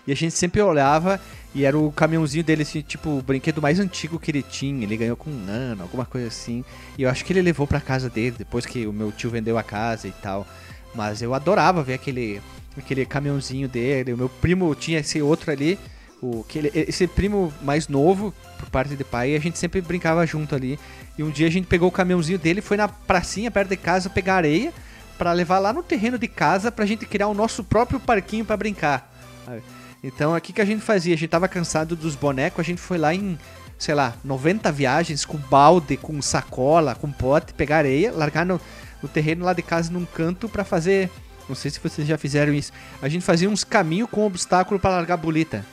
E 0.06 0.12
a 0.12 0.14
gente 0.14 0.34
sempre 0.34 0.60
olhava 0.62 1.20
e 1.54 1.64
era 1.64 1.76
o 1.76 1.90
caminhãozinho 1.90 2.44
dele, 2.44 2.62
assim, 2.62 2.80
tipo, 2.80 3.10
o 3.18 3.22
brinquedo 3.22 3.60
mais 3.60 3.80
antigo 3.80 4.18
que 4.20 4.30
ele 4.30 4.42
tinha. 4.42 4.84
Ele 4.84 4.96
ganhou 4.96 5.16
com 5.16 5.30
um 5.30 5.46
ano, 5.48 5.82
alguma 5.82 6.04
coisa 6.04 6.28
assim. 6.28 6.64
E 6.96 7.02
eu 7.02 7.10
acho 7.10 7.24
que 7.24 7.32
ele 7.32 7.42
levou 7.42 7.66
pra 7.66 7.80
casa 7.80 8.08
dele, 8.08 8.36
depois 8.38 8.64
que 8.64 8.86
o 8.86 8.92
meu 8.92 9.10
tio 9.10 9.30
vendeu 9.30 9.58
a 9.58 9.62
casa 9.62 10.06
e 10.06 10.12
tal. 10.12 10.46
Mas 10.94 11.22
eu 11.22 11.34
adorava 11.34 11.82
ver 11.82 11.94
aquele, 11.94 12.40
aquele 12.76 13.04
caminhãozinho 13.04 13.68
dele. 13.68 14.12
O 14.12 14.16
meu 14.16 14.28
primo 14.28 14.72
tinha 14.74 15.00
esse 15.00 15.20
outro 15.20 15.50
ali. 15.50 15.78
O, 16.22 16.44
que 16.48 16.58
ele- 16.58 16.70
esse 16.74 17.06
primo 17.06 17.52
mais 17.60 17.88
novo, 17.88 18.32
por 18.58 18.70
parte 18.70 18.96
de 18.96 19.04
pai, 19.04 19.32
e 19.32 19.36
a 19.36 19.40
gente 19.40 19.58
sempre 19.58 19.80
brincava 19.80 20.24
junto 20.26 20.54
ali. 20.54 20.78
E 21.18 21.22
um 21.22 21.30
dia 21.30 21.46
a 21.46 21.50
gente 21.50 21.66
pegou 21.66 21.88
o 21.88 21.92
caminhãozinho 21.92 22.38
dele, 22.38 22.60
foi 22.62 22.76
na 22.76 22.88
pracinha 22.88 23.50
perto 23.50 23.68
de 23.70 23.76
casa 23.76 24.08
pegar 24.08 24.36
areia 24.36 24.72
pra 25.18 25.32
levar 25.32 25.58
lá 25.58 25.72
no 25.72 25.82
terreno 25.82 26.18
de 26.18 26.28
casa 26.28 26.70
pra 26.72 26.86
gente 26.86 27.04
criar 27.06 27.28
o 27.28 27.34
nosso 27.34 27.64
próprio 27.64 27.98
parquinho 28.00 28.44
pra 28.44 28.56
brincar. 28.56 29.12
sabe? 29.44 29.62
Então 30.06 30.36
aqui 30.36 30.52
que 30.52 30.60
a 30.60 30.64
gente 30.64 30.82
fazia, 30.82 31.14
a 31.14 31.18
gente 31.18 31.28
tava 31.28 31.48
cansado 31.48 31.96
dos 31.96 32.14
bonecos, 32.14 32.60
a 32.60 32.62
gente 32.62 32.80
foi 32.80 32.96
lá 32.96 33.12
em, 33.12 33.36
sei 33.76 33.92
lá, 33.92 34.14
90 34.24 34.70
viagens 34.70 35.24
com 35.24 35.36
balde, 35.36 35.96
com 35.96 36.22
sacola, 36.22 36.94
com 36.94 37.10
pote, 37.10 37.52
pegar 37.52 37.78
areia, 37.78 38.12
largar 38.12 38.46
no, 38.46 38.60
no 39.02 39.08
terreno 39.08 39.44
lá 39.44 39.52
de 39.52 39.62
casa 39.62 39.92
num 39.92 40.04
canto 40.04 40.48
pra 40.48 40.62
fazer, 40.62 41.10
não 41.48 41.56
sei 41.56 41.72
se 41.72 41.80
vocês 41.80 42.06
já 42.06 42.16
fizeram 42.16 42.54
isso. 42.54 42.72
A 43.02 43.08
gente 43.08 43.24
fazia 43.24 43.50
uns 43.50 43.64
caminhos 43.64 44.08
com 44.08 44.24
obstáculo 44.24 44.78
pra 44.78 44.90
largar 44.90 45.16
bolita. 45.16 45.66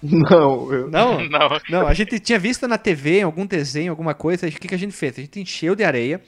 Não, 0.00 0.72
eu, 0.72 0.88
Não, 0.88 1.18
Não. 1.28 1.48
não, 1.68 1.86
a 1.88 1.94
gente 1.94 2.20
tinha 2.20 2.38
visto 2.38 2.68
na 2.68 2.78
TV, 2.78 3.20
em 3.20 3.22
algum 3.22 3.44
desenho, 3.44 3.90
alguma 3.90 4.14
coisa. 4.14 4.46
O 4.46 4.50
que, 4.52 4.68
que 4.68 4.74
a 4.74 4.78
gente 4.78 4.92
fez? 4.92 5.18
A 5.18 5.20
gente 5.20 5.40
encheu 5.40 5.74
de 5.74 5.82
areia, 5.82 6.22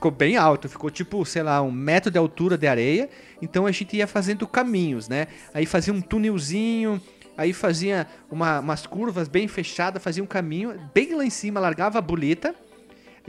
ficou 0.00 0.10
bem 0.10 0.38
alto, 0.38 0.66
ficou 0.66 0.88
tipo, 0.88 1.22
sei 1.26 1.42
lá, 1.42 1.60
um 1.60 1.70
metro 1.70 2.10
de 2.10 2.16
altura 2.16 2.56
de 2.56 2.66
areia. 2.66 3.10
Então 3.42 3.66
a 3.66 3.70
gente 3.70 3.94
ia 3.94 4.06
fazendo 4.06 4.48
caminhos, 4.48 5.10
né? 5.10 5.26
Aí 5.52 5.66
fazia 5.66 5.92
um 5.92 6.00
túnelzinho, 6.00 6.98
aí 7.36 7.52
fazia 7.52 8.06
uma- 8.30 8.60
umas 8.60 8.86
curvas 8.86 9.28
bem 9.28 9.46
fechadas, 9.46 10.02
fazia 10.02 10.24
um 10.24 10.26
caminho, 10.26 10.74
bem 10.94 11.14
lá 11.14 11.22
em 11.22 11.28
cima, 11.28 11.60
largava 11.60 11.98
a 11.98 12.00
bolita. 12.00 12.54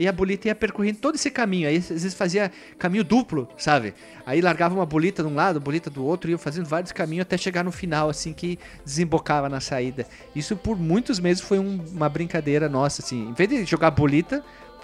E 0.00 0.08
a 0.08 0.12
bolita 0.12 0.48
ia 0.48 0.54
percorrendo 0.54 0.98
todo 0.98 1.16
esse 1.16 1.30
caminho. 1.30 1.68
Aí 1.68 1.76
às 1.76 1.88
vezes 1.90 2.14
fazia 2.14 2.50
caminho 2.78 3.04
duplo, 3.04 3.46
sabe? 3.58 3.92
Aí 4.24 4.40
largava 4.40 4.74
uma 4.74 4.86
bolita 4.86 5.22
de 5.22 5.28
um 5.28 5.34
lado, 5.34 5.60
bolita 5.60 5.90
do 5.90 6.02
outro, 6.02 6.30
e 6.30 6.32
ia 6.32 6.38
fazendo 6.38 6.64
vários 6.64 6.90
caminhos 6.90 7.22
até 7.24 7.36
chegar 7.36 7.62
no 7.62 7.70
final, 7.70 8.08
assim, 8.08 8.32
que 8.32 8.58
desembocava 8.82 9.50
na 9.50 9.60
saída. 9.60 10.06
Isso 10.34 10.56
por 10.56 10.78
muitos 10.78 11.20
meses 11.20 11.42
foi 11.42 11.58
um- 11.58 11.84
uma 11.92 12.08
brincadeira 12.08 12.70
nossa, 12.70 13.02
assim. 13.02 13.28
Em 13.28 13.34
vez 13.34 13.50
de 13.50 13.64
jogar 13.66 13.90
bolita, 13.90 14.42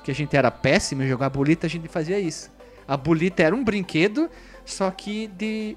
porque 0.09 0.13
a 0.13 0.15
gente 0.15 0.35
era 0.35 0.51
péssimo 0.51 1.03
em 1.03 1.09
jogar 1.09 1.29
bolita, 1.29 1.67
a 1.67 1.71
gente 1.71 1.87
fazia 1.87 2.19
isso. 2.19 2.51
A 2.87 2.97
bolita 2.97 3.43
era 3.43 3.55
um 3.55 3.63
brinquedo, 3.63 4.31
só 4.65 4.91
que 4.91 5.27
de, 5.27 5.77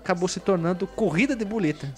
acabou 0.00 0.28
se 0.28 0.38
tornando 0.38 0.86
corrida 0.86 1.34
de 1.34 1.44
bolita. 1.44 1.92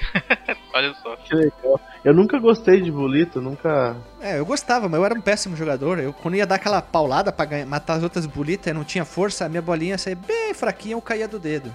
Olha 0.74 0.92
só. 1.00 1.14
Que 1.18 1.34
legal. 1.36 1.80
Eu 2.04 2.12
nunca 2.12 2.36
gostei 2.40 2.80
de 2.80 2.90
bolita, 2.90 3.40
nunca. 3.40 3.96
É, 4.20 4.40
eu 4.40 4.44
gostava, 4.44 4.88
mas 4.88 4.98
eu 4.98 5.06
era 5.06 5.14
um 5.14 5.20
péssimo 5.20 5.54
jogador. 5.54 6.00
Eu, 6.00 6.12
quando 6.12 6.34
ia 6.36 6.46
dar 6.46 6.56
aquela 6.56 6.82
paulada 6.82 7.30
pra 7.30 7.44
ganhar- 7.44 7.66
matar 7.66 7.94
as 7.98 8.02
outras 8.02 8.26
bolitas, 8.26 8.66
eu 8.66 8.74
não 8.74 8.82
tinha 8.82 9.04
força, 9.04 9.44
a 9.44 9.48
minha 9.48 9.62
bolinha 9.62 9.96
saía 9.98 10.16
bem 10.16 10.52
fraquinha, 10.52 10.94
eu 10.96 11.00
caía 11.02 11.28
do 11.28 11.38
dedo. 11.38 11.72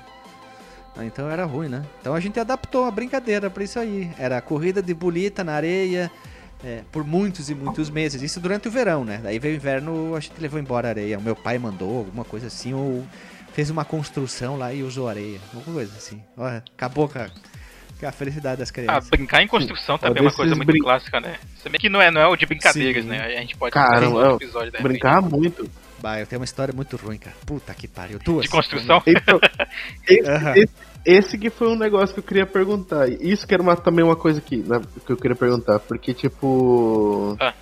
Ah, 0.98 1.06
Então 1.06 1.30
era 1.30 1.46
ruim, 1.46 1.70
né? 1.70 1.82
Então 2.02 2.14
a 2.14 2.20
gente 2.20 2.38
adaptou 2.42 2.84
a 2.84 2.92
brincadeira 2.92 3.50
pra 3.50 3.64
isso 3.64 3.80
aí. 3.80 4.12
Era 4.20 4.42
corrida 4.42 4.82
de 4.82 4.94
bolita 4.94 5.46
na 5.46 5.54
areia 5.54 6.12
é, 6.64 6.82
por 6.92 7.04
muitos 7.04 7.50
e 7.50 7.56
muitos 7.56 7.90
meses. 7.90 8.22
Isso 8.22 8.40
durante 8.40 8.68
o 8.68 8.72
verão, 8.72 9.04
né? 9.06 9.20
Daí 9.22 9.40
veio 9.40 9.54
o 9.54 9.58
inverno, 9.58 10.16
a 10.16 10.20
gente 10.20 10.34
levou 10.40 10.60
embora 10.60 10.88
a 10.88 10.92
areia. 10.92 11.18
O 11.20 11.22
meu 11.22 11.36
pai 11.36 11.58
mandou 11.58 11.98
alguma 12.00 12.24
coisa 12.26 12.48
assim, 12.48 12.74
ou 12.74 13.06
fez 13.54 13.70
uma 13.70 13.86
construção 13.86 14.58
lá 14.58 14.74
e 14.74 14.84
usou 14.84 15.08
areia. 15.08 15.40
Alguma 15.54 15.76
coisa 15.76 15.96
assim. 15.96 16.22
Olha, 16.38 16.64
acabou 16.76 17.08
com 17.08 17.20
a, 17.20 17.30
com 18.00 18.08
a 18.08 18.12
felicidade 18.12 18.60
das 18.60 18.70
Ah, 18.70 18.74
crianças. 18.74 19.10
brincar 19.10 19.42
em 19.44 19.48
construção 19.48 19.98
também 19.98 20.20
é 20.20 20.26
uma 20.26 20.32
coisa 20.34 20.56
muito 20.56 20.68
brin- 20.68 20.82
clássica, 20.82 21.20
né? 21.20 21.36
Se 21.62 21.70
bem 21.70 21.80
que 21.80 21.90
não 21.90 22.02
é, 22.02 22.10
não 22.12 22.22
é 22.22 22.28
o 22.28 22.36
de 22.36 22.46
brincadeiras, 22.46 23.04
Sim. 23.04 23.10
né? 23.10 23.22
A 23.26 23.42
gente 23.42 23.56
pode 23.58 23.74
Cara, 23.74 24.02
fazer 24.02 24.08
um 24.08 24.36
episódio 24.36 24.72
da 24.72 24.80
Brincar 24.80 25.22
muito. 25.22 25.70
Bah, 26.02 26.20
eu 26.20 26.28
tenho 26.28 26.40
uma 26.42 26.46
história 26.46 26.74
muito 26.74 26.98
ruim, 26.98 27.18
cara. 27.18 27.36
Puta 27.46 27.74
que 27.74 27.88
pariu. 27.88 28.20
Duas. 28.20 28.44
de 28.44 28.50
construção. 28.50 29.02
Então, 29.08 29.40
esse, 30.08 30.30
Aham. 30.30 30.54
esse, 30.58 30.74
esse 31.06 31.38
que 31.38 31.50
foi 31.50 31.68
um 31.68 31.76
negócio 31.78 32.14
que 32.14 32.20
eu 32.20 32.24
queria 32.24 32.46
perguntar. 32.46 33.08
Isso 33.10 33.46
que 33.48 33.54
era 33.54 33.62
uma, 33.62 33.76
também 33.76 34.04
uma 34.04 34.16
coisa 34.16 34.42
que, 34.42 34.58
né, 34.58 34.82
que 35.06 35.12
eu 35.12 35.18
queria 35.18 35.36
perguntar. 35.36 35.80
Porque, 35.80 36.14
tipo. 36.14 37.36
Ah. 37.40 37.54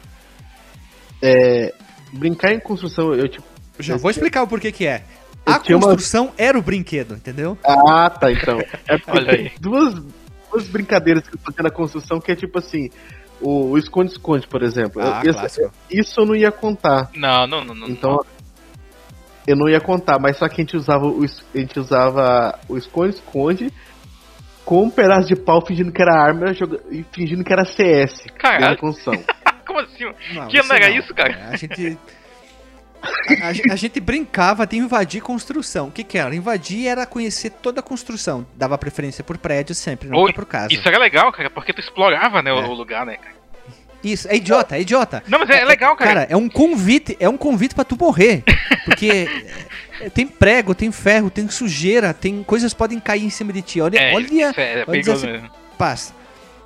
É, 1.21 1.73
brincar 2.11 2.53
em 2.53 2.59
construção, 2.59 3.13
eu 3.13 3.27
tipo. 3.27 3.45
Já 3.79 3.97
vou 3.97 4.11
explicar 4.11 4.43
o 4.43 4.47
porquê 4.47 4.71
que 4.71 4.85
é. 4.85 5.03
A 5.45 5.59
tinha 5.59 5.77
uma- 5.77 5.87
construção 5.87 6.31
era 6.37 6.57
o 6.57 6.61
brinquedo, 6.61 7.15
entendeu? 7.15 7.57
Ah, 7.65 8.09
tá, 8.09 8.31
então. 8.31 8.59
É 8.87 8.97
porque 8.97 9.11
Olha 9.19 9.31
aí. 9.31 9.49
tem 9.49 9.51
duas, 9.59 9.93
duas 10.51 10.67
brincadeiras 10.67 11.27
que 11.27 11.35
eu 11.35 11.39
fazia 11.39 11.63
na 11.63 11.69
construção 11.69 12.19
que 12.19 12.31
é 12.31 12.35
tipo 12.35 12.57
assim. 12.59 12.89
O 13.41 13.77
esconde-esconde, 13.77 14.47
por 14.47 14.63
exemplo. 14.63 15.01
Ah, 15.01 15.21
Eu- 15.23 15.33
clássico. 15.33 15.69
isso 15.91 16.17
eu 16.21 16.25
não 16.25 16.33
ia 16.35 16.49
contar. 16.51 17.09
Não, 17.13 17.45
não, 17.45 17.65
não, 17.65 17.75
não. 17.75 17.87
Eu 19.45 19.55
não 19.57 19.67
ia 19.69 19.81
contar, 19.81 20.19
mas 20.19 20.37
só 20.37 20.47
que 20.47 20.55
a 20.61 20.63
gente 20.63 20.77
usava 20.77 21.05
o, 21.05 21.23
a 21.23 21.57
gente 21.57 21.79
usava 21.79 22.57
o 22.69 22.77
esconde-esconde 22.77 23.71
com 24.65 24.83
um 24.83 24.89
pedaço 24.89 25.27
de 25.27 25.35
pau 25.35 25.65
fingindo 25.65 25.91
que 25.91 26.01
era 26.01 26.13
arma 26.15 26.53
joga- 26.53 26.79
e 26.89 27.03
fingindo 27.11 27.43
que 27.43 27.51
era 27.51 27.65
CS. 27.65 28.13
Caralho. 28.37 28.77
Como 29.67 29.79
assim? 29.79 30.05
Não, 30.33 30.47
que 30.47 30.57
ano 30.59 30.73
era 30.73 30.89
isso, 30.89 31.13
cara? 31.13 31.33
É, 31.33 31.53
A 31.53 31.55
gente. 31.57 31.97
A, 33.41 33.47
a 33.47 33.53
gen- 33.53 33.71
a 33.71 33.75
gente 33.75 33.99
brincava 33.99 34.65
de 34.65 34.77
invadir 34.77 35.21
construção. 35.21 35.87
O 35.87 35.91
que, 35.91 36.03
que 36.05 36.17
era? 36.17 36.33
Invadir 36.33 36.87
era 36.87 37.05
conhecer 37.05 37.49
toda 37.49 37.81
a 37.81 37.83
construção. 37.83 38.45
Dava 38.55 38.77
preferência 38.77 39.23
por 39.25 39.37
prédio 39.37 39.75
sempre, 39.75 40.07
nunca 40.07 40.21
Oi, 40.21 40.33
por 40.33 40.45
casa. 40.45 40.73
Isso 40.73 40.87
era 40.87 40.97
legal, 40.97 41.29
cara, 41.33 41.49
porque 41.49 41.73
tu 41.73 41.81
explorava, 41.81 42.41
né, 42.41 42.53
o- 42.53 42.59
É. 42.59 42.65
o 42.65 42.73
lugar, 42.73 43.05
né, 43.05 43.17
cara? 43.17 43.35
Isso, 44.03 44.27
é 44.27 44.35
idiota, 44.35 44.75
é 44.77 44.81
idiota. 44.81 45.23
Não, 45.27 45.39
mas 45.39 45.49
é, 45.49 45.63
legal, 45.63 45.95
cara. 45.95 46.13
Cara, 46.13 46.27
é 46.29 46.35
um 46.35 46.49
convite, 46.49 47.15
é 47.19 47.29
um 47.29 47.37
convite 47.37 47.73
pra 47.73 47.83
tu 47.85 47.97
morrer. 47.97 48.43
Porque 48.83 49.27
é, 50.01 50.09
tem 50.09 50.27
prego, 50.27 50.75
tem 50.75 50.91
ferro, 50.91 51.29
tem 51.29 51.47
sujeira, 51.49 52.13
tem 52.13 52.43
coisas 52.43 52.73
podem 52.73 52.99
cair 52.99 53.23
em 53.23 53.29
cima 53.29 53.53
de 53.53 53.61
ti. 53.61 53.79
Olha, 53.79 53.97
é, 53.97 54.13
olha, 54.13 54.53
é, 54.57 54.79
é 54.79 54.85
olha 54.87 55.01
mesmo. 55.05 55.49
paz. 55.77 56.13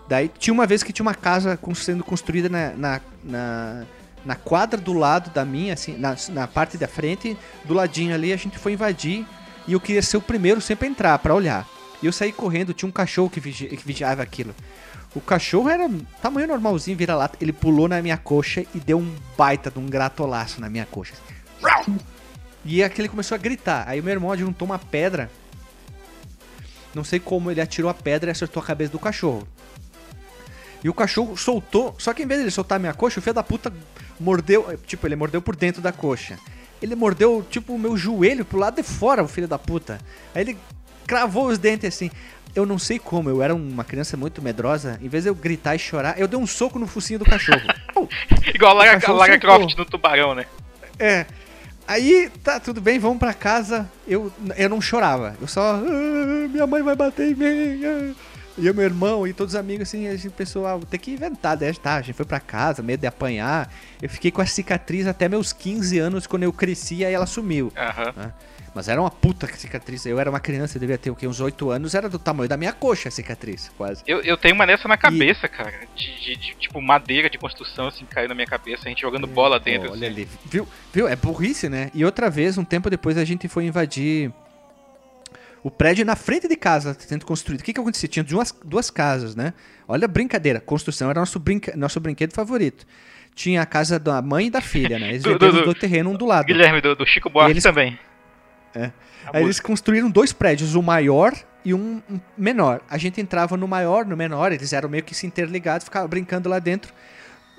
Daí 0.07 0.31
tinha 0.39 0.53
uma 0.53 0.65
vez 0.65 0.81
que 0.83 0.91
tinha 0.93 1.03
uma 1.05 1.13
casa 1.13 1.59
sendo 1.75 2.03
construída 2.03 2.47
na, 2.49 2.69
na, 2.71 3.01
na, 3.23 3.83
na 4.25 4.35
quadra 4.35 4.79
do 4.79 4.93
lado 4.93 5.29
da 5.31 5.43
minha, 5.45 5.73
assim, 5.73 5.97
na, 5.97 6.15
na 6.29 6.47
parte 6.47 6.77
da 6.77 6.87
frente, 6.87 7.37
do 7.65 7.73
ladinho 7.73 8.15
ali, 8.15 8.31
a 8.33 8.37
gente 8.37 8.57
foi 8.57 8.71
invadir 8.71 9.25
e 9.67 9.73
eu 9.73 9.79
queria 9.81 10.01
ser 10.01 10.15
o 10.17 10.21
primeiro 10.21 10.61
sempre 10.61 10.87
a 10.87 10.89
entrar 10.91 11.19
pra 11.19 11.35
olhar. 11.35 11.67
E 12.01 12.05
eu 12.05 12.11
saí 12.13 12.31
correndo, 12.31 12.73
tinha 12.73 12.87
um 12.87 12.91
cachorro 12.91 13.29
que, 13.29 13.39
vigi- 13.39 13.67
que 13.67 13.85
vigiava 13.85 14.23
aquilo. 14.23 14.55
O 15.17 15.21
cachorro 15.21 15.67
era 15.67 15.89
tamanho 16.21 16.47
normalzinho, 16.47 16.95
vira-lata. 16.95 17.35
Ele 17.41 17.51
pulou 17.51 17.87
na 17.87 17.99
minha 18.03 18.17
coxa 18.17 18.63
e 18.75 18.79
deu 18.79 18.99
um 18.99 19.15
baita 19.35 19.71
de 19.71 19.79
um 19.79 19.87
gratolaço 19.87 20.61
na 20.61 20.69
minha 20.69 20.85
coxa. 20.85 21.15
E 22.63 22.83
aquele 22.83 23.09
começou 23.09 23.33
a 23.33 23.39
gritar. 23.39 23.83
Aí 23.87 23.99
o 23.99 24.03
meu 24.03 24.13
irmão 24.13 24.37
juntou 24.37 24.67
uma 24.67 24.77
pedra. 24.77 25.27
Não 26.93 27.03
sei 27.03 27.19
como 27.19 27.49
ele 27.49 27.59
atirou 27.59 27.89
a 27.89 27.95
pedra 27.95 28.29
e 28.29 28.31
acertou 28.31 28.61
a 28.61 28.65
cabeça 28.65 28.91
do 28.91 28.99
cachorro. 28.99 29.47
E 30.83 30.87
o 30.87 30.93
cachorro 30.93 31.35
soltou. 31.35 31.95
Só 31.97 32.13
que 32.13 32.21
em 32.21 32.27
vez 32.27 32.39
de 32.39 32.43
ele 32.43 32.51
soltar 32.51 32.75
a 32.75 32.79
minha 32.79 32.93
coxa, 32.93 33.19
o 33.19 33.23
filho 33.23 33.33
da 33.33 33.41
puta 33.41 33.73
mordeu. 34.19 34.77
Tipo, 34.85 35.07
ele 35.07 35.15
mordeu 35.15 35.41
por 35.41 35.55
dentro 35.55 35.81
da 35.81 35.91
coxa. 35.91 36.37
Ele 36.79 36.93
mordeu, 36.93 37.43
tipo, 37.49 37.73
o 37.73 37.79
meu 37.79 37.97
joelho 37.97 38.45
pro 38.45 38.59
lado 38.59 38.75
de 38.75 38.83
fora, 38.83 39.23
o 39.23 39.27
filho 39.27 39.47
da 39.47 39.57
puta. 39.57 39.99
Aí 40.35 40.43
ele 40.43 40.57
cravou 41.07 41.47
os 41.47 41.57
dentes 41.57 41.91
assim. 41.91 42.11
Eu 42.55 42.65
não 42.65 42.79
sei 42.79 42.97
como, 42.97 43.29
eu 43.29 43.41
era 43.43 43.53
uma 43.53 43.83
criança 43.83 44.17
muito 44.17 44.41
medrosa. 44.41 44.99
Em 45.01 45.07
vez 45.07 45.23
de 45.23 45.29
eu 45.29 45.35
gritar 45.35 45.75
e 45.75 45.79
chorar, 45.79 46.19
eu 46.19 46.27
dei 46.27 46.39
um 46.39 46.47
soco 46.47 46.79
no 46.79 46.87
focinho 46.87 47.19
do 47.19 47.25
cachorro. 47.25 47.61
Igual 48.53 48.71
a 48.71 48.73
Lara. 49.13 49.39
Croft 49.39 49.75
no 49.77 49.85
tubarão, 49.85 50.33
né? 50.33 50.45
É. 50.97 51.25
Aí, 51.87 52.29
tá, 52.43 52.59
tudo 52.59 52.81
bem, 52.81 52.99
vamos 52.99 53.17
pra 53.19 53.33
casa. 53.33 53.89
Eu, 54.07 54.31
eu 54.57 54.69
não 54.69 54.81
chorava. 54.81 55.35
Eu 55.39 55.47
só. 55.47 55.75
"Ah, 55.75 56.47
minha 56.49 56.67
mãe 56.67 56.81
vai 56.83 56.95
bater 56.95 57.31
em 57.31 57.35
mim. 57.35 57.85
ah." 57.85 58.13
E 58.59 58.67
o 58.69 58.73
meu 58.73 58.85
irmão 58.85 59.27
e 59.27 59.33
todos 59.33 59.53
os 59.53 59.59
amigos, 59.59 59.87
assim, 59.87 60.07
a 60.07 60.15
gente 60.15 60.31
pensou, 60.31 60.65
ah, 60.65 60.75
vou 60.75 60.85
ter 60.85 60.97
que 60.97 61.11
inventar. 61.11 61.55
Daí, 61.55 61.71
tá, 61.75 61.97
a 61.97 62.01
gente 62.01 62.15
foi 62.15 62.25
pra 62.25 62.39
casa, 62.39 62.81
medo 62.81 63.01
de 63.01 63.05
apanhar. 63.07 63.71
Eu 64.01 64.09
fiquei 64.09 64.31
com 64.31 64.41
a 64.41 64.47
cicatriz 64.47 65.05
até 65.05 65.29
meus 65.29 65.53
15 65.53 65.99
anos, 65.99 66.25
quando 66.25 66.41
eu 66.41 66.51
cresci, 66.51 67.05
aí 67.05 67.13
ela 67.13 67.27
sumiu. 67.27 67.71
Aham. 67.77 68.33
Mas 68.77 68.87
era 68.87 69.01
uma 69.01 69.09
puta 69.09 69.47
cicatriz. 69.47 70.05
Eu 70.05 70.19
era 70.19 70.29
uma 70.29 70.39
criança, 70.39 70.77
eu 70.77 70.79
devia 70.79 70.97
ter 70.99 71.09
o 71.09 71.15
quê? 71.15 71.27
Uns 71.27 71.39
8 71.41 71.71
anos, 71.71 71.95
era 71.95 72.07
do 72.07 72.19
tamanho 72.19 72.47
da 72.47 72.55
minha 72.55 72.71
coxa 72.71 73.09
a 73.09 73.11
cicatriz, 73.11 73.71
quase. 73.75 74.03
Eu, 74.05 74.21
eu 74.21 74.37
tenho 74.37 74.53
uma 74.53 74.67
dessa 74.67 74.87
na 74.87 74.95
cabeça, 74.97 75.47
cara. 75.47 75.73
De, 75.95 76.19
de- 76.21 76.35
de, 76.35 76.55
tipo 76.55 76.79
madeira 76.81 77.27
de 77.29 77.37
construção, 77.39 77.87
assim, 77.87 78.05
caiu 78.05 78.29
na 78.29 78.35
minha 78.35 78.45
cabeça, 78.45 78.83
a 78.85 78.89
gente 78.89 79.01
jogando 79.01 79.25
bola 79.25 79.59
dentro. 79.59 79.91
Olha 79.91 80.07
assim. 80.07 80.21
ali. 80.21 80.29
Viu? 80.45 80.67
Viu? 80.93 81.07
É 81.07 81.15
burrice, 81.15 81.67
né? 81.67 81.89
E 81.93 82.05
outra 82.05 82.29
vez, 82.29 82.57
um 82.57 82.63
tempo 82.63 82.89
depois, 82.89 83.17
a 83.17 83.25
gente 83.25 83.47
foi 83.47 83.65
invadir 83.65 84.31
o 85.63 85.71
prédio 85.71 86.05
na 86.05 86.15
frente 86.15 86.47
de 86.47 86.55
casa, 86.55 86.95
sendo 86.99 87.25
construído. 87.25 87.61
O 87.61 87.63
que 87.63 87.73
que 87.73 87.79
acontecia? 87.79 88.07
Tinha 88.07 88.23
duas, 88.23 88.53
duas 88.63 88.89
casas, 88.89 89.35
né? 89.35 89.53
Olha 89.87 90.05
a 90.05 90.07
brincadeira. 90.07 90.59
Construção 90.61 91.09
era 91.09 91.19
nosso, 91.19 91.39
brinca... 91.39 91.75
nosso 91.75 91.99
brinquedo 91.99 92.33
favorito. 92.33 92.85
Tinha 93.35 93.61
a 93.61 93.65
casa 93.65 93.99
da 93.99 94.21
mãe 94.21 94.47
e 94.47 94.49
da 94.49 94.61
filha, 94.61 94.97
né? 94.97 95.09
Eles 95.09 95.23
Do- 95.23 95.33
venderam 95.33 95.53
do- 95.53 95.59
os 95.59 95.65
dois 95.65 95.77
terrenos 95.79 96.13
um 96.13 96.17
do 96.17 96.25
lado. 96.25 96.45
Guilherme, 96.45 96.79
do, 96.81 96.95
do 96.95 97.05
Chico 97.05 97.29
Buarque 97.29 97.53
Eles- 97.53 97.63
também. 97.63 97.97
É. 98.75 98.91
Aí 99.33 99.43
eles 99.43 99.59
construíram 99.59 100.09
dois 100.09 100.31
prédios, 100.31 100.75
um 100.75 100.81
maior 100.81 101.33
e 101.65 101.73
um 101.73 102.01
menor. 102.37 102.81
A 102.89 102.97
gente 102.97 103.19
entrava 103.19 103.57
no 103.57 103.67
maior, 103.67 104.05
no 104.05 104.15
menor, 104.15 104.51
eles 104.51 104.71
eram 104.73 104.89
meio 104.89 105.03
que 105.03 105.15
se 105.15 105.27
interligados, 105.27 105.85
ficava 105.85 106.07
brincando 106.07 106.47
lá 106.47 106.59
dentro. 106.59 106.93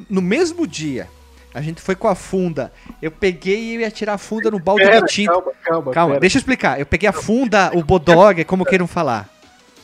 No 0.08 0.22
mesmo 0.22 0.66
dia, 0.66 1.08
a 1.52 1.60
gente 1.60 1.80
foi 1.80 1.94
com 1.94 2.08
a 2.08 2.14
funda. 2.14 2.72
Eu 3.02 3.10
peguei 3.10 3.58
e 3.58 3.76
ia 3.78 3.90
tirar 3.90 4.14
a 4.14 4.18
funda 4.18 4.50
no 4.50 4.58
balde 4.58 4.84
Pera, 4.84 5.00
de 5.00 5.12
tinta. 5.12 5.32
calma, 5.32 5.52
calma. 5.62 5.92
Calma, 5.92 6.08
pera. 6.10 6.20
deixa 6.20 6.36
eu 6.36 6.40
explicar. 6.40 6.78
Eu 6.78 6.86
peguei 6.86 7.08
a 7.08 7.12
funda, 7.12 7.70
o 7.74 7.82
bodog, 7.82 8.44
como 8.44 8.64
queiram 8.64 8.86
falar. 8.86 9.28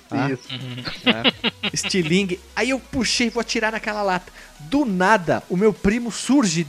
Tá? 0.08 0.30
Isso. 0.30 0.48
Estilingue. 1.72 2.38
Aí 2.54 2.70
eu 2.70 2.78
puxei, 2.78 3.30
vou 3.30 3.40
atirar 3.40 3.72
naquela 3.72 4.02
lata. 4.02 4.32
Do 4.60 4.84
nada, 4.84 5.42
o 5.48 5.56
meu 5.56 5.72
primo 5.72 6.12
surge 6.12 6.66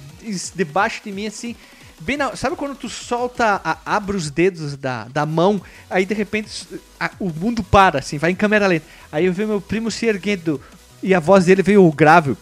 debaixo 0.55 1.01
de 1.03 1.11
mim 1.11 1.27
assim. 1.27 1.55
Bem 1.99 2.17
na, 2.17 2.35
sabe 2.35 2.55
quando 2.55 2.75
tu 2.75 2.89
solta, 2.89 3.61
a- 3.63 3.77
abre 3.85 4.17
os 4.17 4.29
dedos 4.29 4.75
da, 4.75 5.05
da 5.05 5.25
mão, 5.25 5.61
aí 5.89 6.05
de 6.05 6.13
repente 6.13 6.67
a- 6.99 7.11
o 7.19 7.29
mundo 7.29 7.63
para, 7.63 7.99
assim, 7.99 8.17
vai 8.17 8.31
em 8.31 8.35
câmera 8.35 8.67
lenta. 8.67 8.85
Aí 9.11 9.25
eu 9.25 9.33
vejo 9.33 9.47
meu 9.47 9.61
primo 9.61 9.89
se 9.89 10.05
erguendo 10.05 10.59
e 11.01 11.13
a 11.15 11.19
voz 11.19 11.45
dele 11.45 11.63
veio 11.63 11.89
grave. 11.91 12.35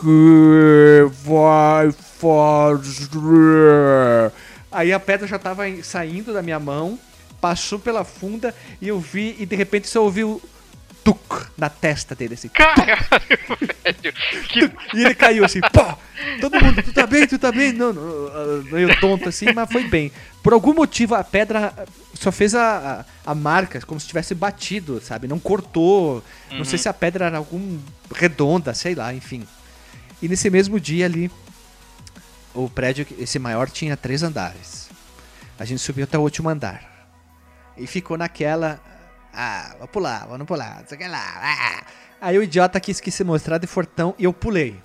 Que 0.00 1.04
vai 1.24 1.90
fazer? 2.20 4.32
Aí 4.70 4.92
a 4.92 5.00
pedra 5.00 5.26
já 5.26 5.38
tava 5.38 5.64
saindo 5.82 6.32
da 6.32 6.42
minha 6.42 6.60
mão, 6.60 6.98
passou 7.40 7.78
pela 7.78 8.04
funda 8.04 8.54
e 8.80 8.88
eu 8.88 9.00
vi, 9.00 9.34
e 9.38 9.46
de 9.46 9.56
repente 9.56 9.88
só 9.88 10.02
ouvi 10.02 10.22
o 10.22 10.40
tuc 11.10 11.50
na 11.56 11.68
testa 11.68 12.14
dele, 12.14 12.34
assim. 12.34 12.48
Caralho, 12.48 12.96
velho. 13.84 14.12
Que... 14.48 14.72
E 14.96 15.04
ele 15.04 15.14
caiu 15.14 15.44
assim, 15.44 15.60
pô! 15.60 15.96
Todo 16.40 16.60
mundo, 16.62 16.82
tu 16.82 16.92
tá 16.92 17.06
bem, 17.06 17.26
tu 17.26 17.38
tá 17.38 17.50
bem? 17.50 17.72
Não, 17.72 17.92
não, 17.92 18.62
meio 18.64 18.98
tonto 19.00 19.28
assim, 19.28 19.46
mas 19.52 19.70
foi 19.70 19.84
bem. 19.88 20.12
Por 20.42 20.52
algum 20.52 20.74
motivo 20.74 21.14
a 21.14 21.24
pedra 21.24 21.72
só 22.14 22.30
fez 22.30 22.54
a, 22.54 23.04
a, 23.24 23.30
a 23.32 23.34
marca, 23.34 23.80
como 23.80 23.98
se 23.98 24.06
tivesse 24.06 24.34
batido, 24.34 25.00
sabe? 25.00 25.26
Não 25.26 25.38
cortou. 25.38 26.22
Não 26.50 26.64
sei 26.64 26.78
se 26.78 26.88
a 26.88 26.92
pedra 26.94 27.26
era 27.26 27.38
algum 27.38 27.78
redonda, 28.14 28.74
sei 28.74 28.94
lá, 28.94 29.12
enfim. 29.12 29.46
E 30.22 30.28
nesse 30.28 30.50
mesmo 30.50 30.78
dia 30.78 31.06
ali, 31.06 31.30
o 32.54 32.68
prédio, 32.68 33.06
esse 33.18 33.38
maior, 33.38 33.70
tinha 33.70 33.96
três 33.96 34.22
andares. 34.22 34.88
A 35.58 35.64
gente 35.64 35.80
subiu 35.80 36.04
até 36.04 36.18
o 36.18 36.22
último 36.22 36.48
andar. 36.48 37.08
E 37.76 37.86
ficou 37.86 38.16
naquela. 38.16 38.80
Ah, 39.32 39.74
vou 39.78 39.88
pular, 39.88 40.26
vamos 40.28 40.46
pular, 40.46 40.78
não 40.80 40.86
sei 40.88 40.96
o 40.96 41.00
que 41.00 41.06
lá. 41.08 41.22
ah." 41.36 41.82
Aí 42.20 42.36
o 42.36 42.42
idiota 42.42 42.78
quis 42.80 43.00
que 43.00 43.10
se 43.10 43.24
mostrar 43.24 43.58
de 43.58 43.66
fortão 43.66 44.14
e 44.18 44.24
eu 44.24 44.32
pulei. 44.32 44.76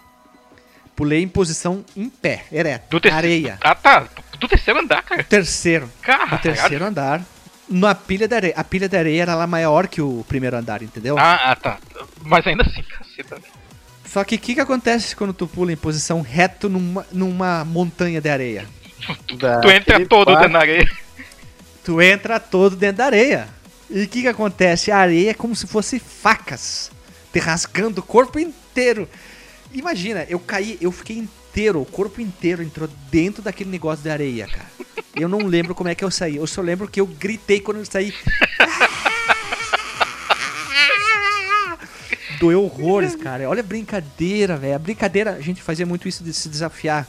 Pulei 0.96 1.22
em 1.22 1.28
posição 1.28 1.84
em 1.96 2.10
pé, 2.10 2.46
ereto, 2.52 2.86
Do 2.90 3.02
terceiro. 3.02 3.18
areia. 3.28 3.58
Ah, 3.62 3.76
tá. 3.76 4.08
Do 4.40 4.48
terceiro 4.48 4.80
andar, 4.80 5.04
cara. 5.04 5.24
Terceiro, 5.24 5.92
Cara. 6.02 6.28
no 6.28 6.38
terceiro 6.40 6.86
andar, 6.86 7.22
na 7.68 7.94
pilha 7.94 8.28
de 8.28 8.36
areia. 8.36 8.54
A 8.56 8.64
pilha 8.64 8.88
de 8.88 8.96
areia 8.96 9.22
era 9.24 9.36
lá 9.36 9.46
maior 9.46 9.88
que 9.88 10.02
o 10.02 10.24
primeiro 10.30 10.56
andar, 10.56 10.82
entendeu? 10.82 11.18
Ah, 11.20 11.52
ah, 11.52 11.56
tá. 11.58 11.78
Mas 12.24 12.48
ainda 12.48 12.64
assim, 12.64 12.82
caceta. 12.84 13.38
Só 14.06 14.24
que 14.24 14.36
o 14.36 14.40
que, 14.40 14.54
que 14.56 14.62
acontece 14.62 15.14
quando 15.16 15.34
tu 15.34 15.46
pula 15.48 15.74
em 15.74 15.76
posição 15.76 16.22
reto 16.22 16.70
numa, 16.70 17.06
numa 17.12 17.66
montanha 17.66 18.22
de 18.22 18.30
areia? 18.30 18.66
Tu 19.28 19.70
entra 19.70 20.06
todo 20.08 20.34
dentro 20.34 20.54
da 20.54 20.60
areia. 20.60 20.92
Tu 21.84 22.02
entra 22.02 22.40
todo 22.40 22.76
dentro 22.78 22.98
da 23.00 23.06
areia. 23.06 23.50
E 23.96 24.04
o 24.04 24.08
que, 24.10 24.24
que 24.24 24.28
acontece? 24.28 24.92
A 24.92 24.98
areia 24.98 25.30
é 25.30 25.34
como 25.34 25.56
se 25.56 25.66
fosse 25.66 26.00
facas, 26.00 26.92
te 27.32 27.40
rasgando 27.40 28.02
o 28.02 28.04
corpo 28.04 28.38
inteiro. 28.38 29.08
Imagina, 29.72 30.26
eu 30.28 30.38
caí, 30.38 30.78
eu 30.82 30.92
fiquei 30.92 31.18
inteiro, 31.18 31.82
o 31.82 31.86
corpo 31.86 32.20
inteiro 32.20 32.62
entrou 32.62 32.90
dentro 33.10 33.42
daquele 33.42 33.70
negócio 33.70 34.04
de 34.04 34.10
areia, 34.10 34.48
cara. 34.48 34.68
Eu 35.16 35.30
não 35.30 35.48
lembro 35.48 35.74
como 35.74 35.88
é 35.88 35.96
que 35.96 36.04
eu 36.04 36.12
saí. 36.12 36.36
Eu 36.36 36.46
só 36.46 36.62
lembro 36.62 36.90
que 36.90 37.00
eu 37.00 37.08
gritei 37.08 37.62
quando 37.62 37.78
eu 37.78 37.86
saí. 37.86 38.14
Doeu 42.38 42.66
horrores, 42.66 43.16
cara. 43.16 43.50
Olha 43.50 43.62
a 43.62 43.64
brincadeira, 43.64 44.58
velho. 44.58 44.76
A 44.76 44.80
brincadeira, 44.80 45.36
a 45.36 45.42
gente 45.42 45.62
fazia 45.62 45.86
muito 45.86 46.06
isso 46.06 46.22
de 46.22 46.34
se 46.34 46.50
desafiar. 46.50 47.08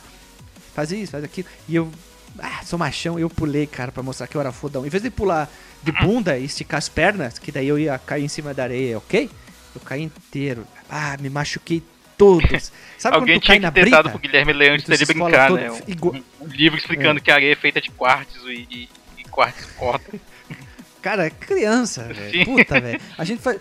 Fazia 0.73 0.99
isso, 0.99 1.11
faz 1.11 1.25
aquilo. 1.25 1.49
E 1.69 1.75
eu, 1.75 1.91
ah, 2.39 2.61
sou 2.65 2.79
machão, 2.79 3.19
eu 3.19 3.29
pulei, 3.29 3.67
cara, 3.67 3.91
pra 3.91 4.05
mostrar 4.05 4.29
que 4.29 4.37
eu 4.37 4.41
era 4.41 4.53
fodão. 4.53 4.87
Em 4.87 4.89
vez 4.89 5.03
de 5.03 5.11
pular 5.11 5.51
de 5.87 5.93
bunda 6.05 6.37
e 6.39 6.45
esticar 6.45 6.79
as 6.79 6.89
pernas, 6.89 7.39
que 7.39 7.51
daí 7.53 7.69
eu 7.69 7.79
ia 7.79 7.99
cair 7.99 8.25
em 8.25 8.29
cima 8.29 8.53
da 8.53 8.65
areia, 8.65 8.99
ok? 8.99 9.31
Eu 9.75 9.81
caí 9.81 10.03
inteiro. 10.03 10.67
Ah, 10.91 11.17
me 11.21 11.31
machuquei 11.31 11.83
todos. 12.19 12.73
Sabe 12.99 13.17
Alguém 13.17 13.37
quando 13.37 13.43
tu 13.43 13.47
cai 13.47 13.57
tinha 13.59 13.69
na 13.69 13.73
que 13.73 13.81
ter 13.85 13.91
dado 13.91 14.03
brita? 14.05 14.19
pro 14.19 14.19
Guilherme 14.29 14.53
Leão 14.53 14.75
antes 14.75 14.87
Tu 14.87 14.97
se 14.97 15.05
dele 15.07 15.19
brincar, 15.21 15.49
todo, 15.49 15.61
né? 15.61 15.71
Um, 15.71 15.81
igua- 15.87 16.21
um 16.41 16.47
livro 16.47 16.79
explicando 16.79 17.21
que 17.21 17.31
a 17.31 17.35
areia 17.35 17.53
é 17.53 17.57
feita 17.57 17.81
de 17.81 17.91
quartzo 17.91 18.51
e, 18.51 18.67
e, 18.71 18.89
e 19.19 19.25
quartzo 19.25 19.69
corta. 19.77 20.13
Cara, 21.03 21.27
é 21.27 21.31
criança, 21.31 22.03
velho. 22.13 22.45
Puta, 22.45 22.81
velho. 22.81 23.01
A 23.17 23.25
gente 23.25 23.41
faz. 23.41 23.61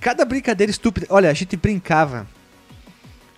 Cada 0.00 0.24
brincadeira 0.24 0.70
estúpida. 0.70 1.06
Olha, 1.10 1.30
a 1.30 1.34
gente 1.34 1.56
brincava 1.56 2.26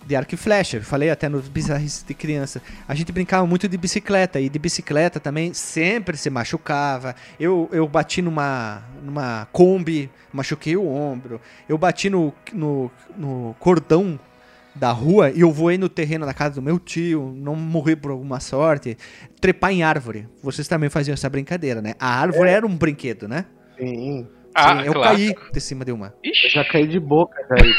de 0.05 0.15
arco 0.15 0.33
e 0.33 0.37
flecha. 0.37 0.77
Eu 0.77 0.83
falei 0.83 1.09
até 1.09 1.29
no 1.29 1.41
bizarrice 1.41 2.05
de 2.05 2.13
criança. 2.13 2.61
A 2.87 2.95
gente 2.95 3.11
brincava 3.11 3.45
muito 3.45 3.67
de 3.67 3.77
bicicleta. 3.77 4.39
E 4.39 4.49
de 4.49 4.59
bicicleta 4.59 5.19
também 5.19 5.53
sempre 5.53 6.17
se 6.17 6.29
machucava. 6.29 7.15
Eu, 7.39 7.69
eu 7.71 7.87
bati 7.87 8.21
numa, 8.21 8.83
numa 9.03 9.47
Kombi, 9.51 10.09
machuquei 10.33 10.75
o 10.75 10.87
ombro. 10.87 11.39
Eu 11.67 11.77
bati 11.77 12.09
no, 12.09 12.33
no, 12.53 12.91
no 13.17 13.55
cordão 13.59 14.19
da 14.73 14.91
rua 14.91 15.29
e 15.31 15.41
eu 15.41 15.51
voei 15.51 15.77
no 15.77 15.89
terreno 15.89 16.25
da 16.25 16.33
casa 16.33 16.55
do 16.55 16.61
meu 16.61 16.79
tio, 16.79 17.33
não 17.35 17.55
morri 17.55 17.95
por 17.95 18.11
alguma 18.11 18.39
sorte. 18.39 18.97
Trepar 19.39 19.71
em 19.71 19.83
árvore. 19.83 20.27
Vocês 20.41 20.67
também 20.67 20.89
faziam 20.89 21.13
essa 21.13 21.29
brincadeira, 21.29 21.81
né? 21.81 21.93
A 21.99 22.19
árvore 22.21 22.49
era 22.49 22.65
um 22.65 22.75
brinquedo, 22.75 23.27
né? 23.27 23.45
Sim. 23.77 24.27
Ah, 24.53 24.79
Sim, 24.79 24.87
eu 24.87 24.93
claro. 24.93 25.15
caí 25.15 25.33
de 25.53 25.61
cima 25.61 25.85
de 25.85 25.91
uma. 25.91 26.13
Eu 26.23 26.31
Ixi, 26.31 26.49
já 26.49 26.65
caí 26.65 26.85
de 26.85 26.99
boca, 26.99 27.35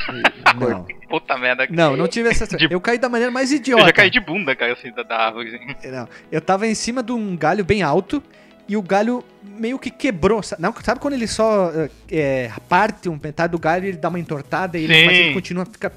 Não, 0.59 0.87
puta 1.13 1.37
merda. 1.37 1.67
não, 1.69 1.95
não 1.95 2.09
tive 2.09 2.31
essa. 2.31 2.47
De- 2.57 2.69
Eu 2.73 2.81
caí 2.81 2.97
da 2.97 3.09
maneira 3.11 3.31
mais 3.31 3.51
Eu 3.53 3.59
idiota. 3.59 3.85
já 3.85 3.93
caí 3.93 4.11
de 4.11 4.19
bunda, 4.19 4.57
cara, 4.57 4.73
assim, 4.73 4.91
da, 4.91 5.03
da 5.03 5.17
árvore. 5.27 5.55
assim. 5.77 5.91
Não, 5.91 6.09
eu 6.31 6.41
tava 6.41 6.67
em 6.67 6.75
cima 6.75 7.03
de 7.03 7.13
um 7.13 7.37
galho 7.37 7.63
bem 7.65 7.83
alto 7.83 8.23
e 8.67 8.77
o 8.79 8.81
galho 8.83 9.23
meio 9.43 9.79
que 9.79 9.91
quebrou. 9.91 10.41
Não, 10.59 10.75
sabe 10.83 11.01
quando 11.01 11.13
ele 11.15 11.27
só 11.27 11.71
é, 12.11 12.51
parte 12.67 13.11
um 13.11 13.19
metade 13.23 13.51
do 13.51 13.59
galho 13.59 13.85
e 13.85 13.89
ele 13.89 13.99
dá 13.99 14.09
uma 14.09 14.19
entortada 14.19 14.79
e 14.79 14.85
ele, 14.85 15.05
mas 15.05 15.19
ele 15.19 15.35
continua 15.35 15.65
a 15.65 15.67
ficar. 15.67 15.93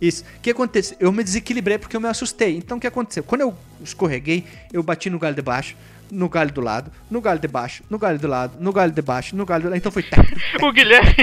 Isso. 0.00 0.24
O 0.36 0.40
que 0.40 0.50
aconteceu? 0.50 0.96
Eu 1.00 1.12
me 1.12 1.22
desequilibrei 1.22 1.78
porque 1.78 1.96
eu 1.96 2.00
me 2.00 2.08
assustei. 2.08 2.56
Então 2.56 2.78
o 2.78 2.80
que 2.80 2.86
aconteceu? 2.86 3.22
Quando 3.22 3.42
eu 3.42 3.54
escorreguei, 3.82 4.44
eu 4.72 4.82
bati 4.82 5.08
no 5.10 5.18
galho 5.18 5.34
de 5.36 5.42
baixo, 5.42 5.76
no 6.10 6.28
galho 6.28 6.50
do 6.52 6.60
lado, 6.60 6.90
no 7.10 7.20
galho 7.20 7.38
de 7.40 7.48
baixo, 7.48 7.82
no 7.90 7.98
galho 7.98 8.18
do 8.18 8.26
lado, 8.28 8.54
no 8.58 8.72
galho 8.72 8.92
de 8.92 9.02
baixo, 9.02 9.36
no 9.36 9.44
galho 9.46 9.62
do 9.64 9.68
lado. 9.70 9.78
Então 9.78 9.92
foi. 9.92 10.04
O 10.62 10.72
Guilherme, 10.72 11.14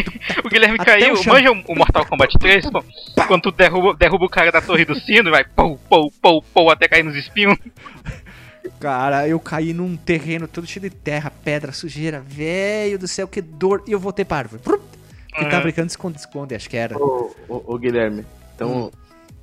o 0.44 0.50
Guilherme 0.50 0.78
Até 0.80 1.00
caiu. 1.00 1.14
o 1.14 1.18
chão. 1.18 1.34
Manja 1.34 1.52
o 1.52 1.76
Mortal 1.76 2.06
Kombat 2.06 2.38
3? 2.38 2.70
Pô, 2.70 2.84
quando 3.28 3.42
tu 3.44 3.52
derruba, 3.52 3.94
derruba 3.96 4.26
o 4.26 4.30
cara 4.30 4.52
da 4.52 4.62
torre 4.62 4.86
do 4.86 4.96
sino 4.96 5.30
e 5.30 5.32
vai 5.32 5.44
pou, 5.44 5.78
pou, 5.90 6.12
pou, 6.22 6.42
pou 6.42 6.70
até 6.72 6.88
cair 6.88 7.04
nos 7.04 7.16
espinhos. 7.16 7.58
Cara, 8.80 9.28
eu 9.28 9.40
caí 9.40 9.74
num 9.74 9.96
terreno 9.96 10.48
todo 10.48 10.66
cheio 10.68 10.82
de 10.82 10.90
terra, 10.90 11.32
pedra, 11.44 11.72
sujeira, 11.72 12.20
velho 12.20 12.98
do 12.98 13.08
céu, 13.08 13.28
que 13.28 13.42
dor. 13.42 13.84
E 13.88 13.92
eu 13.92 14.00
voltei 14.00 14.26
pra 14.26 14.38
árvore. 14.38 14.62
Prup! 14.62 14.82
E 15.38 15.44
tava 15.46 15.58
Uhum. 15.58 15.62
brincando 15.64 15.86
de 15.88 15.92
esconde-esconde, 15.92 16.56
acho 16.56 16.70
que 16.70 16.78
era. 16.78 16.98
Ô, 16.98 17.36
ô, 17.48 17.64
ô, 17.74 17.78
Guilherme, 17.78 18.26
então, 18.56 18.86
Hum. 18.88 18.92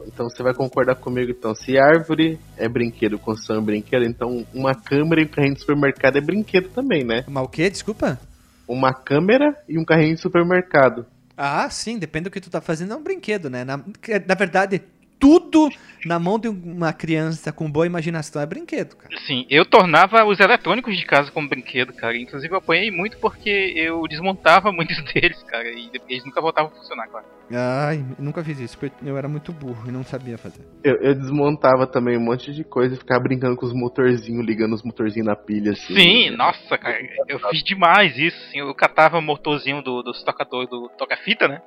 Então 0.06 0.28
você 0.28 0.42
vai 0.42 0.54
concordar 0.54 0.96
comigo 0.96 1.30
então. 1.30 1.54
Se 1.54 1.78
árvore 1.78 2.38
é 2.56 2.68
brinquedo, 2.68 3.18
construção 3.18 3.56
é 3.56 3.60
brinquedo, 3.60 4.04
então 4.04 4.46
uma 4.54 4.74
câmera 4.74 5.22
e 5.22 5.24
um 5.24 5.28
carrinho 5.28 5.54
de 5.54 5.60
supermercado 5.60 6.16
é 6.16 6.20
brinquedo 6.20 6.68
também, 6.70 7.04
né? 7.04 7.24
Mas 7.28 7.44
o 7.44 7.48
quê? 7.48 7.68
Desculpa? 7.70 8.18
Uma 8.66 8.92
câmera 8.92 9.56
e 9.68 9.78
um 9.78 9.84
carrinho 9.84 10.14
de 10.14 10.20
supermercado. 10.20 11.06
Ah, 11.36 11.68
sim, 11.70 11.98
depende 11.98 12.24
do 12.24 12.30
que 12.30 12.40
tu 12.40 12.50
tá 12.50 12.60
fazendo, 12.60 12.92
é 12.92 12.96
um 12.96 13.02
brinquedo, 13.02 13.50
né? 13.50 13.64
Na, 13.64 13.78
na 13.78 14.34
verdade, 14.34 14.82
tudo 15.22 15.70
na 16.04 16.18
mão 16.18 16.36
de 16.36 16.48
uma 16.48 16.92
criança 16.92 17.52
com 17.52 17.70
boa 17.70 17.86
imaginação 17.86 18.42
é 18.42 18.46
brinquedo, 18.46 18.96
cara. 18.96 19.16
Sim, 19.24 19.46
eu 19.48 19.64
tornava 19.64 20.24
os 20.24 20.40
eletrônicos 20.40 20.96
de 20.98 21.06
casa 21.06 21.30
como 21.30 21.48
brinquedo, 21.48 21.92
cara. 21.92 22.16
Inclusive 22.16 22.52
eu 22.52 22.58
apanhei 22.58 22.90
muito 22.90 23.16
porque 23.18 23.72
eu 23.76 24.02
desmontava 24.08 24.72
muitos 24.74 25.00
deles, 25.12 25.40
cara. 25.44 25.68
E 25.68 25.92
eles 26.08 26.24
nunca 26.24 26.40
voltavam 26.40 26.72
a 26.72 26.74
funcionar, 26.74 27.06
claro. 27.06 27.24
Ai, 27.52 28.04
eu 28.18 28.24
nunca 28.24 28.42
fiz 28.42 28.58
isso, 28.58 28.76
porque 28.76 28.92
eu 29.04 29.16
era 29.16 29.28
muito 29.28 29.52
burro 29.52 29.88
e 29.88 29.92
não 29.92 30.02
sabia 30.02 30.36
fazer. 30.36 30.64
Eu, 30.82 30.96
eu 30.96 31.14
desmontava 31.14 31.86
também 31.86 32.16
um 32.16 32.24
monte 32.24 32.52
de 32.52 32.64
coisa 32.64 32.96
e 32.96 32.98
ficava 32.98 33.22
brincando 33.22 33.54
com 33.54 33.66
os 33.66 33.72
motorzinhos, 33.72 34.44
ligando 34.44 34.72
os 34.72 34.82
motorzinhos 34.82 35.28
na 35.28 35.36
pilha, 35.36 35.70
assim. 35.70 35.94
Sim, 35.94 36.30
nossa, 36.30 36.76
cara. 36.76 36.98
Eu 37.28 37.38
fiz 37.50 37.62
demais 37.62 38.18
isso. 38.18 38.36
Assim, 38.48 38.58
eu 38.58 38.74
catava 38.74 39.18
o 39.18 39.22
motorzinho 39.22 39.82
do, 39.82 40.02
dos 40.02 40.24
tocadores 40.24 40.68
do 40.68 40.88
toca-fita, 40.98 41.46
né? 41.46 41.62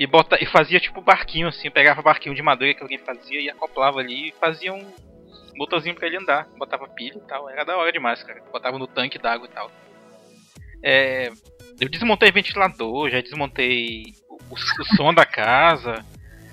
E, 0.00 0.06
bota, 0.06 0.42
e 0.42 0.46
fazia 0.46 0.80
tipo 0.80 1.02
barquinho, 1.02 1.48
assim. 1.48 1.68
Eu 1.68 1.72
pegava 1.72 2.00
barquinho 2.00 2.34
de 2.34 2.40
madeira 2.40 2.74
que 2.74 2.82
alguém 2.82 2.96
fazia 2.96 3.38
e 3.38 3.50
acoplava 3.50 4.00
ali 4.00 4.28
e 4.30 4.34
fazia 4.40 4.72
um 4.72 4.90
motorzinho 5.54 5.94
pra 5.94 6.06
ele 6.06 6.16
andar. 6.16 6.48
Botava 6.56 6.88
pilha 6.88 7.18
e 7.18 7.28
tal. 7.28 7.50
Era 7.50 7.64
da 7.64 7.76
hora 7.76 7.92
demais, 7.92 8.22
cara. 8.22 8.40
Botava 8.50 8.78
no 8.78 8.86
tanque 8.86 9.18
d'água 9.18 9.46
e 9.46 9.54
tal. 9.54 9.70
É, 10.82 11.30
eu 11.78 11.86
desmontei 11.90 12.32
ventilador, 12.32 13.10
já 13.10 13.20
desmontei 13.20 14.14
o, 14.26 14.36
o- 14.54 14.96
som 14.96 15.12
da 15.12 15.26
casa. 15.26 16.02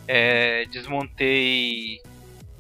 é, 0.10 0.66
desmontei 0.66 2.02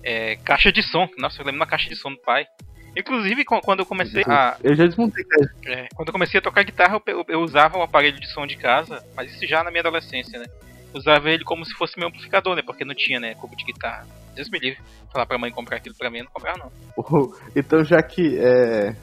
é, 0.03 0.38
caixa 0.38 0.71
de 0.71 0.81
som. 0.81 1.09
Nossa, 1.17 1.41
eu 1.41 1.45
lembro 1.45 1.59
uma 1.59 1.67
caixa 1.67 1.89
de 1.89 1.97
som 1.97 2.11
do 2.11 2.19
pai. 2.21 2.47
Inclusive, 2.95 3.43
quando 3.43 3.79
eu 3.81 3.85
comecei 3.85 4.23
a, 4.25 4.57
Eu 4.63 4.73
já 4.73 4.85
desmontei 4.88 5.23
é, 5.65 5.88
quando 5.93 6.07
eu 6.07 6.13
comecei 6.13 6.38
a 6.39 6.41
tocar 6.41 6.63
guitarra, 6.63 7.01
eu- 7.07 7.25
eu 7.27 7.41
usava 7.41 7.77
o 7.77 7.81
aparelho 7.81 8.19
de 8.19 8.27
som 8.27 8.47
de 8.47 8.55
casa, 8.55 9.03
mas 9.17 9.33
isso 9.35 9.45
já 9.45 9.63
na 9.65 9.69
minha 9.69 9.81
adolescência, 9.81 10.39
né? 10.39 10.45
Usava 10.93 11.29
ele 11.29 11.43
como 11.43 11.65
se 11.65 11.73
fosse 11.73 11.97
meu 11.99 12.07
amplificador, 12.07 12.55
né? 12.55 12.61
Porque 12.65 12.85
não 12.85 12.95
tinha, 12.95 13.19
né? 13.19 13.35
Cubo 13.35 13.55
de 13.55 13.63
guitarra. 13.65 14.07
Deus 14.35 14.49
me 14.49 14.59
livre. 14.59 14.79
Falar 15.11 15.25
pra 15.25 15.38
mãe 15.38 15.51
comprar 15.51 15.77
aquilo 15.77 15.95
pra 15.95 16.09
mim, 16.09 16.19
eu 16.19 16.23
não 16.25 16.31
comprava, 16.31 16.57
não. 16.59 16.71
Então, 17.55 17.83
já 17.83 18.01
que 18.01 18.38
é, 18.39 18.95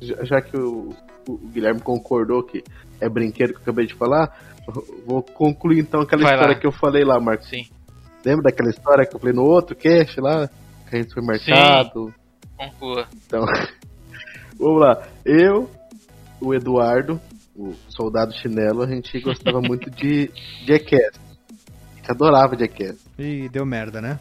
já, 0.00 0.24
já 0.24 0.40
que 0.40 0.56
o, 0.56 0.94
o 1.28 1.38
Guilherme 1.48 1.80
concordou 1.80 2.42
que 2.42 2.62
é 3.00 3.08
brinquedo 3.08 3.50
que 3.50 3.58
eu 3.58 3.62
acabei 3.62 3.86
de 3.86 3.94
falar, 3.94 4.36
vou 5.06 5.22
concluir 5.22 5.80
então 5.80 6.00
aquela 6.00 6.22
Vai 6.22 6.32
história 6.34 6.54
lá. 6.54 6.60
que 6.60 6.66
eu 6.66 6.72
falei 6.72 7.04
lá, 7.04 7.18
Marcos. 7.20 7.48
Sim, 7.48 7.64
Lembra 8.24 8.44
daquela 8.50 8.70
história 8.70 9.06
que 9.06 9.16
eu 9.16 9.20
falei 9.20 9.34
no 9.34 9.44
outro 9.44 9.74
cast 9.74 10.20
lá? 10.20 10.48
Que 10.88 10.96
a 10.96 10.98
gente 11.00 11.14
foi 11.14 11.22
mercado. 11.24 12.12
conclua. 12.56 13.06
Então, 13.26 13.44
vamos 14.58 14.80
lá. 14.80 15.08
Eu, 15.24 15.70
o 16.40 16.54
Eduardo, 16.54 17.18
o 17.56 17.72
soldado 17.88 18.32
chinelo, 18.34 18.82
a 18.82 18.86
gente 18.86 19.18
gostava 19.20 19.60
muito 19.60 19.90
de 19.90 20.30
Jackass. 20.66 21.29
Gente 22.10 22.22
adorava 22.22 22.56
Jackass. 22.56 23.06
E 23.18 23.48
deu 23.48 23.64
merda, 23.64 24.00
né? 24.00 24.18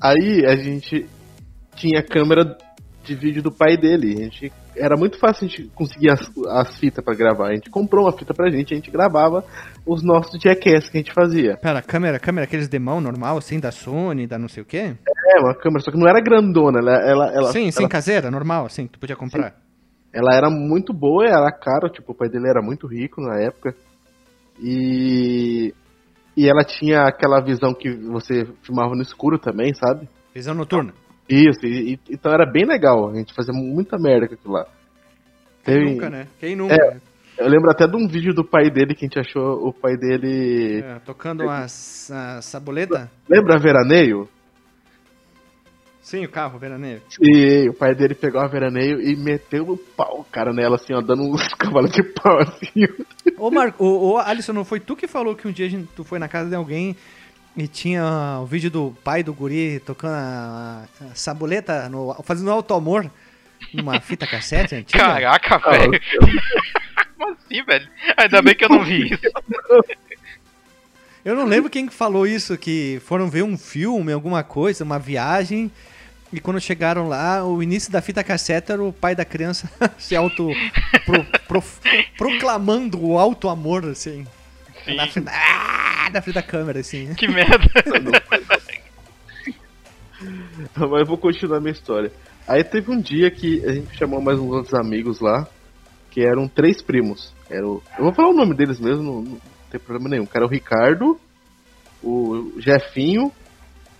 Aí 0.00 0.46
a 0.46 0.56
gente 0.56 1.06
tinha 1.74 2.02
câmera 2.02 2.56
de 3.04 3.14
vídeo 3.14 3.42
do 3.42 3.50
pai 3.50 3.76
dele. 3.76 4.14
A 4.14 4.24
gente, 4.24 4.52
era 4.76 4.96
muito 4.96 5.18
fácil 5.18 5.46
a 5.46 5.48
gente 5.48 5.70
conseguir 5.74 6.10
as, 6.10 6.20
as 6.48 6.78
fitas 6.78 7.04
pra 7.04 7.14
gravar. 7.14 7.48
A 7.48 7.54
gente 7.54 7.68
comprou 7.70 8.04
uma 8.04 8.16
fita 8.16 8.32
pra 8.32 8.50
gente, 8.50 8.72
a 8.72 8.76
gente 8.76 8.90
gravava 8.90 9.44
os 9.84 10.02
nossos 10.02 10.40
Jackass 10.40 10.88
que 10.88 10.98
a 10.98 11.00
gente 11.00 11.12
fazia. 11.12 11.56
Pera, 11.56 11.82
câmera, 11.82 12.18
câmera, 12.18 12.44
aqueles 12.44 12.68
de 12.68 12.78
mão 12.78 13.00
normal, 13.00 13.38
assim, 13.38 13.58
da 13.58 13.70
Sony, 13.70 14.26
da 14.26 14.38
não 14.38 14.48
sei 14.48 14.62
o 14.62 14.66
quê? 14.66 14.94
É, 15.34 15.40
uma 15.40 15.54
câmera, 15.54 15.80
só 15.82 15.90
que 15.90 15.98
não 15.98 16.08
era 16.08 16.20
grandona, 16.20 16.78
ela, 16.78 16.96
ela, 16.96 17.32
ela, 17.34 17.52
sim, 17.52 17.70
sim, 17.70 17.82
ela, 17.82 17.88
caseira, 17.88 18.30
normal, 18.30 18.66
assim, 18.66 18.86
que 18.86 18.92
tu 18.92 19.00
podia 19.00 19.16
comprar. 19.16 19.54
ela 20.12 20.34
era 20.34 20.50
muito 20.50 20.92
boa, 20.92 21.24
era 21.26 21.50
cara, 21.52 21.88
tipo, 21.88 22.12
o 22.12 22.14
pai 22.14 22.28
dele 22.28 22.48
era 22.48 22.62
muito 22.62 22.86
rico 22.86 23.20
na 23.20 23.40
época. 23.40 23.74
E. 24.62 25.72
E 26.36 26.48
ela 26.48 26.62
tinha 26.64 27.02
aquela 27.02 27.40
visão 27.40 27.74
que 27.74 27.90
você 27.90 28.46
filmava 28.62 28.94
no 28.94 29.02
escuro 29.02 29.38
também, 29.38 29.74
sabe? 29.74 30.08
Visão 30.34 30.54
noturna. 30.54 30.92
Isso, 31.28 31.64
e, 31.64 31.94
e- 31.94 32.00
então 32.10 32.32
era 32.32 32.44
bem 32.50 32.64
legal. 32.64 33.08
A 33.10 33.14
gente 33.14 33.34
fazia 33.34 33.52
muita 33.52 33.96
merda 33.98 34.28
com 34.28 34.34
aquilo 34.34 34.54
lá. 34.54 34.66
Quem 35.64 35.74
Teve- 35.74 35.90
nunca, 35.90 36.10
né? 36.10 36.26
Quem 36.38 36.56
nunca? 36.56 37.00
Eu 37.38 37.48
lembro 37.48 37.70
até 37.70 37.86
de 37.86 37.96
um 37.96 38.06
vídeo 38.06 38.34
do 38.34 38.44
pai 38.44 38.70
dele 38.70 38.94
que 38.94 39.04
a 39.04 39.08
gente 39.08 39.18
achou 39.18 39.66
o 39.66 39.72
pai 39.72 39.96
dele. 39.96 40.82
É, 40.82 40.98
tocando 41.00 41.44
umas, 41.44 42.08
umas 42.10 42.44
sabuleta. 42.44 43.10
Lembra 43.28 43.58
Veraneio? 43.58 44.28
Sim, 46.10 46.24
o 46.24 46.28
carro, 46.28 46.58
veraneio. 46.58 47.00
E 47.20 47.68
o 47.68 47.72
pai 47.72 47.94
dele 47.94 48.16
pegou 48.16 48.40
a 48.40 48.48
veraneio 48.48 49.00
e 49.00 49.14
meteu 49.14 49.62
o 49.70 49.76
pau, 49.76 50.26
cara, 50.32 50.52
nela, 50.52 50.74
assim, 50.74 50.92
ó, 50.92 51.00
dando 51.00 51.22
uns 51.22 51.46
cavalos 51.54 51.92
de 51.92 52.02
pau, 52.02 52.36
assim. 52.40 52.84
Ô, 53.38 53.48
Marco, 53.48 53.84
ô, 53.84 54.14
ô, 54.14 54.18
Alisson, 54.18 54.52
não 54.52 54.64
foi 54.64 54.80
tu 54.80 54.96
que 54.96 55.06
falou 55.06 55.36
que 55.36 55.46
um 55.46 55.52
dia 55.52 55.66
a 55.66 55.68
gente, 55.68 55.88
tu 55.94 56.02
foi 56.02 56.18
na 56.18 56.26
casa 56.26 56.48
de 56.48 56.56
alguém 56.56 56.96
e 57.56 57.68
tinha 57.68 58.40
o 58.42 58.44
vídeo 58.44 58.72
do 58.72 58.92
pai 59.04 59.22
do 59.22 59.32
guri 59.32 59.78
tocando 59.78 60.14
a, 60.14 60.84
a 61.00 61.14
sabuleta, 61.14 61.88
no, 61.88 62.12
fazendo 62.24 62.50
alto 62.50 62.74
amor 62.74 63.08
numa 63.72 64.00
fita 64.00 64.26
cassete 64.26 64.74
antiga? 64.74 64.98
Caraca, 64.98 65.60
Ah, 65.64 65.70
velho. 65.78 65.92
Como 67.16 67.32
assim, 67.34 67.62
velho? 67.62 67.88
Ainda 68.16 68.42
bem 68.42 68.56
que 68.56 68.64
eu 68.64 68.68
não 68.68 68.82
vi 68.82 69.12
isso. 69.14 69.22
Eu 71.24 71.36
não 71.36 71.44
lembro 71.44 71.70
quem 71.70 71.86
que 71.86 71.94
falou 71.94 72.26
isso, 72.26 72.58
que 72.58 73.00
foram 73.06 73.30
ver 73.30 73.44
um 73.44 73.56
filme, 73.56 74.12
alguma 74.12 74.42
coisa, 74.42 74.82
uma 74.82 74.98
viagem, 74.98 75.70
e 76.32 76.40
quando 76.40 76.60
chegaram 76.60 77.08
lá, 77.08 77.44
o 77.44 77.62
início 77.62 77.90
da 77.90 78.00
fita 78.00 78.22
cassete 78.22 78.72
era 78.72 78.82
o 78.82 78.92
pai 78.92 79.14
da 79.14 79.24
criança 79.24 79.70
se 79.98 80.14
auto... 80.14 80.48
pro- 81.04 81.24
pro- 81.48 81.64
proclamando 82.16 83.02
o 83.04 83.18
alto 83.18 83.48
amor, 83.48 83.84
assim. 83.84 84.26
Sim. 84.84 84.96
Na 84.96 85.06
frente, 85.06 85.28
ah, 85.28 86.08
na 86.12 86.22
frente 86.22 86.34
da 86.34 86.42
câmera, 86.42 86.80
assim. 86.80 87.12
Que 87.14 87.28
merda. 87.28 87.58
Mas 90.76 91.00
eu 91.00 91.06
vou 91.06 91.18
continuar 91.18 91.60
minha 91.60 91.72
história. 91.72 92.12
Aí 92.46 92.62
teve 92.64 92.90
um 92.90 93.00
dia 93.00 93.30
que 93.30 93.64
a 93.64 93.72
gente 93.72 93.96
chamou 93.96 94.20
mais 94.20 94.38
uns 94.38 94.50
outros 94.50 94.74
amigos 94.74 95.20
lá, 95.20 95.46
que 96.10 96.20
eram 96.22 96.48
três 96.48 96.82
primos. 96.82 97.32
Era 97.48 97.66
o... 97.66 97.82
Eu 97.98 98.04
vou 98.04 98.14
falar 98.14 98.28
o 98.30 98.34
nome 98.34 98.54
deles 98.54 98.78
mesmo, 98.80 99.02
não, 99.02 99.22
não 99.22 99.40
tem 99.70 99.80
problema 99.80 100.08
nenhum. 100.10 100.26
Que 100.26 100.36
era 100.36 100.46
o 100.46 100.48
Ricardo, 100.48 101.18
o 102.02 102.52
Jefinho 102.58 103.32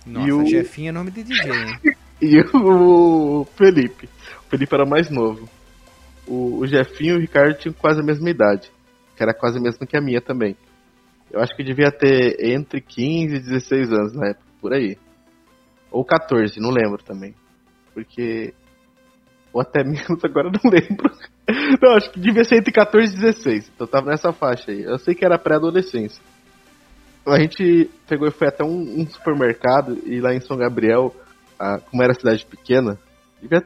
Nossa, 0.05 0.27
E 0.27 0.33
o- 0.33 0.45
Jefinho 0.45 0.89
é 0.89 0.91
nome 0.91 1.11
de 1.11 1.23
DJ, 1.23 1.51
hein? 1.51 1.79
e 2.23 2.39
o 2.39 3.45
Felipe. 3.55 4.07
O 4.45 4.49
Felipe 4.49 4.75
era 4.75 4.85
mais 4.85 5.09
novo. 5.09 5.49
O, 6.27 6.59
o 6.59 6.67
Jefinho 6.67 7.15
e 7.15 7.17
o 7.17 7.21
Ricardo 7.21 7.57
tinham 7.57 7.73
quase 7.73 7.99
a 7.99 8.03
mesma 8.03 8.29
idade, 8.29 8.71
que 9.15 9.23
era 9.23 9.33
quase 9.33 9.57
a 9.57 9.61
mesma 9.61 9.87
que 9.87 9.97
a 9.97 10.01
minha 10.01 10.21
também. 10.21 10.55
Eu 11.31 11.39
acho 11.39 11.55
que 11.55 11.63
devia 11.63 11.91
ter 11.91 12.37
entre 12.39 12.81
15 12.81 13.35
e 13.35 13.39
16 13.39 13.91
anos 13.91 14.13
na 14.13 14.29
época, 14.29 14.45
por 14.59 14.73
aí. 14.73 14.97
Ou 15.89 16.05
14, 16.05 16.59
não 16.59 16.69
lembro 16.69 17.03
também. 17.03 17.33
Porque. 17.93 18.53
Ou 19.53 19.61
até 19.61 19.83
menos, 19.83 20.23
agora 20.23 20.49
eu 20.49 20.51
não 20.63 20.71
lembro. 20.71 21.11
Não, 21.81 21.95
acho 21.95 22.11
que 22.11 22.19
devia 22.19 22.43
ser 22.43 22.57
entre 22.57 22.71
14 22.71 23.13
e 23.13 23.19
16. 23.19 23.71
Então 23.73 23.87
eu 23.87 23.91
tava 23.91 24.11
nessa 24.11 24.31
faixa 24.31 24.71
aí. 24.71 24.83
Eu 24.83 24.97
sei 24.99 25.15
que 25.15 25.25
era 25.25 25.39
pré-adolescência. 25.39 26.21
A 27.25 27.39
gente 27.39 27.89
pegou 28.07 28.27
e 28.27 28.31
foi 28.31 28.47
até 28.47 28.63
um, 28.63 29.01
um 29.01 29.07
supermercado 29.07 29.97
e 30.05 30.19
lá 30.19 30.33
em 30.33 30.39
São 30.39 30.57
Gabriel, 30.57 31.13
ah, 31.61 31.79
como 31.79 32.01
era 32.01 32.15
cidade 32.15 32.43
pequena, 32.43 32.97
devia, 33.39 33.63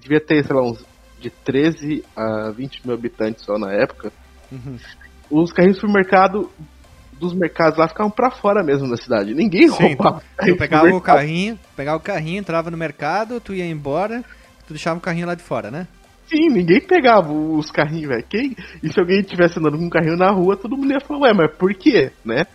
devia 0.00 0.20
ter, 0.20 0.44
sei 0.44 0.56
lá, 0.56 0.62
uns 0.62 0.84
de 1.20 1.30
13 1.30 2.04
a 2.16 2.50
20 2.50 2.84
mil 2.84 2.96
habitantes 2.96 3.44
só 3.44 3.56
na 3.56 3.72
época. 3.72 4.12
Uhum. 4.50 4.76
Os 5.30 5.52
carrinhos 5.52 5.76
de 5.76 5.80
supermercado 5.80 6.50
dos 7.12 7.34
mercados 7.34 7.78
lá 7.78 7.86
ficavam 7.88 8.10
pra 8.10 8.30
fora 8.30 8.64
mesmo 8.64 8.88
da 8.88 8.96
cidade. 8.96 9.34
Ninguém 9.34 9.68
Sim, 9.68 9.94
roubava. 9.94 10.22
Tu 10.44 10.56
pegava 10.56 10.88
o 10.88 11.00
carrinho, 11.00 11.58
pegava 11.76 11.96
o 11.98 12.02
carrinho, 12.02 12.40
entrava 12.40 12.70
no 12.70 12.76
mercado, 12.76 13.40
tu 13.40 13.54
ia 13.54 13.66
embora, 13.66 14.24
tu 14.66 14.72
deixava 14.72 14.98
o 14.98 15.02
carrinho 15.02 15.26
lá 15.26 15.34
de 15.34 15.42
fora, 15.42 15.70
né? 15.70 15.86
Sim, 16.26 16.48
ninguém 16.50 16.80
pegava 16.80 17.32
os 17.32 17.70
carrinhos, 17.70 18.08
velho. 18.08 18.24
Quem... 18.28 18.56
E 18.82 18.92
se 18.92 18.98
alguém 19.00 19.22
tivesse 19.22 19.58
andando 19.58 19.78
com 19.78 19.84
um 19.84 19.90
carrinho 19.90 20.16
na 20.16 20.30
rua, 20.30 20.56
todo 20.56 20.76
mundo 20.76 20.92
ia 20.92 21.00
falar, 21.00 21.20
ué, 21.20 21.32
mas 21.32 21.56
por 21.56 21.72
quê? 21.74 22.10
Né? 22.24 22.46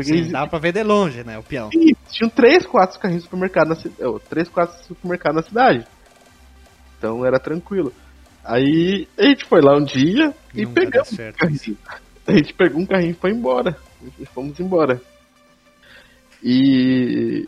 Porque 0.00 0.14
Sim, 0.14 0.18
eles 0.20 0.32
dava 0.32 0.48
pra 0.48 0.58
ver 0.58 0.72
de 0.72 0.82
longe, 0.82 1.22
né, 1.22 1.38
o 1.38 1.42
peão. 1.42 1.70
Sim, 1.70 1.92
tinham 2.10 2.30
três, 2.30 2.64
quatro 2.64 2.98
carrinhos 2.98 3.22
de 3.22 3.28
supermercado 3.28 3.68
na 3.68 3.74
cidade. 3.74 4.20
Três, 4.30 4.48
quatro 4.48 4.82
supermercados 4.84 5.36
na 5.36 5.42
cidade. 5.46 5.86
Então 6.96 7.24
era 7.24 7.38
tranquilo. 7.38 7.92
Aí 8.42 9.06
a 9.18 9.26
gente 9.26 9.44
foi 9.44 9.60
lá 9.60 9.76
um 9.76 9.84
dia 9.84 10.34
e 10.54 10.64
Nunca 10.64 10.80
pegamos 10.80 11.12
um 11.12 11.32
carrinho. 11.32 11.78
A 12.26 12.32
gente 12.32 12.54
pegou 12.54 12.80
um 12.80 12.86
carrinho 12.86 13.10
e 13.10 13.14
foi 13.14 13.30
embora. 13.30 13.76
E 14.18 14.24
fomos 14.24 14.58
embora. 14.58 15.00
E. 16.42 17.46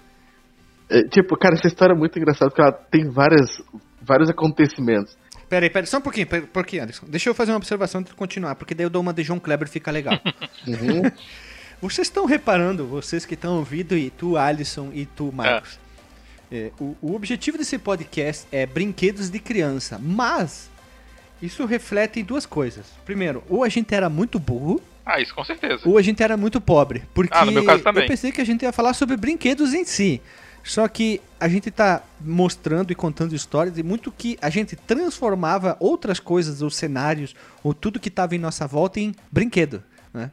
é, 0.90 1.02
tipo, 1.04 1.36
cara, 1.38 1.54
essa 1.54 1.68
história 1.68 1.94
é 1.94 1.98
muito 1.98 2.18
engraçada 2.18 2.50
porque 2.50 2.60
ela 2.60 2.72
tem 2.72 3.08
várias, 3.08 3.62
vários 4.00 4.28
acontecimentos. 4.28 5.16
Pera 5.48 5.64
aí, 5.64 5.70
pera 5.70 5.84
aí, 5.84 5.88
só 5.88 5.98
um 5.98 6.02
pouquinho, 6.02 6.26
pera, 6.26 6.46
por 6.46 6.66
quê, 6.66 6.78
Anderson? 6.78 7.06
Deixa 7.08 7.30
eu 7.30 7.34
fazer 7.34 7.52
uma 7.52 7.58
observação 7.58 8.00
antes 8.00 8.12
de 8.12 8.16
continuar, 8.16 8.54
porque 8.54 8.74
daí 8.74 8.84
eu 8.84 8.90
dou 8.90 9.00
uma 9.00 9.12
de 9.12 9.22
João 9.22 9.38
Kleber 9.38 9.68
e 9.68 9.70
fica 9.70 9.90
legal. 9.90 10.18
Uhum. 10.66 11.02
Vocês 11.82 12.06
estão 12.06 12.24
reparando, 12.26 12.86
vocês 12.86 13.26
que 13.26 13.34
estão 13.34 13.58
ouvindo, 13.58 13.96
e 13.98 14.08
tu, 14.08 14.36
Alisson, 14.36 14.90
e 14.94 15.04
tu, 15.04 15.32
Marcos, 15.32 15.78
é, 16.50 16.70
o, 16.80 16.96
o 17.02 17.14
objetivo 17.14 17.58
desse 17.58 17.76
podcast 17.76 18.46
é 18.52 18.64
brinquedos 18.64 19.28
de 19.28 19.40
criança, 19.40 19.98
mas 20.00 20.70
isso 21.42 21.64
reflete 21.66 22.20
em 22.20 22.24
duas 22.24 22.46
coisas. 22.46 22.86
Primeiro, 23.04 23.42
ou 23.48 23.64
a 23.64 23.68
gente 23.68 23.92
era 23.92 24.08
muito 24.08 24.38
burro, 24.38 24.80
Ah, 25.04 25.20
isso 25.20 25.34
com 25.34 25.42
certeza. 25.44 25.82
ou 25.84 25.98
a 25.98 26.02
gente 26.02 26.22
era 26.22 26.36
muito 26.36 26.60
pobre. 26.60 27.02
Porque 27.12 27.36
Ah, 27.36 27.44
no 27.44 27.50
meu 27.50 27.64
caso 27.64 27.82
também. 27.82 28.04
eu 28.04 28.08
pensei 28.08 28.30
que 28.30 28.40
a 28.40 28.46
gente 28.46 28.62
ia 28.62 28.72
falar 28.72 28.94
sobre 28.94 29.16
brinquedos 29.16 29.74
em 29.74 29.84
si. 29.84 30.22
Só 30.62 30.86
que 30.86 31.20
a 31.40 31.48
gente 31.48 31.68
tá 31.72 32.00
mostrando 32.20 32.92
e 32.92 32.94
contando 32.94 33.34
histórias 33.34 33.76
e 33.76 33.82
muito 33.82 34.12
que 34.12 34.38
a 34.40 34.48
gente 34.48 34.76
transformava 34.76 35.76
outras 35.80 36.20
coisas, 36.20 36.62
ou 36.62 36.70
cenários, 36.70 37.34
ou 37.64 37.74
tudo 37.74 37.98
que 37.98 38.06
estava 38.08 38.36
em 38.36 38.38
nossa 38.38 38.64
volta 38.68 39.00
em 39.00 39.12
brinquedo, 39.32 39.82
né? 40.14 40.30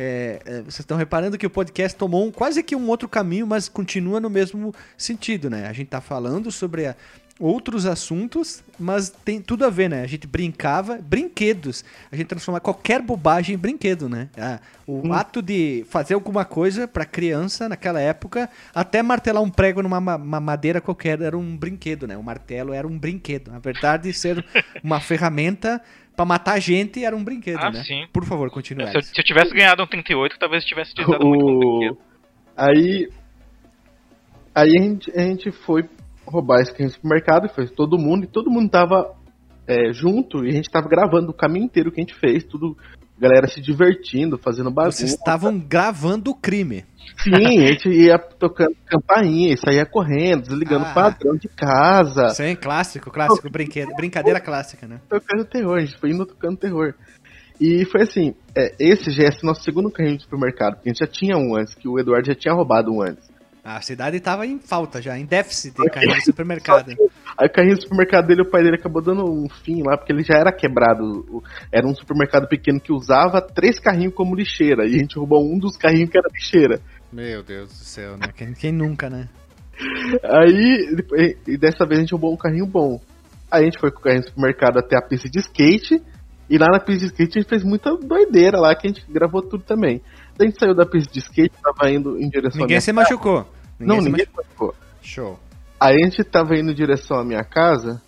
É, 0.00 0.40
é, 0.44 0.52
vocês 0.62 0.78
estão 0.80 0.96
reparando 0.96 1.36
que 1.36 1.46
o 1.46 1.50
podcast 1.50 1.98
tomou 1.98 2.24
um- 2.24 2.30
quase 2.30 2.62
que 2.62 2.76
um 2.76 2.86
outro 2.88 3.08
caminho, 3.08 3.46
mas 3.46 3.68
continua 3.68 4.20
no 4.20 4.30
mesmo 4.30 4.72
sentido, 4.96 5.50
né? 5.50 5.66
A 5.66 5.72
gente 5.72 5.88
tá 5.88 6.00
falando 6.00 6.52
sobre 6.52 6.86
a- 6.86 6.94
outros 7.40 7.86
assuntos, 7.86 8.62
mas 8.78 9.10
tem 9.24 9.40
tudo 9.40 9.64
a 9.64 9.70
ver, 9.70 9.88
né? 9.88 10.02
A 10.02 10.06
gente 10.06 10.26
brincava, 10.26 10.98
brinquedos. 11.00 11.84
A 12.12 12.16
gente 12.16 12.26
transformava 12.26 12.60
qualquer 12.60 13.00
bobagem 13.00 13.54
em 13.54 13.58
brinquedo, 13.58 14.08
né? 14.08 14.28
Ah, 14.36 14.58
o 14.86 15.12
ato 15.12 15.40
de 15.40 15.84
fazer 15.88 16.14
alguma 16.14 16.44
coisa 16.44 16.86
pra 16.88 17.04
criança 17.04 17.68
naquela 17.68 18.00
época, 18.00 18.48
até 18.74 19.02
martelar 19.02 19.42
um 19.42 19.50
prego 19.50 19.82
numa 19.82 20.00
ma- 20.00 20.16
uma 20.16 20.40
madeira 20.40 20.80
qualquer 20.80 21.20
era 21.22 21.36
um 21.38 21.56
brinquedo, 21.56 22.06
né? 22.08 22.16
O 22.16 22.22
martelo 22.22 22.72
era 22.72 22.86
um 22.86 22.98
brinquedo. 22.98 23.50
Na 23.52 23.58
verdade, 23.60 24.12
ser 24.12 24.44
uma 24.82 24.98
ferramenta 25.00 25.80
pra 26.18 26.24
matar 26.24 26.58
gente 26.58 27.04
era 27.04 27.14
um 27.14 27.22
brinquedo, 27.22 27.60
Ah, 27.62 27.70
né? 27.70 27.84
sim. 27.84 28.04
Por 28.12 28.24
favor, 28.24 28.50
continue. 28.50 28.88
Se 28.88 29.14
se 29.14 29.20
eu 29.20 29.24
tivesse 29.24 29.54
ganhado 29.54 29.80
um 29.84 29.86
38, 29.86 30.36
talvez 30.36 30.64
eu 30.64 30.68
tivesse 30.68 30.90
utilizado 30.90 31.24
muito 31.24 31.44
como 31.44 31.56
O... 31.56 31.78
brinquedo. 31.78 31.98
Aí. 32.56 33.08
Aí 34.52 34.76
a 34.76 34.82
gente, 34.82 35.10
a 35.12 35.20
gente 35.20 35.52
foi 35.52 35.88
roubar 36.26 36.60
esse 36.60 36.72
carrinho 36.72 36.88
no 36.88 36.94
supermercado 36.94 37.46
e 37.46 37.48
foi 37.54 37.68
todo 37.68 37.96
mundo, 37.96 38.24
e 38.24 38.26
todo 38.26 38.50
mundo 38.50 38.68
tava 38.68 39.14
é, 39.68 39.92
junto 39.92 40.44
e 40.44 40.48
a 40.48 40.52
gente 40.52 40.68
tava 40.68 40.88
gravando 40.88 41.30
o 41.30 41.34
caminho 41.34 41.66
inteiro 41.66 41.92
que 41.92 42.00
a 42.00 42.02
gente 42.02 42.14
fez, 42.14 42.42
tudo, 42.42 42.76
galera 43.20 43.46
se 43.48 43.60
divertindo, 43.60 44.38
fazendo 44.38 44.70
bagunça. 44.70 44.98
Vocês 44.98 45.12
estavam 45.12 45.58
gravando 45.58 46.30
o 46.30 46.34
crime. 46.34 46.84
Sim, 47.22 47.64
a 47.64 47.66
gente 47.72 47.88
ia 47.88 48.18
tocando 48.18 48.76
campainha, 48.86 49.56
saía 49.56 49.84
correndo, 49.84 50.42
desligando 50.42 50.84
Ah. 50.86 50.90
o 50.90 50.94
padrão 50.94 51.36
de 51.36 51.48
casa, 51.48 52.28
Sim, 52.28 52.54
clássico, 52.54 53.10
clássico, 53.10 53.50
brinquedo, 53.50 53.94
brincadeira 53.96 54.38
clássica, 54.40 54.86
né? 54.86 55.00
tocando 55.08 55.44
terror, 55.44 55.78
a 55.78 55.80
gente 55.80 55.98
foi 55.98 56.10
indo 56.10 56.24
tocando 56.26 56.56
terror. 56.56 56.94
E 57.60 57.84
foi 57.86 58.02
assim, 58.02 58.34
é, 58.56 58.72
esse 58.78 59.10
já 59.10 59.24
é 59.24 59.30
nosso 59.42 59.62
segundo 59.62 59.90
carrinho 59.90 60.18
de 60.18 60.22
supermercado, 60.22 60.74
porque 60.74 60.90
a 60.90 60.92
gente 60.92 61.00
já 61.00 61.08
tinha 61.08 61.36
um 61.36 61.56
antes, 61.56 61.74
que 61.74 61.88
o 61.88 61.98
Eduardo 61.98 62.26
já 62.28 62.34
tinha 62.34 62.54
roubado 62.54 62.92
um 62.92 63.02
antes. 63.02 63.28
A 63.68 63.82
cidade 63.82 64.18
tava 64.18 64.46
em 64.46 64.58
falta 64.58 65.02
já, 65.02 65.18
em 65.18 65.26
déficit 65.26 65.76
de 65.76 65.90
carrinho 65.90 66.14
de 66.14 66.24
supermercado. 66.24 66.88
Aí 67.36 67.46
o 67.46 67.52
carrinho 67.52 67.74
do 67.74 67.82
supermercado 67.82 68.26
dele, 68.26 68.40
o 68.40 68.50
pai 68.50 68.62
dele 68.62 68.76
acabou 68.76 69.02
dando 69.02 69.30
um 69.30 69.46
fim 69.62 69.82
lá, 69.84 69.98
porque 69.98 70.10
ele 70.10 70.22
já 70.22 70.38
era 70.38 70.50
quebrado. 70.50 71.42
Era 71.70 71.86
um 71.86 71.94
supermercado 71.94 72.48
pequeno 72.48 72.80
que 72.80 72.90
usava 72.90 73.42
três 73.42 73.78
carrinhos 73.78 74.14
como 74.14 74.34
lixeira. 74.34 74.86
E 74.86 74.94
a 74.94 74.98
gente 74.98 75.18
roubou 75.18 75.44
um 75.44 75.58
dos 75.58 75.76
carrinhos 75.76 76.08
que 76.08 76.16
era 76.16 76.28
lixeira. 76.32 76.80
Meu 77.12 77.42
Deus 77.42 77.68
do 77.68 77.84
céu, 77.84 78.16
né? 78.16 78.28
Quem, 78.34 78.54
quem 78.54 78.72
nunca, 78.72 79.10
né? 79.10 79.28
Aí, 80.24 80.96
e 81.46 81.58
dessa 81.58 81.84
vez 81.84 81.98
a 81.98 82.00
gente 82.00 82.12
roubou 82.12 82.32
um 82.32 82.38
carrinho 82.38 82.66
bom. 82.66 82.98
Aí 83.50 83.62
a 83.62 83.64
gente 83.64 83.78
foi 83.78 83.90
com 83.90 83.98
o 83.98 84.02
carrinho 84.02 84.22
do 84.22 84.28
supermercado 84.28 84.78
até 84.78 84.96
a 84.96 85.02
pista 85.02 85.28
de 85.28 85.40
skate. 85.40 86.02
E 86.48 86.56
lá 86.56 86.68
na 86.72 86.80
pista 86.80 87.00
de 87.00 87.12
skate 87.12 87.38
a 87.38 87.40
gente 87.42 87.50
fez 87.50 87.62
muita 87.62 87.94
doideira 87.94 88.58
lá, 88.58 88.74
que 88.74 88.86
a 88.86 88.90
gente 88.90 89.04
gravou 89.12 89.42
tudo 89.42 89.62
também. 89.62 90.00
A 90.40 90.44
gente 90.44 90.58
saiu 90.58 90.74
da 90.74 90.86
pista 90.86 91.12
de 91.12 91.18
skate, 91.18 91.54
tava 91.62 91.90
indo 91.90 92.16
em 92.16 92.30
direção 92.30 92.60
à 92.60 92.62
Ninguém 92.62 92.76
minha 92.76 92.80
se 92.80 92.92
machucou. 92.94 93.46
Não, 93.86 94.00
se 94.00 94.08
ninguém 94.08 94.26
machucou. 94.34 94.68
machucou. 94.68 94.74
Show. 95.02 95.38
Aí 95.80 95.94
a 95.94 96.04
gente 96.04 96.24
tava 96.24 96.56
indo 96.56 96.70
em 96.72 96.74
direção 96.74 97.18
à 97.18 97.24
minha 97.24 97.44
casa 97.44 98.02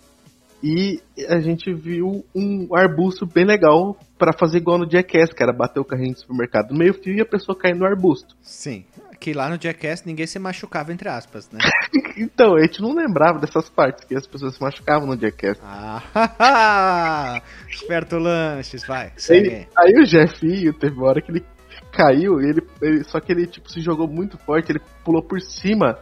e 0.63 1.01
a 1.29 1.39
gente 1.39 1.73
viu 1.73 2.23
um 2.35 2.67
arbusto 2.75 3.25
bem 3.25 3.45
legal 3.45 3.97
pra 4.17 4.31
fazer 4.33 4.57
igual 4.59 4.77
no 4.77 4.89
Jackass, 4.89 5.33
que 5.33 5.41
era 5.41 5.51
bater 5.53 5.79
o 5.79 5.85
carrinho 5.85 6.13
do 6.13 6.19
supermercado 6.19 6.71
no 6.71 6.77
meio 6.77 6.93
fio 6.93 7.15
e 7.15 7.21
a 7.21 7.25
pessoa 7.25 7.57
cair 7.57 7.75
no 7.75 7.85
arbusto. 7.85 8.35
Sim. 8.41 8.85
Que 9.19 9.33
lá 9.33 9.47
no 9.49 9.57
Jackass 9.61 10.03
ninguém 10.03 10.25
se 10.27 10.37
machucava, 10.39 10.91
entre 10.91 11.07
aspas, 11.09 11.49
né? 11.51 11.59
Então, 12.17 12.55
a 12.55 12.61
gente 12.61 12.81
não 12.81 12.93
lembrava 12.93 13.39
dessas 13.39 13.69
partes, 13.69 14.03
que 14.03 14.13
as 14.13 14.27
pessoas 14.27 14.53
se 14.55 14.61
machucavam 14.61 15.07
no 15.07 15.17
Jackass. 15.17 15.57
ah, 15.63 17.41
esperto 17.69 18.17
lanches, 18.17 18.85
vai, 18.85 19.13
segue 19.15 19.49
Aí, 19.49 19.55
aí. 19.55 19.93
aí 19.95 20.01
o 20.01 20.05
Jefinho 20.05 20.73
teve 20.73 20.95
uma 20.95 21.07
hora 21.07 21.21
que 21.21 21.31
ele 21.31 21.43
caiu, 21.91 22.39
ele, 22.39 22.61
ele- 22.81 23.03
só 23.03 23.19
que 23.19 23.31
ele 23.31 23.45
tipo 23.45 23.69
se 23.71 23.81
jogou 23.81 24.07
muito 24.07 24.37
forte, 24.39 24.71
ele 24.71 24.81
pulou 25.03 25.21
por 25.23 25.39
cima 25.41 25.97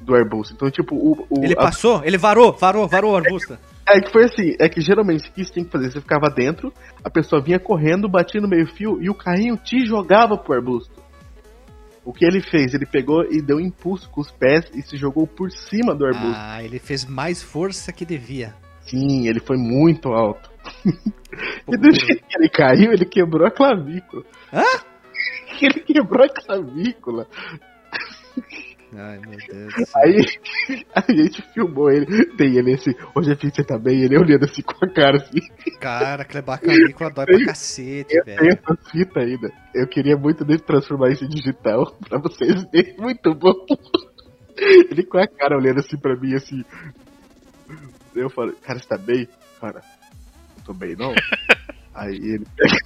do 0.00 0.14
arbusto. 0.14 0.54
Então, 0.54 0.70
tipo, 0.70 0.94
o. 0.94 1.26
o 1.30 1.44
Ele 1.44 1.54
a- 1.54 1.62
passou? 1.62 2.02
Ele 2.04 2.18
varou, 2.18 2.52
varou, 2.52 2.86
varou 2.88 3.12
o 3.12 3.16
arbusto. 3.16 3.56
É 3.88 4.00
que 4.00 4.10
foi 4.10 4.24
assim, 4.24 4.54
é 4.60 4.68
que 4.68 4.80
geralmente 4.80 5.28
o 5.28 5.32
que 5.32 5.44
você 5.44 5.52
tem 5.52 5.64
que 5.64 5.70
fazer? 5.70 5.92
Você 5.92 6.00
ficava 6.00 6.28
dentro, 6.28 6.72
a 7.04 7.08
pessoa 7.08 7.40
vinha 7.40 7.58
correndo, 7.58 8.08
batia 8.08 8.40
no 8.40 8.48
meio 8.48 8.66
fio 8.66 9.00
e 9.00 9.08
o 9.08 9.14
carrinho 9.14 9.56
te 9.56 9.86
jogava 9.86 10.36
pro 10.36 10.54
arbusto. 10.54 10.92
O 12.04 12.12
que 12.12 12.24
ele 12.24 12.40
fez? 12.40 12.74
Ele 12.74 12.86
pegou 12.86 13.24
e 13.30 13.40
deu 13.42 13.56
um 13.56 13.60
impulso 13.60 14.08
com 14.10 14.20
os 14.20 14.30
pés 14.30 14.64
e 14.74 14.82
se 14.82 14.96
jogou 14.96 15.26
por 15.26 15.50
cima 15.50 15.94
do 15.94 16.04
arbusto. 16.04 16.36
Ah, 16.36 16.62
ele 16.62 16.78
fez 16.78 17.04
mais 17.04 17.42
força 17.42 17.92
que 17.92 18.04
devia. 18.04 18.54
Sim, 18.82 19.26
ele 19.28 19.40
foi 19.40 19.56
muito 19.56 20.08
alto. 20.10 20.50
E 21.68 21.76
do 21.76 21.92
jeito 21.92 22.24
que 22.26 22.38
ele 22.38 22.48
caiu, 22.48 22.92
ele 22.92 23.04
quebrou 23.04 23.46
a 23.46 23.50
clavícula. 23.50 24.22
Hã? 24.52 24.62
Ele 25.62 25.80
quebrou 25.80 26.24
a 26.24 26.28
clavícula. 26.28 27.26
Ai, 28.94 29.18
meu 29.18 29.36
Deus. 29.36 29.96
Aí 29.96 30.16
a 30.94 31.12
gente 31.12 31.42
filmou 31.52 31.90
ele. 31.90 32.06
Tem 32.36 32.56
ele 32.56 32.74
assim, 32.74 32.92
hoje 33.14 33.32
a 33.32 33.34
você 33.34 33.64
tá 33.64 33.78
bem? 33.78 34.00
Ele 34.02 34.16
olhando 34.16 34.44
assim 34.44 34.62
com 34.62 34.84
a 34.84 34.88
cara 34.88 35.16
assim. 35.16 35.40
Cara, 35.80 36.24
clebar 36.24 36.60
clavícula 36.60 37.10
dói 37.10 37.26
pra 37.26 37.44
cacete, 37.46 38.14
Eu 38.16 38.24
tenho 38.24 38.38
velho. 38.38 38.52
essa 38.52 38.90
fita 38.90 39.20
ainda. 39.20 39.52
Eu 39.74 39.86
queria 39.88 40.16
muito 40.16 40.44
dele 40.44 40.60
transformar 40.60 41.10
isso 41.10 41.24
em 41.24 41.28
digital 41.28 41.94
pra 42.08 42.18
vocês 42.18 42.64
verem. 42.70 42.96
Muito 42.96 43.34
bom. 43.34 43.52
Ele 44.56 45.04
com 45.04 45.18
a 45.18 45.26
cara 45.26 45.58
olhando 45.58 45.80
assim 45.80 45.98
pra 45.98 46.16
mim, 46.16 46.34
assim. 46.34 46.64
Eu 48.14 48.30
falo, 48.30 48.52
cara, 48.62 48.78
você 48.78 48.88
tá 48.88 48.96
bem? 48.96 49.28
Cara, 49.60 49.82
não 50.56 50.64
tô 50.64 50.72
bem 50.72 50.94
não. 50.96 51.12
Aí 51.94 52.14
ele 52.14 52.46
pega. 52.56 52.76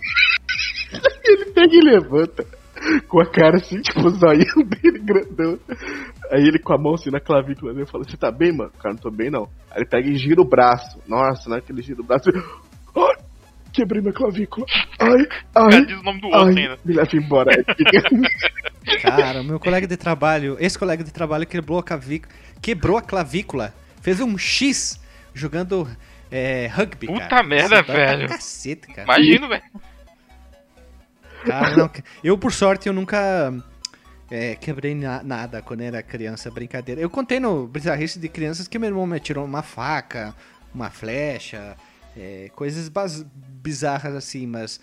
ele 1.25 1.45
pega 1.53 1.75
e 1.75 1.81
levanta. 1.81 2.60
Com 3.09 3.21
a 3.21 3.27
cara 3.31 3.57
assim, 3.59 3.81
tipo, 3.83 4.01
o 4.07 4.11
zoinho 4.11 4.65
dele 4.67 4.99
grandão. 5.01 5.59
Aí 6.33 6.43
ele 6.43 6.59
com 6.59 6.73
a 6.73 6.79
mão 6.79 6.95
assim 6.95 7.11
na 7.11 7.21
clavícula 7.21 7.75
dele 7.75 7.87
fala, 7.87 8.05
você 8.05 8.17
tá 8.17 8.31
bem, 8.31 8.53
mano? 8.57 8.71
Cara, 8.81 8.95
não 8.95 9.01
tô 9.03 9.11
bem 9.11 9.31
não. 9.31 9.45
Aí 9.71 9.79
ele 9.83 9.87
pega 9.87 10.09
e 10.09 10.17
gira 10.17 10.41
o 10.41 10.49
braço. 10.49 10.99
Nossa, 11.07 11.49
na 11.49 11.57
hora 11.57 11.65
que 11.65 11.73
ele 11.73 11.83
gira 11.83 12.01
o 12.01 12.05
braço. 12.05 12.29
ele, 12.31 12.43
Ai, 12.97 13.25
quebrei 13.73 14.01
minha 14.01 14.13
clavícula. 14.15 14.67
Ai, 14.99 15.23
O 15.23 15.53
cara 15.53 15.77
ai. 15.77 15.87
diz 15.87 15.99
o 16.01 16.03
nome 16.03 16.21
do 16.21 16.27
Ai, 16.35 16.49
ainda. 16.49 16.79
me 16.85 16.95
leva 16.95 17.09
embora. 17.17 17.51
Cara, 19.03 19.43
meu 19.43 19.61
colega 19.61 19.87
de 19.87 19.97
trabalho, 19.97 20.57
esse 20.59 20.79
colega 20.79 21.05
de 21.05 21.13
trabalho 21.13 21.47
quebrou 21.47 21.79
a 21.79 21.83
clavícula, 21.83 22.33
quebrou 22.63 22.97
a 22.97 23.03
clavícula, 23.03 23.75
fez 24.01 24.21
um 24.21 24.37
X 24.39 24.99
jogando 25.35 25.87
é, 26.31 26.67
rugby, 26.69 27.07
Puta 27.07 27.29
cara. 27.29 27.43
merda, 27.47 27.85
pra 27.85 27.95
velho. 27.95 28.29
Cacete, 28.29 28.89
cara. 28.89 29.03
Imagino, 29.05 29.49
velho. 29.49 29.63
Cara, 31.45 31.77
não, 31.77 31.91
eu, 32.23 32.37
por 32.39 32.53
sorte, 32.53 32.87
eu 32.89 32.93
nunca 32.93 33.53
é, 34.31 34.55
quebrei 34.57 34.95
na- 34.95 35.23
nada 35.23 35.63
quando 35.63 35.81
era 35.81 36.03
criança, 36.03 36.51
brincadeira. 36.51 37.01
Eu 37.01 37.11
contei 37.11 37.41
no 37.41 37.67
Bizarrice 37.67 38.19
de 38.19 38.29
crianças 38.29 38.69
que 38.69 38.79
meu 38.79 38.89
irmão 38.89 39.07
me 39.07 39.19
tirou 39.19 39.45
uma 39.45 39.63
faca, 39.63 40.35
uma 40.75 40.91
flecha, 40.91 41.77
é, 42.17 42.51
coisas 42.55 42.91
bizarras 43.63 44.15
assim, 44.15 44.47
mas 44.47 44.81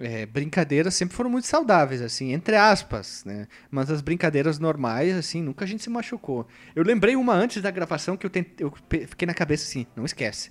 é, 0.00 0.24
brincadeiras 0.26 0.94
sempre 0.94 1.14
foram 1.14 1.28
muito 1.28 1.46
saudáveis, 1.46 2.00
assim, 2.00 2.32
entre 2.32 2.56
aspas, 2.56 3.22
né? 3.26 3.46
Mas 3.70 3.90
as 3.90 4.00
brincadeiras 4.00 4.58
normais, 4.58 5.14
assim, 5.14 5.42
nunca 5.42 5.64
a 5.64 5.68
gente 5.68 5.82
se 5.82 5.90
machucou. 5.90 6.46
Eu 6.74 6.82
lembrei 6.82 7.14
uma 7.14 7.34
antes 7.34 7.60
da 7.62 7.70
gravação 7.70 8.16
que 8.16 8.24
eu, 8.24 8.30
tentei, 8.30 8.64
eu 8.66 8.72
fiquei 9.06 9.26
na 9.26 9.34
cabeça 9.34 9.64
assim, 9.64 9.86
não 9.94 10.04
esquece, 10.06 10.50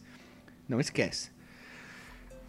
não 0.70 0.80
esquece. 0.80 1.31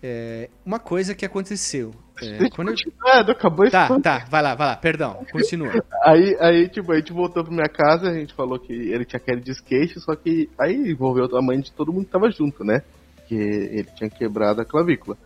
É, 0.03 0.49
uma 0.67 0.79
coisa 0.81 1.15
que 1.15 1.25
aconteceu. 1.25 1.93
é, 2.21 2.49
quando 2.51 2.71
eu- 2.71 3.33
acabou 3.33 3.71
Tá, 3.71 3.89
tá, 4.01 4.25
vai 4.29 4.43
lá, 4.43 4.55
vai 4.55 4.67
lá, 4.69 4.77
perdão, 4.77 5.25
continua. 5.31 5.71
Aí, 6.05 6.37
aí, 6.41 6.69
tipo, 6.69 6.93
a 6.93 6.97
gente 6.97 7.13
voltou 7.13 7.45
pra 7.45 7.53
minha 7.53 7.69
casa, 7.69 8.11
a 8.11 8.15
gente 8.15 8.35
falou 8.35 8.59
que 8.59 8.73
ele 8.73 9.05
tinha 9.05 9.21
queda 9.21 9.41
de 9.41 9.51
skate, 9.53 10.01
só 10.01 10.15
que 10.17 10.49
aí 10.61 10.75
envolveu 10.75 11.25
a 11.37 11.43
mãe 11.43 11.61
de 11.61 11.73
todo 11.73 11.93
mundo 11.93 12.05
que 12.07 12.11
tava 12.13 12.31
junto, 12.31 12.65
né? 12.65 12.83
Que 13.29 13.35
ele 13.35 13.89
tinha 13.97 14.11
quebrado 14.11 14.61
a 14.61 14.65
clavícula. 14.65 15.17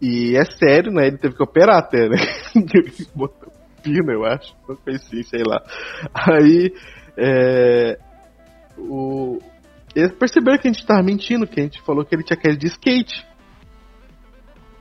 E 0.00 0.36
é 0.36 0.44
sério, 0.44 0.92
né? 0.92 1.06
Ele 1.08 1.18
teve 1.18 1.34
que 1.34 1.42
operar 1.42 1.78
até, 1.78 2.08
né? 2.08 2.16
Ele 2.54 2.92
Botou 3.14 3.50
pino, 3.82 4.12
eu 4.12 4.24
acho. 4.24 4.54
Não 4.68 4.76
foi 4.76 4.94
assim, 4.94 5.22
sei 5.22 5.42
lá. 5.46 5.62
Aí, 6.12 6.72
é. 7.16 7.98
O. 8.78 9.38
Eles 9.94 10.12
perceberam 10.12 10.58
que 10.58 10.68
a 10.68 10.72
gente 10.72 10.86
tava 10.86 11.02
mentindo, 11.02 11.46
que 11.46 11.58
a 11.58 11.62
gente 11.62 11.80
falou 11.82 12.04
que 12.04 12.14
ele 12.14 12.22
tinha 12.22 12.36
queda 12.36 12.56
de 12.56 12.66
skate. 12.66 13.26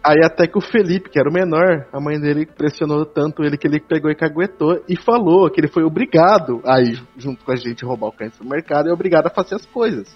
Aí 0.08 0.24
até 0.24 0.45
que 0.45 0.56
o 0.56 0.62
Felipe, 0.62 1.10
que 1.10 1.20
era 1.20 1.28
o 1.28 1.34
menor, 1.34 1.88
a 1.91 1.99
mãe 1.99 2.20
dele 2.20 2.45
pressionou 2.45 3.08
tanto 3.08 3.43
ele 3.43 3.58
que 3.58 3.66
ele 3.66 3.80
pegou 3.80 4.12
e 4.12 4.16
caguetou 4.16 4.84
e 4.88 4.95
falou 4.95 5.49
que 5.49 5.60
ele 5.60 5.68
foi 5.68 5.84
obrigado 5.84 6.62
a 6.64 6.80
ir 6.80 7.01
junto 7.18 7.43
com 7.43 7.51
a 7.51 7.56
gente 7.56 7.84
roubar 7.84 8.10
o 8.10 8.12
carro 8.12 8.30
no 8.30 8.36
supermercado 8.36 8.88
e 8.88 8.91
obrigado 8.91 9.26
a 9.26 9.32
fazer 9.32 9.56
as 9.56 9.66
coisas. 9.66 10.16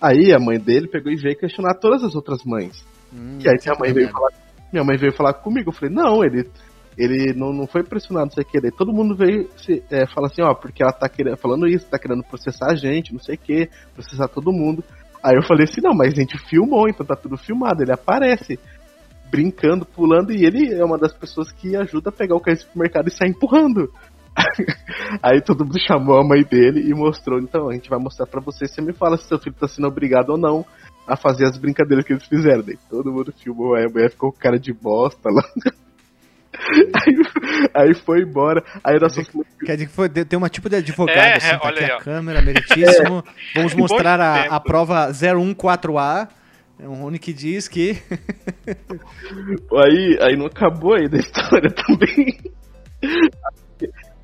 Aí 0.00 0.32
a 0.32 0.38
mãe 0.38 0.60
dele 0.60 0.86
pegou 0.86 1.10
e 1.10 1.16
veio 1.16 1.36
questionar 1.36 1.74
todas 1.80 2.04
as 2.04 2.14
outras 2.14 2.44
mães. 2.44 2.86
Hum, 3.12 3.38
E 3.44 3.48
aí 3.48 3.56
minha 3.64 3.74
mãe 3.80 3.92
veio 3.92 4.06
merda. 4.06 4.12
falar, 4.12 4.30
minha 4.72 4.84
mãe 4.84 4.96
veio 4.96 5.12
falar 5.12 5.34
comigo. 5.34 5.70
Eu 5.70 5.74
falei, 5.74 5.92
não, 5.92 6.22
ele, 6.22 6.48
ele 6.96 7.32
não, 7.34 7.52
não 7.52 7.66
foi 7.66 7.82
pressionado, 7.82 8.26
não 8.26 8.32
sei 8.32 8.44
o 8.44 8.46
que. 8.46 8.70
Todo 8.76 8.92
mundo 8.92 9.16
veio 9.16 9.48
se, 9.56 9.82
é, 9.90 10.06
falar 10.06 10.28
assim, 10.28 10.42
ó, 10.42 10.54
porque 10.54 10.84
ela 10.84 10.92
tá 10.92 11.08
querendo, 11.08 11.36
falando 11.36 11.66
isso, 11.66 11.88
tá 11.90 11.98
querendo 11.98 12.22
processar 12.22 12.70
a 12.70 12.76
gente, 12.76 13.12
não 13.12 13.20
sei 13.20 13.34
o 13.34 13.38
que, 13.38 13.68
processar 13.92 14.28
todo 14.28 14.52
mundo. 14.52 14.84
Aí 15.24 15.36
eu 15.36 15.42
falei 15.42 15.64
assim, 15.64 15.80
não, 15.80 15.94
mas 15.94 16.12
a 16.12 16.16
gente 16.16 16.36
filmou, 16.48 16.86
então 16.86 17.04
tá 17.06 17.16
tudo 17.16 17.38
filmado. 17.38 17.82
Ele 17.82 17.92
aparece 17.92 18.58
brincando, 19.30 19.84
pulando, 19.84 20.32
e 20.32 20.44
ele 20.44 20.72
é 20.74 20.84
uma 20.84 20.98
das 20.98 21.12
pessoas 21.12 21.50
que 21.52 21.76
ajuda 21.76 22.10
a 22.10 22.12
pegar 22.12 22.36
o 22.36 22.40
carro 22.40 22.56
do 22.56 22.62
supermercado 22.62 23.08
e 23.08 23.10
sair 23.10 23.30
empurrando. 23.30 23.90
Aí 25.22 25.40
todo 25.40 25.64
mundo 25.64 25.78
chamou 25.86 26.18
a 26.18 26.24
mãe 26.24 26.42
dele 26.42 26.88
e 26.88 26.94
mostrou, 26.94 27.38
então 27.38 27.68
a 27.68 27.72
gente 27.72 27.88
vai 27.88 27.98
mostrar 27.98 28.26
pra 28.26 28.40
você, 28.40 28.66
você 28.66 28.82
me 28.82 28.92
fala 28.92 29.16
se 29.16 29.28
seu 29.28 29.38
filho 29.38 29.56
tá 29.58 29.68
sendo 29.68 29.88
obrigado 29.88 30.30
ou 30.30 30.38
não 30.38 30.64
a 31.06 31.16
fazer 31.16 31.44
as 31.44 31.58
brincadeiras 31.58 32.04
que 32.04 32.12
eles 32.12 32.24
fizeram. 32.24 32.62
Daí 32.62 32.78
todo 32.88 33.12
mundo 33.12 33.32
filmou, 33.32 33.74
aí 33.74 33.84
a 33.84 33.88
mulher 33.88 34.10
ficou 34.10 34.32
com 34.32 34.38
cara 34.38 34.58
de 34.58 34.72
bosta 34.72 35.28
lá. 35.30 35.42
Aí, 36.56 37.14
aí 37.74 37.94
foi 37.94 38.20
embora. 38.22 38.62
Aí 38.84 38.96
nós 39.00 39.12
fomos 39.12 39.44
Quer 39.66 39.72
dizer 39.72 39.86
que 39.86 39.92
foi, 39.92 40.08
tem 40.08 40.38
uma 40.38 40.48
tipo 40.48 40.68
de 40.68 40.76
advogado, 40.76 41.18
É, 41.18 41.36
assim, 41.36 41.48
é, 41.48 41.58
tá 41.58 41.66
olha 41.66 41.74
aqui 41.74 41.84
aí, 41.84 41.90
a 41.90 41.96
ó. 41.96 41.98
câmera, 41.98 42.42
meritíssimo. 42.42 43.24
Vamos 43.56 43.74
mostrar 43.74 44.20
a, 44.20 44.44
a 44.56 44.60
prova 44.60 45.10
014A. 45.10 46.28
É 46.78 46.88
um 46.88 46.94
Rony 46.94 47.18
que 47.18 47.32
diz 47.32 47.68
que. 47.68 47.92
Aí, 49.72 50.18
aí 50.20 50.36
não 50.36 50.46
acabou 50.46 50.94
aí 50.94 51.08
da 51.08 51.18
história 51.18 51.70
também. 51.70 52.40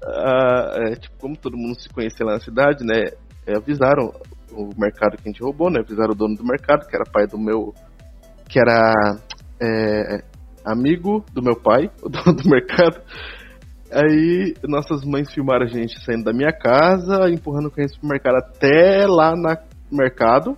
Ah, 0.03 0.77
é, 0.79 0.95
tipo, 0.95 1.15
como 1.19 1.37
todo 1.37 1.59
mundo 1.59 1.79
se 1.79 1.87
conhecia 1.91 2.25
lá 2.25 2.33
na 2.33 2.41
cidade, 2.41 2.83
né? 2.83 3.05
é, 3.47 3.57
avisaram 3.57 4.13
o 4.53 4.71
mercado 4.79 5.17
que 5.17 5.29
a 5.29 5.31
gente 5.31 5.43
roubou, 5.43 5.71
né? 5.71 5.81
Avisaram 5.81 6.13
o 6.13 6.17
dono 6.17 6.37
do 6.37 6.45
mercado, 6.45 6.87
que 6.87 6.95
era 6.95 7.05
pai 7.05 7.27
do 7.27 7.39
meu. 7.39 7.73
que 8.49 8.59
era 8.59 8.93
é, 9.61 10.23
amigo 10.65 11.25
do 11.33 11.43
meu 11.43 11.57
pai, 11.57 11.91
o 12.03 12.09
dono 12.09 12.37
do 12.37 12.49
mercado. 12.49 13.01
Aí 13.93 14.55
nossas 14.69 15.05
mães 15.05 15.33
filmaram 15.33 15.65
a 15.65 15.69
gente 15.69 15.99
saindo 16.05 16.25
da 16.25 16.33
minha 16.33 16.53
casa, 16.53 17.29
empurrando 17.29 17.67
o 17.67 17.71
carrinho 17.71 17.89
do 17.89 17.95
supermercado 17.95 18.37
até 18.37 19.07
lá 19.07 19.35
no 19.35 19.97
mercado, 19.97 20.57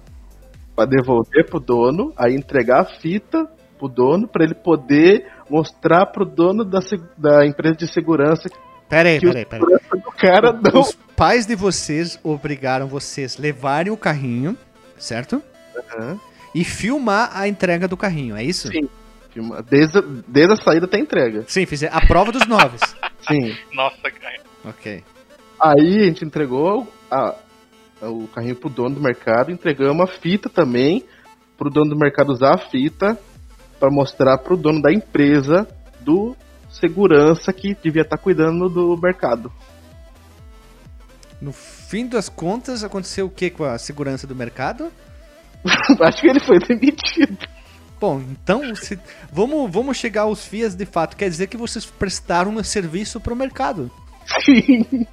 pra 0.75 0.85
devolver 0.85 1.47
pro 1.49 1.61
dono, 1.61 2.13
aí 2.17 2.35
entregar 2.35 2.81
a 2.81 2.85
fita 2.85 3.47
pro 3.79 3.89
dono, 3.89 4.29
pra 4.29 4.45
ele 4.45 4.55
poder 4.55 5.27
mostrar 5.51 6.07
pro 6.07 6.25
dono 6.25 6.65
da, 6.65 6.79
da 7.19 7.45
empresa 7.47 7.77
de 7.77 7.93
segurança 7.93 8.49
Pera 8.89 9.09
aí, 9.09 9.19
que 9.19 9.27
o 9.27 9.31
pera 9.33 9.39
aí, 9.41 9.45
pera 9.47 9.65
aí. 9.65 9.79
segurança 9.81 9.97
do 9.97 10.13
cara 10.17 10.53
não. 10.53 10.81
Os 10.81 10.93
pais 11.17 11.47
de 11.47 11.55
vocês 11.55 12.19
obrigaram 12.23 12.87
vocês 12.87 13.37
levarem 13.39 13.93
o 13.93 13.97
carrinho, 13.97 14.57
certo? 14.99 15.43
Aham. 15.95 16.19
E 16.55 16.65
filmar 16.65 17.31
a 17.35 17.49
entrega 17.49 17.89
do 17.89 17.97
carrinho, 17.97 18.37
é 18.37 18.45
isso? 18.45 18.69
Sim. 18.69 18.89
Filma- 19.33 19.63
Desde, 19.63 19.99
a- 19.99 20.05
desde 20.29 20.53
a 20.53 20.57
saída 20.57 20.85
até 20.85 20.99
a 20.99 21.01
entrega. 21.01 21.45
Sim, 21.49 21.65
fizer 21.65 21.89
a 21.91 22.07
prova 22.07 22.31
dos 22.31 22.47
noves. 22.47 22.83
Sim. 23.27 23.57
Nossa, 23.73 24.11
cara. 24.11 24.41
ok. 24.65 25.03
Aí 25.59 26.01
a 26.03 26.05
gente 26.05 26.23
entregou 26.25 26.87
a- 27.11 27.35
o 28.03 28.27
carrinho 28.29 28.57
pro 28.57 28.69
dono 28.69 28.97
do 28.97 29.01
mercado, 29.01 29.51
entregamos 29.51 29.95
uma 29.95 30.07
fita 30.07 30.49
também 30.49 31.05
pro 31.57 31.71
dono 31.71 31.91
do 31.91 31.97
mercado 31.99 32.33
usar 32.33 32.55
a 32.55 32.59
fita 32.59 33.19
para 33.79 33.91
mostrar 33.91 34.39
pro 34.39 34.57
dono 34.57 34.81
da 34.83 34.93
empresa 34.93 35.67
do 36.01 36.37
segurança 36.71 37.53
que 37.53 37.75
devia 37.75 38.03
estar 38.03 38.17
cuidando 38.19 38.69
do 38.69 38.97
mercado. 39.01 39.53
No 41.41 41.53
fim 41.53 42.07
das 42.07 42.29
contas, 42.29 42.85
aconteceu 42.85 43.27
o 43.27 43.31
que 43.31 43.51
com 43.51 43.65
a 43.65 43.77
segurança 43.79 44.27
do 44.27 44.35
mercado? 44.35 44.91
Acho 46.01 46.21
que 46.21 46.29
ele 46.29 46.41
foi 46.41 46.59
demitido. 46.61 47.37
Bom, 48.01 48.21
então, 48.21 48.75
se- 48.75 48.99
vamos, 49.33 49.71
vamos 49.71 49.97
chegar 49.97 50.23
aos 50.23 50.45
FIAs 50.45 50.75
de 50.75 50.85
fato. 50.87 51.17
Quer 51.17 51.29
dizer 51.29 51.47
que 51.49 51.57
vocês 51.57 51.85
prestaram 51.87 52.53
um 52.57 52.65
serviço 52.65 53.21
pro 53.21 53.37
mercado. 53.37 53.91
Sim. 54.45 55.07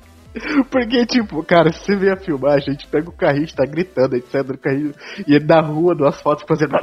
Porque, 0.69 1.05
tipo, 1.05 1.43
cara, 1.43 1.71
se 1.71 1.79
você 1.85 1.95
vê 1.95 2.11
a 2.11 2.17
filmagem, 2.17 2.69
a 2.69 2.71
gente 2.71 2.87
pega 2.87 3.09
o 3.09 3.13
carrinho, 3.13 3.43
a 3.43 3.45
gente 3.45 3.55
tá 3.55 3.65
gritando, 3.65 4.23
sai 4.31 4.43
do 4.43 4.57
carrinho 4.57 4.93
e 5.27 5.35
ele 5.35 5.45
na 5.45 5.61
rua, 5.61 5.93
do 5.95 6.05
asfalto, 6.05 6.45
fazendo. 6.47 6.75
Ah, 6.75 6.79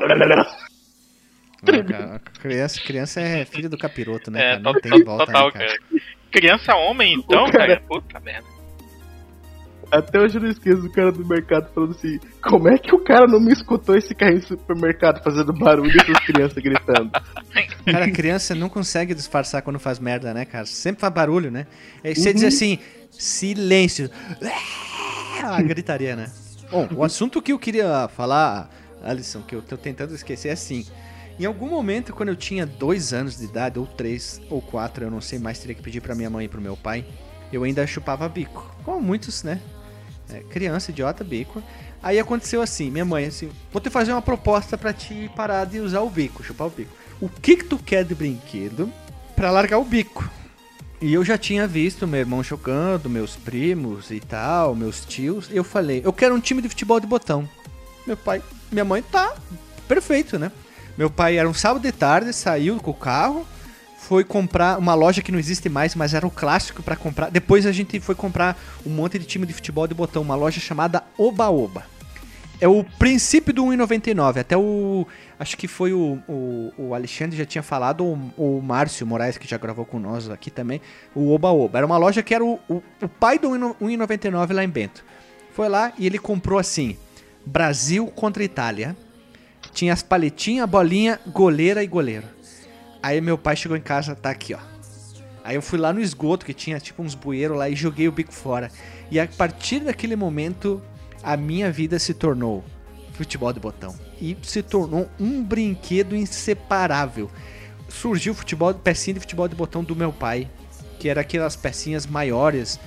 cara, 1.65 2.21
criança, 2.41 2.81
criança 2.81 3.21
é 3.21 3.45
filho 3.45 3.69
do 3.69 3.79
capiroto, 3.79 4.31
né, 4.31 4.39
É, 4.41 4.43
cara? 4.51 4.61
Não 4.61 4.75
tem 4.75 5.05
volta, 5.05 5.27
total, 5.27 5.47
né, 5.47 5.53
cara? 5.53 5.67
cara. 5.67 5.79
Criança 6.31 6.75
homem, 6.77 7.15
então, 7.15 7.45
O 7.45 7.51
cara- 7.51 7.67
cara, 7.77 7.83
puta 7.89 8.21
merda. 8.21 8.57
Até 9.91 10.19
hoje 10.21 10.37
eu 10.37 10.43
não 10.43 10.51
esqueço 10.51 10.83
do 10.83 10.91
cara 10.91 11.13
do 11.13 11.25
mercado 11.25 11.73
falando 11.73 11.93
assim: 11.93 12.19
como 12.43 12.69
é 12.69 12.77
que 12.77 12.93
o 12.93 12.99
cara 12.99 13.27
não 13.29 13.39
me 13.39 13.53
escutou 13.53 13.97
esse 13.97 14.13
carrinho 14.17 14.41
no 14.41 14.47
supermercado 14.49 15.23
fazendo 15.23 15.53
barulho 15.53 15.97
e 15.97 16.11
as 16.11 16.25
crianças 16.27 16.61
gritando? 16.61 17.11
Cara, 17.87 18.11
criança 18.11 18.53
não 18.57 18.69
consegue 18.69 19.15
disfarçar 19.15 19.63
quando 19.63 19.79
faz 19.79 20.01
merda, 20.01 20.35
né, 20.35 20.45
cara? 20.45 20.67
Sempre 20.67 21.01
faz 21.03 21.15
barulho, 21.15 21.53
né? 21.53 21.69
Aí 22.05 22.17
você 22.17 22.35
diz 22.35 22.43
assim, 22.43 22.81
silêncio. 23.19 24.11
A 25.43 25.61
gritaria, 25.63 26.17
né? 26.17 26.31
Bom, 26.71 26.89
o 26.97 27.05
assunto 27.05 27.41
que 27.41 27.53
eu 27.53 27.59
queria 27.59 28.09
falar, 28.09 28.71
Alisson, 29.03 29.43
que 29.43 29.55
eu 29.55 29.63
tô 29.63 29.77
tentando 29.77 30.15
esquecer 30.15 30.49
é 30.49 30.53
assim. 30.53 30.87
Em 31.39 31.45
algum 31.45 31.69
momento, 31.69 32.15
quando 32.15 32.31
eu 32.31 32.37
tinha 32.37 32.65
dois 32.65 33.13
anos 33.13 33.39
de 33.39 33.45
idade, 33.45 33.79
ou 33.79 33.87
três, 33.87 34.41
ou 34.49 34.63
quatro, 34.63 35.05
eu 35.05 35.11
não 35.11 35.21
sei 35.21 35.39
mais, 35.39 35.59
teria 35.59 35.75
que 35.75 35.83
pedir 35.83 36.01
pra 36.01 36.15
minha 36.15 36.31
mãe 36.31 36.47
e 36.47 36.49
pro 36.49 36.61
meu 36.61 36.77
pai, 36.77 37.05
eu 37.53 37.63
ainda 37.63 37.87
chupava 37.87 38.29
bico. 38.29 38.75
Como 38.83 39.01
muitos, 39.01 39.43
né? 39.43 39.61
É, 40.33 40.41
criança, 40.41 40.91
idiota, 40.91 41.23
bico. 41.23 41.63
Aí 42.03 42.19
aconteceu 42.19 42.63
assim, 42.63 42.91
minha 42.91 43.05
mãe 43.05 43.27
assim, 43.27 43.51
vou 43.71 43.81
te 43.81 43.91
fazer 43.91 44.13
uma 44.13 44.23
proposta 44.23 44.79
para 44.79 44.93
te 44.93 45.31
parar 45.37 45.65
de 45.67 45.79
usar 45.79 46.01
o 46.01 46.11
bico, 46.11 46.43
chupar 46.43 46.69
o 46.69 46.71
bico. 46.71 46.91
O 47.21 47.29
que 47.29 47.57
que 47.57 47.65
tu 47.65 47.79
quer 47.79 48.05
de 48.05 48.15
brinquedo 48.15 48.91
para 49.35 49.51
largar 49.51 49.79
o 49.79 49.85
bico? 49.85 50.29
E 51.01 51.13
eu 51.13 51.23
já 51.25 51.37
tinha 51.37 51.67
visto 51.67 52.07
meu 52.07 52.21
irmão 52.21 52.43
chocando, 52.43 53.11
meus 53.11 53.37
primos 53.37 54.11
e 54.11 54.19
tal, 54.19 54.75
meus 54.75 55.05
tios. 55.05 55.51
E 55.51 55.57
eu 55.57 55.65
falei, 55.65 56.01
eu 56.05 56.13
quero 56.13 56.35
um 56.35 56.41
time 56.41 56.63
de 56.63 56.69
futebol 56.69 56.99
de 56.99 57.07
botão. 57.07 57.49
Meu 58.07 58.17
pai, 58.17 58.43
minha 58.73 58.85
mãe, 58.85 59.03
tá, 59.03 59.35
perfeito, 59.87 60.39
né? 60.39 60.51
Meu 60.97 61.11
pai 61.11 61.37
era 61.37 61.49
um 61.49 61.53
sábado 61.53 61.83
de 61.83 61.93
tarde, 61.93 62.33
saiu 62.33 62.79
com 62.79 62.93
o 62.93 62.95
carro, 62.95 63.47
foi 63.99 64.25
comprar 64.25 64.79
uma 64.79 64.95
loja 64.95 65.21
que 65.21 65.31
não 65.31 65.39
existe 65.39 65.69
mais, 65.69 65.95
mas 65.95 66.15
era 66.15 66.27
o 66.27 66.31
clássico 66.31 66.83
para 66.83 66.97
comprar. 66.97 67.31
Depois 67.31 67.67
a 67.67 67.73
gente 67.73 68.01
foi 68.01 68.15
comprar 68.15 68.59
um 68.87 68.91
monte 68.91 69.19
de 69.19 69.27
time 69.27 69.45
de 69.45 69.53
futebol 69.53 69.87
de 69.87 69.95
botão, 69.95 70.23
uma 70.23 70.35
loja 70.35 70.61
chamada 70.61 71.03
Oba 71.19 71.51
Oba. 71.51 71.96
É 72.61 72.67
o 72.67 72.83
princípio 72.83 73.53
do 73.53 73.65
1,99. 73.65 74.41
Até 74.41 74.57
o. 74.57 75.07
Acho 75.39 75.57
que 75.57 75.69
foi 75.69 75.93
o, 75.93 76.19
o, 76.27 76.73
o 76.79 76.95
Alexandre 76.95 77.37
já 77.37 77.45
tinha 77.45 77.63
falado, 77.63 78.05
o, 78.05 78.59
o 78.59 78.63
Márcio 78.63 79.07
Moraes, 79.07 79.37
que 79.37 79.47
já 79.47 79.59
gravou 79.59 79.85
com 79.85 79.99
nós 79.99 80.31
aqui 80.31 80.51
também, 80.51 80.81
o 81.15 81.33
Oba 81.33 81.51
Oba. 81.51 81.79
Era 81.79 81.87
uma 81.87 81.99
loja 81.99 82.23
que 82.23 82.35
era 82.35 82.43
o, 82.43 82.59
o, 82.69 82.83
o 83.03 83.09
pai 83.09 83.39
do 83.39 83.51
1,99 83.51 84.55
lá 84.55 84.65
em 84.65 84.69
Bento. 84.69 85.05
Foi 85.53 85.69
lá 85.69 85.93
e 85.99 86.07
ele 86.07 86.19
comprou 86.19 86.59
assim: 86.59 86.97
Brasil 87.45 88.07
contra 88.09 88.43
Itália. 88.43 88.97
Tinha 89.73 89.93
as 89.93 90.03
paletinhas, 90.03 90.69
bolinha, 90.69 91.21
goleira 91.27 91.85
e 91.85 91.87
goleiro. 91.87 92.27
Aí 93.03 93.21
meu 93.21 93.37
pai 93.37 93.57
chegou 93.57 93.77
em 93.77 93.81
casa, 93.81 94.15
tá 94.15 94.31
aqui, 94.31 94.55
ó. 94.55 94.59
Aí 95.45 95.55
eu 95.55 95.63
fui 95.63 95.79
lá 95.79 95.93
no 95.93 96.01
esgoto, 96.01 96.47
que 96.47 96.55
tinha 96.55 96.81
tipo 96.81 97.03
uns 97.03 97.15
bueiros 97.15 97.57
lá, 97.57 97.69
e 97.69 97.77
joguei 97.77 98.09
o 98.09 98.13
bico 98.13 98.33
fora. 98.33 98.71
E 99.11 99.21
a 99.21 99.29
partir 99.29 99.81
daquele 99.81 100.17
momento, 100.17 100.83
a 101.27 101.37
minha 101.37 101.73
vida 101.73 101.99
se 101.99 102.15
tornou 102.15 102.63
futebol 103.15 103.53
de 103.53 103.59
botão. 103.59 103.93
E 104.23 104.37
se 104.43 104.63
tornou 104.63 105.11
um 105.19 105.43
brinquedo 105.43 106.15
inseparável. 106.15 107.29
Surgiu 107.89 108.33
futebol, 108.33 108.73
pecinha 108.73 109.15
de 109.15 109.21
futebol 109.21 109.49
de 109.49 109.57
botão 109.57 109.83
do 109.83 109.97
meu 109.97 110.13
pai, 110.13 110.49
que 111.01 111.09
era 111.09 111.23
aquelas 111.23 111.57
pecinhas 111.57 112.07
maiores, 112.07 112.79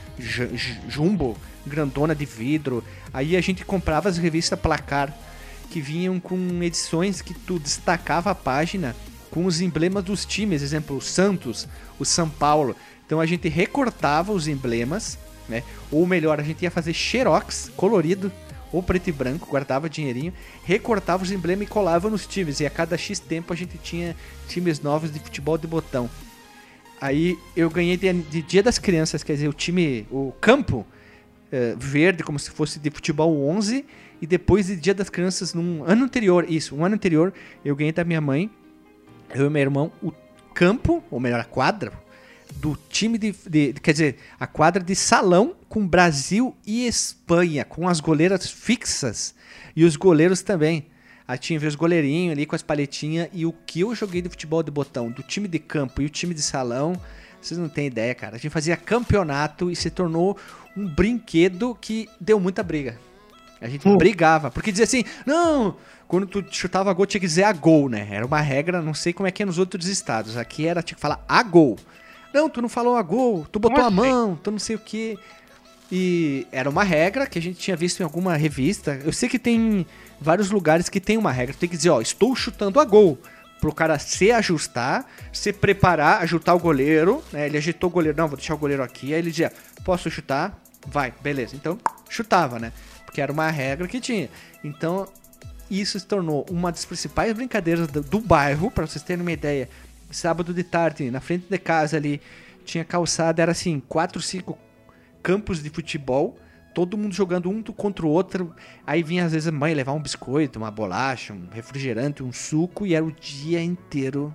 jumbo, 0.88 1.36
grandona 1.68 2.16
de 2.16 2.24
vidro. 2.24 2.82
Aí 3.14 3.36
a 3.36 3.42
gente 3.42 3.66
comprava 3.66 4.08
as 4.08 4.18
revistas 4.18 4.58
Placar, 4.58 5.14
que 5.70 5.82
vinham 5.82 6.18
com 6.18 6.64
edições 6.64 7.22
que 7.22 7.34
tu 7.34 7.60
destacava 7.60 8.32
a 8.32 8.36
página 8.36 8.96
com 9.30 9.46
os 9.46 9.60
emblemas 9.60 10.06
dos 10.06 10.26
times, 10.26 10.62
exemplo, 10.62 10.96
o 10.96 11.02
Santos, 11.02 11.68
o 12.00 12.06
São 12.06 12.30
Paulo. 12.30 12.74
Então 13.06 13.20
a 13.20 13.26
gente 13.26 13.50
recortava 13.50 14.32
os 14.32 14.48
emblemas, 14.48 15.20
né? 15.50 15.64
Ou 15.92 16.06
melhor, 16.06 16.40
a 16.40 16.44
gente 16.44 16.62
ia 16.64 16.72
fazer 16.72 16.94
xerox 16.94 17.72
colorido 17.76 18.32
ou 18.72 18.84
preto 18.84 19.08
e 19.08 19.12
branco, 19.12 19.50
guardava 19.50 19.90
dinheirinho, 19.90 20.32
recortava 20.64 21.24
os 21.24 21.32
emblemas 21.32 21.68
e 21.68 21.70
colava 21.70 22.10
nos 22.10 22.28
times. 22.28 22.60
E 22.60 22.66
a 22.66 22.70
cada 22.70 22.98
X 22.98 23.20
tempo 23.20 23.52
a 23.52 23.56
gente 23.56 23.78
tinha 23.80 24.16
times 24.48 24.80
novos 24.80 25.12
de 25.12 25.20
futebol 25.20 25.58
de 25.58 25.66
botão. 25.66 26.10
Aí 27.02 27.38
eu 27.56 27.70
ganhei 27.70 27.98
de, 27.98 28.14
de 28.14 28.42
Dia 28.42 28.62
das 28.62 28.78
Crianças, 28.78 29.24
quer 29.24 29.34
dizer, 29.34 29.48
o 29.48 29.54
time, 29.54 30.06
o 30.12 30.34
campo 30.40 30.86
uh, 31.52 31.78
verde, 31.78 32.24
como 32.24 32.38
se 32.38 32.52
fosse 32.52 32.78
de 32.78 32.92
futebol 32.92 33.48
11. 33.50 33.86
E 34.22 34.28
depois 34.28 34.68
de 34.68 34.76
Dia 34.76 34.94
das 34.94 35.10
Crianças, 35.10 35.54
num 35.54 35.84
ano 35.84 36.04
anterior, 36.04 36.46
isso, 36.48 36.76
um 36.76 36.86
ano 36.86 36.94
anterior, 36.96 37.34
eu 37.66 37.76
ganhei 37.76 37.94
da 37.94 38.04
minha 38.04 38.22
mãe 38.22 38.52
eu 39.34 39.46
e 39.46 39.50
meu 39.50 39.62
irmão, 39.62 39.92
o 40.02 40.12
campo, 40.54 41.04
ou 41.12 41.20
melhor, 41.20 41.40
a 41.40 41.44
quadra, 41.44 41.94
do 42.56 42.78
time 42.90 43.18
de, 43.18 43.34
de, 43.48 43.74
Quer 43.74 43.92
dizer, 43.92 44.18
a 44.40 44.48
quadra 44.48 44.84
de 44.84 44.96
salão 44.96 45.56
com 45.68 45.88
Brasil 45.88 46.56
e 46.66 46.88
Espanha, 46.88 47.64
com 47.64 47.88
as 47.88 48.00
goleiras 48.00 48.50
fixas 48.50 49.36
e 49.76 49.84
os 49.84 49.96
goleiros 49.96 50.42
também. 50.42 50.88
Aí 51.28 51.38
tinha 51.38 51.60
os 51.60 51.76
goleirinhos 51.76 52.32
ali 52.34 52.46
com 52.46 52.56
as 52.56 52.64
paletinhas 52.64 53.30
e 53.32 53.46
o 53.46 53.54
que 53.54 53.82
eu 53.82 53.94
joguei 53.94 54.22
de 54.22 54.30
futebol 54.30 54.64
de 54.64 54.72
botão, 54.72 55.12
do 55.12 55.22
time 55.22 55.48
de 55.48 55.60
campo 55.60 56.02
e 56.02 56.06
o 56.06 56.10
time 56.10 56.34
de 56.34 56.42
salão, 56.42 57.00
vocês 57.42 57.58
não 57.60 57.70
têm 57.70 57.88
ideia, 57.88 58.14
cara. 58.16 58.36
A 58.36 58.40
gente 58.40 58.52
fazia 58.52 58.76
campeonato 58.76 59.70
e 59.70 59.76
se 59.76 59.90
tornou 59.90 60.38
um 60.76 60.88
brinquedo 60.88 61.78
que 61.80 62.10
deu 62.20 62.40
muita 62.40 62.64
briga. 62.64 63.00
A 63.62 63.68
gente 63.68 63.88
uh. 63.88 63.98
brigava, 63.98 64.50
porque 64.50 64.72
dizia 64.72 64.86
assim: 64.86 65.04
não, 65.26 65.76
quando 66.08 66.26
tu 66.26 66.44
chutava 66.50 66.92
gol 66.94 67.06
tinha 67.06 67.22
que 67.22 67.28
dizer 67.28 67.44
a 67.44 67.54
gol, 67.54 67.90
né? 67.90 68.08
Era 68.10 68.26
uma 68.26 68.42
regra, 68.42 68.82
não 68.82 68.94
sei 68.94 69.14
como 69.14 69.28
é 69.28 69.32
que 69.32 69.44
é 69.44 69.46
nos 69.46 69.58
outros 69.58 69.88
estados. 69.88 70.38
Aqui 70.38 70.66
era 70.66 70.82
tinha 70.82 70.96
que 70.96 71.02
falar 71.02 71.24
a 71.28 71.44
gol. 71.44 71.78
Não, 72.34 72.50
tu 72.50 72.62
não 72.62 72.70
falou 72.70 72.96
a 72.96 73.02
gol, 73.02 73.46
tu 73.52 73.60
botou 73.60 73.84
a 73.84 73.90
mão, 73.90 74.40
tu 74.42 74.52
não 74.52 74.60
sei 74.60 74.76
o 74.76 74.80
que. 74.80 75.18
E 75.92 76.46
era 76.52 76.70
uma 76.70 76.84
regra 76.84 77.26
que 77.26 77.40
a 77.40 77.42
gente 77.42 77.60
tinha 77.60 77.76
visto 77.76 78.00
em 78.00 78.04
alguma 78.04 78.36
revista. 78.36 79.00
Eu 79.04 79.12
sei 79.12 79.28
que 79.28 79.40
tem 79.40 79.86
vários 80.22 80.52
lugares 80.52 80.88
que 80.88 81.00
tem 81.00 81.18
uma 81.18 81.32
regra. 81.32 81.54
Tu 81.56 81.60
tem 81.60 81.70
que 81.70 81.78
dizer, 81.78 81.90
ó, 81.90 82.00
estou 82.00 82.36
chutando 82.36 82.80
a 82.80 82.86
gol. 82.86 83.18
Pro 83.60 83.74
cara 83.74 83.98
se 84.00 84.32
ajustar, 84.32 85.06
se 85.34 85.52
preparar, 85.52 86.22
ajustar 86.22 86.56
o 86.56 86.60
goleiro. 86.60 87.24
Né? 87.34 87.48
Ele 87.48 87.58
agitou 87.58 87.90
o 87.90 87.94
goleiro, 87.94 88.18
não, 88.18 88.28
vou 88.28 88.38
deixar 88.38 88.54
o 88.54 88.58
goleiro 88.58 88.84
aqui. 88.84 89.14
Aí 89.14 89.20
ele 89.20 89.32
dizia, 89.32 89.52
posso 89.84 90.10
chutar? 90.12 90.58
Vai, 90.88 91.12
beleza. 91.22 91.56
Então, 91.56 91.78
chutava, 92.08 92.60
né? 92.60 92.72
Porque 93.06 93.20
era 93.20 93.32
uma 93.32 93.50
regra 93.50 93.88
que 93.88 94.00
tinha. 94.00 94.30
Então, 94.64 95.08
isso 95.70 96.00
se 96.00 96.06
tornou 96.06 96.46
uma 96.50 96.72
das 96.72 96.86
principais 96.86 97.34
brincadeiras 97.34 97.88
do, 97.88 98.02
do 98.02 98.20
bairro, 98.20 98.70
para 98.70 98.86
vocês 98.86 99.04
terem 99.04 99.22
uma 99.22 99.32
ideia. 99.32 99.68
Sábado 100.10 100.54
de 100.54 100.64
tarde, 100.64 101.12
na 101.12 101.20
frente 101.20 101.46
de 101.50 101.58
casa 101.58 101.98
ali, 101.98 102.22
tinha 102.66 102.84
calçada, 102.84 103.42
era 103.42 103.52
assim, 103.52 103.80
quatro, 103.80 104.22
cinco 104.22 104.58
campos 105.22 105.62
de 105.62 105.70
futebol, 105.70 106.38
todo 106.74 106.98
mundo 106.98 107.14
jogando 107.14 107.50
um 107.50 107.62
contra 107.62 108.06
o 108.06 108.10
outro. 108.10 108.54
Aí 108.86 109.04
vinha 109.04 109.26
às 109.26 109.32
vezes 109.32 109.48
a 109.48 109.52
mãe 109.52 109.74
levar 109.74 109.94
um 109.94 110.02
biscoito, 110.02 110.58
uma 110.58 110.72
bolacha, 110.72 111.34
um 111.34 111.48
refrigerante, 111.52 112.24
um 112.24 112.32
suco, 112.32 112.86
e 112.86 112.94
era 112.94 113.06
o 113.06 113.12
dia 113.12 113.62
inteiro 113.62 114.34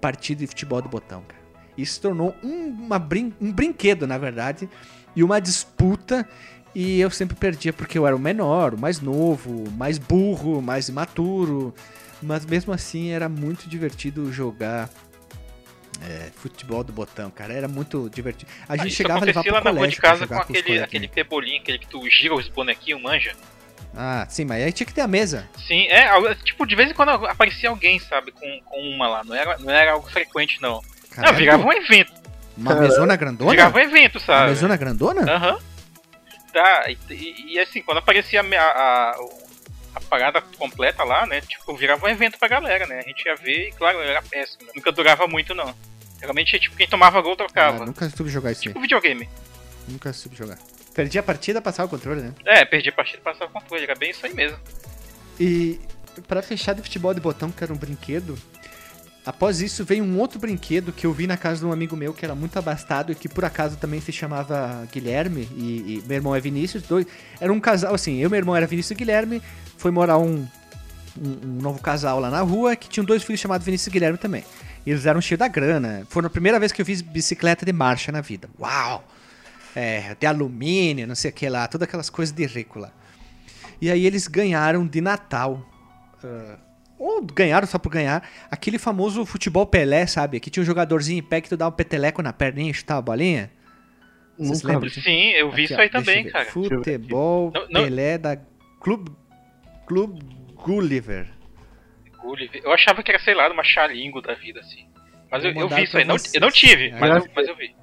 partida 0.00 0.40
de 0.40 0.46
futebol 0.46 0.82
de 0.82 0.88
botão, 0.88 1.22
cara. 1.22 1.42
Isso 1.76 1.94
se 1.94 2.00
tornou 2.00 2.34
um, 2.42 2.88
brin 2.98 3.32
um 3.40 3.50
brinquedo, 3.52 4.06
na 4.06 4.16
verdade, 4.16 4.68
e 5.16 5.24
uma 5.24 5.40
disputa 5.40 6.28
e 6.74 7.00
eu 7.00 7.10
sempre 7.10 7.36
perdia 7.36 7.72
porque 7.72 7.96
eu 7.96 8.06
era 8.06 8.16
o 8.16 8.18
menor, 8.18 8.74
o 8.74 8.78
mais 8.78 9.00
novo, 9.00 9.70
mais 9.72 9.96
burro, 9.96 10.60
mais 10.60 10.88
imaturo. 10.88 11.72
Mas 12.22 12.44
mesmo 12.46 12.72
assim 12.72 13.10
era 13.10 13.28
muito 13.28 13.68
divertido 13.68 14.32
jogar 14.32 14.88
é, 16.02 16.30
futebol 16.36 16.82
do 16.82 16.92
botão, 16.92 17.30
cara. 17.30 17.52
Era 17.52 17.68
muito 17.68 18.08
divertido. 18.10 18.50
A 18.68 18.76
gente 18.76 18.92
ah, 18.92 18.96
chegava 18.96 19.20
a 19.20 19.26
levar 19.26 19.42
pro 19.42 19.52
lá 19.52 19.62
colégio 19.62 19.74
na 19.74 19.80
rua 19.80 19.88
de 19.88 20.00
casa 20.00 20.26
com, 20.26 20.34
aquele, 20.34 20.82
aquele 20.82 21.08
pebolinho, 21.08 21.60
aquele 21.60 21.78
que 21.78 21.86
tu 21.86 22.08
gira 22.08 22.34
os 22.34 22.48
bonequinhos, 22.48 23.00
manja. 23.00 23.34
Ah, 23.96 24.26
sim, 24.28 24.44
mas 24.44 24.62
aí 24.62 24.72
tinha 24.72 24.86
que 24.86 24.94
ter 24.94 25.02
a 25.02 25.06
mesa. 25.06 25.48
Sim, 25.66 25.86
é, 25.86 26.34
tipo, 26.42 26.66
de 26.66 26.74
vez 26.74 26.90
em 26.90 26.94
quando 26.94 27.10
aparecia 27.10 27.68
alguém, 27.68 27.98
sabe, 28.00 28.32
com, 28.32 28.60
com 28.64 28.80
uma 28.80 29.08
lá. 29.08 29.24
Não 29.24 29.34
era, 29.34 29.58
não 29.58 29.72
era 29.72 29.92
algo 29.92 30.10
frequente, 30.10 30.60
não. 30.60 30.80
Caramba. 31.10 31.32
Não, 31.32 31.38
virava 31.38 31.64
um 31.64 31.72
evento. 31.72 32.12
Uma 32.56 32.74
mesona 32.74 33.16
grandona? 33.16 33.50
Virava 33.50 33.78
um 33.78 33.80
evento, 33.80 34.20
sabe? 34.20 34.42
Uma 34.42 34.48
mesona 34.48 34.76
grandona? 34.76 35.32
Aham. 35.32 35.52
Uhum. 35.52 35.74
Tá, 36.52 36.84
e, 36.88 36.96
e, 37.10 37.54
e, 37.54 37.58
assim, 37.58 37.82
quando 37.82 37.98
aparecia 37.98 38.40
a, 38.40 38.44
a, 38.44 39.10
a, 39.10 39.16
parada 40.00 40.40
completa 40.58 41.02
lá, 41.04 41.26
né? 41.26 41.40
Tipo, 41.40 41.74
virava 41.76 42.04
um 42.06 42.08
evento 42.08 42.38
pra 42.38 42.48
galera, 42.48 42.86
né? 42.86 43.00
A 43.00 43.02
gente 43.08 43.24
ia 43.24 43.34
ver 43.36 43.68
e, 43.68 43.72
claro, 43.72 44.00
era 44.00 44.22
péssimo. 44.22 44.68
Nunca 44.74 44.90
durava 44.92 45.26
muito, 45.26 45.54
não. 45.54 45.74
Geralmente, 46.20 46.58
tipo, 46.58 46.76
quem 46.76 46.88
tomava 46.88 47.20
gol 47.20 47.36
trocava. 47.36 47.82
Ah, 47.82 47.86
nunca 47.86 48.08
soube 48.10 48.30
jogar 48.30 48.52
isso 48.52 48.62
Tipo 48.62 48.78
aí. 48.78 48.82
videogame. 48.82 49.28
Nunca 49.88 50.12
soube 50.12 50.36
jogar. 50.36 50.58
Perdi 50.94 51.18
a 51.18 51.22
partida, 51.22 51.60
passava 51.60 51.86
o 51.86 51.90
controle, 51.90 52.22
né? 52.22 52.32
É, 52.44 52.64
perdi 52.64 52.88
a 52.88 52.92
partida, 52.92 53.20
passava 53.22 53.50
o 53.50 53.52
controle. 53.52 53.82
Era 53.84 53.94
bem 53.94 54.10
isso 54.10 54.24
aí 54.24 54.32
mesmo. 54.32 54.58
E 55.38 55.80
para 56.28 56.40
fechar 56.42 56.74
de 56.74 56.82
futebol 56.82 57.12
de 57.12 57.20
botão, 57.20 57.50
que 57.50 57.62
era 57.64 57.72
um 57.72 57.76
brinquedo, 57.76 58.38
Após 59.24 59.62
isso, 59.62 59.84
veio 59.84 60.04
um 60.04 60.18
outro 60.18 60.38
brinquedo 60.38 60.92
que 60.92 61.06
eu 61.06 61.12
vi 61.12 61.26
na 61.26 61.36
casa 61.36 61.60
de 61.60 61.66
um 61.66 61.72
amigo 61.72 61.96
meu 61.96 62.12
que 62.12 62.24
era 62.24 62.34
muito 62.34 62.58
abastado 62.58 63.10
e 63.10 63.14
que 63.14 63.28
por 63.28 63.44
acaso 63.44 63.76
também 63.76 64.00
se 64.00 64.12
chamava 64.12 64.86
Guilherme 64.92 65.48
e, 65.56 66.02
e 66.02 66.04
meu 66.06 66.16
irmão 66.16 66.34
é 66.34 66.40
Vinícius. 66.40 66.82
Dois, 66.82 67.06
era 67.40 67.52
um 67.52 67.58
casal, 67.58 67.94
assim, 67.94 68.18
eu 68.18 68.26
e 68.26 68.30
meu 68.30 68.38
irmão 68.38 68.54
era 68.54 68.66
Vinícius 68.66 68.90
e 68.90 68.94
Guilherme. 68.94 69.42
Foi 69.78 69.90
morar 69.90 70.18
um, 70.18 70.46
um, 71.18 71.30
um, 71.42 71.58
novo 71.62 71.80
casal 71.80 72.20
lá 72.20 72.30
na 72.30 72.42
rua 72.42 72.76
que 72.76 72.88
tinham 72.88 73.04
dois 73.04 73.22
filhos 73.22 73.40
chamados 73.40 73.64
Vinícius 73.64 73.86
e 73.86 73.90
Guilherme 73.90 74.18
também. 74.18 74.44
E 74.84 74.90
eles 74.90 75.06
eram 75.06 75.20
cheios 75.20 75.38
da 75.38 75.48
grana. 75.48 76.06
Foi 76.10 76.24
a 76.24 76.28
primeira 76.28 76.60
vez 76.60 76.70
que 76.70 76.82
eu 76.82 76.86
fiz 76.86 77.00
bicicleta 77.00 77.64
de 77.64 77.72
marcha 77.72 78.12
na 78.12 78.20
vida. 78.20 78.48
Uau! 78.60 79.02
é, 79.74 80.14
de 80.18 80.26
alumínio, 80.26 81.06
não 81.06 81.14
sei 81.14 81.30
o 81.30 81.34
que 81.34 81.48
lá, 81.48 81.66
todas 81.66 81.88
aquelas 81.88 82.08
coisas 82.08 82.34
de 82.34 82.46
rico 82.46 82.78
lá. 82.78 82.90
E 83.80 83.90
aí 83.90 84.06
eles 84.06 84.28
ganharam 84.28 84.86
de 84.86 85.00
Natal. 85.00 85.66
ah, 86.22 86.56
ou 87.04 87.22
ganharam 87.22 87.66
só 87.66 87.78
por 87.78 87.90
ganhar. 87.90 88.26
Aquele 88.50 88.78
famoso 88.78 89.24
futebol 89.26 89.66
Pelé, 89.66 90.06
sabe? 90.06 90.40
Que 90.40 90.50
tinha 90.50 90.62
um 90.62 90.66
jogadorzinho 90.66 91.18
em 91.18 91.22
pé 91.22 91.40
que 91.40 91.48
tu 91.48 91.56
dava 91.56 91.70
um 91.72 91.76
peteleco 91.76 92.22
na 92.22 92.32
perninha 92.32 92.70
e 92.70 92.74
chutava 92.74 92.98
a 93.00 93.02
bolinha. 93.02 93.50
Vocês 94.38 94.62
Nunca 94.62 94.72
lembram? 94.74 94.90
Sim, 94.90 95.30
eu 95.30 95.50
vi 95.50 95.64
Aqui, 95.64 95.72
isso 95.72 95.74
ó, 95.74 95.80
aí 95.80 95.86
eu 95.86 95.92
também, 95.92 96.24
cara. 96.24 96.44
Futebol 96.46 97.52
Não, 97.54 97.66
não- 97.70 97.82
Pelé 97.84 98.18
da 98.18 98.36
Clube, 98.80 99.12
Clube 99.86 100.18
Gulliver. 100.56 101.28
Gulliver. 102.20 102.60
Eu 102.64 102.72
achava 102.72 103.02
que 103.02 103.10
era, 103.10 103.20
sei 103.22 103.34
lá, 103.34 103.50
uma 103.52 103.62
xalingo 103.62 104.20
da 104.20 104.34
vida, 104.34 104.60
assim. 104.60 104.86
Mas 105.30 105.44
eu, 105.44 105.50
eu 105.50 105.56
mandar 105.60 105.76
vi 105.76 105.82
isso 105.84 105.96
aí. 105.96 106.04
Não, 106.04 106.16
eu 106.34 106.40
não 106.40 106.50
tive, 106.50 106.88
É. 106.88 106.98
mas, 106.98 107.24
eu, 107.24 107.30
mas 107.34 107.48
eu 107.48 107.56
vi. 107.56 107.74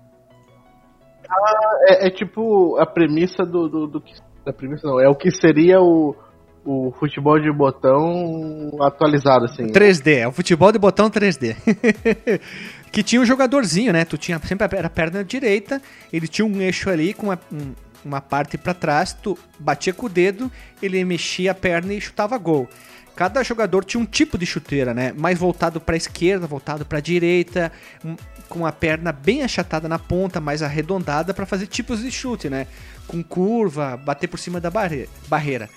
É, 1.88 2.08
é 2.08 2.10
tipo 2.10 2.78
a 2.78 2.86
premissa 2.86 3.46
do, 3.46 3.70
do, 3.70 3.88
do 3.88 4.02
que. 4.02 4.14
A 4.46 4.52
premissa 4.52 4.88
não, 4.88 5.00
é 5.00 5.08
o 5.08 5.16
que 5.16 5.32
seria 5.32 5.80
o, 5.80 6.16
o 6.64 6.94
futebol 7.00 7.40
de 7.40 7.52
botão 7.52 8.72
atualizado, 8.82 9.46
assim. 9.46 9.68
3D, 9.68 10.18
é 10.20 10.28
o 10.28 10.32
futebol 10.32 10.72
de 10.72 10.78
botão 10.80 11.10
3D. 11.10 11.56
que 12.92 13.02
tinha 13.04 13.22
um 13.22 13.26
jogadorzinho, 13.26 13.94
né? 13.94 14.06
Tu 14.06 14.18
tinha 14.18 14.40
sempre 14.40 14.66
a- 14.66 14.90
perna 14.90 15.24
direita, 15.24 15.82
ele 16.12 16.28
tinha 16.28 16.46
um 16.46 16.62
eixo 16.62 16.90
ali 16.90 17.14
com 17.14 17.28
uma, 17.28 17.40
um- 17.52 17.74
uma 18.04 18.20
parte 18.22 18.58
pra 18.58 18.74
trás, 18.74 19.14
tu 19.14 19.38
batia 19.60 19.94
com 19.94 20.08
o 20.08 20.10
dedo, 20.10 20.52
ele 20.82 21.04
mexia 21.06 21.52
a 21.52 21.56
perna 21.56 21.94
e 21.94 22.02
chutava 22.02 22.38
gol. 22.38 22.68
Cada 23.16 23.44
jogador 23.44 23.84
tinha 23.86 24.02
um 24.02 24.06
tipo 24.06 24.38
de 24.38 24.46
chuteira, 24.46 24.94
né? 24.94 25.14
Mais 25.16 25.38
voltado 25.38 25.80
pra 25.80 25.96
esquerda, 25.98 26.48
voltado 26.48 26.86
pra 26.86 27.00
direita, 27.00 27.72
com 28.50 28.66
a 28.66 28.72
perna 28.72 29.12
bem 29.12 29.44
achatada 29.44 29.88
na 29.88 30.00
ponta, 30.00 30.40
mais 30.42 30.64
arredondada 30.64 31.34
pra 31.34 31.46
fazer 31.46 31.68
tipos 31.68 32.02
de 32.02 32.10
chute, 32.12 32.50
né? 32.50 32.66
Com 33.08 33.22
curva, 33.24 33.98
bater 33.98 34.28
por 34.28 34.40
cima 34.40 34.60
da 34.60 34.70
barre- 34.72 35.08
barreira. 35.28 35.70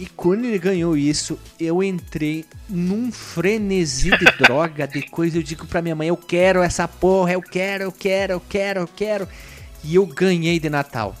E 0.00 0.06
quando 0.06 0.46
ele 0.46 0.58
ganhou 0.58 0.96
isso, 0.96 1.38
eu 1.60 1.82
entrei 1.82 2.46
num 2.66 3.12
frenesi 3.12 4.08
de 4.16 4.24
droga, 4.42 4.88
de 4.88 5.02
coisa. 5.02 5.36
Eu 5.36 5.42
digo 5.42 5.66
pra 5.66 5.82
minha 5.82 5.94
mãe: 5.94 6.08
eu 6.08 6.16
quero 6.16 6.62
essa 6.62 6.88
porra, 6.88 7.32
eu 7.32 7.42
quero, 7.42 7.84
eu 7.84 7.92
quero, 7.92 8.32
eu 8.32 8.40
quero, 8.40 8.80
eu 8.80 8.88
quero. 8.88 9.28
E 9.84 9.96
eu 9.96 10.06
ganhei 10.06 10.58
de 10.58 10.70
Natal. 10.70 11.14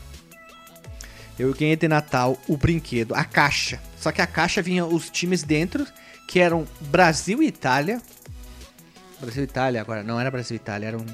Eu 1.38 1.52
ganhei 1.52 1.76
de 1.76 1.86
Natal 1.88 2.38
o 2.48 2.56
brinquedo, 2.56 3.14
a 3.14 3.22
caixa. 3.22 3.78
Só 3.98 4.10
que 4.10 4.22
a 4.22 4.26
caixa 4.26 4.62
vinha 4.62 4.86
os 4.86 5.10
times 5.10 5.42
dentro, 5.42 5.86
que 6.26 6.40
eram 6.40 6.66
Brasil 6.80 7.42
e 7.42 7.48
Itália. 7.48 8.00
Brasil 9.20 9.42
e 9.42 9.44
Itália 9.44 9.82
agora, 9.82 10.02
não 10.02 10.18
era 10.18 10.30
Brasil 10.30 10.54
e 10.54 10.56
Itália, 10.56 10.86
eram, 10.86 11.04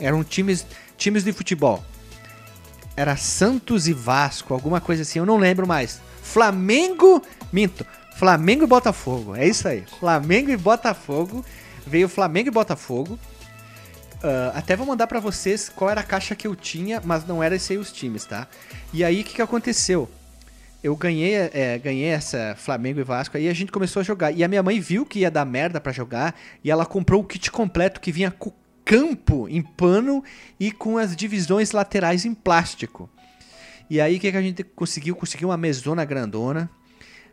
eram 0.00 0.24
times, 0.24 0.66
times 0.98 1.22
de 1.22 1.32
futebol. 1.32 1.84
Era 2.96 3.16
Santos 3.16 3.86
e 3.86 3.92
Vasco, 3.92 4.52
alguma 4.52 4.80
coisa 4.80 5.02
assim, 5.02 5.20
eu 5.20 5.26
não 5.26 5.36
lembro 5.36 5.64
mais. 5.64 6.00
Flamengo, 6.32 7.22
minto, 7.52 7.86
Flamengo 8.16 8.64
e 8.64 8.66
Botafogo, 8.66 9.34
é 9.34 9.46
isso 9.46 9.66
aí. 9.66 9.84
Flamengo 9.98 10.50
e 10.50 10.56
Botafogo, 10.56 11.44
veio 11.86 12.08
Flamengo 12.08 12.48
e 12.48 12.52
Botafogo. 12.52 13.18
Ah, 14.22 14.52
até 14.56 14.74
vou 14.74 14.86
mandar 14.86 15.06
pra 15.06 15.20
vocês 15.20 15.68
qual 15.68 15.88
era 15.88 16.00
a 16.00 16.04
caixa 16.04 16.34
que 16.34 16.46
eu 16.46 16.56
tinha, 16.56 17.00
mas 17.04 17.26
não 17.26 17.42
era 17.42 17.54
esse 17.54 17.72
aí 17.72 17.78
os 17.78 17.92
times, 17.92 18.24
tá? 18.24 18.46
E 18.92 19.04
aí 19.04 19.20
o 19.20 19.24
que, 19.24 19.34
que 19.34 19.42
aconteceu? 19.42 20.10
Eu 20.82 20.94
ganhei, 20.96 21.34
é, 21.34 21.78
ganhei 21.78 22.08
essa 22.08 22.54
Flamengo 22.58 23.00
e 23.00 23.04
Vasco, 23.04 23.36
aí 23.36 23.48
a 23.48 23.54
gente 23.54 23.72
começou 23.72 24.00
a 24.00 24.04
jogar. 24.04 24.32
E 24.32 24.44
a 24.44 24.48
minha 24.48 24.62
mãe 24.62 24.80
viu 24.80 25.06
que 25.06 25.20
ia 25.20 25.30
dar 25.30 25.44
merda 25.44 25.80
pra 25.80 25.92
jogar, 25.92 26.34
e 26.62 26.70
ela 26.70 26.84
comprou 26.84 27.20
o 27.20 27.24
kit 27.24 27.50
completo 27.50 28.00
que 28.00 28.12
vinha 28.12 28.30
com 28.30 28.52
campo 28.84 29.48
em 29.48 29.62
pano 29.62 30.22
e 30.60 30.70
com 30.70 30.96
as 30.96 31.16
divisões 31.16 31.72
laterais 31.72 32.24
em 32.24 32.34
plástico. 32.34 33.10
E 33.88 34.00
aí 34.00 34.16
o 34.16 34.20
que, 34.20 34.30
que 34.30 34.36
a 34.36 34.42
gente 34.42 34.62
conseguiu? 34.62 35.14
Conseguiu 35.14 35.48
uma 35.48 35.56
mesona 35.56 36.04
grandona. 36.04 36.68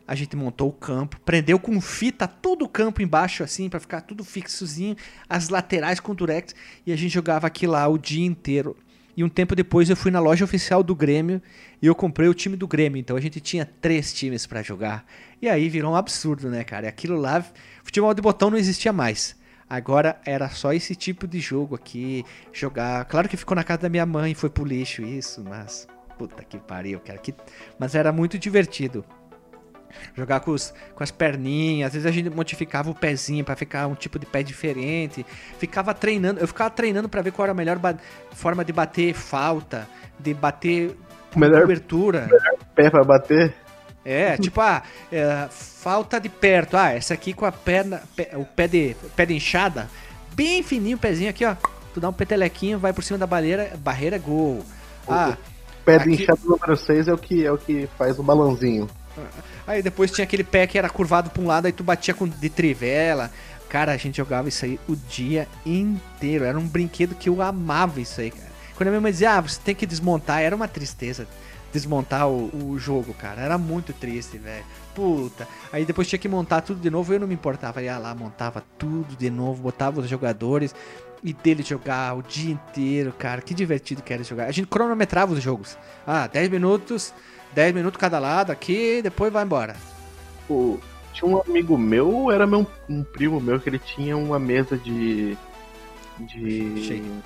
A 0.06 0.14
gente 0.14 0.36
montou 0.36 0.68
o 0.68 0.72
campo, 0.72 1.18
prendeu 1.20 1.58
com 1.58 1.80
fita 1.80 2.28
todo 2.28 2.66
o 2.66 2.68
campo 2.68 3.00
embaixo, 3.00 3.42
assim, 3.42 3.70
pra 3.70 3.80
ficar 3.80 4.02
tudo 4.02 4.22
fixozinho, 4.22 4.94
as 5.26 5.48
laterais 5.48 5.98
com 5.98 6.14
durex, 6.14 6.54
e 6.86 6.92
a 6.92 6.96
gente 6.96 7.10
jogava 7.10 7.46
aqui 7.46 7.66
lá 7.66 7.88
o 7.88 7.96
dia 7.96 8.26
inteiro. 8.26 8.76
E 9.16 9.24
um 9.24 9.28
tempo 9.28 9.54
depois 9.54 9.88
eu 9.88 9.96
fui 9.96 10.10
na 10.10 10.20
loja 10.20 10.44
oficial 10.44 10.82
do 10.82 10.94
Grêmio 10.94 11.40
e 11.80 11.86
eu 11.86 11.94
comprei 11.94 12.28
o 12.28 12.34
time 12.34 12.56
do 12.56 12.66
Grêmio. 12.66 12.98
Então 12.98 13.16
a 13.16 13.20
gente 13.20 13.40
tinha 13.40 13.64
três 13.64 14.12
times 14.12 14.46
pra 14.46 14.62
jogar. 14.62 15.06
E 15.40 15.48
aí 15.48 15.68
virou 15.68 15.92
um 15.92 15.96
absurdo, 15.96 16.50
né, 16.50 16.64
cara? 16.64 16.86
E 16.86 16.88
aquilo 16.88 17.16
lá, 17.16 17.44
futebol 17.82 18.12
de 18.12 18.20
botão 18.20 18.50
não 18.50 18.58
existia 18.58 18.92
mais. 18.92 19.36
Agora 19.70 20.20
era 20.26 20.48
só 20.50 20.72
esse 20.72 20.94
tipo 20.94 21.26
de 21.26 21.40
jogo 21.40 21.74
aqui, 21.74 22.24
jogar. 22.52 23.04
Claro 23.06 23.28
que 23.28 23.36
ficou 23.36 23.54
na 23.54 23.64
casa 23.64 23.82
da 23.82 23.88
minha 23.88 24.04
mãe, 24.04 24.34
foi 24.34 24.50
pro 24.50 24.64
lixo 24.64 25.02
isso, 25.02 25.42
mas 25.42 25.86
puta 26.18 26.42
que 26.44 26.58
pariu, 26.58 27.00
cara. 27.00 27.18
Que... 27.18 27.34
Mas 27.78 27.94
era 27.94 28.12
muito 28.12 28.38
divertido. 28.38 29.04
Jogar 30.16 30.40
com, 30.40 30.50
os, 30.50 30.74
com 30.94 31.04
as 31.04 31.10
perninhas, 31.10 31.88
às 31.88 31.92
vezes 31.94 32.06
a 32.06 32.10
gente 32.10 32.28
modificava 32.28 32.90
o 32.90 32.94
pezinho 32.94 33.44
pra 33.44 33.54
ficar 33.54 33.86
um 33.86 33.94
tipo 33.94 34.18
de 34.18 34.26
pé 34.26 34.42
diferente. 34.42 35.24
Ficava 35.58 35.94
treinando, 35.94 36.40
eu 36.40 36.48
ficava 36.48 36.70
treinando 36.70 37.08
pra 37.08 37.22
ver 37.22 37.30
qual 37.30 37.44
era 37.44 37.52
a 37.52 37.54
melhor 37.54 37.78
forma 38.32 38.64
de 38.64 38.72
bater 38.72 39.14
falta, 39.14 39.88
de 40.18 40.34
bater 40.34 40.96
melhor 41.36 41.62
cobertura. 41.62 42.28
pé 42.74 42.90
pra 42.90 43.04
bater. 43.04 43.54
É, 44.04 44.36
tipo, 44.38 44.60
ah, 44.60 44.82
é, 45.10 45.48
falta 45.50 46.20
de 46.20 46.28
perto. 46.28 46.76
Ah, 46.76 46.90
essa 46.92 47.14
aqui 47.14 47.32
com 47.32 47.46
a 47.46 47.52
perna, 47.52 48.02
pé- 48.16 48.32
o 48.34 48.44
pé 48.44 48.66
de, 48.68 48.96
pé 49.16 49.24
de 49.26 49.34
enxada, 49.34 49.88
bem 50.34 50.62
fininho 50.62 50.96
o 50.96 51.00
pezinho 51.00 51.30
aqui, 51.30 51.44
ó. 51.44 51.54
Tu 51.92 52.00
dá 52.00 52.08
um 52.08 52.12
petelequinho, 52.12 52.78
vai 52.78 52.92
por 52.92 53.04
cima 53.04 53.18
da 53.18 53.26
barreira, 53.26 53.72
barreira 53.78 54.18
gol. 54.18 54.64
Ah, 55.08 55.36
Pé 55.84 56.02
inchado 56.08 56.40
número 56.44 56.76
6 56.76 57.08
é 57.08 57.12
o 57.12 57.18
que 57.18 57.44
é 57.44 57.52
o 57.52 57.58
que 57.58 57.88
faz 57.98 58.18
o 58.18 58.22
balãozinho. 58.22 58.88
aí 59.66 59.82
depois 59.82 60.10
tinha 60.10 60.24
aquele 60.24 60.44
pé 60.44 60.66
que 60.66 60.78
era 60.78 60.88
curvado 60.88 61.30
pra 61.30 61.42
um 61.42 61.46
lado, 61.46 61.66
aí 61.66 61.72
tu 61.72 61.84
batia 61.84 62.14
com 62.14 62.26
de 62.26 62.48
trivela. 62.48 63.30
Cara, 63.68 63.92
a 63.92 63.96
gente 63.96 64.16
jogava 64.16 64.48
isso 64.48 64.64
aí 64.64 64.78
o 64.88 64.94
dia 64.94 65.48
inteiro. 65.66 66.44
Era 66.44 66.58
um 66.58 66.66
brinquedo 66.66 67.14
que 67.14 67.28
eu 67.28 67.42
amava 67.42 68.00
isso 68.00 68.20
aí, 68.20 68.30
cara. 68.30 68.52
Quando 68.76 68.88
a 68.88 68.90
minha 68.90 69.00
mãe 69.00 69.12
dizia, 69.12 69.32
ah, 69.32 69.40
você 69.40 69.60
tem 69.62 69.74
que 69.74 69.86
desmontar, 69.86 70.40
era 70.40 70.54
uma 70.54 70.68
tristeza 70.68 71.26
desmontar 71.74 72.28
o, 72.28 72.70
o 72.70 72.78
jogo, 72.78 73.12
cara. 73.14 73.42
Era 73.42 73.58
muito 73.58 73.92
triste, 73.92 74.38
velho. 74.38 74.64
Puta. 74.94 75.46
Aí 75.72 75.84
depois 75.84 76.06
tinha 76.06 76.18
que 76.20 76.28
montar 76.28 76.60
tudo 76.60 76.80
de 76.80 76.88
novo, 76.88 77.12
eu 77.12 77.18
não 77.18 77.26
me 77.26 77.34
importava. 77.34 77.82
Ia 77.82 77.98
lá, 77.98 78.14
montava 78.14 78.62
tudo 78.78 79.16
de 79.16 79.28
novo, 79.28 79.60
botava 79.60 80.00
os 80.00 80.08
jogadores 80.08 80.72
e 81.24 81.32
dele 81.32 81.62
jogar 81.62 82.14
o 82.16 82.22
dia 82.22 82.52
inteiro, 82.52 83.12
cara. 83.18 83.40
Que 83.40 83.54
divertido 83.54 84.02
que 84.02 84.12
era 84.12 84.22
jogar. 84.22 84.44
A 84.44 84.52
gente 84.52 84.66
cronometrava 84.68 85.32
os 85.32 85.42
jogos. 85.42 85.76
Ah, 86.06 86.26
10 86.26 86.50
minutos, 86.50 87.14
10 87.54 87.72
minutos 87.74 87.98
cada 87.98 88.18
lado 88.18 88.52
aqui, 88.52 89.00
depois 89.02 89.32
vai 89.32 89.42
embora. 89.42 89.74
O- 90.50 90.78
tinha 91.14 91.30
um 91.30 91.40
amigo 91.40 91.78
meu, 91.78 92.30
era 92.30 92.46
meu, 92.46 92.66
um 92.88 93.02
primo 93.02 93.40
meu, 93.40 93.58
que 93.58 93.68
ele 93.68 93.78
tinha 93.78 94.16
uma 94.16 94.38
mesa 94.38 94.76
de. 94.76 95.36
de. 96.20 96.84
Cheio. 96.84 97.22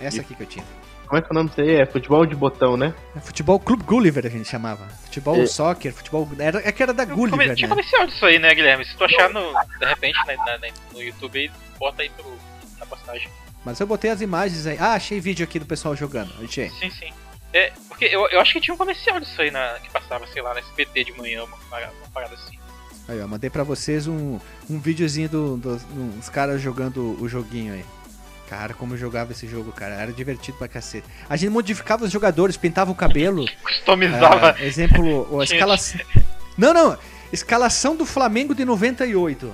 Essa 0.00 0.20
aqui 0.20 0.34
que 0.34 0.42
eu 0.42 0.46
tinha. 0.46 0.64
Como 1.06 1.18
é 1.18 1.22
que 1.22 1.28
é 1.28 1.30
o 1.30 1.34
nome 1.34 1.48
disso 1.48 1.60
aí? 1.62 1.76
É 1.76 1.86
futebol 1.86 2.26
de 2.26 2.34
botão, 2.36 2.76
né? 2.76 2.92
Futebol 3.22 3.58
Clube 3.58 3.82
Gulliver 3.82 4.26
a 4.26 4.28
gente 4.28 4.46
chamava. 4.46 4.84
Futebol 5.04 5.36
É. 5.36 5.46
soccer, 5.46 5.92
futebol. 5.92 6.28
Era, 6.38 6.58
é 6.68 6.70
que 6.70 6.82
era 6.82 6.92
da 6.92 7.04
Eu 7.04 7.16
Gulliver, 7.16 7.46
come- 7.46 7.54
Tinha 7.56 7.68
né? 7.68 7.74
comercial 7.74 8.06
disso 8.06 8.26
aí, 8.26 8.38
né, 8.38 8.54
Guilherme? 8.54 8.84
Se 8.84 8.94
tu 8.96 9.04
achar 9.04 9.30
no, 9.30 9.40
de 9.78 9.86
repente 9.86 10.18
na- 10.26 10.36
na- 10.36 10.58
na- 10.58 10.68
no 10.92 11.02
YouTube 11.02 11.38
aí, 11.38 11.50
bota 11.78 12.02
aí 12.02 12.10
pro, 12.10 12.26
na 12.78 12.86
postagem. 12.86 13.28
Mas 13.64 13.78
eu 13.80 13.86
botei 13.86 14.10
as 14.10 14.20
imagens 14.20 14.66
aí. 14.66 14.76
Ah, 14.78 14.92
achei 14.94 15.20
vídeo 15.20 15.44
aqui 15.44 15.58
do 15.58 15.66
pessoal 15.66 15.94
jogando. 15.96 16.32
Achei. 16.42 16.70
Sim, 16.70 16.90
sim. 16.90 17.12
É, 17.52 17.72
porque 17.88 18.04
eu, 18.04 18.28
eu 18.28 18.40
acho 18.40 18.52
que 18.52 18.60
tinha 18.60 18.74
um 18.74 18.78
comercial 18.78 19.18
disso 19.20 19.40
aí 19.40 19.50
na, 19.50 19.78
que 19.82 19.90
passava, 19.90 20.26
sei 20.28 20.42
lá, 20.42 20.52
na 20.54 20.60
SBT 20.60 21.04
de 21.04 21.12
manhã, 21.12 21.44
uma 21.44 21.56
parada, 21.70 21.92
uma 22.02 22.08
parada 22.12 22.34
assim. 22.34 22.58
Aí, 23.08 23.20
ó, 23.22 23.26
mandei 23.26 23.48
pra 23.48 23.64
vocês 23.64 24.06
um, 24.06 24.38
um 24.68 24.78
videozinho 24.78 25.28
do- 25.30 25.56
dos 25.56 25.82
uns 25.96 26.28
caras 26.28 26.60
jogando 26.60 27.16
o 27.20 27.26
joguinho 27.28 27.72
aí. 27.72 27.84
Cara, 28.50 28.72
como 28.74 28.94
eu 28.94 28.98
jogava 28.98 29.32
esse 29.32 29.46
jogo, 29.46 29.72
cara. 29.72 29.94
Era 29.94 30.12
divertido 30.12 30.56
pra 30.58 30.68
cacete. 30.68 31.06
A 31.28 31.36
gente 31.36 31.50
modificava 31.50 32.04
os 32.04 32.10
jogadores, 32.12 32.56
pintava 32.56 32.90
o 32.90 32.94
cabelo. 32.94 33.44
Customizava. 33.62 34.54
Ah, 34.58 34.62
exemplo, 34.64 35.40
a 35.40 35.44
escalação. 35.44 36.00
Não, 36.56 36.72
não. 36.72 36.98
Escalação 37.32 37.94
do 37.94 38.06
Flamengo 38.06 38.54
de 38.54 38.64
98. 38.64 39.52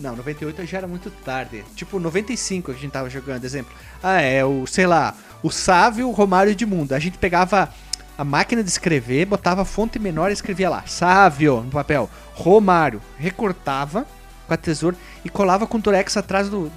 Não, 0.00 0.14
98 0.16 0.64
já 0.66 0.78
era 0.78 0.86
muito 0.86 1.10
tarde. 1.10 1.64
Tipo, 1.74 1.98
95 1.98 2.72
que 2.72 2.78
a 2.78 2.80
gente 2.80 2.92
tava 2.92 3.10
jogando, 3.10 3.44
exemplo. 3.44 3.72
Ah, 4.02 4.20
é 4.20 4.44
o, 4.44 4.66
sei 4.66 4.86
lá, 4.86 5.14
o 5.42 5.50
Sávio, 5.50 6.08
o 6.08 6.12
Romário 6.12 6.50
e 6.50 6.52
Edmundo. 6.52 6.94
A 6.94 6.98
gente 6.98 7.18
pegava 7.18 7.68
a 8.16 8.24
máquina 8.24 8.62
de 8.62 8.68
escrever, 8.70 9.24
botava 9.26 9.62
a 9.62 9.64
fonte 9.64 9.98
menor 9.98 10.30
e 10.30 10.32
escrevia 10.32 10.70
lá, 10.70 10.84
Sávio, 10.86 11.62
no 11.62 11.70
papel, 11.70 12.08
Romário. 12.34 13.00
Recortava 13.18 14.06
com 14.46 14.54
a 14.54 14.56
tesoura 14.56 14.96
e 15.24 15.28
colava 15.28 15.66
com 15.66 15.78
o 15.78 15.80
Durex 15.80 16.16
atrás 16.16 16.48
do, 16.48 16.70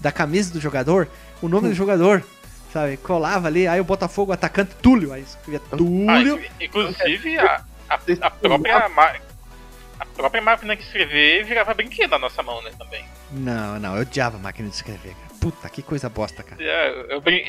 da 0.00 0.12
camisa 0.12 0.52
do 0.52 0.60
jogador, 0.60 1.08
o 1.42 1.48
nome 1.48 1.68
do 1.68 1.74
jogador. 1.74 2.22
Sabe, 2.72 2.98
colava 2.98 3.46
ali, 3.48 3.66
aí 3.66 3.80
o 3.80 3.84
Botafogo 3.84 4.32
atacante 4.32 4.72
Túlio, 4.82 5.12
aí 5.12 5.22
escrevia 5.22 5.60
Ah, 5.72 5.76
Túlio. 5.76 6.40
inclu- 6.60 6.88
inclusive, 6.90 7.38
a, 7.38 7.62
a, 7.88 7.94
a 8.22 8.30
própria 8.30 8.88
a 9.98 10.04
própria 10.04 10.42
máquina 10.42 10.76
de 10.76 10.82
escrever 10.82 11.44
virava 11.44 11.72
brinquedo 11.74 12.10
na 12.10 12.18
nossa 12.18 12.42
mão, 12.42 12.62
né, 12.62 12.70
também. 12.78 13.04
Não, 13.32 13.78
não, 13.78 13.96
eu 13.96 14.02
odiava 14.02 14.36
a 14.36 14.40
máquina 14.40 14.68
de 14.68 14.74
escrever, 14.74 15.14
cara. 15.14 15.26
Puta, 15.40 15.68
que 15.68 15.82
coisa 15.82 16.08
bosta, 16.08 16.42
cara. 16.42 16.62
É, 16.62 17.14
Eu, 17.14 17.20
brin- 17.20 17.44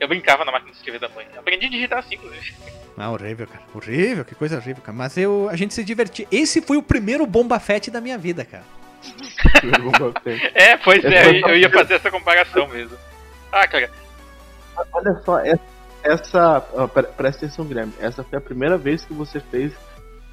Eu 0.00 0.08
brincava 0.08 0.44
na 0.44 0.52
máquina 0.52 0.70
de 0.72 0.76
escrever 0.78 0.98
da 1.00 1.08
mãe. 1.10 1.26
Aprendi 1.36 1.66
a 1.66 1.70
digitar 1.70 1.98
assim, 1.98 2.14
inclusive. 2.14 2.54
Ah, 2.96 3.10
horrível, 3.10 3.46
cara. 3.46 3.62
Horrível, 3.74 4.24
que 4.24 4.34
coisa 4.34 4.56
horrível, 4.56 4.82
cara. 4.82 4.96
Mas 4.96 5.16
eu, 5.16 5.48
a 5.50 5.56
gente 5.56 5.72
se 5.74 5.82
divertia. 5.84 6.26
Esse 6.30 6.60
foi 6.60 6.76
o 6.76 6.82
primeiro 6.82 7.26
Bomba 7.26 7.58
Fett 7.58 7.90
da 7.90 8.00
minha 8.00 8.18
vida, 8.18 8.44
cara. 8.44 8.64
É, 10.54 10.76
pois 10.76 11.04
é, 11.04 11.26
eu, 11.42 11.48
eu 11.48 11.56
ia 11.56 11.70
fazer 11.70 11.94
essa 11.94 12.10
comparação 12.10 12.68
mesmo. 12.68 12.96
Ah, 13.50 13.66
cara, 13.66 13.90
Olha 14.92 15.20
só, 15.24 15.38
essa. 15.40 15.60
essa 16.02 16.66
ó, 16.72 16.86
pre- 16.86 17.02
presta 17.04 17.44
atenção, 17.46 17.64
Guilherme. 17.64 17.92
Essa 18.00 18.22
foi 18.24 18.38
a 18.38 18.40
primeira 18.40 18.78
vez 18.78 19.04
que 19.04 19.12
você 19.12 19.40
fez 19.40 19.72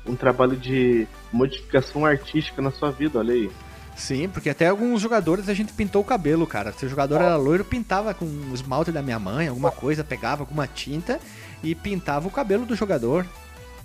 um 0.06 0.16
trabalho 0.16 0.56
de 0.56 1.08
modificação 1.32 2.06
artística 2.06 2.62
na 2.62 2.72
sua 2.72 2.92
vida, 2.92 3.20
olha 3.20 3.34
aí. 3.34 3.50
Sim, 3.96 4.30
porque 4.30 4.50
até 4.50 4.68
alguns 4.68 5.02
jogadores 5.02 5.50
a 5.50 5.54
gente 5.54 5.74
pintou 5.74 6.02
o 6.02 6.06
cabelo, 6.06 6.48
cara. 6.48 6.72
Se 6.72 6.86
o 6.86 6.90
jogador 6.90 7.16
era 7.16 7.36
loiro, 7.36 7.66
pintava 7.66 8.14
com 8.14 8.26
o 8.26 8.54
esmalte 8.54 8.92
da 8.92 9.02
minha 9.02 9.20
mãe, 9.20 9.50
alguma 9.50 9.72
coisa, 9.72 10.04
pegava 10.06 10.42
alguma 10.42 10.66
tinta 10.66 11.20
e 11.62 11.76
pintava 11.76 12.28
o 12.28 12.32
cabelo 12.32 12.66
do 12.66 12.76
jogador. 12.76 13.26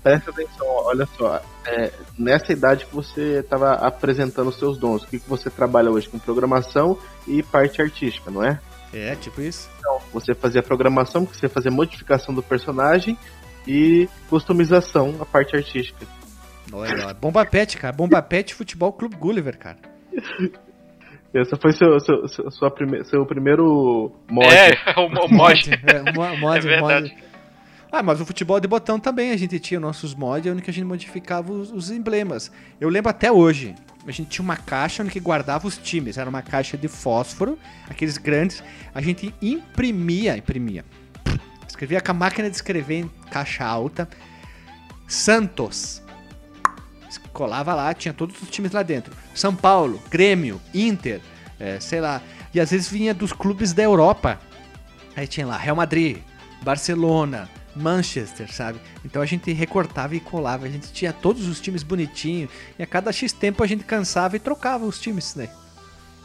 Presta 0.04 0.30
atenção, 0.30 0.66
olha 0.66 1.08
só. 1.16 1.42
é, 1.66 1.90
nessa 2.16 2.52
idade 2.52 2.84
que 2.86 2.94
você 2.94 3.40
estava 3.40 3.72
apresentando 3.72 4.48
os 4.48 4.58
seus 4.58 4.78
dons, 4.78 5.02
o 5.02 5.06
que, 5.06 5.18
que 5.18 5.28
você 5.28 5.50
trabalha 5.50 5.90
hoje 5.90 6.08
com 6.08 6.18
programação 6.18 6.96
e 7.26 7.42
parte 7.42 7.82
artística, 7.82 8.30
não 8.30 8.44
é? 8.44 8.60
É, 8.92 9.16
tipo 9.16 9.40
isso. 9.40 9.68
Você 10.12 10.34
fazia 10.34 10.62
programação, 10.62 11.24
você 11.24 11.48
fazia 11.48 11.70
modificação 11.70 12.32
do 12.32 12.42
personagem 12.42 13.18
e 13.66 14.08
customização, 14.28 15.14
a 15.20 15.24
parte 15.26 15.56
artística. 15.56 16.06
Olha, 16.72 17.12
Bomba 17.14 17.44
Pet, 17.44 17.76
cara. 17.76 17.92
Bomba 17.92 18.20
Pet 18.22 18.54
Futebol 18.54 18.92
Clube 18.92 19.16
Gulliver, 19.16 19.56
cara. 19.58 19.78
Esse 21.32 21.56
foi 21.56 21.72
seu, 21.72 21.98
seu, 21.98 22.28
seu, 22.28 22.50
sua 22.50 22.70
prime- 22.70 23.04
seu 23.04 23.26
primeiro 23.26 24.12
mod. 24.30 24.46
é, 24.54 24.70
o, 25.00 25.06
o 25.26 25.28
mod. 25.34 25.70
É, 25.84 26.12
mo- 26.12 26.36
mod, 26.38 26.58
É 26.58 26.60
verdade. 26.60 27.10
mod. 27.10 27.24
Ah, 27.90 28.02
mas 28.02 28.20
o 28.20 28.26
futebol 28.26 28.58
de 28.60 28.66
botão 28.68 28.98
também 28.98 29.30
a 29.30 29.36
gente 29.36 29.58
tinha 29.60 29.78
nossos 29.78 30.14
mods, 30.14 30.50
onde 30.52 30.62
que 30.62 30.70
a 30.70 30.72
gente 30.72 30.84
modificava 30.84 31.52
os, 31.52 31.70
os 31.72 31.90
emblemas. 31.90 32.50
Eu 32.80 32.88
lembro 32.88 33.08
até 33.10 33.30
hoje, 33.30 33.74
a 34.06 34.10
gente 34.10 34.28
tinha 34.30 34.44
uma 34.44 34.56
caixa 34.56 35.02
onde 35.02 35.12
que 35.12 35.20
guardava 35.20 35.66
os 35.66 35.76
times. 35.78 36.18
Era 36.18 36.28
uma 36.28 36.42
caixa 36.42 36.76
de 36.76 36.88
fósforo, 36.88 37.56
aqueles 37.88 38.16
grandes. 38.18 38.62
A 38.94 39.00
gente 39.00 39.32
imprimia, 39.40 40.36
imprimia. 40.36 40.84
Escrevia 41.74 42.00
com 42.00 42.12
a 42.12 42.14
máquina 42.14 42.48
de 42.48 42.54
escrever 42.54 43.00
em 43.00 43.10
caixa 43.32 43.64
alta. 43.64 44.08
Santos. 45.08 46.00
Colava 47.32 47.74
lá, 47.74 47.92
tinha 47.92 48.14
todos 48.14 48.40
os 48.40 48.48
times 48.48 48.70
lá 48.70 48.84
dentro. 48.84 49.12
São 49.34 49.52
Paulo, 49.52 50.00
Grêmio, 50.08 50.60
Inter, 50.72 51.20
é, 51.58 51.80
sei 51.80 52.00
lá. 52.00 52.22
E 52.54 52.60
às 52.60 52.70
vezes 52.70 52.88
vinha 52.88 53.12
dos 53.12 53.32
clubes 53.32 53.72
da 53.72 53.82
Europa. 53.82 54.38
Aí 55.16 55.26
tinha 55.26 55.44
lá 55.44 55.56
Real 55.56 55.74
Madrid, 55.74 56.18
Barcelona, 56.62 57.50
Manchester, 57.74 58.52
sabe? 58.52 58.78
Então 59.04 59.20
a 59.20 59.26
gente 59.26 59.52
recortava 59.52 60.14
e 60.14 60.20
colava. 60.20 60.66
A 60.66 60.70
gente 60.70 60.92
tinha 60.92 61.12
todos 61.12 61.48
os 61.48 61.60
times 61.60 61.82
bonitinhos. 61.82 62.52
E 62.78 62.84
a 62.84 62.86
cada 62.86 63.10
X 63.10 63.32
tempo 63.32 63.64
a 63.64 63.66
gente 63.66 63.82
cansava 63.82 64.36
e 64.36 64.38
trocava 64.38 64.84
os 64.86 65.00
times, 65.00 65.34
né? 65.34 65.48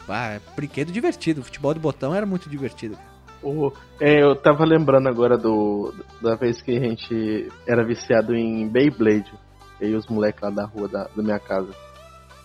Ah, 0.08 0.34
é 0.34 0.40
brinquedo 0.54 0.92
divertido. 0.92 1.42
Futebol 1.42 1.74
de 1.74 1.80
botão 1.80 2.14
era 2.14 2.24
muito 2.24 2.48
divertido. 2.48 2.96
O- 3.42 3.72
é, 4.00 4.22
eu 4.22 4.34
tava 4.36 4.64
lembrando 4.64 5.08
agora 5.08 5.36
do 5.36 5.94
da 6.20 6.34
vez 6.34 6.60
que 6.60 6.72
a 6.76 6.80
gente 6.80 7.48
era 7.66 7.84
viciado 7.84 8.34
em 8.34 8.68
Beyblade. 8.68 9.32
E 9.80 9.94
os 9.94 10.06
moleques 10.08 10.42
lá 10.42 10.50
da 10.50 10.64
rua 10.66 10.88
da, 10.88 11.04
da 11.04 11.22
minha 11.22 11.38
casa. 11.38 11.70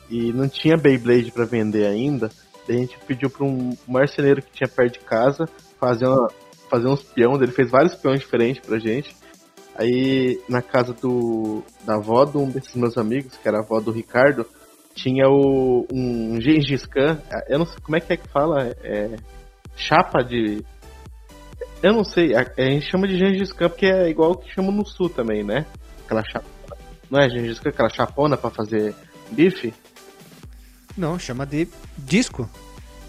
E 0.09 0.31
não 0.31 0.47
tinha 0.47 0.77
Beyblade 0.77 1.31
pra 1.31 1.45
vender 1.45 1.85
ainda. 1.85 2.29
A 2.67 2.71
gente 2.71 2.97
pediu 3.05 3.29
pra 3.29 3.45
um 3.45 3.75
marceneiro 3.87 4.41
que 4.41 4.51
tinha 4.51 4.69
perto 4.69 4.93
de 4.93 5.05
casa 5.05 5.45
fazer, 5.79 6.07
uma, 6.07 6.29
fazer 6.69 6.87
uns 6.87 7.03
peões. 7.03 7.41
Ele 7.41 7.51
fez 7.51 7.69
vários 7.69 7.93
peões 7.95 8.21
diferentes 8.21 8.65
pra 8.65 8.79
gente. 8.79 9.15
Aí 9.77 10.39
na 10.47 10.61
casa 10.61 10.93
do 10.93 11.61
da 11.85 11.95
avó 11.95 12.23
de 12.23 12.37
um 12.37 12.49
desses 12.49 12.73
meus 12.75 12.97
amigos, 12.97 13.35
que 13.35 13.47
era 13.47 13.57
a 13.57 13.61
avó 13.61 13.81
do 13.81 13.91
Ricardo, 13.91 14.45
tinha 14.95 15.27
o, 15.27 15.85
um 15.91 16.39
Gengis 16.39 16.85
Khan. 16.85 17.19
Eu 17.49 17.59
não 17.59 17.65
sei 17.65 17.77
como 17.83 17.97
é 17.97 17.99
que 17.99 18.13
é 18.13 18.17
que 18.17 18.29
fala. 18.29 18.73
É, 18.81 19.17
chapa 19.75 20.23
de. 20.23 20.63
Eu 21.85 21.93
não 21.93 22.03
sei, 22.03 22.35
a, 22.35 22.39
a 22.39 22.61
gente 22.63 22.89
chama 22.89 23.07
de 23.07 23.15
Gengis 23.15 23.53
Khan 23.53 23.69
porque 23.69 23.85
é 23.85 24.09
igual 24.09 24.31
o 24.31 24.37
que 24.37 24.51
chama 24.51 24.71
no 24.71 24.83
sul 24.83 25.07
também, 25.07 25.43
né? 25.43 25.67
Aquela 26.03 26.23
chapa. 26.23 26.47
Não 27.11 27.19
é 27.19 27.29
Gengis 27.29 27.59
Khan, 27.59 27.69
aquela 27.69 27.89
chapona 27.89 28.35
pra 28.35 28.49
fazer 28.49 28.95
bife? 29.29 29.71
Não, 30.97 31.19
chama 31.19 31.45
de 31.45 31.67
disco. 31.95 32.49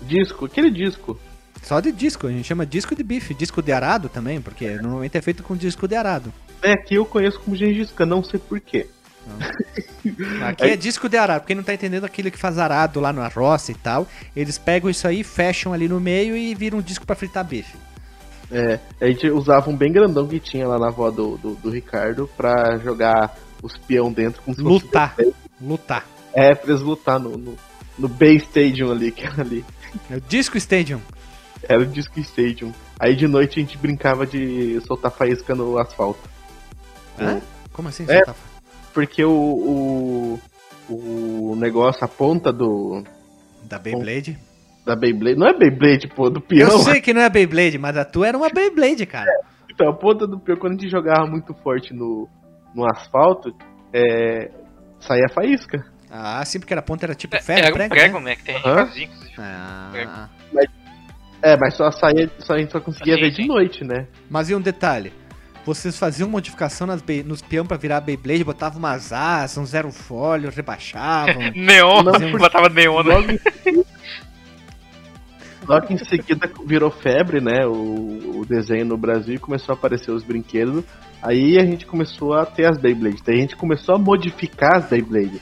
Disco, 0.03 0.45
aquele 0.45 0.71
disco. 0.71 1.19
Só 1.63 1.81
de 1.81 1.91
disco. 1.91 2.27
A 2.27 2.31
gente 2.31 2.47
chama 2.47 2.67
disco 2.67 2.95
de 2.95 3.03
bife. 3.03 3.33
Disco 3.33 3.63
de 3.63 3.73
arado 3.73 4.11
também, 4.11 4.43
porque 4.43 4.69
normalmente 4.75 5.17
é 5.17 5.23
feito 5.23 5.43
com 5.43 5.57
disco 5.57 5.89
de 5.89 5.97
arado. 5.97 6.31
É, 6.61 6.73
aqui 6.73 6.97
eu 6.97 7.07
conheço 7.07 7.41
como 7.41 7.57
Gengis 7.57 7.91
Khan, 7.93 8.05
não 8.05 8.23
sei 8.23 8.39
porquê. 8.39 8.89
Aqui 10.47 10.65
é 10.65 10.77
disco 10.77 11.09
de 11.09 11.17
arado. 11.17 11.47
Quem 11.47 11.57
não 11.57 11.63
tá 11.63 11.73
entendendo 11.73 12.05
aquilo 12.05 12.31
que 12.31 12.39
faz 12.39 12.59
arado 12.59 13.01
lá 13.01 13.11
na 13.11 13.27
roça 13.27 13.73
e 13.73 13.75
tal, 13.75 14.07
eles 14.37 14.59
pegam 14.59 14.91
isso 14.91 15.09
aí, 15.09 15.25
fecham 15.25 15.73
ali 15.73 15.89
no 15.89 15.99
meio 15.99 16.37
e 16.37 16.55
viram 16.55 16.81
um 16.81 16.83
disco 16.83 17.07
pra 17.07 17.17
fritar 17.17 17.43
bife. 17.43 17.75
É, 18.51 18.79
a 19.01 19.07
gente 19.07 19.29
usava 19.31 19.69
um 19.71 19.77
bem 19.77 19.93
grandão 19.93 20.27
que 20.27 20.39
tinha 20.39 20.67
lá 20.69 20.79
na 20.79 20.89
avó 20.89 21.11
do, 21.11 21.37
do, 21.39 21.55
do 21.55 21.71
Ricardo 21.71 22.29
pra 22.37 22.79
jogar 22.79 23.37
os 23.63 23.77
peão 23.79 24.13
dentro 24.13 24.43
fosse- 24.43 24.61
Lutar. 24.63 25.17
Lutar. 25.61 26.07
É, 26.33 26.55
pra 26.55 26.71
eles 26.71 26.83
lutar 26.83 27.19
no, 27.19 27.37
no, 27.37 27.57
no 27.99 28.09
Bay 28.09 28.37
Stadium 28.37 28.93
ali, 28.93 29.11
que 29.13 29.27
era 29.27 29.41
ali. 29.43 29.65
É 30.11 30.17
o 30.17 30.21
Disco 30.21 30.57
Stadium. 30.59 31.01
Era 31.69 31.81
o 31.83 31.87
Disco 31.87 32.21
Stadium. 32.21 32.73
Aí 33.01 33.17
de 33.17 33.27
noite 33.27 33.59
a 33.59 33.63
gente 33.63 33.77
brincava 33.79 34.27
de 34.27 34.81
soltar 34.87 35.11
faísca 35.11 35.55
no 35.55 35.79
asfalto. 35.79 36.21
Hã? 37.19 37.41
Como 37.73 37.89
assim? 37.89 38.05
É. 38.05 38.19
você 38.19 38.25
tá- 38.27 38.35
Porque 38.95 39.25
o, 39.25 40.39
o, 40.89 40.93
o 41.53 41.57
negócio, 41.57 42.05
a 42.05 42.09
ponta 42.09 42.53
do 42.53 43.03
Da 43.65 43.79
Beyblade? 43.79 44.39
Da 44.87 44.95
Beyblade, 44.97 45.37
não 45.37 45.49
é 45.49 45.53
Beyblade, 45.53 46.07
pô, 46.07 46.31
do 46.31 46.41
peão. 46.41 46.71
Eu 46.71 46.79
sei 46.79 47.01
que 47.01 47.13
não 47.13 47.21
é 47.21 47.29
Beyblade, 47.29 47.77
mas 47.77 47.97
a 47.97 48.05
tua 48.05 48.29
era 48.29 48.39
uma 48.39 48.49
Beyblade, 48.49 49.05
cara. 49.05 49.29
Então, 49.69 49.89
a 49.89 49.93
ponta 49.93 50.27
do 50.27 50.39
peão, 50.39 50.57
quando 50.57 50.73
a 50.73 50.77
gente 50.81 50.89
jogava 50.91 51.27
muito 51.27 51.53
forte 51.55 51.93
no, 51.93 52.29
no 52.75 52.87
asfalto, 52.91 53.53
é, 53.93 54.49
saía 55.01 55.29
faísca. 55.35 55.85
Ah, 56.09 56.43
sim, 56.45 56.61
porque 56.61 56.73
a 56.73 56.81
ponta 56.81 57.05
era 57.05 57.15
tipo 57.17 57.37
ferro, 57.43 57.59
Era 57.59 57.71
um 57.71 57.73
prego, 57.75 57.95
prego, 57.95 58.21
né? 58.21 58.31
né? 58.31 58.37
Que 58.37 58.45
tem 58.45 58.57
inclusive. 58.57 59.11
Ah, 59.37 60.29
É, 61.43 61.57
mas 61.57 61.75
só 61.75 61.91
saía, 61.91 62.31
só, 62.39 62.55
a 62.55 62.59
gente 62.59 62.71
só 62.73 62.81
conseguia 62.81 63.17
Sim, 63.17 63.21
ver 63.21 63.31
de 63.31 63.37
sim. 63.43 63.49
noite, 63.49 63.85
né? 63.85 64.07
mas 64.31 64.49
e 64.49 64.55
um 64.55 64.61
detalhe? 64.61 65.13
Vocês 65.65 65.99
faziam 65.99 66.29
modificação 66.29 66.87
nas 66.87 67.03
nos 67.25 67.43
peão 67.43 67.67
pra 67.67 67.77
virar 67.77 68.01
Beyblade, 68.01 68.45
botavam 68.45 68.79
umas 68.79 69.13
asas, 69.13 69.59
um 69.59 69.67
zero 69.67 69.91
folho, 69.91 70.49
rebaixavam. 70.49 71.51
Neon, 71.57 72.05
Não, 72.05 72.13
porque- 72.13 72.39
botava 72.39 72.69
neon, 72.69 73.03
né? 73.03 73.15
Logo 73.15 73.85
seguida, 75.67 75.75
logo 75.75 75.93
em 75.93 75.99
seguida 75.99 76.51
virou 76.65 76.91
febre, 76.91 77.41
né? 77.41 77.67
O, 77.67 78.41
o 78.41 78.47
desenho 78.47 78.85
no 78.85 78.97
Brasil 78.97 79.35
e 79.35 79.39
começou 79.39 79.75
a 79.75 79.77
aparecer 79.77 80.11
os 80.11 80.23
brinquedos. 80.23 80.85
Aí 81.23 81.59
a 81.59 81.65
gente 81.65 81.87
começou 81.87 82.35
a 82.35 82.47
ter 82.47 82.71
as 82.71 82.79
Beyblades. 82.79 83.23
Daí 83.23 83.37
a 83.37 83.41
gente 83.41 83.57
começou 83.57 83.97
a 83.97 83.99
modificar 83.99 84.77
as 84.77 84.89
Beyblades. 84.89 85.41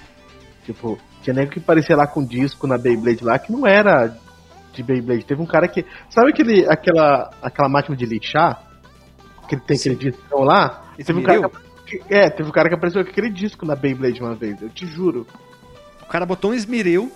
Tipo, 0.65 0.99
tinha 1.23 1.35
nego 1.35 1.51
que 1.51 1.61
parecia 1.61 1.97
lá 1.97 2.07
com 2.07 2.25
disco 2.25 2.67
na 2.67 2.79
Beyblade 2.79 3.25
lá 3.25 3.39
que 3.39 3.53
não 3.53 3.67
era 3.67 4.17
de 4.73 4.83
Beyblade. 4.83 5.25
Teve 5.25 5.43
um 5.43 5.47
cara 5.47 5.69
que. 5.69 5.85
Sabe 6.09 6.31
aquele, 6.31 6.67
aquela, 6.69 7.31
aquela 7.43 7.69
máquina 7.69 7.97
de 7.97 8.07
lixar? 8.07 8.63
Que 9.49 9.57
tem 9.57 9.77
aquele 9.77 9.97
disco 9.97 10.43
lá? 10.43 10.85
Esse 10.99 11.09
Teve 11.09 11.21
um 11.21 11.23
cara 11.23 11.51
que, 11.87 12.01
é, 12.09 12.31
teve 12.31 12.49
um 12.49 12.53
cara 12.53 12.69
que 12.69 12.75
apareceu 12.75 13.05
com 13.05 13.11
aquele 13.11 13.31
disco 13.31 13.67
na 13.67 13.77
Beyblade 13.77 14.21
uma 14.21 14.35
vez, 14.35 14.61
eu 14.63 14.71
te 14.71 14.87
juro. 14.87 15.27
O 16.03 16.07
cara 16.07 16.25
botou 16.25 16.53
um 16.53 16.55
esmeril 16.55 17.13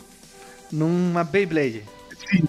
numa 0.71 1.25
Beyblade. 1.25 1.85
Sim. 2.31 2.49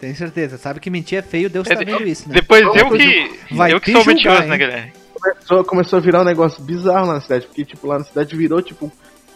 Tem 0.00 0.14
certeza. 0.14 0.58
Sabe 0.58 0.80
que 0.80 0.90
mentir 0.90 1.18
é 1.18 1.22
feio, 1.22 1.48
Deus 1.48 1.66
tá 1.66 1.74
vendo 1.74 2.06
isso, 2.06 2.28
né? 2.28 2.34
Depois 2.34 2.62
eu 2.62 2.90
que. 2.90 3.54
vai 3.54 3.72
eu 3.72 3.80
que 3.80 3.92
sou 3.92 4.02
julgar, 4.02 4.14
mentiroso, 4.14 4.42
hein? 4.42 4.48
né, 4.48 4.58
galera? 4.58 4.92
começou, 5.18 5.64
começou 5.64 5.96
a 5.98 6.02
virar 6.02 6.20
um 6.20 6.24
negócio 6.24 6.62
bizarro 6.62 7.06
lá 7.06 7.14
na 7.14 7.20
cidade, 7.20 7.46
porque, 7.46 7.64
tipo, 7.64 7.86
lá 7.86 7.98
na 7.98 8.04
cidade 8.04 8.36
virou, 8.36 8.60
tipo, 8.62 8.92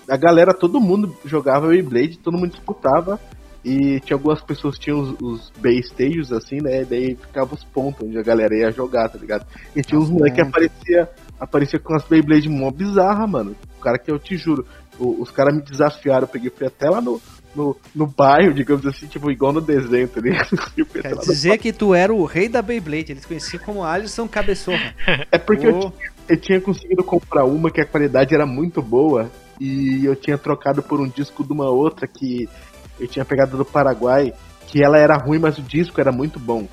a 0.08 0.16
galera, 0.16 0.52
todo 0.52 0.80
mundo 0.80 1.16
jogava 1.24 1.68
Beyblade, 1.68 2.18
todo 2.18 2.36
mundo 2.36 2.50
disputava, 2.50 3.18
e 3.64 3.98
tinha 4.00 4.14
algumas 4.16 4.40
pessoas 4.42 4.76
que 4.76 4.84
tinham 4.84 5.00
os, 5.00 5.14
os 5.20 5.52
Bay 5.58 5.80
Stages, 5.82 6.32
assim, 6.32 6.58
né, 6.62 6.82
e 6.82 6.84
daí 6.84 7.14
ficava 7.16 7.54
os 7.54 7.64
pontos 7.64 8.06
onde 8.06 8.18
a 8.18 8.22
galera 8.22 8.54
ia 8.54 8.70
jogar, 8.70 9.08
tá 9.08 9.18
ligado? 9.18 9.46
E 9.74 9.82
tinha 9.82 9.98
uns 9.98 10.10
moleques 10.10 10.36
que 10.36 10.44
pontos. 10.44 10.64
aparecia, 10.66 11.10
aparecia 11.40 11.78
com 11.78 11.94
as 11.94 12.04
Beyblade 12.04 12.48
mó 12.48 12.70
bizarra, 12.70 13.26
mano. 13.26 13.56
O 13.78 13.80
cara 13.80 13.98
que 13.98 14.10
eu 14.10 14.18
te 14.18 14.36
juro, 14.36 14.66
o- 14.98 15.20
os 15.22 15.30
caras 15.30 15.54
me 15.54 15.62
desafiaram, 15.62 16.24
eu 16.24 16.28
peguei, 16.28 16.50
fui 16.50 16.66
até 16.66 16.88
lá 16.88 17.00
no, 17.00 17.20
no, 17.54 17.76
no 17.94 18.06
bairro, 18.06 18.54
digamos 18.54 18.86
assim, 18.86 19.06
tipo, 19.06 19.30
igual 19.30 19.52
no 19.52 19.60
desenho, 19.60 20.08
tá 20.08 20.20
ligado? 20.20 20.50
Quer 21.02 21.16
dizer 21.16 21.58
que 21.58 21.72
tu 21.72 21.94
era 21.94 22.12
o 22.12 22.24
rei 22.24 22.48
da 22.48 22.62
Beyblade. 22.62 23.12
Eles 23.12 23.26
conheciam 23.26 23.62
como 23.62 23.84
Alisson 23.84 24.28
Cabeçorra. 24.28 24.94
É 25.30 25.38
porque 25.38 25.66
eu 25.66 25.78
Ô, 25.78 25.92
eu 26.28 26.36
tinha 26.36 26.60
conseguido 26.60 27.02
comprar 27.02 27.44
uma 27.44 27.70
que 27.70 27.80
a 27.80 27.86
qualidade 27.86 28.34
era 28.34 28.46
muito 28.46 28.80
boa 28.80 29.30
e 29.58 30.04
eu 30.04 30.14
tinha 30.14 30.38
trocado 30.38 30.82
por 30.82 31.00
um 31.00 31.08
disco 31.08 31.44
de 31.44 31.52
uma 31.52 31.68
outra 31.68 32.06
que 32.06 32.48
eu 32.98 33.08
tinha 33.08 33.24
pegado 33.24 33.56
do 33.56 33.64
Paraguai, 33.64 34.32
que 34.66 34.82
ela 34.82 34.96
era 34.96 35.16
ruim, 35.16 35.38
mas 35.38 35.58
o 35.58 35.62
disco 35.62 36.00
era 36.00 36.12
muito 36.12 36.38
bom. 36.38 36.68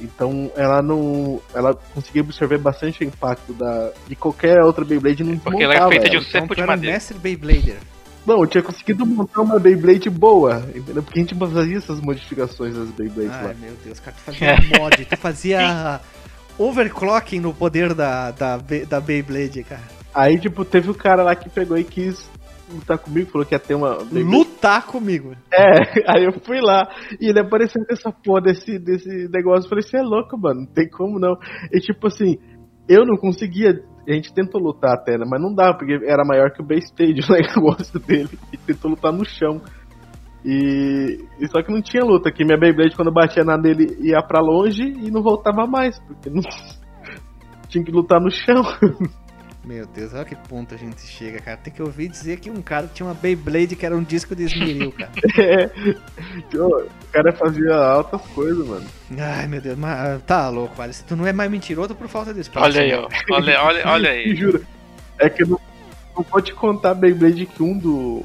Então 0.00 0.50
ela 0.54 0.80
não. 0.80 1.40
Ela 1.52 1.74
conseguia 1.74 2.22
absorver 2.22 2.58
bastante 2.58 3.02
o 3.02 3.04
impacto 3.04 3.52
da, 3.52 3.90
de 4.06 4.14
qualquer 4.14 4.62
outra 4.62 4.84
Beyblade 4.84 5.24
não 5.24 5.36
Porque 5.38 5.64
ela 5.64 5.74
era 5.74 5.88
feita 5.88 6.08
de 6.08 6.18
um. 6.18 6.20
Então, 6.20 6.30
cepo 6.30 6.54
tu 6.54 6.60
de 6.60 6.66
madeira. 6.66 6.94
mestre 6.94 7.18
Beyblader. 7.18 7.78
Não, 8.28 8.42
eu 8.42 8.46
tinha 8.46 8.62
conseguido 8.62 9.06
montar 9.06 9.40
uma 9.40 9.58
Beyblade 9.58 10.10
boa, 10.10 10.62
entendeu? 10.74 11.02
Porque 11.02 11.18
a 11.18 11.22
gente 11.22 11.34
fazia 11.34 11.78
essas 11.78 11.98
modificações 11.98 12.76
das 12.76 12.90
Beyblades 12.90 13.32
Ai, 13.32 13.46
lá. 13.46 13.54
meu 13.54 13.72
Deus, 13.82 13.98
cara, 14.00 14.14
tu 14.18 14.22
fazia 14.22 14.56
mod, 14.78 15.04
tu 15.06 15.16
fazia 15.16 16.00
overclocking 16.58 17.40
no 17.40 17.54
poder 17.54 17.94
da, 17.94 18.30
da, 18.32 18.58
da 18.86 19.00
Beyblade, 19.00 19.64
cara. 19.64 19.80
Aí, 20.14 20.38
tipo, 20.38 20.62
teve 20.62 20.90
o 20.90 20.94
cara 20.94 21.22
lá 21.22 21.34
que 21.34 21.48
pegou 21.48 21.78
e 21.78 21.84
quis 21.84 22.30
lutar 22.70 22.98
comigo, 22.98 23.30
falou 23.30 23.46
que 23.46 23.54
ia 23.54 23.58
ter 23.58 23.74
uma 23.74 23.96
Beyblade. 23.96 24.24
Lutar 24.24 24.86
comigo. 24.86 25.34
É, 25.50 26.02
aí 26.14 26.24
eu 26.24 26.32
fui 26.44 26.60
lá 26.60 26.86
e 27.18 27.30
ele 27.30 27.40
apareceu 27.40 27.82
com 27.82 27.94
essa 27.94 28.12
porra 28.12 28.42
desse, 28.42 28.78
desse 28.78 29.08
negócio. 29.30 29.64
Eu 29.64 29.70
falei, 29.70 29.82
você 29.82 29.96
é 29.96 30.02
louco, 30.02 30.36
mano, 30.38 30.60
não 30.60 30.66
tem 30.66 30.86
como 30.90 31.18
não. 31.18 31.34
E 31.72 31.80
tipo 31.80 32.06
assim, 32.08 32.36
eu 32.86 33.06
não 33.06 33.16
conseguia. 33.16 33.82
A 34.08 34.12
gente 34.12 34.32
tentou 34.32 34.60
lutar 34.60 34.94
até, 34.94 35.18
né? 35.18 35.26
Mas 35.28 35.40
não 35.40 35.54
dava, 35.54 35.76
porque 35.76 35.98
era 36.06 36.24
maior 36.24 36.50
que 36.50 36.62
o 36.62 36.66
base 36.66 36.86
stage 36.86 37.20
o 37.28 37.32
negócio 37.32 38.00
dele. 38.00 38.38
E 38.52 38.56
tentou 38.56 38.92
lutar 38.92 39.12
no 39.12 39.24
chão. 39.24 39.60
E, 40.44 41.18
e 41.38 41.48
só 41.48 41.62
que 41.62 41.70
não 41.70 41.82
tinha 41.82 42.02
luta, 42.02 42.32
que 42.32 42.44
minha 42.44 42.58
Beyblade 42.58 42.96
quando 42.96 43.12
batia 43.12 43.44
na 43.44 43.56
dele 43.56 43.98
ia 44.00 44.22
pra 44.22 44.40
longe 44.40 44.82
e 44.82 45.10
não 45.10 45.22
voltava 45.22 45.66
mais, 45.66 45.98
porque 46.00 46.30
não 46.30 46.40
tinha 47.68 47.84
que 47.84 47.92
lutar 47.92 48.20
no 48.20 48.30
chão. 48.30 48.62
Meu 49.64 49.86
Deus, 49.86 50.14
olha 50.14 50.24
que 50.24 50.36
ponto 50.36 50.74
a 50.74 50.78
gente 50.78 51.00
chega, 51.02 51.40
cara. 51.40 51.56
Tem 51.56 51.72
que 51.72 51.82
ouvir 51.82 52.08
dizer 52.08 52.38
que 52.38 52.50
um 52.50 52.62
cara 52.62 52.86
tinha 52.86 53.06
uma 53.06 53.14
Beyblade 53.14 53.76
que 53.76 53.84
era 53.84 53.96
um 53.96 54.02
disco 54.02 54.34
de 54.34 54.44
esmeril, 54.44 54.92
cara. 54.92 55.10
É. 55.38 55.70
O 56.56 57.12
cara 57.12 57.32
fazia 57.32 57.74
altas 57.74 58.20
coisas, 58.28 58.66
mano. 58.66 58.86
Ai, 59.18 59.46
meu 59.46 59.60
Deus, 59.60 59.78
mas 59.78 60.22
tá 60.22 60.48
louco, 60.48 60.80
Alice. 60.80 61.04
Tu 61.04 61.16
não 61.16 61.26
é 61.26 61.32
mais 61.32 61.50
mentiroso 61.50 61.94
por 61.94 62.08
falta 62.08 62.32
de 62.32 62.40
espaço. 62.40 62.66
Olha 62.66 62.80
aí, 62.80 62.90
né? 62.90 62.98
ó. 62.98 63.34
Olha, 63.34 63.62
olha, 63.62 63.88
olha 63.88 64.10
aí. 64.10 64.34
juro. 64.36 64.64
É 65.18 65.28
que 65.28 65.42
eu 65.42 65.48
não, 65.48 65.60
não 66.16 66.22
vou 66.22 66.40
te 66.40 66.54
contar 66.54 66.94
Beyblade 66.94 67.46
que 67.46 67.62
um 67.62 67.76
do. 67.76 68.24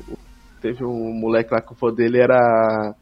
Teve 0.62 0.84
um 0.84 1.14
moleque 1.14 1.54
lá 1.54 1.62
que 1.62 1.72
o 1.72 1.76
vô 1.76 1.92
dele 1.92 2.20
era. 2.20 2.94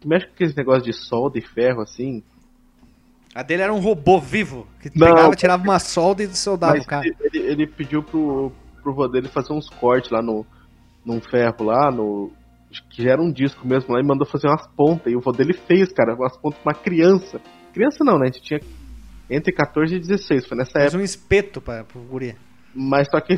Que 0.00 0.08
mexe 0.08 0.26
com 0.26 0.32
aqueles 0.32 0.54
negócios 0.54 0.84
de 0.84 0.92
solda 0.92 1.38
e 1.38 1.42
ferro 1.42 1.82
assim. 1.82 2.22
A 3.34 3.42
dele 3.42 3.62
era 3.62 3.72
um 3.72 3.78
robô 3.78 4.18
vivo, 4.20 4.66
que 4.80 4.90
Não. 4.98 5.06
pegava, 5.06 5.34
tirava 5.36 5.62
uma 5.62 5.78
solda 5.78 6.22
e 6.22 6.28
soldava 6.34 6.78
o 6.78 6.84
cara. 6.84 7.06
ele, 7.06 7.38
ele, 7.38 7.66
pediu 7.66 8.02
pro, 8.02 8.50
pro 8.82 8.94
vô 8.94 9.06
dele 9.06 9.28
fazer 9.28 9.52
uns 9.52 9.68
cortes 9.68 10.10
lá 10.10 10.20
no. 10.20 10.44
num 11.04 11.20
ferro 11.20 11.64
lá, 11.64 11.90
no. 11.90 12.32
Que 12.90 13.02
já 13.02 13.12
era 13.12 13.22
um 13.22 13.32
disco 13.32 13.66
mesmo 13.66 13.92
lá 13.94 14.00
e 14.00 14.06
mandou 14.06 14.26
fazer 14.26 14.48
umas 14.48 14.66
pontas. 14.76 15.12
E 15.12 15.16
o 15.16 15.20
vô 15.20 15.32
dele 15.32 15.52
fez, 15.52 15.92
cara, 15.92 16.14
umas 16.14 16.36
pontas 16.38 16.60
pra 16.60 16.72
uma 16.72 16.82
criança. 16.82 17.40
Criança 17.72 18.02
não, 18.04 18.18
né? 18.18 18.28
A 18.28 18.32
gente 18.32 18.42
tinha 18.42 18.60
entre 19.28 19.52
14 19.52 19.94
e 19.94 20.00
16, 20.00 20.46
foi 20.48 20.56
nessa 20.58 20.72
Fez 20.72 20.86
época. 20.86 20.98
um 21.00 21.04
espeto 21.04 21.60
pra, 21.60 21.84
pro 21.84 22.00
guri. 22.00 22.36
Mas 22.74 23.06
só 23.08 23.20
que 23.20 23.36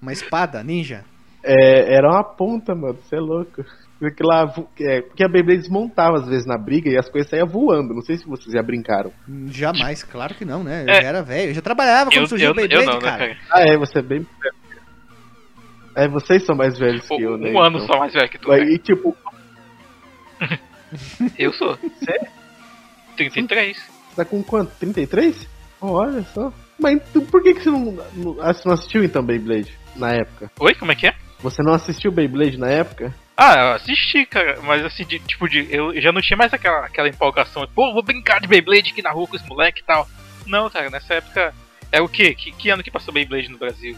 Uma 0.00 0.12
espada, 0.12 0.62
ninja. 0.62 1.04
É, 1.48 1.94
era 1.94 2.08
uma 2.10 2.24
ponta, 2.24 2.74
mano, 2.74 2.94
você 3.00 3.14
é 3.14 3.20
louco. 3.20 3.62
Porque, 3.98 4.22
lá, 4.22 4.52
é, 4.80 5.00
porque 5.00 5.24
a 5.24 5.28
Beyblade 5.28 5.60
desmontava 5.62 6.18
às 6.18 6.26
vezes 6.28 6.44
na 6.46 6.58
briga 6.58 6.90
e 6.90 6.98
as 6.98 7.08
coisas 7.08 7.30
saíam 7.30 7.46
voando. 7.46 7.94
Não 7.94 8.02
sei 8.02 8.18
se 8.18 8.26
vocês 8.26 8.52
já 8.52 8.62
brincaram. 8.62 9.10
Jamais, 9.46 10.02
claro 10.02 10.34
que 10.34 10.44
não, 10.44 10.62
né? 10.62 10.84
Eu 10.84 10.90
É. 10.90 11.00
já 11.02 11.08
era 11.08 11.22
velho. 11.22 11.50
Eu 11.50 11.54
já 11.54 11.62
trabalhava 11.62 12.10
quando 12.10 12.22
Eu, 12.24 12.28
surgiu 12.28 12.48
eu, 12.48 12.52
o 12.52 12.54
Beyblade, 12.54 12.84
eu 12.84 12.92
não, 12.92 13.00
né, 13.00 13.08
cara. 13.10 13.18
cara? 13.34 13.38
Ah, 13.50 13.62
é, 13.62 13.78
você 13.78 13.98
é 14.00 14.02
bem. 14.02 14.26
É, 15.94 16.06
vocês 16.08 16.44
são 16.44 16.54
mais 16.54 16.78
velhos 16.78 17.08
que 17.08 17.22
eu, 17.22 17.38
né? 17.38 17.50
Um 17.52 17.58
ano 17.58 17.76
então. 17.78 17.86
só 17.86 17.98
mais 17.98 18.12
velho 18.12 18.28
que 18.28 18.38
tu. 18.38 18.50
né? 18.50 18.58
E 18.64 18.78
tipo, 18.78 19.16
Eu 21.38 21.52
sou. 21.54 21.76
Você? 21.76 22.18
33. 23.16 23.78
tá 24.14 24.24
com 24.24 24.42
quanto? 24.42 24.72
33? 24.78 25.48
Oh, 25.80 25.92
olha 25.92 26.22
só. 26.34 26.52
Mas 26.78 26.96
então, 26.96 27.24
por 27.24 27.42
que, 27.42 27.54
que 27.54 27.60
você 27.62 27.70
não, 27.70 27.96
não 28.14 28.72
assistiu 28.72 29.02
então 29.02 29.22
Beyblade 29.24 29.72
na 29.96 30.12
época? 30.12 30.50
Oi, 30.60 30.74
como 30.74 30.92
é 30.92 30.94
que 30.94 31.06
é? 31.06 31.14
Você 31.40 31.62
não 31.62 31.72
assistiu 31.72 32.12
Beyblade 32.12 32.58
na 32.58 32.68
época? 32.68 33.14
Ah, 33.36 33.54
eu 33.54 33.72
assisti, 33.74 34.24
cara, 34.24 34.58
mas 34.62 34.82
assim, 34.84 35.04
de, 35.04 35.18
tipo, 35.18 35.46
de, 35.48 35.66
eu 35.70 36.00
já 36.00 36.10
não 36.10 36.22
tinha 36.22 36.36
mais 36.36 36.54
aquela, 36.54 36.86
aquela 36.86 37.08
empolgação. 37.08 37.68
Pô, 37.74 37.92
vou 37.92 38.02
brincar 38.02 38.40
de 38.40 38.48
Beyblade 38.48 38.92
aqui 38.92 39.02
na 39.02 39.10
rua 39.10 39.26
com 39.26 39.36
os 39.36 39.42
moleque 39.42 39.82
e 39.82 39.84
tal. 39.84 40.08
Não, 40.46 40.70
cara, 40.70 40.88
nessa 40.88 41.14
época. 41.14 41.54
É 41.92 42.00
o 42.00 42.08
quê? 42.08 42.34
Que, 42.34 42.50
que 42.50 42.70
ano 42.70 42.82
que 42.82 42.90
passou 42.90 43.12
Beyblade 43.12 43.48
no 43.48 43.58
Brasil? 43.58 43.96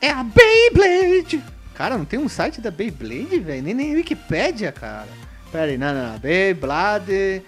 É 0.00 0.10
a 0.10 0.24
Beyblade! 0.24 1.42
Cara, 1.74 1.96
não 1.96 2.04
tem 2.04 2.18
um 2.18 2.28
site 2.28 2.60
da 2.60 2.70
Beyblade, 2.70 3.38
velho? 3.38 3.62
Nem, 3.62 3.74
nem 3.74 3.94
Wikipédia, 3.94 4.72
cara. 4.72 5.08
Pera 5.52 5.70
aí, 5.70 5.78
não, 5.78 5.94
não, 5.94 6.12
não. 6.12 6.18
Beyblade 6.18 7.42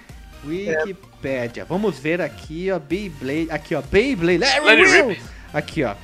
Wikipédia. 0.44 1.64
Vamos 1.64 1.98
ver 1.98 2.20
aqui, 2.20 2.70
ó, 2.70 2.78
Beyblade. 2.78 3.50
Aqui, 3.50 3.74
ó, 3.74 3.82
Beyblade. 3.82 4.38
Larry 4.38 4.64
Larry 4.64 4.82
Will! 4.82 5.16
Aqui, 5.52 5.84
ó. 5.84 5.94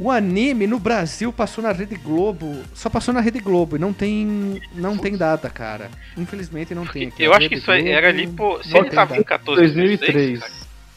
O 0.00 0.10
anime 0.10 0.66
no 0.66 0.78
Brasil 0.78 1.30
passou 1.30 1.62
na 1.62 1.72
Rede 1.72 1.94
Globo. 1.94 2.64
Só 2.72 2.88
passou 2.88 3.12
na 3.12 3.20
Rede 3.20 3.38
Globo 3.38 3.76
e 3.76 3.78
não 3.78 3.92
tem. 3.92 4.58
Não 4.72 4.96
tem 4.96 5.14
data, 5.14 5.50
cara. 5.50 5.90
Infelizmente 6.16 6.74
não 6.74 6.86
tem 6.86 7.08
aqui. 7.08 7.22
eu 7.22 7.34
acho 7.34 7.50
que 7.50 7.56
isso 7.56 7.66
Globo, 7.66 7.86
era 7.86 8.08
ali, 8.08 8.26
pô. 8.26 8.62
Se 8.62 8.74
ele 8.74 8.88
tava 8.88 9.14
em 9.14 9.18
data. 9.18 9.28
14, 9.28 9.60
2003. 9.60 10.14
16, 10.14 10.40
cara, 10.40 10.52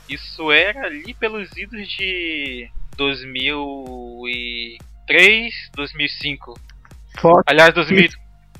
isso 0.08 0.50
era 0.54 0.86
ali 0.86 1.14
pelos 1.16 1.52
idos 1.58 1.86
de 1.90 2.70
2003, 2.96 5.54
2005. 5.76 6.54
Fox 7.20 7.44
Aliás, 7.46 7.74
2000, 7.74 8.10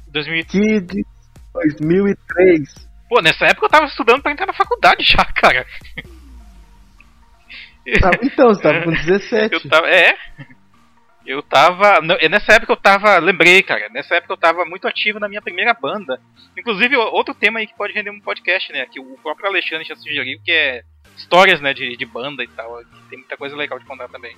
2000. 0.10 0.46
Kids 0.46 1.06
2003. 1.54 2.90
Pô, 3.08 3.22
nessa 3.22 3.46
época 3.46 3.68
eu 3.68 3.70
tava 3.70 3.86
estudando 3.86 4.22
pra 4.22 4.34
entrar 4.34 4.48
na 4.48 4.54
faculdade 4.54 5.04
já, 5.04 5.24
cara. 5.40 5.66
Então, 7.86 8.48
você 8.50 8.62
tava 8.62 8.84
com 8.84 8.92
17. 8.92 9.54
Eu 9.64 9.70
tava. 9.70 9.90
É. 9.90 10.18
Eu 11.26 11.42
tava. 11.42 12.00
é 12.20 12.30
Nessa 12.30 12.54
época 12.54 12.74
eu 12.74 12.78
tava. 12.78 13.18
Lembrei, 13.18 13.64
cara. 13.64 13.88
Nessa 13.90 14.16
época 14.16 14.34
eu 14.34 14.38
tava 14.38 14.66
muito 14.66 14.88
ativo 14.88 15.20
na 15.20 15.30
minha 15.30 15.42
primeira 15.42 15.74
banda. 15.74 16.20
Inclusive, 16.58 16.98
outro 16.98 17.34
tema 17.34 17.60
aí 17.60 17.68
que 17.68 17.78
pode 17.78 17.94
render 17.94 18.10
um 18.10 18.20
podcast, 18.20 18.72
né? 18.74 18.86
Que 18.92 19.00
o 19.00 19.18
próprio 19.24 19.48
Alexandre 19.48 19.86
já 19.86 19.96
sugeriu, 19.96 20.40
que 20.44 20.52
é 20.52 20.84
histórias, 21.16 21.62
né, 21.62 21.74
de, 21.74 21.96
de 21.96 22.06
banda 22.06 22.44
e 22.44 22.48
tal. 22.48 22.84
Tem 23.10 23.20
muita 23.20 23.38
coisa 23.38 23.56
legal 23.56 23.80
de 23.80 23.86
contar 23.86 24.10
também. 24.10 24.36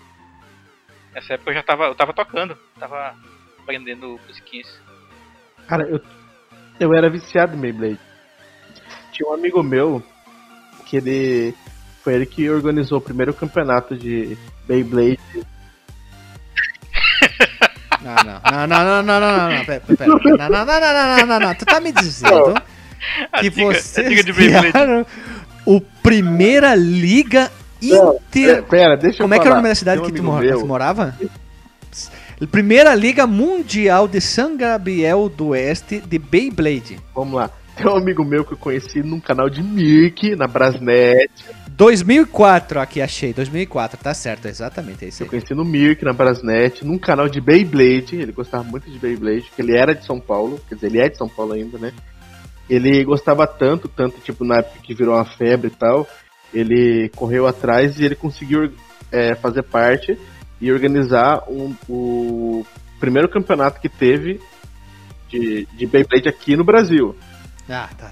Nessa 1.13 1.33
época 1.33 1.49
eu 1.49 1.55
já 1.55 1.63
tava. 1.63 1.85
Eu 1.85 1.95
tava 1.95 2.13
tocando. 2.13 2.55
Tava 2.79 3.15
aprendendo 3.63 4.19
musiquinhas. 4.27 4.79
Cara, 5.67 5.83
eu, 5.89 5.99
eu 6.79 6.93
era 6.93 7.09
viciado 7.09 7.55
em 7.55 7.59
Beyblade. 7.59 7.99
Tinha 9.11 9.29
um 9.29 9.33
amigo 9.33 9.63
meu 9.63 10.03
que 10.85 10.97
ele. 10.97 11.55
Foi 12.05 12.13
ele 12.13 12.27
que 12.27 12.47
organizou 12.47 12.99
o 12.99 13.01
primeiro 13.01 13.33
campeonato 13.33 13.97
de 13.97 14.37
Beyblade. 14.67 15.19
Não, 18.05 18.13
não, 18.23 18.67
não, 18.67 18.67
não, 18.67 19.03
não, 19.03 19.19
não, 19.19 19.19
não, 19.19 19.57
não, 19.57 19.65
pera, 19.65 19.79
pera, 19.81 19.97
pera. 19.97 20.07
Não, 20.07 20.19
não, 20.19 20.65
não, 20.65 20.65
não, 20.65 20.93
não, 20.93 21.17
não, 21.17 21.25
não, 21.25 21.39
não. 21.47 21.55
Tu 21.55 21.65
tá 21.65 21.79
me 21.79 21.91
dizendo 21.91 22.53
A 23.33 23.39
que 23.39 23.49
dica- 23.49 23.63
a 23.63 23.73
vocês 23.73 24.21
criaram 24.23 25.03
o 25.65 25.81
Primeira 25.81 26.75
Liga 26.75 27.51
Não, 27.81 28.13
Inter... 28.13 28.61
Pera, 28.65 28.95
deixa 28.95 29.23
Como 29.23 29.33
eu 29.33 29.37
é 29.37 29.41
que 29.41 29.47
era 29.47 29.55
o 29.55 29.57
nome 29.57 29.69
da 29.69 29.75
cidade 29.75 30.01
um 30.01 30.05
que 30.05 30.11
tu, 30.11 30.21
meu- 30.21 30.59
tu 30.59 30.67
morava? 30.67 31.15
Primeira 32.51 32.93
Liga 32.93 33.25
Mundial 33.25 34.07
de 34.07 34.21
San 34.21 34.55
Gabriel 34.55 35.27
do 35.27 35.47
Oeste 35.47 35.99
de 35.99 36.19
Beyblade. 36.19 36.99
Vamos 37.15 37.33
lá. 37.33 37.49
Tem 37.75 37.87
um 37.87 37.95
amigo 37.97 38.23
meu 38.23 38.45
que 38.45 38.53
eu 38.53 38.57
conheci 38.57 39.01
num 39.01 39.19
canal 39.19 39.49
de 39.49 39.63
Mirk, 39.63 40.35
na 40.35 40.45
Brasnet. 40.47 41.31
2004, 41.77 42.79
aqui 42.79 43.01
achei, 43.01 43.33
2004, 43.33 43.99
tá 44.01 44.13
certo, 44.13 44.47
exatamente, 44.47 45.03
é 45.03 45.09
isso 45.09 45.21
Eu 45.23 45.25
aí. 45.25 45.29
conheci 45.31 45.53
no 45.53 45.65
Mirk, 45.65 46.05
na 46.05 46.13
Brasnet, 46.13 46.85
num 46.85 46.97
canal 46.97 47.27
de 47.27 47.41
Beyblade. 47.41 48.15
Ele 48.15 48.31
gostava 48.31 48.63
muito 48.63 48.89
de 48.89 48.97
Beyblade, 48.97 49.41
porque 49.47 49.61
ele 49.61 49.77
era 49.77 49.93
de 49.93 50.05
São 50.05 50.17
Paulo. 50.19 50.59
Quer 50.69 50.75
dizer, 50.75 50.87
ele 50.87 50.99
é 50.99 51.09
de 51.09 51.17
São 51.17 51.27
Paulo 51.27 51.51
ainda, 51.53 51.77
né? 51.77 51.91
Ele 52.69 53.03
gostava 53.03 53.45
tanto, 53.45 53.89
tanto, 53.89 54.21
tipo, 54.21 54.45
na 54.45 54.59
época 54.59 54.79
que 54.81 54.93
virou 54.93 55.15
uma 55.15 55.25
febre 55.25 55.67
e 55.67 55.75
tal. 55.75 56.07
Ele 56.53 57.09
correu 57.15 57.45
atrás 57.45 57.99
e 57.99 58.05
ele 58.05 58.15
conseguiu 58.15 58.71
é, 59.11 59.35
fazer 59.35 59.63
parte 59.63 60.17
e 60.61 60.71
organizar 60.71 61.43
um- 61.49 61.75
o 61.89 62.65
primeiro 63.01 63.27
campeonato 63.29 63.81
que 63.81 63.89
teve 63.89 64.39
de, 65.29 65.67
de 65.73 65.85
Beyblade 65.85 66.29
aqui 66.29 66.55
no 66.55 66.63
Brasil. 66.63 67.15
Ah, 67.69 67.89
tá. 67.97 68.11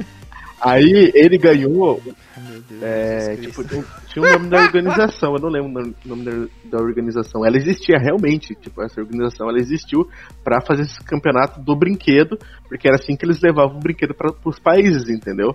Aí 0.60 1.10
ele 1.14 1.36
ganhou 1.36 2.00
Deus, 2.68 2.82
É, 2.82 3.36
tipo, 3.36 3.64
tinha 3.64 4.24
o 4.24 4.32
nome 4.32 4.48
da 4.48 4.62
organização, 4.62 5.34
eu 5.34 5.40
não 5.40 5.48
lembro 5.48 5.94
o 6.04 6.08
nome 6.08 6.24
da, 6.24 6.32
da 6.78 6.82
organização. 6.82 7.44
Ela 7.44 7.56
existia 7.56 7.96
realmente, 7.98 8.54
tipo, 8.54 8.82
essa 8.82 9.00
organização 9.00 9.48
ela 9.48 9.58
existiu 9.58 10.08
pra 10.42 10.60
fazer 10.60 10.82
esse 10.82 11.02
campeonato 11.04 11.60
do 11.60 11.76
brinquedo, 11.76 12.38
porque 12.68 12.88
era 12.88 12.96
assim 12.96 13.16
que 13.16 13.24
eles 13.24 13.40
levavam 13.40 13.76
o 13.76 13.80
brinquedo 13.80 14.14
para 14.14 14.32
os 14.44 14.58
países, 14.58 15.08
entendeu? 15.08 15.54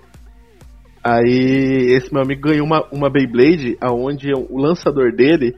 Aí 1.04 1.94
esse 1.96 2.14
meu 2.14 2.22
amigo 2.22 2.42
ganhou 2.50 2.66
uma, 2.66 2.86
uma 2.92 3.10
Beyblade, 3.10 3.78
aonde 3.82 4.32
o 4.34 4.58
lançador 4.58 5.16
dele 5.16 5.56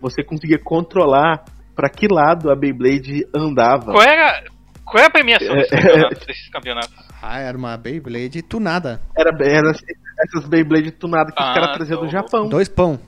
você 0.00 0.24
conseguia 0.24 0.58
controlar 0.58 1.44
pra 1.76 1.88
que 1.88 2.08
lado 2.10 2.50
a 2.50 2.56
Beyblade 2.56 3.24
andava. 3.34 3.92
Qual 3.92 4.02
era. 4.02 4.42
Qual 4.84 4.98
era 4.98 5.06
a 5.06 5.10
premiação 5.10 5.54
É? 5.54 6.08
Desses 6.26 6.50
campeonatos? 6.50 7.09
Ah, 7.22 7.38
era 7.40 7.56
uma 7.56 7.76
Beyblade 7.76 8.42
tunada. 8.42 9.00
Era, 9.16 9.30
era, 9.44 9.70
essas 9.70 10.48
Beyblade 10.48 10.90
tunadas 10.92 11.34
que 11.34 11.42
os 11.42 11.48
Ah, 11.48 11.54
caras 11.54 11.76
traziam 11.76 12.00
do 12.00 12.08
Japão. 12.08 12.48
Dois 12.48 12.68
pão. 12.68 12.98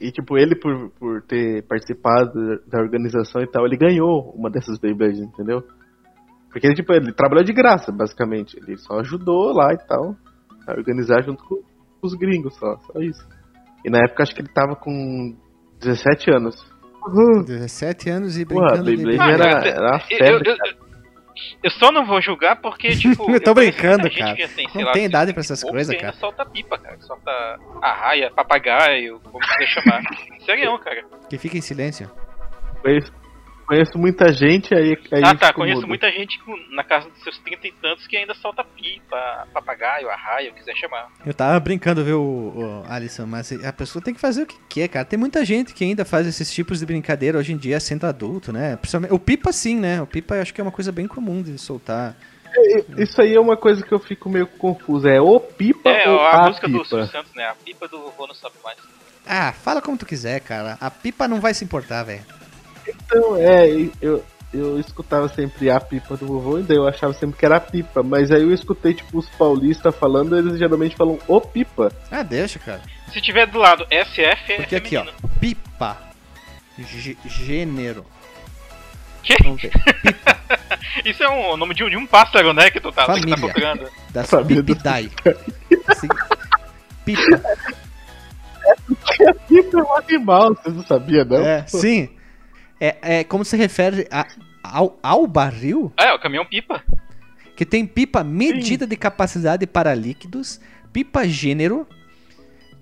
E, 0.00 0.12
tipo, 0.12 0.38
ele, 0.38 0.54
por, 0.54 0.90
por 0.98 1.22
ter 1.22 1.62
participado 1.66 2.30
da 2.66 2.78
organização 2.78 3.42
e 3.42 3.46
tal, 3.46 3.66
ele 3.66 3.76
ganhou 3.76 4.32
uma 4.36 4.48
dessas 4.50 4.78
Beyblades, 4.78 5.18
entendeu? 5.18 5.62
Porque, 6.52 6.66
ele, 6.66 6.74
tipo, 6.76 6.92
ele 6.92 7.12
trabalhou 7.12 7.44
de 7.44 7.52
graça, 7.52 7.90
basicamente. 7.90 8.56
Ele 8.56 8.76
só 8.76 9.00
ajudou 9.00 9.52
lá 9.52 9.72
e 9.72 9.78
tal, 9.86 10.14
a 10.66 10.72
organizar 10.72 11.22
junto 11.24 11.42
com 11.44 11.60
os 12.02 12.14
gringos, 12.14 12.54
só, 12.56 12.76
só 12.78 13.00
isso. 13.00 13.26
E 13.84 13.90
na 13.90 13.98
época, 14.04 14.22
acho 14.22 14.34
que 14.34 14.40
ele 14.42 14.48
tava 14.52 14.76
com 14.76 15.36
17 15.80 16.30
anos. 16.30 16.54
Uhum. 17.06 17.42
17 17.42 18.10
anos 18.10 18.38
e 18.38 18.44
Porra, 18.44 18.66
brincando 18.82 18.90
de 18.96 19.04
Beyblade 19.04 19.42
Ah, 19.42 19.46
era, 19.48 19.68
era 19.68 19.80
uma 19.80 19.96
Eu, 20.10 20.18
febre. 20.18 20.50
eu- 20.50 20.54
eu- 20.54 20.77
eu 21.62 21.70
só 21.70 21.90
não 21.92 22.04
vou 22.04 22.20
julgar 22.20 22.56
porque, 22.56 22.90
tipo. 22.96 23.28
Eu 23.32 23.40
tô 23.42 23.54
conheço 23.54 23.76
brincando, 23.78 24.04
gente 24.08 24.18
cara. 24.18 24.36
que, 24.36 24.42
assim, 24.42 24.64
Não 24.74 24.84
lá, 24.84 24.92
tem 24.92 25.04
idade 25.04 25.32
pra 25.32 25.40
essas 25.40 25.62
coisas, 25.62 25.96
cara. 25.96 26.12
solta 26.14 26.44
pipa, 26.46 26.78
cara. 26.78 26.98
Solta 27.00 27.58
arraia, 27.82 28.30
papagaio, 28.30 29.20
como 29.20 29.38
quiser 29.40 29.66
chamar. 29.66 30.02
Sério, 30.44 30.78
cara. 30.78 31.04
Que 31.28 31.38
fica 31.38 31.56
em 31.58 31.60
silêncio. 31.60 32.10
Conheço, 32.82 33.12
conheço 33.68 33.98
muita 33.98 34.32
gente 34.32 34.74
aí. 34.74 34.96
aí 35.12 35.22
ah, 35.22 35.34
tá. 35.34 35.52
Conheço 35.52 35.82
mudo. 35.82 35.88
muita 35.88 36.10
gente 36.10 36.40
na 36.70 36.82
casa 36.82 37.10
dos 37.10 37.22
seus 37.22 37.36
30 37.38 37.66
e 37.66 37.72
tantos 37.72 38.06
que 38.06 38.16
ainda 38.16 38.34
solta 38.34 38.64
pipa, 38.64 39.46
papagaio, 39.52 40.08
arraia, 40.08 40.50
o 40.50 40.54
que 40.54 40.60
quiser 40.60 40.74
chamar. 40.74 41.08
Eu 41.24 41.34
tava 41.34 41.60
brincando, 41.60 42.02
viu, 42.02 42.20
o, 42.20 42.84
Alisson, 42.88 43.26
mas 43.26 43.52
a 43.64 43.72
pessoa 43.72 44.02
tem 44.02 44.14
que 44.14 44.20
fazer 44.20 44.42
o 44.44 44.46
que 44.46 44.56
quer, 44.68 44.88
cara. 44.88 45.04
Tem 45.04 45.18
muita 45.18 45.44
gente 45.44 45.74
que 45.74 45.84
ainda 45.84 46.04
faz 46.04 46.26
esses 46.26 46.50
tipos 46.50 46.80
de 46.80 46.86
brincadeira 46.86 47.38
hoje 47.38 47.52
em 47.52 47.58
dia 47.58 47.78
sendo 47.78 48.06
adulto, 48.06 48.52
né? 48.52 48.76
Principalmente, 48.76 49.12
o 49.12 49.18
pipa 49.18 49.52
sim, 49.52 49.78
né? 49.78 50.00
O 50.00 50.06
pipa 50.06 50.36
eu 50.36 50.42
acho 50.42 50.54
que 50.54 50.60
é 50.60 50.64
uma 50.64 50.72
coisa 50.72 50.90
bem 50.90 51.06
comum 51.06 51.42
de 51.42 51.58
soltar. 51.58 52.16
Isso 52.96 53.20
aí 53.20 53.34
é 53.34 53.40
uma 53.40 53.56
coisa 53.56 53.84
que 53.84 53.92
eu 53.92 53.98
fico 53.98 54.30
meio 54.30 54.46
confuso. 54.46 55.06
É 55.06 55.20
o 55.20 55.38
pipa 55.38 55.90
É, 55.90 56.08
ou 56.08 56.18
a, 56.20 56.30
a, 56.30 56.48
música 56.48 56.66
do 56.66 56.72
pipa? 56.72 56.88
Silvio 56.88 57.06
Santos, 57.06 57.34
né? 57.34 57.44
A 57.44 57.54
pipa 57.54 57.86
do 57.86 57.98
vovô 57.98 58.26
não 58.26 58.34
sabe 58.34 58.54
mais. 58.64 58.78
Ah, 59.26 59.52
fala 59.52 59.82
como 59.82 59.98
tu 59.98 60.06
quiser, 60.06 60.40
cara. 60.40 60.78
A 60.80 60.90
pipa 60.90 61.28
não 61.28 61.38
vai 61.38 61.52
se 61.52 61.62
importar, 61.62 62.02
velho. 62.02 62.24
Então, 62.88 63.36
é, 63.36 63.68
eu, 64.00 64.24
eu 64.52 64.78
escutava 64.80 65.28
sempre 65.28 65.70
a 65.70 65.78
pipa 65.80 66.16
do 66.16 66.26
vovô, 66.26 66.58
e 66.58 66.62
daí 66.62 66.76
eu 66.76 66.86
achava 66.88 67.12
sempre 67.12 67.38
que 67.38 67.44
era 67.44 67.56
a 67.56 67.60
pipa. 67.60 68.02
Mas 68.02 68.30
aí 68.30 68.42
eu 68.42 68.52
escutei, 68.52 68.94
tipo, 68.94 69.18
os 69.18 69.28
paulistas 69.30 69.94
falando, 69.96 70.36
eles 70.36 70.58
geralmente 70.58 70.96
falam 70.96 71.18
o 71.26 71.40
pipa. 71.40 71.92
Ah, 72.10 72.22
deixa, 72.22 72.58
cara. 72.58 72.80
Se 73.12 73.20
tiver 73.20 73.46
do 73.46 73.58
lado 73.58 73.86
SF, 73.90 74.52
é 74.52 74.56
Porque 74.56 74.76
aqui, 74.76 74.96
ó, 74.96 75.04
pipa. 75.40 75.96
Gê- 76.78 77.16
gênero. 77.26 78.04
Que? 79.22 79.36
Vamos 79.42 79.60
ver. 79.60 79.72
Isso 81.04 81.22
é 81.22 81.28
um, 81.28 81.50
o 81.50 81.56
nome 81.56 81.74
de 81.74 81.82
um, 81.84 81.90
de 81.90 81.96
um 81.96 82.06
pássaro, 82.06 82.52
né? 82.52 82.70
Que 82.70 82.80
tu 82.80 82.92
tá, 82.92 83.02
que 83.02 83.06
tá 83.08 83.14
Família. 83.14 83.36
procurando. 83.36 83.88
Das 84.10 84.30
Família 84.30 84.62
do- 84.62 84.66
pipidae. 84.66 85.10
Assim, 85.88 86.08
pipa. 87.04 87.42
Pipa 89.48 89.78
é 89.78 89.82
um 89.82 89.96
animal, 89.96 90.54
vocês 90.54 90.74
não 90.74 90.84
sabiam, 90.84 91.24
não? 91.24 91.38
É, 91.38 91.64
sim. 91.66 92.08
É, 92.80 92.96
é 93.20 93.24
como 93.24 93.44
se 93.44 93.56
refere 93.56 94.06
a- 94.10 94.26
ao, 94.62 94.98
ao 95.02 95.26
barril 95.26 95.92
Ah, 95.96 96.04
é, 96.06 96.12
o 96.14 96.18
caminhão 96.18 96.44
pipa. 96.44 96.82
que 97.56 97.64
tem 97.66 97.84
pipa 97.86 98.22
medida 98.22 98.86
de 98.86 98.96
capacidade 98.96 99.66
para 99.66 99.94
líquidos, 99.94 100.60
pipa 100.92 101.26
gênero, 101.26 101.86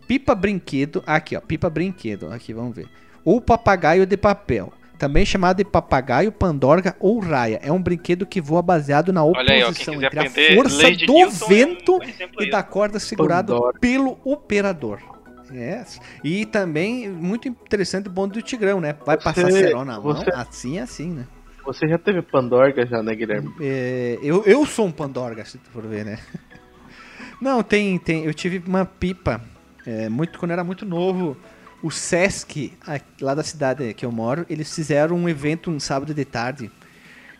pipa 0.07 0.35
brinquedo, 0.35 1.03
aqui 1.07 1.37
ó, 1.37 1.41
pipa 1.41 1.71
brinquedo, 1.71 2.31
aqui 2.33 2.53
vamos 2.53 2.77
ver. 2.77 2.89
Ou 3.25 3.41
papagaio 3.41 4.07
de 4.07 4.17
papel, 4.17 4.73
também 4.99 5.25
chamado 5.27 5.57
de 5.59 5.65
papagaio, 5.65 6.31
pandorga 6.31 6.95
ou 7.01 7.19
raia. 7.19 7.59
É 7.63 7.73
um 7.73 7.83
brinquedo 7.83 8.25
que 8.27 8.41
voa 8.41 8.63
baseado 8.63 9.13
na 9.13 9.23
aí, 9.23 9.27
ó, 9.63 9.67
oposição 9.67 9.95
quiser 9.95 10.07
entre 10.07 10.21
a 10.21 10.23
força 10.57 10.91
do 10.91 11.13
Newton 11.13 11.19
é 11.21 11.27
um 11.27 11.49
vento 11.49 12.03
exemplo 12.03 12.41
e 12.43 12.45
aí. 12.45 12.51
da 12.51 12.63
corda 12.63 12.99
segurado 12.99 13.53
Pandora. 13.55 13.79
pelo 13.81 14.19
operador. 14.25 15.16
Yes. 15.53 16.01
E 16.25 16.45
também 16.47 17.09
muito 17.09 17.47
interessante 17.49 18.09
o 18.09 18.11
bonde 18.11 18.35
do 18.35 18.43
Tigrão, 18.43 18.81
né? 18.81 18.95
Vai 19.05 19.17
Você- 19.17 19.25
passar 19.25 19.51
cerol 19.51 19.85
na 19.85 19.95
mão, 20.01 20.03
você- 20.03 20.31
assim 20.35 20.79
assim, 20.79 21.11
né? 21.11 21.27
Você 21.65 21.89
já 21.89 21.99
teve 21.99 22.23
Pandorga 22.23 22.87
já, 22.87 23.03
né, 23.03 23.15
Guilherme? 23.15 23.53
É, 23.61 24.19
eu, 24.23 24.45
eu 24.45 24.65
sou 24.65 24.87
um 24.87 24.93
pandorga, 24.93 25.45
se 25.45 25.59
tu 25.59 25.69
for 25.71 25.85
ver, 25.87 26.05
né? 26.05 26.19
Não, 27.41 27.63
tem, 27.63 27.99
tem. 27.99 28.25
Eu 28.25 28.33
tive 28.33 28.63
uma 28.67 28.85
pipa, 28.85 29.41
é, 29.87 30.09
muito 30.09 30.39
quando 30.39 30.51
eu 30.51 30.55
era 30.55 30.65
muito 30.65 30.87
novo. 30.87 31.37
O 31.83 31.91
Sesc, 31.91 32.73
a- 32.87 33.01
lá 33.21 33.35
da 33.35 33.43
cidade 33.43 33.93
que 33.95 34.05
eu 34.07 34.11
moro, 34.13 34.47
eles 34.49 34.73
fizeram 34.75 35.17
um 35.17 35.29
evento 35.29 35.71
um 35.71 35.79
sábado 35.79 36.15
de 36.15 36.25
tarde 36.25 36.71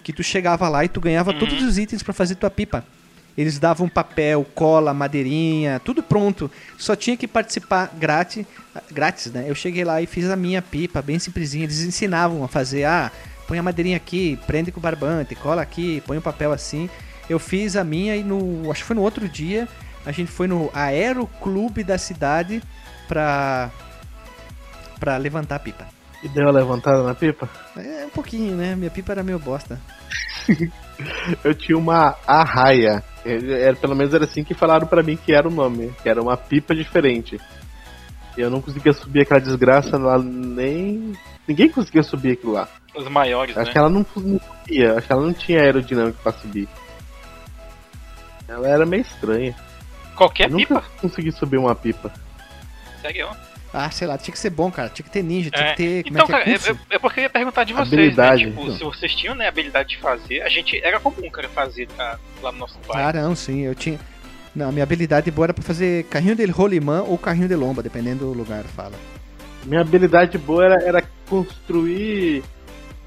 que 0.03 0.13
tu 0.13 0.23
chegava 0.23 0.69
lá 0.69 0.85
e 0.85 0.89
tu 0.89 1.01
ganhava 1.01 1.31
Uhum. 1.33 1.39
todos 1.39 1.63
os 1.63 1.79
itens 1.79 2.03
pra 2.03 2.13
fazer 2.13 2.35
tua 2.35 2.51
pipa. 2.51 2.85
Eles 3.37 3.59
davam 3.59 3.89
papel, 3.89 4.47
cola, 4.55 4.95
madeirinha, 4.95 5.81
tudo 5.85 6.03
pronto. 6.03 6.51
Só 6.79 6.97
tinha 6.97 7.17
que 7.17 7.29
participar 7.29 7.93
grátis, 7.95 8.47
grátis, 8.91 9.31
né? 9.31 9.45
Eu 9.47 9.55
cheguei 9.55 9.85
lá 9.85 10.01
e 10.01 10.07
fiz 10.07 10.31
a 10.31 10.37
minha 10.37 10.63
pipa, 10.63 11.03
bem 11.03 11.19
simplesinha. 11.19 11.65
Eles 11.65 11.83
ensinavam 11.83 12.43
a 12.43 12.49
fazer, 12.49 12.85
ah, 12.85 13.13
põe 13.47 13.59
a 13.59 13.63
madeirinha 13.63 13.97
aqui, 13.97 14.39
prende 14.47 14.73
com 14.73 14.81
o 14.81 14.83
barbante, 14.83 15.35
cola 15.35 15.61
aqui, 15.61 16.03
põe 16.07 16.17
o 16.17 16.23
papel 16.23 16.53
assim. 16.53 16.89
Eu 17.29 17.39
fiz 17.39 17.77
a 17.77 17.85
minha 17.85 18.17
e 18.17 18.23
no, 18.23 18.71
acho 18.71 18.83
que 18.83 18.87
foi 18.87 18.97
no 18.97 19.03
outro 19.03 19.29
dia, 19.29 19.69
a 20.05 20.13
gente 20.13 20.31
foi 20.31 20.47
no 20.47 20.71
Aeroclube 20.73 21.83
da 21.85 21.99
cidade 21.99 22.63
pra 23.09 23.71
pra 24.99 25.19
levantar 25.19 25.57
a 25.57 25.59
pipa. 25.59 25.96
E 26.27 26.29
deu 26.29 26.49
a 26.49 26.51
levantada 26.51 27.05
na 27.05 27.15
pipa? 27.15 27.49
É 27.77 28.05
um 28.05 28.11
pouquinho, 28.11 28.57
né? 28.57 28.75
Minha 28.75 28.91
pipa 28.91 29.13
era 29.13 29.23
meio 29.23 29.39
bosta. 29.39 29.81
Eu 31.45 31.55
tinha 31.55 31.79
uma 31.79 32.17
arraia. 32.27 33.01
Era, 33.25 33.77
pelo 33.77 33.95
menos 33.95 34.13
era 34.13 34.25
assim 34.25 34.43
que 34.43 34.53
falaram 34.53 34.89
pra 34.89 35.05
mim 35.05 35.17
que 35.17 35.33
era 35.33 35.47
o 35.47 35.53
nome. 35.53 35.93
Que 36.03 36.09
era 36.09 36.21
uma 36.21 36.37
pipa 36.37 36.75
diferente. 36.75 37.41
E 38.37 38.41
eu 38.41 38.51
não 38.51 38.61
conseguia 38.61 38.93
subir 38.93 39.23
aquela 39.23 39.41
desgraça 39.41 39.97
lá, 39.97 40.19
nem. 40.19 41.13
Ninguém 41.47 41.69
conseguia 41.71 42.03
subir 42.03 42.33
aquilo 42.33 42.53
lá. 42.53 42.69
Os 42.95 43.09
maiores, 43.09 43.57
Acho 43.57 43.67
né? 43.67 43.73
que 43.73 43.79
ela 43.79 43.89
não, 43.89 44.05
não 44.17 44.41
subia, 44.41 44.95
acho 44.95 45.07
que 45.07 45.13
ela 45.13 45.23
não 45.23 45.33
tinha 45.33 45.61
aerodinâmica 45.61 46.19
pra 46.23 46.33
subir. 46.33 46.69
Ela 48.49 48.69
era 48.69 48.85
meio 48.85 49.03
estranha. 49.03 49.55
Qualquer 50.17 50.47
eu 50.51 50.51
nunca 50.59 50.81
pipa. 50.81 50.85
consegui 51.01 51.31
subir 51.33 51.59
uma 51.59 51.75
pipa. 51.75 52.13
Segue 53.01 53.23
ó. 53.23 53.33
Ah, 53.75 53.91
sei 53.91 54.07
lá, 54.07 54.17
tinha 54.17 54.33
que 54.33 54.39
ser 54.39 54.51
bom, 54.51 54.71
cara. 54.71 54.89
Tinha 54.89 55.05
que 55.05 55.11
ter 55.13 55.23
ninja, 55.23 55.51
tinha 55.51 55.67
É, 55.67 55.71
que 55.71 55.77
ter. 55.77 56.03
Como 56.05 56.17
Então, 56.17 56.25
é 56.25 56.27
que 56.27 56.33
cara, 56.33 56.51
é? 56.51 56.71
é, 56.71 56.73
é- 56.93 56.97
é 56.97 56.99
porque 56.99 57.21
eu 57.21 57.25
ia 57.25 57.31
perguntar 57.31 57.65
de 57.65 57.73
vocês, 57.73 57.93
Habilidade. 57.93 58.47
né? 58.47 58.51
Tipo, 58.53 58.73
se 58.73 58.85
vocês 58.85 59.15
tinham 59.15 59.35
né, 59.35 59.47
a 59.47 59.49
habilidade 59.49 59.91
de 59.91 59.99
fazer, 59.99 60.41
a 60.43 60.49
gente 60.49 60.81
era 60.83 60.99
comum, 61.01 61.29
cara, 61.31 61.49
fazer 61.49 61.87
tá, 61.89 62.19
lá 62.43 62.53
no 62.53 62.59
nosso 62.59 62.79
pai. 62.87 63.03
Ah, 63.03 63.13
não, 63.13 63.35
sim, 63.35 63.61
eu 63.63 63.75
tinha. 63.75 63.99
Não, 64.55 64.73
minha 64.73 64.85
habilidade 64.85 65.31
boa 65.31 65.47
era 65.47 65.53
pra 65.55 65.63
fazer 65.63 66.05
carrinho 66.05 66.35
de 66.35 66.47
rolimã 66.47 67.03
ou 67.03 67.19
carrinho 67.19 67.49
de 67.49 67.55
lomba, 67.55 67.83
dependendo 67.83 68.25
do 68.25 68.33
lugar, 68.33 68.65
fala. 68.65 68.95
Minha 69.65 69.83
habilidade 69.83 70.39
boa 70.39 70.65
era, 70.65 70.83
era 70.83 71.03
construir 71.29 72.43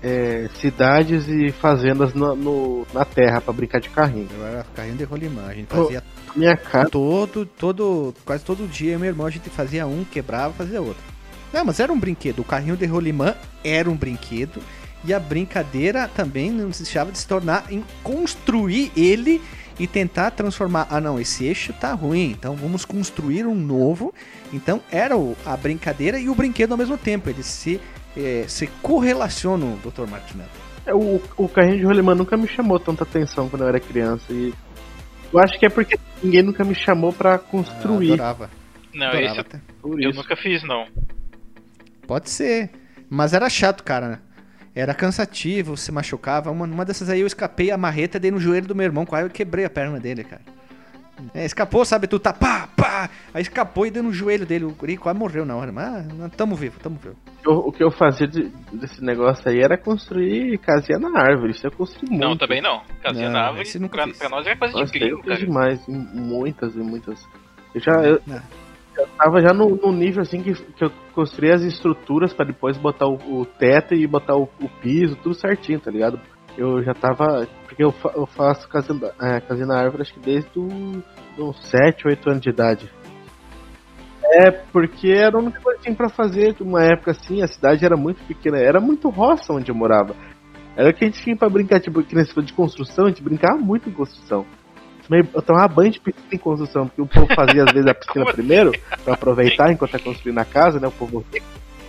é, 0.01 0.49
cidades 0.59 1.27
e 1.27 1.51
fazendas 1.51 2.13
no, 2.13 2.35
no- 2.35 2.87
na 2.93 3.03
terra 3.05 3.41
pra 3.41 3.53
brincar 3.53 3.79
de 3.81 3.89
carrinho. 3.89 4.27
Eu 4.37 4.45
era 4.45 4.65
carrinho 4.75 4.95
de 4.97 5.03
rolimã, 5.03 5.47
a 5.47 5.53
gente 5.53 5.67
fazia 5.67 6.03
Minha 6.35 6.55
casa. 6.55 6.89
todo, 6.89 7.45
todo, 7.45 8.13
quase 8.25 8.43
todo 8.43 8.67
dia, 8.67 8.93
eu 8.93 8.99
meu 8.99 9.09
irmão, 9.09 9.25
a 9.27 9.29
gente 9.29 9.49
fazia 9.49 9.85
um, 9.85 10.03
quebrava, 10.05 10.53
fazia 10.53 10.81
outro. 10.81 11.03
Não, 11.51 11.65
mas 11.65 11.79
era 11.79 11.91
um 11.91 11.99
brinquedo. 11.99 12.39
O 12.39 12.43
carrinho 12.45 12.77
de 12.77 12.85
rolimã 12.85 13.35
era 13.63 13.89
um 13.89 13.95
brinquedo. 13.95 14.61
E 15.03 15.13
a 15.13 15.19
brincadeira 15.19 16.07
também 16.07 16.51
não 16.51 16.69
deixava 16.69 17.11
de 17.11 17.17
se 17.17 17.25
tornar 17.27 17.65
em 17.71 17.83
construir 18.03 18.91
ele 18.95 19.41
e 19.79 19.87
tentar 19.87 20.31
transformar. 20.31 20.87
Ah, 20.89 20.99
não, 20.99 21.19
esse 21.19 21.45
eixo 21.45 21.71
tá 21.73 21.93
ruim, 21.93 22.31
então 22.31 22.53
vamos 22.55 22.83
construir 22.85 23.45
um 23.47 23.55
novo. 23.55 24.13
Então 24.53 24.81
era 24.91 25.15
a 25.45 25.57
brincadeira 25.57 26.19
e 26.19 26.29
o 26.29 26.35
brinquedo 26.35 26.73
ao 26.73 26.77
mesmo 26.77 26.97
tempo. 26.97 27.29
Eles 27.29 27.45
se, 27.45 27.79
eh, 28.17 28.45
se 28.47 28.67
correlacionam, 28.81 29.77
Dr. 29.83 30.07
Martinello. 30.09 30.49
É, 30.85 30.93
O, 30.93 31.21
o 31.37 31.47
carrinho 31.49 31.77
de 31.77 31.83
rolimã 31.85 32.15
nunca 32.15 32.35
me 32.37 32.47
chamou 32.47 32.79
tanta 32.79 33.03
atenção 33.03 33.49
quando 33.49 33.63
eu 33.63 33.67
era 33.67 33.79
criança. 33.79 34.23
E 34.29 34.53
eu 35.31 35.39
acho 35.39 35.59
que 35.59 35.65
é 35.65 35.69
porque 35.69 35.97
ninguém 36.23 36.41
nunca 36.43 36.63
me 36.63 36.73
chamou 36.75 37.13
pra 37.13 37.33
Eu 37.33 37.39
construir. 37.39 38.13
adorava. 38.13 38.49
Não, 38.93 39.07
adorava 39.07 39.41
esse 39.41 39.61
eu 39.83 39.99
isso. 39.99 40.17
nunca 40.19 40.35
fiz, 40.35 40.63
não. 40.63 40.87
Pode 42.07 42.29
ser. 42.29 42.69
Mas 43.09 43.33
era 43.33 43.49
chato, 43.49 43.83
cara. 43.83 44.21
Era 44.73 44.93
cansativo, 44.93 45.75
se 45.75 45.91
machucava. 45.91 46.51
Uma, 46.51 46.65
uma 46.65 46.85
dessas 46.85 47.09
aí 47.09 47.21
eu 47.21 47.27
escapei 47.27 47.71
a 47.71 47.77
marreta, 47.77 48.19
dei 48.19 48.31
no 48.31 48.39
joelho 48.39 48.67
do 48.67 48.75
meu 48.75 48.85
irmão, 48.85 49.05
quase 49.05 49.25
eu 49.25 49.29
quebrei 49.29 49.65
a 49.65 49.69
perna 49.69 49.99
dele, 49.99 50.23
cara. 50.23 50.41
É, 51.33 51.43
escapou, 51.45 51.83
sabe? 51.83 52.07
Tu 52.07 52.17
tá 52.17 52.31
pá, 52.31 52.67
pá. 52.75 53.09
Aí 53.33 53.41
escapou 53.41 53.85
e 53.85 53.91
deu 53.91 54.01
no 54.01 54.13
joelho 54.13 54.45
dele. 54.45 54.65
O 54.65 54.71
guri 54.71 54.95
quase 54.95 55.19
morreu 55.19 55.45
na 55.45 55.55
hora. 55.55 55.71
Mas 55.71 56.05
ah, 56.21 56.29
tamo 56.35 56.55
vivo, 56.55 56.79
tamo 56.79 56.97
vivo. 57.01 57.15
Eu- 57.45 57.53
o 57.59 57.71
que 57.71 57.83
eu 57.83 57.89
fazia 57.89 58.27
de- 58.27 58.49
desse 58.73 59.01
negócio 59.03 59.47
aí 59.49 59.59
era 59.61 59.77
construir 59.77 60.57
casinha 60.59 60.99
na 60.99 61.19
árvore. 61.21 61.51
Isso 61.51 61.65
eu 61.65 61.71
construí 61.71 62.09
muito. 62.09 62.21
Não, 62.23 62.37
também 62.37 62.61
não. 62.61 62.81
Casinha 63.01 63.27
Não, 63.27 63.33
na 63.33 63.47
árvore, 63.47 63.79
nunca 63.79 63.95
pra, 63.97 64.07
fiz. 64.07 64.17
pra 64.19 64.29
nós 64.29 64.45
era 64.45 64.57
coisa 64.57 64.73
de 64.73 64.79
Nossa, 64.81 64.97
eu 64.97 64.99
gringo, 64.99 65.23
cara. 65.23 65.39
demais. 65.39 65.87
em 65.89 65.97
Muitas 66.19 66.75
e 66.75 66.79
muitas. 66.79 67.23
Eu 67.73 67.81
já, 67.81 67.91
eu, 68.03 68.19
Não. 68.27 68.41
eu 68.97 69.07
tava 69.17 69.41
já 69.41 69.53
no, 69.53 69.69
no 69.75 69.91
nível 69.91 70.21
assim 70.21 70.41
que, 70.43 70.53
que 70.53 70.83
eu 70.83 70.91
construí 71.13 71.51
as 71.51 71.61
estruturas 71.61 72.33
pra 72.33 72.45
depois 72.45 72.77
botar 72.77 73.07
o, 73.07 73.15
o 73.41 73.45
teto 73.45 73.93
e 73.95 74.05
botar 74.05 74.35
o, 74.35 74.43
o 74.61 74.69
piso, 74.81 75.15
tudo 75.17 75.33
certinho, 75.35 75.79
tá 75.79 75.89
ligado? 75.89 76.19
Eu 76.57 76.83
já 76.83 76.93
tava. 76.93 77.47
Porque 77.65 77.81
eu, 77.83 77.91
fa- 77.93 78.11
eu 78.15 78.25
faço 78.25 78.67
casinha, 78.67 78.99
é, 79.21 79.39
casinha 79.39 79.67
na 79.67 79.79
árvore 79.79 80.01
acho 80.01 80.13
que 80.13 80.19
desde 80.19 80.49
os 81.37 81.69
7, 81.69 82.05
8 82.05 82.29
anos 82.29 82.41
de 82.41 82.49
idade. 82.49 82.91
É, 84.31 84.51
porque 84.51 85.09
era 85.11 85.37
a 85.37 85.41
única 85.41 85.59
coisa 85.59 85.79
que 85.79 85.85
tinha 85.85 85.95
pra 85.95 86.09
fazer 86.09 86.55
uma 86.61 86.83
época 86.83 87.11
assim, 87.11 87.41
a 87.41 87.47
cidade 87.47 87.83
era 87.83 87.97
muito 87.97 88.23
pequena, 88.25 88.57
era 88.59 88.79
muito 88.79 89.09
roça 89.09 89.53
onde 89.53 89.71
eu 89.71 89.75
morava. 89.75 90.15
Era 90.77 90.93
que 90.93 91.03
a 91.03 91.07
gente 91.07 91.21
tinha 91.23 91.35
pra 91.35 91.49
brincar, 91.49 91.79
tipo, 91.79 92.01
que 92.03 92.15
nesse 92.15 92.39
de 92.41 92.53
construção, 92.53 93.05
a 93.05 93.09
gente 93.09 93.23
brincava 93.23 93.57
muito 93.57 93.89
em 93.89 93.91
construção. 93.91 94.45
Eu 95.33 95.41
tomava 95.41 95.67
banho 95.67 95.91
de 95.91 95.99
piscina 95.99 96.27
em 96.31 96.37
construção, 96.37 96.87
porque 96.87 97.01
o 97.01 97.07
povo 97.07 97.27
fazia 97.35 97.63
às 97.63 97.71
vezes 97.71 97.87
a 97.89 97.95
piscina 97.95 98.25
primeiro, 98.31 98.71
pra 99.03 99.15
aproveitar 99.15 99.71
enquanto 99.71 99.91
tá 99.91 99.99
construindo 99.99 100.37
a 100.37 100.45
casa, 100.45 100.79
né? 100.79 100.87
O 100.87 100.91
povo 100.91 101.25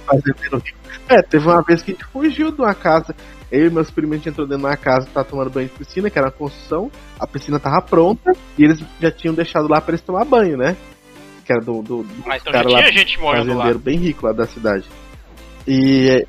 fazendo 0.07 0.63
É, 1.09 1.23
teve 1.23 1.47
uma 1.47 1.63
vez 1.63 1.83
que 1.83 1.93
a 1.93 1.95
gente 1.95 2.07
fugiu 2.07 2.51
de 2.51 2.61
uma 2.61 2.75
casa. 2.75 3.15
Eu 3.53 3.67
e 3.67 3.71
meus 3.71 3.91
primos 3.91 4.13
a 4.13 4.17
gente 4.17 4.29
entrou 4.31 4.47
dentro 4.47 4.63
de 4.63 4.69
uma 4.69 4.77
casa, 4.77 5.09
tava 5.13 5.29
tomando 5.29 5.51
banho 5.51 5.69
de 5.69 5.75
piscina, 5.75 6.09
que 6.09 6.19
era 6.19 6.29
uma 6.29 6.33
construção, 6.33 6.91
a 7.19 7.27
piscina 7.27 7.59
tava 7.59 7.83
pronta, 7.83 8.33
e 8.57 8.65
eles 8.65 8.83
já 9.01 9.11
tinham 9.11 9.35
deixado 9.35 9.69
lá 9.69 9.81
pra 9.81 9.93
eles 9.93 10.01
tomar 10.01 10.25
banho, 10.25 10.57
né? 10.57 10.77
Que 11.51 11.55
era 11.55 11.65
do, 11.65 11.83
do, 11.83 12.03
do 12.05 12.23
Mas 12.25 12.41
então 12.43 12.53
cara 12.53 12.71
já 12.71 12.77
lá, 12.77 12.83
tinha 12.85 12.93
gente 12.93 13.19
morando 13.19 13.55
lá. 13.55 13.75
bem 13.75 13.99
rico 13.99 14.25
lá 14.25 14.33
da 14.33 14.47
cidade. 14.47 14.85
E. 15.67 16.25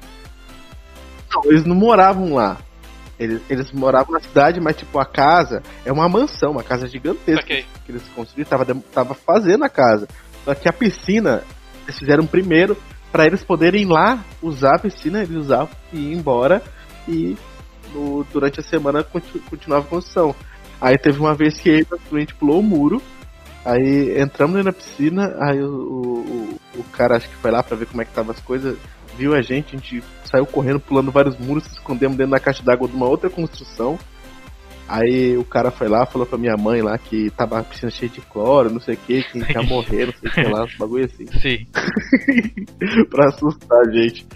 Não, 1.31 1.43
eles 1.45 1.63
não 1.63 1.75
moravam 1.75 2.33
lá. 2.33 2.57
Eles, 3.19 3.39
eles 3.47 3.71
moravam 3.71 4.13
na 4.13 4.19
cidade, 4.19 4.59
mas 4.59 4.75
tipo, 4.75 4.99
a 4.99 5.05
casa 5.05 5.61
é 5.85 5.91
uma 5.91 6.09
mansão, 6.09 6.53
uma 6.53 6.63
casa 6.63 6.87
gigantesca 6.87 7.43
Ok. 7.43 7.65
que 7.85 7.91
eles 7.91 8.01
construíram, 8.15 8.49
tava, 8.49 8.65
tava 8.91 9.13
fazendo 9.13 9.63
a 9.63 9.69
casa. 9.69 10.07
Só 10.43 10.55
que 10.55 10.67
a 10.67 10.73
piscina, 10.73 11.43
eles 11.83 11.99
fizeram 11.99 12.25
primeiro 12.25 12.75
para 13.11 13.27
eles 13.27 13.43
poderem 13.43 13.83
ir 13.83 13.85
lá 13.85 14.25
usar 14.41 14.77
a 14.77 14.79
piscina, 14.79 15.19
eles 15.21 15.35
usavam 15.37 15.69
e 15.93 15.97
ir 15.99 16.13
embora 16.13 16.63
e 17.07 17.37
no- 17.93 18.25
durante 18.33 18.59
a 18.59 18.63
semana 18.63 19.03
continu, 19.03 19.43
continuava 19.47 19.85
a 19.85 19.89
construção. 19.89 20.33
Aí 20.81 20.97
teve 20.97 21.19
uma 21.19 21.35
vez 21.35 21.59
que 21.61 21.69
ele, 21.69 21.87
a 22.11 22.17
gente 22.19 22.33
pulou 22.33 22.59
o 22.59 22.63
muro, 22.63 22.99
aí 23.65 24.19
entramos 24.19 24.63
da 24.63 24.71
piscina, 24.73 25.35
aí 25.39 25.61
o, 25.61 25.67
o, 25.69 26.59
o- 26.79 26.83
cara 26.91 27.17
acho 27.17 27.29
que 27.29 27.35
foi 27.35 27.51
lá 27.51 27.61
pra 27.63 27.77
ver 27.77 27.85
como 27.87 28.01
é 28.01 28.05
que 28.05 28.13
tava 28.13 28.31
as 28.31 28.39
coisas, 28.41 28.77
viu 29.17 29.33
a 29.35 29.41
gente, 29.41 29.75
a 29.75 29.79
gente 29.79 30.03
saiu 30.25 30.45
correndo, 30.45 30.79
pulando 30.79 31.11
vários 31.11 31.37
muros, 31.37 31.63
se 31.65 31.71
escondemos 31.73 32.17
dentro 32.17 32.31
da 32.31 32.39
caixa 32.39 32.63
d'água 32.63 32.87
de 32.87 32.95
uma 32.95 33.07
outra 33.07 33.29
construção. 33.29 33.97
Aí 34.87 35.37
o 35.37 35.45
cara 35.45 35.71
foi 35.71 35.87
lá, 35.87 36.05
falou 36.05 36.27
pra 36.27 36.37
minha 36.37 36.57
mãe 36.57 36.81
lá 36.81 36.97
que 36.97 37.29
tava 37.31 37.59
a 37.59 37.63
piscina 37.63 37.89
cheia 37.89 38.11
de 38.11 38.19
cloro, 38.19 38.69
não 38.69 38.81
sei 38.81 38.95
o 38.95 38.97
que, 38.97 39.23
que 39.23 39.37
ia 39.39 39.63
morrer, 39.63 40.07
não 40.07 40.13
sei 40.13 40.29
o 40.29 40.33
que 40.33 40.43
lá, 40.43 40.63
uns 40.65 40.75
bagulho 40.77 41.05
assim, 41.05 41.27
Sim. 41.39 41.65
pra 43.09 43.29
assustar 43.29 43.79
a 43.87 43.91
gente. 43.91 44.27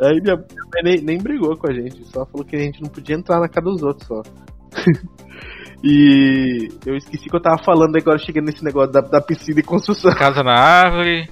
Aí 0.00 0.18
minha 0.20 0.36
minha 0.36 0.64
mãe 0.72 0.82
nem, 0.82 1.00
nem 1.02 1.18
brigou 1.18 1.56
com 1.58 1.68
a 1.70 1.74
gente, 1.74 2.02
só 2.06 2.24
falou 2.24 2.44
que 2.46 2.56
a 2.56 2.60
gente 2.60 2.80
não 2.82 2.88
podia 2.88 3.16
entrar 3.16 3.38
na 3.38 3.48
casa 3.48 3.66
dos 3.66 3.82
outros 3.82 4.06
só. 4.08 4.22
e 5.82 6.68
eu 6.86 6.96
esqueci 6.96 7.28
que 7.28 7.34
eu 7.36 7.42
tava 7.42 7.62
falando 7.64 7.96
agora, 7.96 8.18
cheguei 8.18 8.40
nesse 8.42 8.64
negócio 8.64 8.92
da, 8.92 9.00
da 9.00 9.20
piscina 9.20 9.60
e 9.60 9.62
construção. 9.64 10.14
Casa 10.14 10.42
na 10.42 10.54
árvore. 10.54 11.28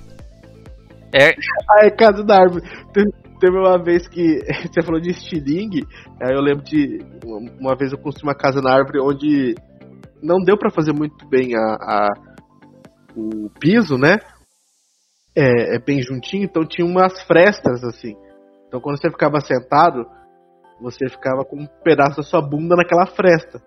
É, 1.13 1.31
Ah, 1.71 1.87
é 1.87 1.91
casa 1.91 2.25
da 2.25 2.37
árvore. 2.41 2.63
Te- 2.93 3.21
Teve 3.41 3.57
uma 3.57 3.83
vez 3.83 4.07
que 4.07 4.39
você 4.71 4.83
falou 4.83 5.01
de 5.01 5.11
estilingue, 5.13 5.83
aí 6.23 6.35
eu 6.35 6.43
lembro 6.43 6.63
de 6.63 6.99
uma- 7.59 7.75
vez 7.75 7.91
eu 7.91 7.97
construí 7.99 8.25
uma 8.29 8.35
casa 8.35 8.61
na 8.61 8.71
árvore 8.71 9.01
onde 9.01 9.55
não 10.23 10.37
deu 10.45 10.59
pra 10.59 10.71
fazer 10.71 10.93
muito 10.93 11.27
bem 11.27 11.57
a, 11.57 11.61
a- 11.81 12.15
o 13.17 13.49
piso, 13.59 13.97
né? 13.97 14.19
É, 15.35 15.77
é 15.77 15.79
bem 15.79 16.03
juntinho, 16.03 16.45
então 16.45 16.67
tinha 16.67 16.87
umas 16.87 17.23
frestas 17.23 17.83
assim. 17.83 18.15
Então 18.69 18.79
quando 18.79 19.01
você 19.01 19.09
ficava 19.11 19.41
sentado, 19.41 20.05
você 20.81 21.09
ficava 21.09 21.43
com 21.45 21.63
um 21.63 21.67
pedaço 21.83 22.19
da 22.19 22.23
sua 22.23 22.43
bunda 22.43 22.77
naquela 22.77 23.07
fresta. 23.07 23.63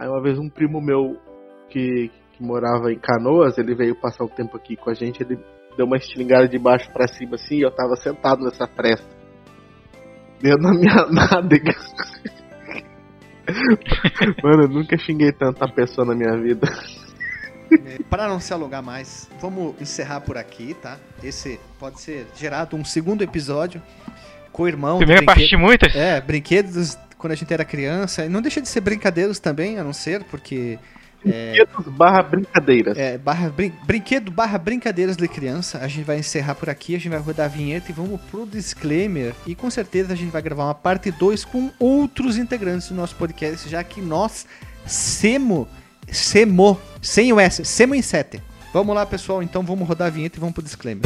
Aí 0.00 0.08
uma 0.08 0.22
vez 0.22 0.38
um 0.38 0.48
primo 0.48 0.80
meu 0.80 1.20
que, 1.68 2.10
que 2.32 2.42
morava 2.42 2.90
em 2.90 2.98
Canoas, 2.98 3.58
ele 3.58 3.74
veio 3.74 3.94
passar 3.94 4.24
um 4.24 4.28
tempo 4.28 4.56
aqui 4.56 4.74
com 4.74 4.88
a 4.88 4.94
gente, 4.94 5.22
ele 5.22 5.38
deu 5.76 5.84
uma 5.84 5.98
estilingada 5.98 6.48
de 6.48 6.58
baixo 6.58 6.90
pra 6.90 7.06
cima 7.06 7.34
assim, 7.34 7.56
e 7.56 7.60
eu 7.60 7.70
tava 7.70 7.94
sentado 7.96 8.42
nessa 8.42 8.66
fresta. 8.66 9.06
Deu 10.40 10.56
na 10.56 10.72
minha 10.72 11.04
nádega. 11.12 11.74
Mano, 14.42 14.62
eu 14.62 14.68
nunca 14.68 14.96
xinguei 14.96 15.32
tanta 15.32 15.68
pessoa 15.68 16.06
na 16.06 16.14
minha 16.14 16.34
vida. 16.40 16.66
Para 18.08 18.26
não 18.26 18.40
se 18.40 18.54
alongar 18.54 18.82
mais, 18.82 19.28
vamos 19.38 19.78
encerrar 19.82 20.22
por 20.22 20.38
aqui, 20.38 20.72
tá? 20.72 20.96
Esse 21.22 21.60
pode 21.78 22.00
ser 22.00 22.26
gerado 22.34 22.74
um 22.74 22.86
segundo 22.86 23.22
episódio 23.22 23.82
com 24.50 24.62
o 24.62 24.68
irmão. 24.68 24.96
primeira 24.96 25.24
parte 25.26 25.46
de 25.46 25.56
muitas. 25.58 25.94
É, 25.94 26.22
brinquedos 26.22 26.96
quando 27.20 27.32
a 27.32 27.36
gente 27.36 27.52
era 27.52 27.64
criança. 27.64 28.24
E 28.24 28.28
não 28.28 28.42
deixa 28.42 28.60
de 28.60 28.68
ser 28.68 28.80
brincadeiros 28.80 29.38
também, 29.38 29.78
a 29.78 29.84
não 29.84 29.92
ser, 29.92 30.24
porque. 30.24 30.78
É, 31.24 31.52
Brinquedos 31.52 31.86
barra 31.94 32.22
brincadeiras. 32.22 32.96
é, 32.96 33.18
barra, 33.18 33.50
brin- 33.50 33.74
brinquedo 33.86 34.30
barra 34.30 34.56
brincadeiras 34.56 35.18
de 35.18 35.28
criança. 35.28 35.78
A 35.78 35.86
gente 35.86 36.06
vai 36.06 36.18
encerrar 36.18 36.54
por 36.54 36.70
aqui, 36.70 36.94
a 36.94 36.98
gente 36.98 37.10
vai 37.10 37.18
rodar 37.20 37.44
a 37.44 37.48
vinheta 37.48 37.90
e 37.90 37.94
vamos 37.94 38.18
pro 38.30 38.46
disclaimer. 38.46 39.34
E 39.46 39.54
com 39.54 39.68
certeza 39.70 40.14
a 40.14 40.16
gente 40.16 40.30
vai 40.30 40.40
gravar 40.40 40.64
uma 40.64 40.74
parte 40.74 41.10
2 41.10 41.44
com 41.44 41.70
outros 41.78 42.38
integrantes 42.38 42.88
do 42.88 42.94
nosso 42.94 43.14
podcast, 43.16 43.68
já 43.68 43.84
que 43.84 44.00
nós 44.00 44.46
semo, 44.86 45.68
semo, 46.10 46.80
sem 47.02 47.34
o 47.34 47.38
S, 47.38 47.66
semo 47.66 47.94
em 47.94 48.00
7. 48.00 48.40
Vamos 48.72 48.94
lá, 48.94 49.04
pessoal, 49.04 49.42
então 49.42 49.62
vamos 49.62 49.86
rodar 49.86 50.06
a 50.08 50.10
vinheta 50.10 50.38
e 50.38 50.40
vamos 50.40 50.54
pro 50.54 50.62
disclaimer. 50.62 51.04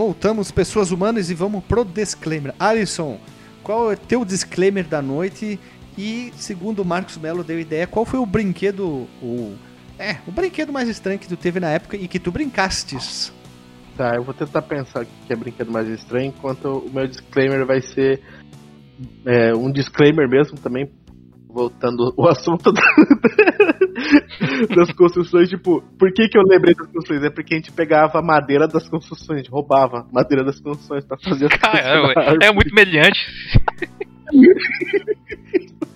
Voltamos, 0.00 0.50
pessoas 0.50 0.90
humanas, 0.92 1.28
e 1.28 1.34
vamos 1.34 1.62
pro 1.62 1.84
disclaimer. 1.84 2.54
Alisson, 2.58 3.20
qual 3.62 3.92
é 3.92 3.96
teu 3.96 4.24
disclaimer 4.24 4.82
da 4.88 5.02
noite? 5.02 5.60
E, 5.98 6.32
segundo 6.36 6.80
o 6.80 6.84
Marcos 6.86 7.18
Melo 7.18 7.44
deu 7.44 7.60
ideia, 7.60 7.86
qual 7.86 8.06
foi 8.06 8.18
o 8.18 8.24
brinquedo, 8.24 9.06
o... 9.22 9.54
É, 9.98 10.16
o 10.26 10.32
brinquedo 10.32 10.72
mais 10.72 10.88
estranho 10.88 11.18
que 11.18 11.28
tu 11.28 11.36
teve 11.36 11.60
na 11.60 11.68
época 11.68 11.98
e 11.98 12.08
que 12.08 12.18
tu 12.18 12.32
brincastes? 12.32 13.30
Tá, 13.94 14.14
eu 14.16 14.22
vou 14.22 14.32
tentar 14.32 14.62
pensar 14.62 15.02
o 15.02 15.06
que 15.26 15.34
é 15.34 15.36
brinquedo 15.36 15.70
mais 15.70 15.86
estranho, 15.86 16.28
enquanto 16.28 16.78
o 16.78 16.90
meu 16.90 17.06
disclaimer 17.06 17.66
vai 17.66 17.82
ser 17.82 18.22
é, 19.26 19.54
um 19.54 19.70
disclaimer 19.70 20.26
mesmo 20.26 20.56
também, 20.58 20.90
voltando 21.52 22.12
o 22.16 22.28
assunto 22.28 22.70
da- 22.72 22.82
das 24.76 24.92
construções, 24.92 25.48
tipo, 25.48 25.82
por 25.98 26.12
que 26.12 26.28
que 26.28 26.38
eu 26.38 26.42
lembrei 26.42 26.74
das 26.74 26.86
construções? 26.86 27.22
É 27.24 27.30
porque 27.30 27.54
a 27.54 27.56
gente 27.58 27.72
pegava 27.72 28.18
a 28.18 28.22
madeira 28.22 28.66
das 28.68 28.88
construções, 28.88 29.48
roubava 29.48 30.06
madeira 30.12 30.44
das 30.44 30.60
construções 30.60 31.04
pra 31.04 31.16
fazer 31.18 31.46
as 31.46 31.56
Caramba, 31.58 32.14
construções. 32.14 32.38
é 32.42 32.52
muito 32.52 32.74
meliante. 32.74 33.20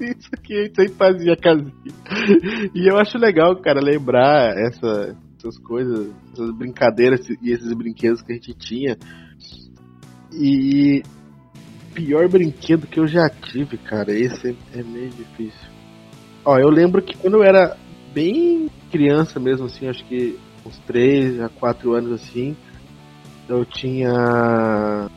Isso 0.01 0.31
que 0.43 0.55
a 0.55 0.63
gente 0.65 0.75
sempre 0.77 0.95
fazia 0.97 1.37
casinha. 1.37 1.73
E 2.75 2.91
eu 2.91 2.99
acho 2.99 3.17
legal, 3.17 3.57
cara, 3.61 3.81
lembrar 3.81 4.55
essa- 4.59 5.17
essas 5.39 5.59
coisas, 5.59 6.11
essas 6.33 6.51
brincadeiras 6.57 7.21
e 7.43 7.53
esses 7.53 7.73
brinquedos 7.75 8.23
que 8.23 8.33
a 8.33 8.35
gente 8.35 8.55
tinha. 8.55 8.97
E 10.33 11.03
pior 11.95 12.29
brinquedo 12.29 12.87
que 12.87 12.99
eu 12.99 13.07
já 13.07 13.31
tive, 13.31 13.79
cara, 13.79 14.13
esse 14.13 14.49
é, 14.49 14.81
é 14.81 14.83
meio 14.83 15.11
difícil. 15.11 15.71
Ó, 16.45 16.59
eu 16.59 16.69
lembro 16.69 17.01
que 17.01 17.17
quando 17.17 17.35
eu 17.35 17.43
era 17.43 17.77
bem 18.13 18.69
criança 18.91 19.41
mesmo, 19.41 19.67
assim, 19.67 19.89
acho 19.89 20.05
que 20.05 20.39
uns 20.67 20.79
3 20.81 21.41
a 21.41 21.49
4 21.49 21.95
anos 21.95 22.13
assim, 22.13 22.57
eu 23.49 23.65
tinha. 23.65 25.11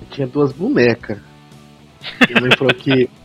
Eu 0.00 0.06
tinha 0.10 0.26
duas 0.26 0.52
bonecas. 0.52 1.18
Minha 2.28 2.40
mãe 2.40 2.56
falou 2.56 2.74
que. 2.74 3.08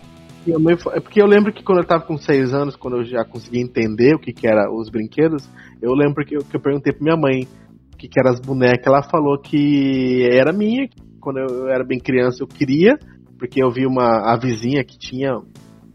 Minha 0.45 0.57
mãe 0.57 0.73
é 0.93 0.99
porque 1.01 1.21
eu 1.21 1.27
lembro 1.27 1.51
que 1.51 1.61
quando 1.61 1.79
eu 1.79 1.85
tava 1.85 2.05
com 2.05 2.17
6 2.17 2.53
anos, 2.53 2.75
quando 2.75 2.97
eu 2.97 3.03
já 3.03 3.25
conseguia 3.25 3.61
entender 3.61 4.15
o 4.15 4.19
que, 4.19 4.31
que 4.31 4.47
era 4.47 4.71
os 4.71 4.89
brinquedos, 4.89 5.47
eu 5.81 5.93
lembro 5.93 6.25
que 6.25 6.35
eu, 6.35 6.39
que 6.39 6.55
eu 6.55 6.61
perguntei 6.61 6.93
pra 6.93 7.03
minha 7.03 7.17
mãe 7.17 7.45
o 7.93 7.97
que, 7.97 8.07
que 8.07 8.19
eram 8.19 8.31
as 8.31 8.39
bonecas. 8.39 8.87
Ela 8.87 9.03
falou 9.03 9.37
que 9.37 10.27
era 10.31 10.53
minha, 10.53 10.87
que 10.87 11.08
quando 11.19 11.37
eu 11.39 11.67
era 11.69 11.83
bem 11.83 11.99
criança 11.99 12.43
eu 12.43 12.47
queria, 12.47 12.97
porque 13.37 13.63
eu 13.63 13.69
vi 13.71 13.85
uma 13.85 14.33
a 14.33 14.37
vizinha 14.37 14.83
que 14.83 14.97
tinha. 14.97 15.31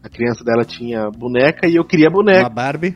A 0.03 0.09
criança 0.09 0.43
dela 0.43 0.63
tinha 0.63 1.09
boneca 1.09 1.67
e 1.67 1.75
eu 1.75 1.83
queria 1.83 2.09
boneca. 2.11 2.41
Uma 2.43 2.49
Barbie? 2.49 2.95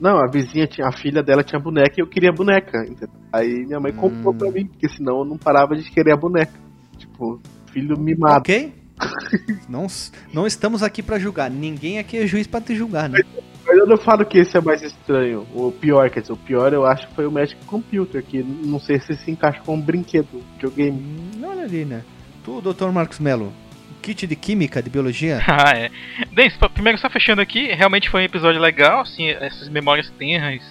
Não, 0.00 0.16
a 0.16 0.30
vizinha 0.30 0.66
tinha, 0.66 0.86
a 0.86 0.92
filha 0.92 1.22
dela 1.22 1.42
tinha 1.42 1.60
boneca 1.60 1.94
e 1.98 2.00
eu 2.02 2.06
queria 2.08 2.32
boneca. 2.32 2.84
entendeu? 2.86 3.14
Aí 3.32 3.66
minha 3.66 3.80
mãe 3.80 3.92
comprou 3.92 4.32
Hum. 4.32 4.38
pra 4.38 4.50
mim, 4.50 4.66
porque 4.66 4.88
senão 4.88 5.18
eu 5.18 5.24
não 5.24 5.36
parava 5.36 5.74
de 5.74 5.90
querer 5.90 6.12
a 6.12 6.16
boneca. 6.16 6.52
Tipo, 6.96 7.40
filho 7.72 7.98
mimado. 7.98 8.38
Ok? 8.38 8.72
não, 9.68 9.86
não 10.32 10.46
estamos 10.46 10.82
aqui 10.82 11.02
pra 11.02 11.18
julgar. 11.18 11.50
Ninguém 11.50 11.98
aqui 11.98 12.18
é 12.18 12.26
juiz 12.26 12.46
pra 12.46 12.60
te 12.60 12.74
julgar, 12.74 13.08
né? 13.08 13.20
Mas 13.66 13.76
eu 13.76 13.86
não 13.86 13.98
falo 13.98 14.24
que 14.24 14.38
esse 14.38 14.56
é 14.56 14.60
mais 14.60 14.82
estranho. 14.82 15.46
O 15.54 15.70
pior, 15.70 16.08
quer 16.10 16.20
dizer, 16.20 16.32
o 16.32 16.36
pior 16.36 16.72
eu 16.72 16.86
acho 16.86 17.06
que 17.08 17.14
foi 17.14 17.26
o 17.26 17.30
Magic 17.30 17.62
Computer, 17.66 18.22
que 18.22 18.42
não 18.42 18.80
sei 18.80 18.98
se 18.98 19.14
se 19.14 19.30
encaixa 19.30 19.60
com 19.60 19.74
um 19.74 19.80
brinquedo, 19.80 20.42
videogame. 20.54 20.98
Hum, 20.98 21.44
Olha 21.44 21.64
ali, 21.64 21.84
né? 21.84 22.02
Tu, 22.44 22.60
doutor 22.60 22.90
Marcos 22.92 23.18
Melo, 23.18 23.52
kit 24.00 24.26
de 24.26 24.34
química, 24.36 24.82
de 24.82 24.88
biologia? 24.88 25.40
Ah, 25.46 25.76
é. 25.76 25.90
Bem, 26.32 26.50
primeiro 26.72 26.98
só 26.98 27.10
fechando 27.10 27.42
aqui, 27.42 27.66
realmente 27.72 28.08
foi 28.08 28.22
um 28.22 28.24
episódio 28.24 28.60
legal, 28.60 29.00
assim, 29.00 29.28
essas 29.28 29.68
memórias 29.68 30.08
tenras 30.18 30.62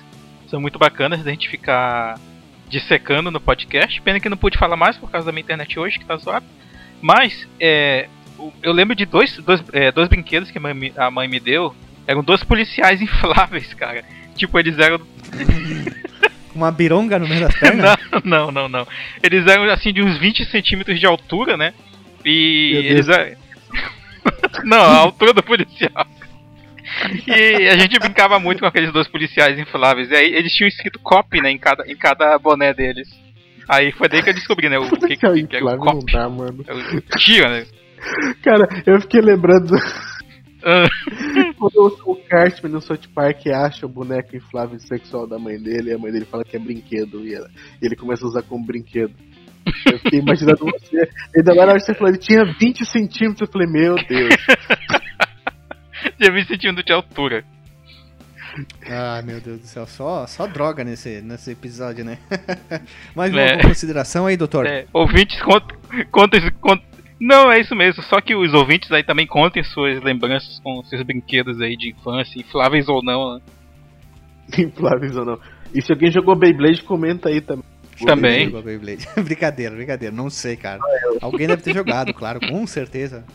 são 0.50 0.60
muito 0.62 0.80
bacanas 0.80 1.24
da 1.24 1.32
gente 1.32 1.50
ficar 1.50 2.20
dissecando 2.70 3.32
no 3.32 3.40
podcast. 3.40 4.02
Pena 4.02 4.20
que 4.20 4.30
não 4.30 4.38
pude 4.38 4.58
falar 4.58 4.76
mais 4.76 4.98
por 4.98 5.10
causa 5.10 5.26
da 5.26 5.32
minha 5.32 5.44
internet 5.44 5.78
hoje, 5.80 6.00
que 6.00 6.06
tá 6.06 6.16
zoada. 6.18 6.46
Mas, 7.02 7.48
é, 7.60 8.08
eu 8.64 8.72
lembro 8.74 8.96
de 8.96 9.06
dois, 9.06 9.36
dois, 9.38 9.64
é, 9.74 9.92
dois 9.92 10.08
brinquedos 10.08 10.50
que 10.52 10.58
a 10.58 10.62
mãe, 10.62 10.74
me- 10.74 10.94
a 10.96 11.10
mãe 11.12 11.28
me 11.28 11.40
deu. 11.40 11.76
Eram 12.06 12.24
dois 12.24 12.44
policiais 12.44 13.02
infláveis, 13.02 13.74
cara. 13.74 14.04
Tipo, 14.36 14.58
eles 14.60 14.78
eram. 14.80 15.00
Uma 16.56 16.72
bironga 16.72 17.20
no 17.20 17.28
meio 17.28 17.42
das 17.42 17.54
pernas? 17.60 17.98
Não, 18.24 18.48
não, 18.48 18.52
não, 18.52 18.70
não. 18.70 18.88
Eles 19.22 19.46
eram 19.46 19.64
assim 19.66 19.94
de 19.94 20.02
uns 20.02 20.18
20 20.18 20.46
centímetros 20.46 21.00
de 21.00 21.06
altura, 21.06 21.56
né? 21.56 21.74
E 22.26 22.72
eles 22.86 23.08
eram. 23.08 23.36
não, 24.64 24.78
a 24.82 24.98
altura 24.98 25.34
do 25.34 25.44
policial. 25.44 26.06
E 27.28 27.68
a 27.68 27.78
gente 27.78 28.00
brincava 28.00 28.40
muito 28.40 28.60
com 28.62 28.66
aqueles 28.66 28.92
dois 28.92 29.08
policiais 29.08 29.60
infláveis. 29.60 30.10
E 30.10 30.16
aí 30.16 30.34
eles 30.34 30.52
tinham 30.54 30.68
escrito 30.68 30.98
cop, 31.00 31.40
né, 31.42 31.52
em 31.52 31.58
cada, 31.58 31.86
em 31.90 31.96
cada 31.96 32.38
boné 32.40 32.74
deles. 32.74 33.08
Aí 33.68 33.92
foi 33.92 34.08
daí 34.08 34.24
que 34.24 34.30
eu 34.30 34.34
descobri, 34.34 34.70
né, 34.70 34.80
o 34.80 34.90
que, 34.90 35.08
que, 35.08 35.18
que 35.18 35.26
era 35.26 35.36
o 35.36 35.38
inflável 35.38 35.70
não 35.78 35.78
cop. 36.00 36.12
dá, 36.12 36.30
mano. 36.30 36.64
É 36.66 36.74
o 36.74 37.02
tiro, 37.18 37.50
né? 37.50 37.66
Cara, 38.44 38.68
eu 38.86 39.02
fiquei 39.02 39.22
lembrando 39.22 39.76
Ah, 40.64 40.84
quando 41.58 41.96
o 42.06 42.16
Cartman 42.28 42.72
no 42.74 42.82
South 42.82 43.08
Park 43.14 43.48
acha 43.48 43.86
o 43.86 43.90
boneco 43.90 44.36
inflável 44.36 44.80
sexual 44.80 45.28
da 45.28 45.38
mãe 45.40 45.58
dele 45.58 45.92
e 45.92 45.94
a 45.94 45.98
mãe 45.98 46.12
dele 46.12 46.26
fala 46.26 46.44
que 46.44 46.56
é 46.58 46.60
brinquedo 46.60 47.24
e, 47.26 47.34
ela- 47.36 47.50
e 47.82 47.86
ele 47.86 47.96
começa 47.96 48.26
a 48.26 48.28
usar 48.28 48.42
como 48.42 48.66
brinquedo. 48.66 49.14
Eu 49.92 50.00
fiquei 50.00 50.20
imaginando 50.20 50.66
você. 50.66 51.10
Ainda 51.36 51.54
na 51.54 51.62
hora 51.62 51.74
que 51.76 51.82
você 51.82 51.94
falou, 51.94 52.10
ele 52.10 52.18
tinha 52.18 52.44
20 52.60 52.86
centímetros. 52.86 53.42
Eu 53.42 53.52
falei, 53.52 53.68
meu 53.70 53.96
Deus. 54.08 54.36
Já 56.20 56.32
vi 56.32 56.46
sentindo 56.46 56.84
de 56.84 56.92
altura. 56.94 57.44
Ah, 58.90 59.22
meu 59.24 59.40
Deus 59.40 59.60
do 59.60 59.68
céu, 59.68 59.86
só, 59.86 60.26
só 60.26 60.48
droga 60.48 60.84
nesse, 60.84 61.22
nesse 61.22 61.52
episódio, 61.52 62.04
né? 62.04 62.18
Mais 63.16 63.32
É. 63.34 63.54
uma 63.56 63.62
consideração 63.62 64.26
aí, 64.26 64.36
doutor? 64.36 64.66
É, 64.66 64.86
ouvintes, 64.94 65.40
contem. 65.44 65.78
contem, 66.12 66.52
contem- 66.60 66.88
Não, 67.20 67.52
é 67.52 67.60
isso 67.60 67.76
mesmo. 67.76 68.04
Só 68.04 68.22
que 68.22 68.36
os 68.36 68.54
ouvintes 68.54 68.92
aí 68.92 69.04
também 69.04 69.26
contem 69.26 69.64
suas 69.64 70.02
lembranças 70.04 70.60
com 70.60 70.84
seus 70.84 71.02
brinquedos 71.04 71.60
aí 71.62 71.76
de 71.76 71.90
infância, 71.90 72.40
infláveis 72.40 72.88
ou 72.88 73.04
não, 73.04 73.36
né? 73.36 73.42
Infláveis 74.58 75.16
ou 75.18 75.26
não. 75.26 75.40
E 75.74 75.82
se 75.82 75.92
alguém 75.92 76.12
jogou 76.12 76.36
Beyblade, 76.36 76.84
comenta 76.84 77.30
aí 77.30 77.42
também. 77.42 77.64
Também. 78.06 78.46
Jogou 78.46 78.62
Beyblade. 78.62 79.08
brincadeira, 79.24 79.76
brincadeira, 79.76 80.16
não 80.16 80.30
sei, 80.30 80.56
cara. 80.56 80.80
Alguém 81.22 81.48
deve 81.48 81.62
ter 81.64 81.74
jogado, 81.74 82.14
claro, 82.14 82.40
com 82.40 82.66
certeza. 82.68 83.26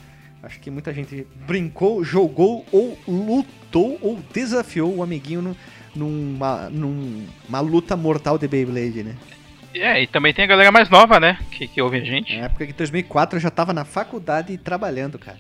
Acho 0.42 0.59
que 0.60 0.70
muita 0.70 0.92
gente 0.92 1.26
brincou, 1.46 2.02
jogou 2.04 2.64
ou 2.72 2.98
lutou 3.06 3.98
ou 4.00 4.18
desafiou 4.32 4.96
o 4.96 5.02
amiguinho 5.02 5.42
num- 5.42 5.54
numa, 5.94 6.70
numa 6.70 7.60
luta 7.60 7.96
mortal 7.96 8.38
de 8.38 8.48
Beyblade, 8.48 9.02
né? 9.02 9.16
É, 9.74 10.02
e 10.02 10.06
também 10.06 10.34
tem 10.34 10.44
a 10.44 10.48
galera 10.48 10.70
mais 10.70 10.88
nova, 10.90 11.18
né? 11.18 11.38
Que, 11.50 11.66
que 11.66 11.80
ouve 11.80 11.98
a 11.98 12.04
gente. 12.04 12.36
Na 12.36 12.46
época 12.46 12.66
que 12.66 12.72
em 12.72 12.76
2004 12.76 13.36
eu 13.36 13.40
já 13.40 13.50
tava 13.50 13.72
na 13.72 13.84
faculdade 13.84 14.52
e 14.52 14.58
trabalhando, 14.58 15.18
cara. 15.18 15.38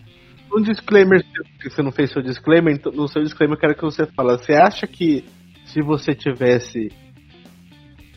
Um 0.54 0.62
disclaimer, 0.62 1.24
se 1.60 1.70
você 1.70 1.82
não 1.82 1.92
fez 1.92 2.10
seu 2.12 2.22
disclaimer, 2.22 2.74
então, 2.74 2.92
no 2.92 3.08
seu 3.08 3.22
disclaimer 3.22 3.56
eu 3.56 3.60
quero 3.60 3.74
que 3.74 3.82
você 3.82 4.06
fale. 4.06 4.30
Você 4.32 4.52
acha 4.52 4.86
que 4.86 5.24
se 5.64 5.80
você 5.80 6.14
tivesse 6.14 6.90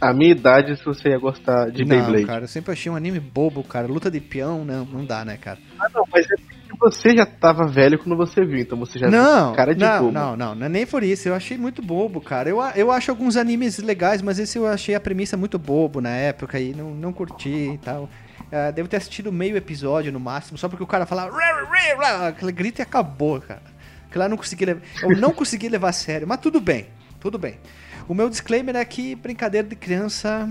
a 0.01 0.13
minha 0.13 0.31
idade, 0.31 0.75
se 0.75 0.83
você 0.83 1.09
ia 1.09 1.17
gostar 1.17 1.69
de 1.69 1.85
não, 1.85 1.95
Beyblade? 1.95 2.25
cara, 2.25 2.43
eu 2.43 2.47
sempre 2.47 2.73
achei 2.73 2.91
um 2.91 2.95
anime 2.95 3.19
bobo, 3.19 3.63
cara. 3.63 3.87
Luta 3.87 4.11
de 4.11 4.19
peão, 4.19 4.65
não, 4.65 4.85
não 4.85 5.05
dá, 5.05 5.23
né, 5.23 5.37
cara? 5.37 5.59
Ah, 5.79 5.87
não, 5.93 6.03
mas 6.11 6.25
é 6.29 6.54
porque 6.65 6.77
você 6.77 7.15
já 7.15 7.25
tava 7.25 7.65
velho 7.67 7.97
quando 7.97 8.15
você 8.17 8.43
viu, 8.45 8.59
então 8.59 8.77
você 8.77 8.99
já 8.99 9.07
Não, 9.09 9.53
cara 9.53 9.73
de 9.73 9.83
não, 9.83 9.99
bobo. 9.99 10.11
não, 10.11 10.35
não, 10.35 10.55
não 10.55 10.65
é 10.65 10.69
nem 10.69 10.85
por 10.85 11.03
isso. 11.03 11.27
Eu 11.27 11.35
achei 11.35 11.57
muito 11.57 11.81
bobo, 11.81 12.19
cara. 12.21 12.49
Eu, 12.49 12.59
eu 12.75 12.91
acho 12.91 13.11
alguns 13.11 13.37
animes 13.37 13.77
legais, 13.79 14.21
mas 14.21 14.39
esse 14.39 14.57
eu 14.57 14.67
achei 14.67 14.95
a 14.95 14.99
premissa 14.99 15.37
muito 15.37 15.57
bobo 15.57 16.01
na 16.01 16.09
época 16.09 16.59
e 16.59 16.73
não, 16.73 16.91
não 16.91 17.13
curti 17.13 17.73
e 17.73 17.77
tal. 17.77 18.09
Ah, 18.51 18.71
devo 18.71 18.87
ter 18.87 18.97
assistido 18.97 19.31
meio 19.31 19.57
episódio 19.57 20.11
no 20.11 20.19
máximo, 20.19 20.57
só 20.57 20.69
porque 20.69 20.83
o 20.83 20.87
cara 20.87 21.05
falava. 21.05 21.35
Aquele 22.27 22.51
grito 22.51 22.79
e 22.79 22.81
acabou, 22.81 23.41
cara. 23.41 23.61
Aquilo 24.07 24.19
lá 24.19 24.25
eu 24.25 24.29
não 24.29 24.37
consegui 24.37 24.65
levar. 24.65 24.81
Eu 25.01 25.17
não 25.17 25.31
consegui 25.31 25.69
levar 25.69 25.89
a 25.89 25.93
sério, 25.93 26.27
mas 26.27 26.39
tudo 26.39 26.59
bem, 26.61 26.87
tudo 27.19 27.37
bem. 27.37 27.55
O 28.07 28.13
meu 28.13 28.29
disclaimer 28.29 28.75
é 28.75 28.85
que 28.85 29.15
brincadeira 29.15 29.67
de 29.67 29.75
criança 29.75 30.47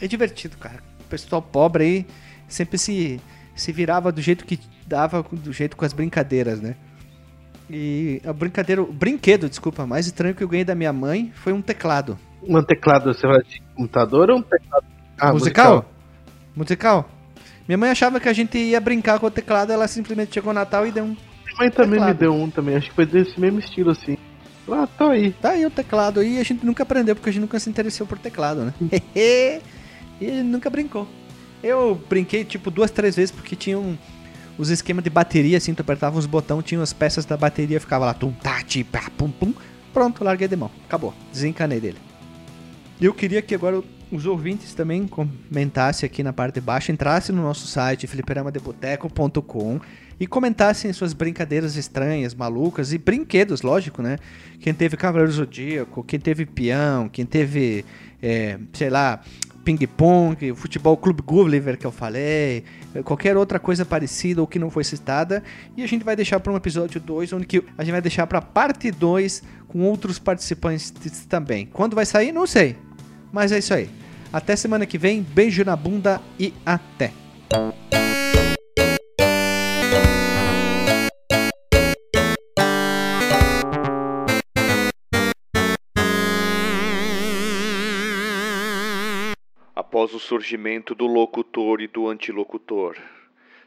é 0.00 0.06
divertido, 0.06 0.56
cara. 0.56 0.82
O 1.00 1.04
pessoal 1.04 1.42
pobre 1.42 1.84
aí 1.84 2.06
sempre 2.48 2.78
se, 2.78 3.20
se 3.54 3.72
virava 3.72 4.10
do 4.10 4.20
jeito 4.22 4.44
que 4.44 4.58
dava, 4.86 5.24
do 5.30 5.52
jeito 5.52 5.76
com 5.76 5.84
as 5.84 5.92
brincadeiras, 5.92 6.60
né? 6.60 6.76
E 7.68 8.20
a 8.24 8.32
brincadeira, 8.32 8.82
o 8.82 8.92
brinquedo, 8.92 9.48
desculpa, 9.48 9.86
mais 9.86 10.06
estranho 10.06 10.34
que 10.34 10.44
eu 10.44 10.48
ganhei 10.48 10.64
da 10.64 10.74
minha 10.74 10.92
mãe 10.92 11.32
foi 11.34 11.52
um 11.52 11.62
teclado. 11.62 12.18
Um 12.46 12.62
teclado, 12.62 13.12
você 13.12 13.26
vai 13.26 13.42
de 13.42 13.62
computador 13.74 14.30
ou 14.30 14.38
um 14.38 14.42
teclado? 14.42 14.84
Ah, 15.18 15.32
musical? 15.32 15.90
musical? 16.54 17.08
Minha 17.66 17.78
mãe 17.78 17.90
achava 17.90 18.20
que 18.20 18.28
a 18.28 18.32
gente 18.32 18.58
ia 18.58 18.80
brincar 18.80 19.18
com 19.18 19.26
o 19.26 19.30
teclado, 19.30 19.72
ela 19.72 19.88
simplesmente 19.88 20.34
chegou 20.34 20.52
no 20.52 20.60
Natal 20.60 20.86
e 20.86 20.92
deu 20.92 21.04
um. 21.04 21.08
Minha 21.08 21.58
mãe 21.58 21.70
também 21.70 21.98
Teclado. 21.98 22.12
me 22.12 22.18
deu 22.18 22.34
um 22.34 22.50
também, 22.50 22.76
acho 22.76 22.90
que 22.90 22.94
foi 22.94 23.06
desse 23.06 23.40
mesmo 23.40 23.58
estilo 23.58 23.90
assim. 23.90 24.18
Ah, 24.70 24.86
tô 24.86 25.08
aí. 25.08 25.32
Tá 25.32 25.50
aí 25.50 25.64
o 25.64 25.70
teclado 25.70 26.20
aí, 26.20 26.36
e 26.36 26.40
a 26.40 26.42
gente 26.42 26.64
nunca 26.64 26.82
aprendeu 26.82 27.14
porque 27.14 27.30
a 27.30 27.32
gente 27.32 27.42
nunca 27.42 27.58
se 27.58 27.70
interessou 27.70 28.06
por 28.06 28.18
teclado, 28.18 28.64
né? 28.64 28.74
e 29.16 29.60
a 30.20 30.24
gente 30.24 30.42
nunca 30.42 30.68
brincou. 30.68 31.08
Eu 31.62 31.98
brinquei 32.08 32.44
tipo 32.44 32.70
duas, 32.70 32.90
três 32.90 33.16
vezes 33.16 33.30
porque 33.30 33.56
tinha 33.56 33.78
um, 33.78 33.96
os 34.56 34.70
esquemas 34.70 35.02
de 35.02 35.10
bateria, 35.10 35.58
assim, 35.58 35.74
tu 35.74 35.80
apertava 35.80 36.18
uns 36.18 36.26
botões, 36.26 36.64
tinha 36.64 36.80
as 36.80 36.92
peças 36.92 37.24
da 37.24 37.36
bateria, 37.36 37.80
ficava 37.80 38.06
lá, 38.06 38.14
tum, 38.14 38.32
tá, 38.32 38.62
ti, 38.62 38.84
pá, 38.84 39.10
pum, 39.16 39.30
pum. 39.30 39.52
Pronto, 39.92 40.24
larguei 40.24 40.48
de 40.48 40.56
mão. 40.56 40.70
Acabou. 40.86 41.14
Desencanei 41.32 41.80
dele. 41.80 41.98
Eu 43.00 43.12
queria 43.12 43.42
que 43.42 43.54
agora 43.54 43.82
os 44.10 44.26
ouvintes 44.26 44.74
também 44.74 45.06
comentassem 45.06 46.06
aqui 46.06 46.22
na 46.22 46.32
parte 46.32 46.54
de 46.54 46.60
baixo, 46.60 46.92
entrassem 46.92 47.34
no 47.34 47.42
nosso 47.42 47.66
site, 47.66 48.06
fliperamadeboteco.com 48.06 49.80
e 50.18 50.26
comentassem 50.26 50.92
suas 50.92 51.12
brincadeiras 51.12 51.76
estranhas, 51.76 52.34
malucas 52.34 52.92
e 52.92 52.98
brinquedos, 52.98 53.62
lógico, 53.62 54.00
né? 54.00 54.18
Quem 54.60 54.72
teve 54.72 54.96
Cavaleiro 54.96 55.32
Zodíaco, 55.32 56.04
quem 56.04 56.20
teve 56.20 56.46
peão, 56.46 57.08
quem 57.08 57.26
teve, 57.26 57.84
é, 58.22 58.58
sei 58.72 58.90
lá, 58.90 59.20
ping-pong, 59.64 60.54
futebol 60.54 60.96
Clube 60.96 61.22
Gulliver 61.22 61.78
que 61.78 61.86
eu 61.86 61.90
falei, 61.90 62.64
qualquer 63.04 63.36
outra 63.36 63.58
coisa 63.58 63.84
parecida 63.84 64.40
ou 64.40 64.46
que 64.46 64.58
não 64.58 64.70
foi 64.70 64.84
citada. 64.84 65.42
E 65.76 65.82
a 65.82 65.86
gente 65.86 66.04
vai 66.04 66.14
deixar 66.14 66.38
para 66.40 66.52
um 66.52 66.56
episódio 66.56 67.00
2, 67.00 67.32
onde 67.32 67.46
que 67.46 67.64
a 67.78 67.82
gente 67.82 67.92
vai 67.92 68.02
deixar 68.02 68.26
para 68.26 68.40
parte 68.42 68.90
2 68.90 69.42
com 69.66 69.80
outros 69.80 70.18
participantes 70.18 70.92
também. 71.28 71.66
Quando 71.66 71.96
vai 71.96 72.06
sair, 72.06 72.30
não 72.30 72.46
sei. 72.46 72.76
Mas 73.32 73.50
é 73.50 73.58
isso 73.58 73.74
aí. 73.74 73.88
Até 74.32 74.54
semana 74.54 74.84
que 74.84 74.98
vem, 74.98 75.22
beijo 75.22 75.64
na 75.64 75.74
bunda 75.74 76.20
e 76.38 76.52
até. 76.64 77.12
Após 90.04 90.12
o 90.12 90.20
surgimento 90.20 90.94
do 90.94 91.06
locutor 91.06 91.80
e 91.80 91.86
do 91.86 92.08
antilocutor, 92.08 92.98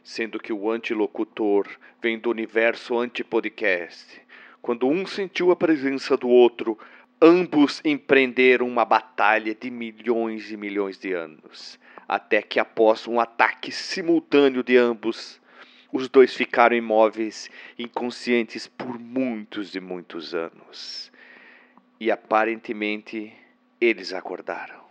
sendo 0.04 0.38
que 0.38 0.52
o 0.52 0.70
antilocutor 0.70 1.66
vem 2.00 2.16
do 2.16 2.30
universo 2.30 2.96
antipodcast. 2.96 4.20
Quando 4.62 4.86
um 4.86 5.04
sentiu 5.04 5.50
a 5.50 5.56
presença 5.56 6.16
do 6.16 6.28
outro, 6.28 6.78
ambos 7.20 7.80
empreenderam 7.84 8.68
uma 8.68 8.84
batalha 8.84 9.52
de 9.52 9.68
milhões 9.68 10.52
e 10.52 10.56
milhões 10.56 10.96
de 10.96 11.12
anos, 11.12 11.76
até 12.06 12.40
que 12.40 12.60
após 12.60 13.08
um 13.08 13.18
ataque 13.18 13.72
simultâneo 13.72 14.62
de 14.62 14.76
ambos, 14.76 15.40
os 15.92 16.08
dois 16.08 16.36
ficaram 16.36 16.76
imóveis, 16.76 17.50
inconscientes 17.76 18.68
por 18.68 18.96
muitos 18.96 19.74
e 19.74 19.80
muitos 19.80 20.36
anos. 20.36 21.10
E 21.98 22.12
aparentemente 22.12 23.32
eles 23.80 24.12
acordaram. 24.12 24.87